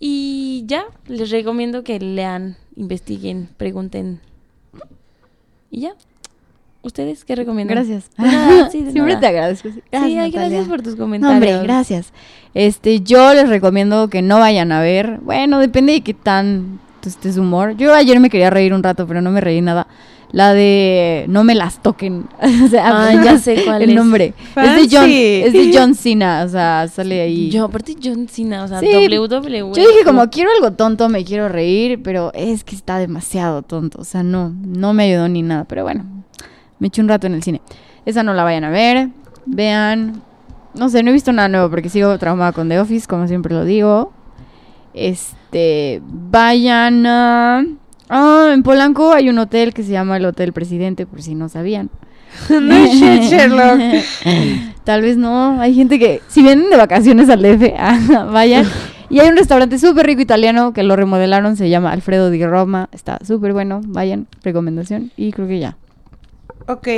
Y 0.00 0.64
ya, 0.66 0.84
les 1.08 1.30
recomiendo 1.30 1.84
que 1.84 2.00
lean, 2.00 2.56
investiguen, 2.74 3.50
pregunten. 3.58 4.20
Y 5.70 5.82
ya. 5.82 5.92
¿Ustedes 6.82 7.24
qué 7.24 7.34
recomiendan? 7.36 7.76
Gracias. 7.76 8.10
Sí, 8.72 8.82
de 8.82 8.92
Siempre 8.92 9.14
nada. 9.14 9.20
te 9.20 9.26
agradezco. 9.26 9.68
sí, 9.70 9.82
ay, 9.92 10.30
gracias 10.30 10.66
por 10.68 10.80
tus 10.82 10.94
No, 10.96 11.04
comentarios. 11.04 11.40
hombre, 11.42 11.62
gracias. 11.62 12.12
Este, 12.54 13.00
yo 13.00 13.32
les 13.34 13.48
recomiendo 13.48 14.08
que 14.08 14.20
no 14.22 14.38
vayan 14.38 14.72
a 14.72 14.80
ver. 14.80 15.18
Bueno, 15.22 15.58
depende 15.58 15.92
de 15.92 16.00
qué 16.00 16.12
tan 16.14 16.80
esté 17.06 17.32
su 17.32 17.40
humor. 17.42 17.76
Yo 17.76 17.94
ayer 17.94 18.18
me 18.20 18.30
quería 18.30 18.48
reír 18.50 18.72
un 18.74 18.82
rato, 18.82 19.06
pero 19.06 19.20
no 19.22 19.30
me 19.30 19.40
reí 19.42 19.60
nada. 19.60 19.86
La 20.34 20.52
de 20.52 21.26
No 21.28 21.44
me 21.44 21.54
las 21.54 21.80
toquen. 21.80 22.26
o 22.64 22.68
sea, 22.68 22.88
Ah, 22.88 23.22
ya 23.24 23.38
sé 23.38 23.62
cuál 23.64 23.82
el 23.82 23.90
es. 23.90 23.96
nombre. 23.96 24.34
Es 24.56 24.90
de, 24.90 24.96
John, 24.96 25.08
es 25.08 25.52
de 25.52 25.70
John 25.72 25.94
Cena, 25.94 26.42
o 26.44 26.48
sea, 26.48 26.88
sale 26.88 27.20
ahí. 27.20 27.50
Yo, 27.50 27.66
aparte 27.66 27.94
John 28.02 28.26
Cena, 28.28 28.64
o 28.64 28.68
sea, 28.68 28.80
Sí. 28.80 28.86
WWE. 28.86 29.72
Yo 29.74 29.88
dije 29.88 30.04
como 30.04 30.28
quiero 30.30 30.50
algo 30.50 30.72
tonto, 30.72 31.08
me 31.08 31.24
quiero 31.24 31.48
reír, 31.48 32.00
pero 32.02 32.32
es 32.34 32.64
que 32.64 32.74
está 32.74 32.98
demasiado 32.98 33.62
tonto, 33.62 34.00
o 34.00 34.04
sea, 34.04 34.24
no, 34.24 34.52
no 34.66 34.92
me 34.92 35.04
ayudó 35.04 35.28
ni 35.28 35.42
nada, 35.42 35.64
pero 35.64 35.84
bueno, 35.84 36.04
me 36.80 36.88
eché 36.88 37.00
un 37.00 37.08
rato 37.08 37.28
en 37.28 37.34
el 37.34 37.42
cine. 37.44 37.60
Esa 38.04 38.24
no 38.24 38.34
la 38.34 38.42
vayan 38.42 38.64
a 38.64 38.70
ver, 38.70 39.10
vean, 39.46 40.20
no 40.74 40.88
sé, 40.88 41.04
no 41.04 41.10
he 41.10 41.12
visto 41.12 41.32
nada 41.32 41.48
nuevo 41.48 41.70
porque 41.70 41.88
sigo 41.88 42.18
traumada 42.18 42.50
con 42.50 42.68
The 42.68 42.80
Office, 42.80 43.06
como 43.06 43.28
siempre 43.28 43.54
lo 43.54 43.64
digo. 43.64 44.12
Este, 44.94 46.02
vayan 46.04 47.06
a... 47.06 47.64
Ah, 48.08 48.50
en 48.52 48.62
Polanco 48.62 49.12
hay 49.12 49.28
un 49.28 49.38
hotel 49.38 49.72
que 49.72 49.82
se 49.82 49.92
llama 49.92 50.16
el 50.16 50.24
Hotel 50.24 50.52
Presidente, 50.52 51.06
por 51.06 51.22
si 51.22 51.34
no 51.34 51.48
sabían. 51.48 51.90
no 52.50 52.86
shit, 52.86 53.22
Sherlock. 53.22 53.80
Tal 54.84 55.02
vez 55.02 55.16
no. 55.16 55.60
Hay 55.60 55.74
gente 55.74 55.98
que, 55.98 56.20
si 56.28 56.42
vienen 56.42 56.70
de 56.70 56.76
vacaciones 56.76 57.28
al 57.30 57.42
DF, 57.42 57.72
ah, 57.78 58.28
vayan. 58.30 58.66
Y 59.10 59.20
hay 59.20 59.28
un 59.28 59.36
restaurante 59.36 59.78
súper 59.78 60.06
rico 60.06 60.22
italiano 60.22 60.72
que 60.72 60.82
lo 60.82 60.96
remodelaron, 60.96 61.56
se 61.56 61.68
llama 61.68 61.92
Alfredo 61.92 62.30
di 62.30 62.44
Roma. 62.44 62.88
Está 62.92 63.18
súper 63.24 63.52
bueno, 63.52 63.80
vayan, 63.84 64.26
recomendación. 64.42 65.12
Y 65.16 65.32
creo 65.32 65.46
que 65.46 65.58
ya. 65.58 65.76
Ok, 66.66 66.88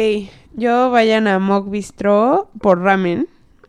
yo 0.55 0.91
vayan 0.91 1.27
a 1.27 1.39
Mog 1.39 1.71
Bistro 1.71 2.49
por 2.61 2.81
ramen, 2.81 3.27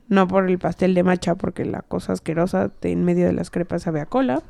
no 0.08 0.28
por 0.28 0.48
el 0.50 0.60
pastel 0.60 0.94
de 0.94 1.04
matcha, 1.04 1.36
porque 1.36 1.66
la 1.66 1.82
cosa 1.82 2.14
asquerosa 2.14 2.72
de 2.82 2.92
en 2.92 3.04
medio 3.04 3.26
de 3.26 3.34
las 3.34 3.50
crepas 3.50 3.84
sabe 3.84 4.02
a 4.02 4.06
cola. 4.06 4.44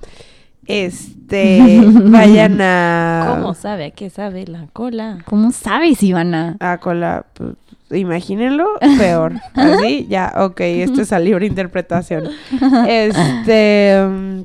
Este, 0.68 1.82
vayan 1.86 2.60
a... 2.62 3.36
¿Cómo 3.36 3.54
sabe? 3.54 3.86
¿A 3.86 3.92
qué 3.92 4.10
sabe 4.10 4.46
la 4.46 4.68
cola? 4.74 5.20
¿Cómo 5.26 5.52
sabes, 5.52 6.04
Ivana? 6.04 6.58
A 6.60 6.78
cola, 6.80 7.26
pues, 7.34 7.54
imagínenlo, 7.92 8.68
peor. 8.98 9.34
Así, 9.54 10.08
ya, 10.10 10.34
ok, 10.38 10.60
esto 10.60 11.02
es 11.02 11.14
a 11.14 11.20
libre 11.20 11.48
interpretación. 11.48 12.30
Este, 12.88 14.06
mm, 14.06 14.42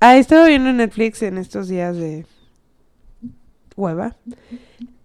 ah, 0.00 0.16
estado 0.16 0.46
viendo 0.46 0.70
en 0.70 0.76
Netflix 0.76 1.22
en 1.22 1.38
estos 1.38 1.68
días 1.68 1.96
de 1.96 2.24
hueva. 3.76 4.16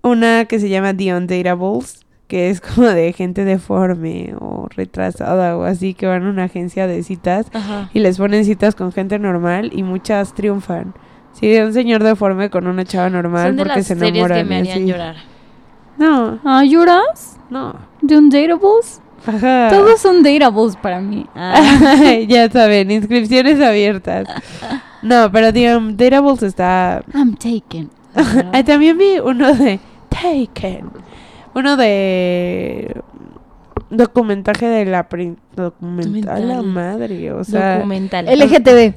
Una 0.03 0.45
que 0.45 0.59
se 0.59 0.69
llama 0.69 0.95
The 0.95 1.15
Undateables, 1.15 2.05
que 2.29 2.49
es 2.49 2.61
como 2.75 2.87
de 2.87 3.11
gente 3.11 3.43
deforme 3.43 4.33
o 4.39 4.67
retrasada 4.73 5.57
o 5.57 5.63
así, 5.63 5.93
que 5.93 6.07
van 6.07 6.25
a 6.25 6.29
una 6.29 6.45
agencia 6.45 6.87
de 6.87 7.03
citas 7.03 7.47
Ajá. 7.53 7.89
y 7.93 7.99
les 7.99 8.17
ponen 8.17 8.45
citas 8.45 8.75
con 8.75 8.93
gente 8.93 9.19
normal 9.19 9.71
y 9.73 9.83
muchas 9.83 10.33
triunfan. 10.33 10.93
Sí, 11.33 11.47
de 11.47 11.65
un 11.65 11.73
señor 11.73 12.01
deforme 12.03 12.49
con 12.49 12.67
una 12.67 12.85
chava 12.85 13.09
normal 13.09 13.47
Son 13.49 13.55
de 13.57 13.63
porque 13.63 13.79
las 13.79 13.85
se 13.87 13.95
series 13.95 14.11
enamoran. 14.15 14.37
que 14.37 14.43
me 14.45 14.57
harían 14.59 14.77
así. 14.77 14.85
llorar. 14.85 15.15
No, 15.97 16.39
Ah, 16.45 16.63
¿lloras? 16.63 17.37
no. 17.49 17.75
¿De 18.01 18.17
un 18.17 18.29
datables? 18.29 19.01
Ajá. 19.27 19.67
Todos 19.69 19.99
son 19.99 20.23
datables 20.23 20.77
para 20.77 21.01
mí. 21.01 21.25
Ah. 21.35 21.59
ya 22.27 22.49
saben, 22.49 22.89
inscripciones 22.91 23.59
abiertas. 23.61 24.27
No, 25.01 25.29
pero 25.31 25.51
The 25.51 25.75
Undateables 25.75 26.43
está... 26.43 27.03
I'm 27.13 27.35
taken. 27.35 27.89
Ah, 28.53 28.63
también 28.63 28.97
vi 28.97 29.19
uno 29.23 29.53
de 29.53 29.79
Taken. 30.09 30.89
Uno 31.55 31.77
de 31.77 32.95
documentaje 33.89 34.67
de 34.67 34.85
la 34.85 35.07
documental 35.55 36.47
la 36.47 36.61
madre, 36.61 37.31
o 37.33 37.43
sea, 37.43 37.77
Documental. 37.77 38.25
LGTB. 38.27 38.93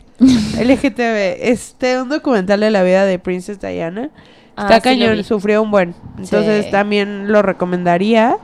LGTB, 0.60 1.36
este 1.40 2.00
un 2.00 2.08
documental 2.10 2.60
de 2.60 2.70
la 2.70 2.82
vida 2.82 3.04
de 3.06 3.18
Princess 3.18 3.58
Diana. 3.60 4.10
Ah, 4.54 4.64
Está 4.64 4.90
sí 4.90 4.96
lo 4.98 5.04
cañón, 5.06 5.16
vi. 5.18 5.24
sufrió 5.24 5.62
un 5.62 5.70
buen. 5.70 5.94
Entonces 6.18 6.66
Sí. 6.66 6.70
también 6.70 7.32
lo 7.32 7.40
recomendaría. 7.42 8.36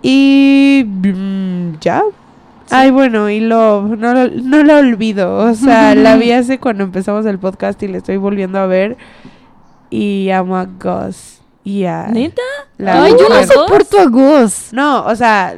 Y 0.00 0.84
mm, 0.86 1.80
ya. 1.80 2.02
Ay, 2.70 2.90
bueno, 2.90 3.28
y 3.28 3.40
lo 3.40 3.82
no, 3.82 4.14
lo- 4.14 4.30
no 4.30 4.62
la 4.64 4.78
olvido. 4.78 5.36
O 5.36 5.54
sea, 5.54 5.94
la 5.94 6.16
vi 6.16 6.32
hace 6.32 6.58
cuando 6.58 6.82
empezamos 6.84 7.26
el 7.26 7.38
podcast 7.38 7.82
y 7.82 7.88
la 7.88 7.98
estoy 7.98 8.16
volviendo 8.16 8.58
a 8.58 8.66
ver. 8.66 8.96
Y 9.90 10.30
amo 10.30 10.56
a 10.56 10.64
Gus. 10.64 11.42
Y 11.64 11.84
a 11.86 12.06
¿Neta? 12.08 12.42
la 12.78 13.04
Ay, 13.04 13.12
yo 13.18 13.28
no 13.28 13.42
soporto 13.46 13.98
a 13.98 14.04
Gus. 14.06 14.68
No, 14.72 15.04
o 15.06 15.16
sea, 15.16 15.54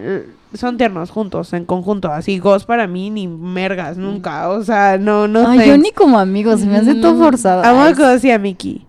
son 0.55 0.77
tiernos 0.79 1.11
juntos, 1.11 1.53
en 1.53 1.65
conjunto. 1.65 2.13
Así, 2.13 2.39
Gus 2.39 2.65
para 2.65 2.87
mí 2.87 3.11
ni 3.11 3.27
mergas, 3.27 3.97
nunca. 3.97 4.49
O 4.51 4.63
sea, 4.63 4.99
no, 4.99 5.27
no 5.27 5.49
Ay, 5.49 5.59
sé. 5.59 5.69
yo 5.69 5.79
ni 5.79 5.91
como 5.91 6.19
amigos, 6.19 6.61
se 6.61 6.67
me 6.67 6.77
hace 6.79 6.95
todo 6.95 7.15
Mm. 7.15 7.19
forzado. 7.19 7.65
Amo 7.65 7.83
a 7.83 7.93
Gus 7.93 8.25
y 8.25 8.31
a 8.31 8.39
Mickey. 8.39 8.87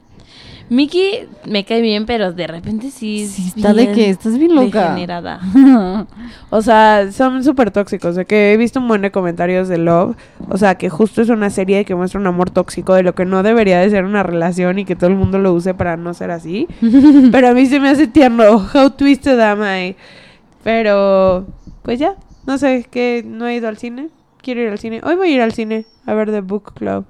Mickey 0.70 1.28
me 1.46 1.64
cae 1.64 1.82
bien, 1.82 2.06
pero 2.06 2.34
de 2.34 2.46
repente 2.46 2.92
sí. 2.92 3.24
es 3.24 3.32
Sí, 3.32 3.54
está 3.56 3.74
de 3.74 3.92
que 3.94 4.10
estás 4.10 4.38
bien 4.38 4.54
loca. 4.56 4.82
degenerada. 4.82 5.40
O 6.50 6.62
sea, 6.62 7.12
son 7.12 7.44
súper 7.44 7.72
tóxicos. 7.72 8.16
De 8.16 8.26
que 8.26 8.54
he 8.54 8.58
visto 8.58 8.80
un 8.80 8.88
buen 8.88 9.02
de 9.02 9.12
comentarios 9.12 9.68
de 9.68 9.78
Love. 9.78 10.16
O 10.50 10.58
sea, 10.58 10.76
que 10.76 10.90
justo 10.90 11.22
es 11.22 11.30
una 11.30 11.50
serie 11.50 11.84
que 11.86 11.96
muestra 11.96 12.20
un 12.20 12.28
amor 12.28 12.50
tóxico 12.50 12.94
de 12.94 13.04
lo 13.04 13.16
que 13.16 13.26
no 13.26 13.44
debería 13.44 13.80
de 13.80 13.90
ser 13.90 14.06
una 14.06 14.24
relación 14.24 14.80
y 14.80 14.86
que 14.86 14.96
todo 14.96 15.10
el 15.10 15.16
mundo 15.16 15.40
lo 15.40 15.54
use 15.54 15.74
para 15.74 15.98
no 15.98 16.14
ser 16.14 16.32
así. 16.32 16.68
Pero 17.32 17.50
a 17.50 17.54
mí 17.54 17.66
se 17.66 17.80
me 17.80 17.90
hace 17.90 18.08
tierno. 18.08 18.66
How 18.74 18.90
twisted 18.92 19.40
am 19.40 19.62
I? 19.64 19.96
Pero, 20.64 21.48
pues 21.84 22.00
ya. 22.00 22.16
No 22.46 22.58
sé, 22.58 22.86
que 22.90 23.24
no 23.26 23.48
he 23.48 23.56
ido 23.56 23.68
al 23.68 23.78
cine. 23.78 24.10
Quiero 24.42 24.62
ir 24.62 24.70
al 24.70 24.80
cine. 24.80 25.02
Hoy 25.04 25.16
voy 25.16 25.30
a 25.32 25.36
ir 25.36 25.42
al 25.42 25.52
cine 25.52 25.86
a 26.06 26.14
ver 26.14 26.32
The 26.32 26.42
Book 26.42 26.74
Club. 26.74 27.06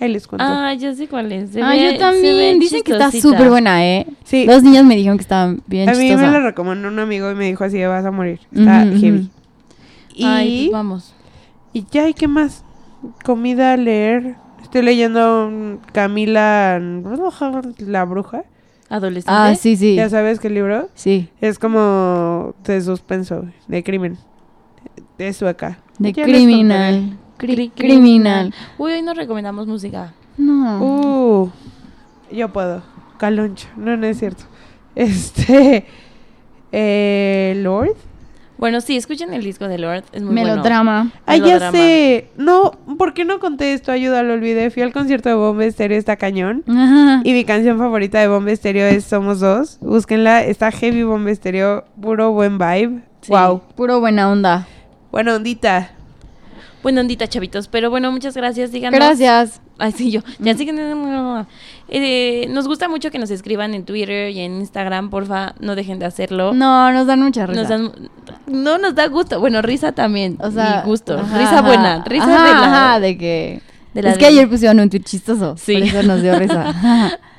Ahí 0.00 0.10
les 0.12 0.26
cuento. 0.26 0.44
Ah, 0.48 0.72
ya 0.74 0.94
sé 0.94 1.06
cuál 1.08 1.30
es. 1.30 1.50
Se 1.50 1.62
Ah, 1.62 1.70
ve- 1.70 1.92
yo 1.92 1.98
también. 1.98 2.58
Dicen 2.58 2.82
que 2.82 2.92
está 2.92 3.10
súper 3.12 3.50
buena, 3.50 3.84
¿eh? 3.86 4.06
sí, 4.24 4.46
Dos 4.46 4.62
niñas 4.62 4.84
me 4.84 4.96
dijeron 4.96 5.18
que 5.18 5.22
estaba 5.22 5.54
bien 5.66 5.88
a 5.88 5.92
mí 5.92 6.08
chistosa. 6.08 6.26
me 6.26 6.32
lo 6.38 6.40
recomendó 6.44 6.88
un 6.88 6.98
amigo 6.98 7.30
y 7.30 7.34
me 7.34 7.44
dijo 7.46 7.62
así, 7.64 7.82
vas 7.84 8.04
a 8.04 8.10
morir. 8.10 8.40
Está 8.52 8.84
heavy. 8.84 9.28
Y, 10.14 10.24
Ay, 10.24 10.58
pues 10.66 10.72
vamos. 10.72 11.14
y 11.72 11.84
ya, 11.90 12.08
¿y 12.08 12.14
qué 12.14 12.26
más? 12.28 12.64
Comida, 13.24 13.76
leer. 13.76 14.36
Estoy 14.62 14.82
leyendo 14.82 15.46
un 15.48 15.80
Camila 15.92 16.78
la 17.78 18.04
bruja. 18.04 18.44
Adolescente. 18.88 19.30
Ah, 19.32 19.54
sí, 19.54 19.76
sí. 19.76 19.94
Ya 19.96 20.08
sabes 20.08 20.40
qué 20.40 20.50
libro. 20.50 20.88
Sí. 20.94 21.28
Es 21.40 21.58
como 21.58 22.54
de 22.64 22.80
suspenso, 22.80 23.44
de 23.68 23.82
crimen. 23.84 24.16
De 25.18 25.32
sueca. 25.32 25.78
De 25.98 26.12
Ya 26.12 26.24
criminal. 26.24 27.18
Cri- 27.40 27.72
criminal. 27.74 28.54
Uy, 28.78 28.92
hoy 28.92 29.02
nos 29.02 29.16
recomendamos 29.16 29.66
música. 29.66 30.12
No. 30.36 30.80
Uh, 30.82 31.50
yo 32.32 32.48
puedo. 32.52 32.82
Caloncho. 33.18 33.68
No, 33.76 33.96
no 33.96 34.06
es 34.06 34.18
cierto. 34.18 34.44
Este. 34.94 35.86
Eh, 36.72 37.54
Lord. 37.58 37.94
Bueno, 38.58 38.82
sí, 38.82 38.94
escuchen 38.96 39.32
el 39.32 39.42
disco 39.42 39.68
de 39.68 39.78
Lord. 39.78 40.04
Es 40.12 40.22
muy 40.22 40.34
bueno. 40.34 40.50
Melodrama. 40.50 41.10
Ah, 41.24 41.36
ya 41.36 41.44
Melodrama. 41.44 41.72
sé. 41.72 42.28
No, 42.36 42.72
¿por 42.98 43.14
qué 43.14 43.24
no 43.24 43.38
conté 43.40 43.72
esto? 43.72 43.90
Ayuda, 43.90 44.22
lo 44.22 44.34
olvidé. 44.34 44.70
Fui 44.70 44.82
al 44.82 44.92
concierto 44.92 45.30
de 45.30 45.34
Bomba 45.34 45.64
Estéreo, 45.64 45.96
está 45.98 46.16
cañón. 46.16 46.62
Ajá. 46.68 47.22
Y 47.24 47.32
mi 47.32 47.44
canción 47.44 47.78
favorita 47.78 48.20
de 48.20 48.28
Bomba 48.28 48.50
Estéreo 48.50 48.86
es 48.86 49.04
Somos 49.04 49.40
Dos. 49.40 49.78
Búsquenla, 49.80 50.44
está 50.44 50.70
heavy 50.72 51.02
Bomba 51.04 51.30
Estéreo, 51.30 51.84
puro 52.02 52.32
buen 52.32 52.58
vibe. 52.58 53.00
Sí. 53.22 53.32
Wow. 53.32 53.62
Puro 53.76 53.98
buena 54.00 54.30
onda. 54.30 54.66
Buena 55.10 55.36
ondita. 55.36 55.92
Buena 56.82 57.00
ondita, 57.02 57.26
chavitos. 57.28 57.68
Pero 57.68 57.90
bueno, 57.90 58.10
muchas 58.12 58.34
gracias. 58.36 58.72
Díganos. 58.72 58.98
Gracias. 58.98 59.60
Ay, 59.78 59.92
sí, 59.92 60.10
yo. 60.10 60.20
Ya 60.38 60.56
sé 60.56 60.64
que... 60.66 61.44
Eh, 61.88 62.46
nos 62.50 62.66
gusta 62.68 62.88
mucho 62.88 63.10
que 63.10 63.18
nos 63.18 63.30
escriban 63.30 63.74
en 63.74 63.84
Twitter 63.84 64.30
y 64.30 64.40
en 64.40 64.60
Instagram. 64.60 65.10
Porfa, 65.10 65.54
no 65.60 65.74
dejen 65.74 65.98
de 65.98 66.06
hacerlo. 66.06 66.52
No, 66.54 66.92
nos 66.92 67.06
dan 67.06 67.20
mucha 67.22 67.46
risa. 67.46 67.60
Nos 67.60 67.68
dan- 67.68 68.10
no 68.46 68.78
nos 68.78 68.94
da 68.94 69.08
gusto. 69.08 69.40
Bueno, 69.40 69.60
risa 69.62 69.92
también. 69.92 70.36
o 70.40 70.50
sea, 70.50 70.82
y 70.84 70.88
gusto. 70.88 71.18
ajá, 71.18 71.38
risa 71.38 71.62
buena. 71.62 72.04
Risa 72.04 72.24
Ajá, 72.24 72.44
de 72.46 72.52
la... 72.52 72.64
ajá, 72.86 73.00
de 73.00 73.18
que... 73.18 73.62
de 73.94 74.02
la 74.02 74.10
es 74.12 74.18
que 74.18 74.26
ayer 74.26 74.48
pusieron 74.48 74.80
un 74.80 74.88
tweet 74.90 75.02
chistoso. 75.02 75.56
Sí. 75.56 75.74
Por 75.74 75.82
eso 75.82 76.02
nos 76.04 76.22
dio 76.22 76.38
risa. 76.38 77.18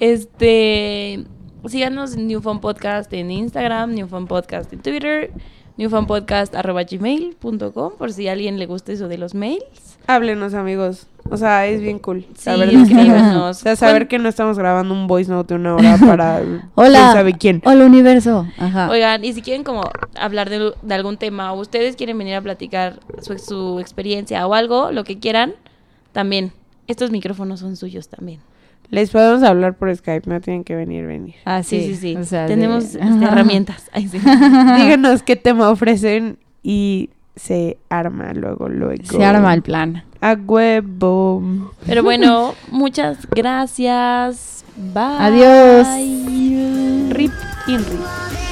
Este, 0.00 1.24
síganos 1.66 2.14
en 2.14 2.26
New 2.26 2.40
Phone 2.40 2.60
Podcast 2.60 3.12
en 3.12 3.30
Instagram, 3.30 3.94
New 3.94 4.08
Phone 4.08 4.26
Podcast 4.26 4.72
en 4.72 4.80
Twitter, 4.80 5.30
newphonepodcast.gmail.com 5.76 7.92
por 7.98 8.12
si 8.12 8.28
a 8.28 8.32
alguien 8.32 8.58
le 8.58 8.66
gusta 8.66 8.92
eso 8.92 9.08
de 9.08 9.18
los 9.18 9.34
mails. 9.34 9.98
Háblenos, 10.06 10.54
amigos. 10.54 11.06
O 11.30 11.36
sea, 11.38 11.66
es 11.66 11.80
bien 11.80 11.98
cool. 11.98 12.26
Sí, 12.34 12.44
saber 12.44 12.68
escríbanos. 12.68 13.44
O 13.50 13.54
sea, 13.54 13.74
saber 13.76 14.08
que 14.08 14.18
no 14.18 14.28
estamos 14.28 14.58
grabando 14.58 14.92
un 14.92 15.06
voice 15.06 15.30
note 15.30 15.54
de 15.54 15.60
una 15.60 15.76
hora 15.76 15.96
para 15.98 16.42
Hola. 16.74 16.98
quién 16.98 17.12
sabe 17.12 17.32
quién. 17.38 17.62
Hola, 17.64 17.86
universo. 17.86 18.46
Ajá. 18.58 18.90
Oigan, 18.90 19.24
y 19.24 19.32
si 19.32 19.40
quieren 19.40 19.64
como 19.64 19.82
hablar 20.16 20.50
de, 20.50 20.72
de 20.82 20.94
algún 20.94 21.16
tema 21.16 21.52
o 21.52 21.60
ustedes 21.60 21.96
quieren 21.96 22.18
venir 22.18 22.34
a 22.34 22.42
platicar 22.42 23.00
su, 23.22 23.38
su 23.38 23.80
experiencia 23.80 24.46
o 24.46 24.52
algo, 24.54 24.92
lo 24.92 25.04
que 25.04 25.18
quieran, 25.18 25.54
también. 26.12 26.52
Estos 26.86 27.10
micrófonos 27.10 27.60
son 27.60 27.76
suyos 27.76 28.08
también. 28.08 28.40
Les 28.90 29.10
podemos 29.10 29.42
hablar 29.42 29.74
por 29.76 29.94
Skype, 29.94 30.28
no 30.30 30.40
tienen 30.40 30.62
que 30.64 30.74
venir, 30.76 31.06
venir. 31.06 31.34
Ah, 31.44 31.62
Sí, 31.62 31.80
sí, 31.84 31.96
sí. 31.96 32.16
O 32.16 32.24
sea, 32.24 32.42
de- 32.42 32.48
Tenemos 32.48 32.94
herramientas. 33.22 33.88
Ay, 33.92 34.08
sí. 34.08 34.18
Díganos 34.76 35.22
qué 35.22 35.36
tema 35.36 35.70
ofrecen 35.70 36.38
y 36.62 37.10
se 37.36 37.78
arma 37.88 38.32
luego, 38.34 38.68
luego. 38.68 39.02
Se 39.18 39.24
arma 39.24 39.52
el 39.54 39.62
plan. 39.62 40.04
A 40.20 40.34
huevo. 40.34 41.42
Pero 41.86 42.02
bueno, 42.02 42.54
muchas 42.70 43.26
gracias. 43.30 44.64
Bye. 44.76 45.02
Adiós. 45.18 45.86
Rip 47.10 47.32
in 47.66 47.78
rip. 47.78 48.43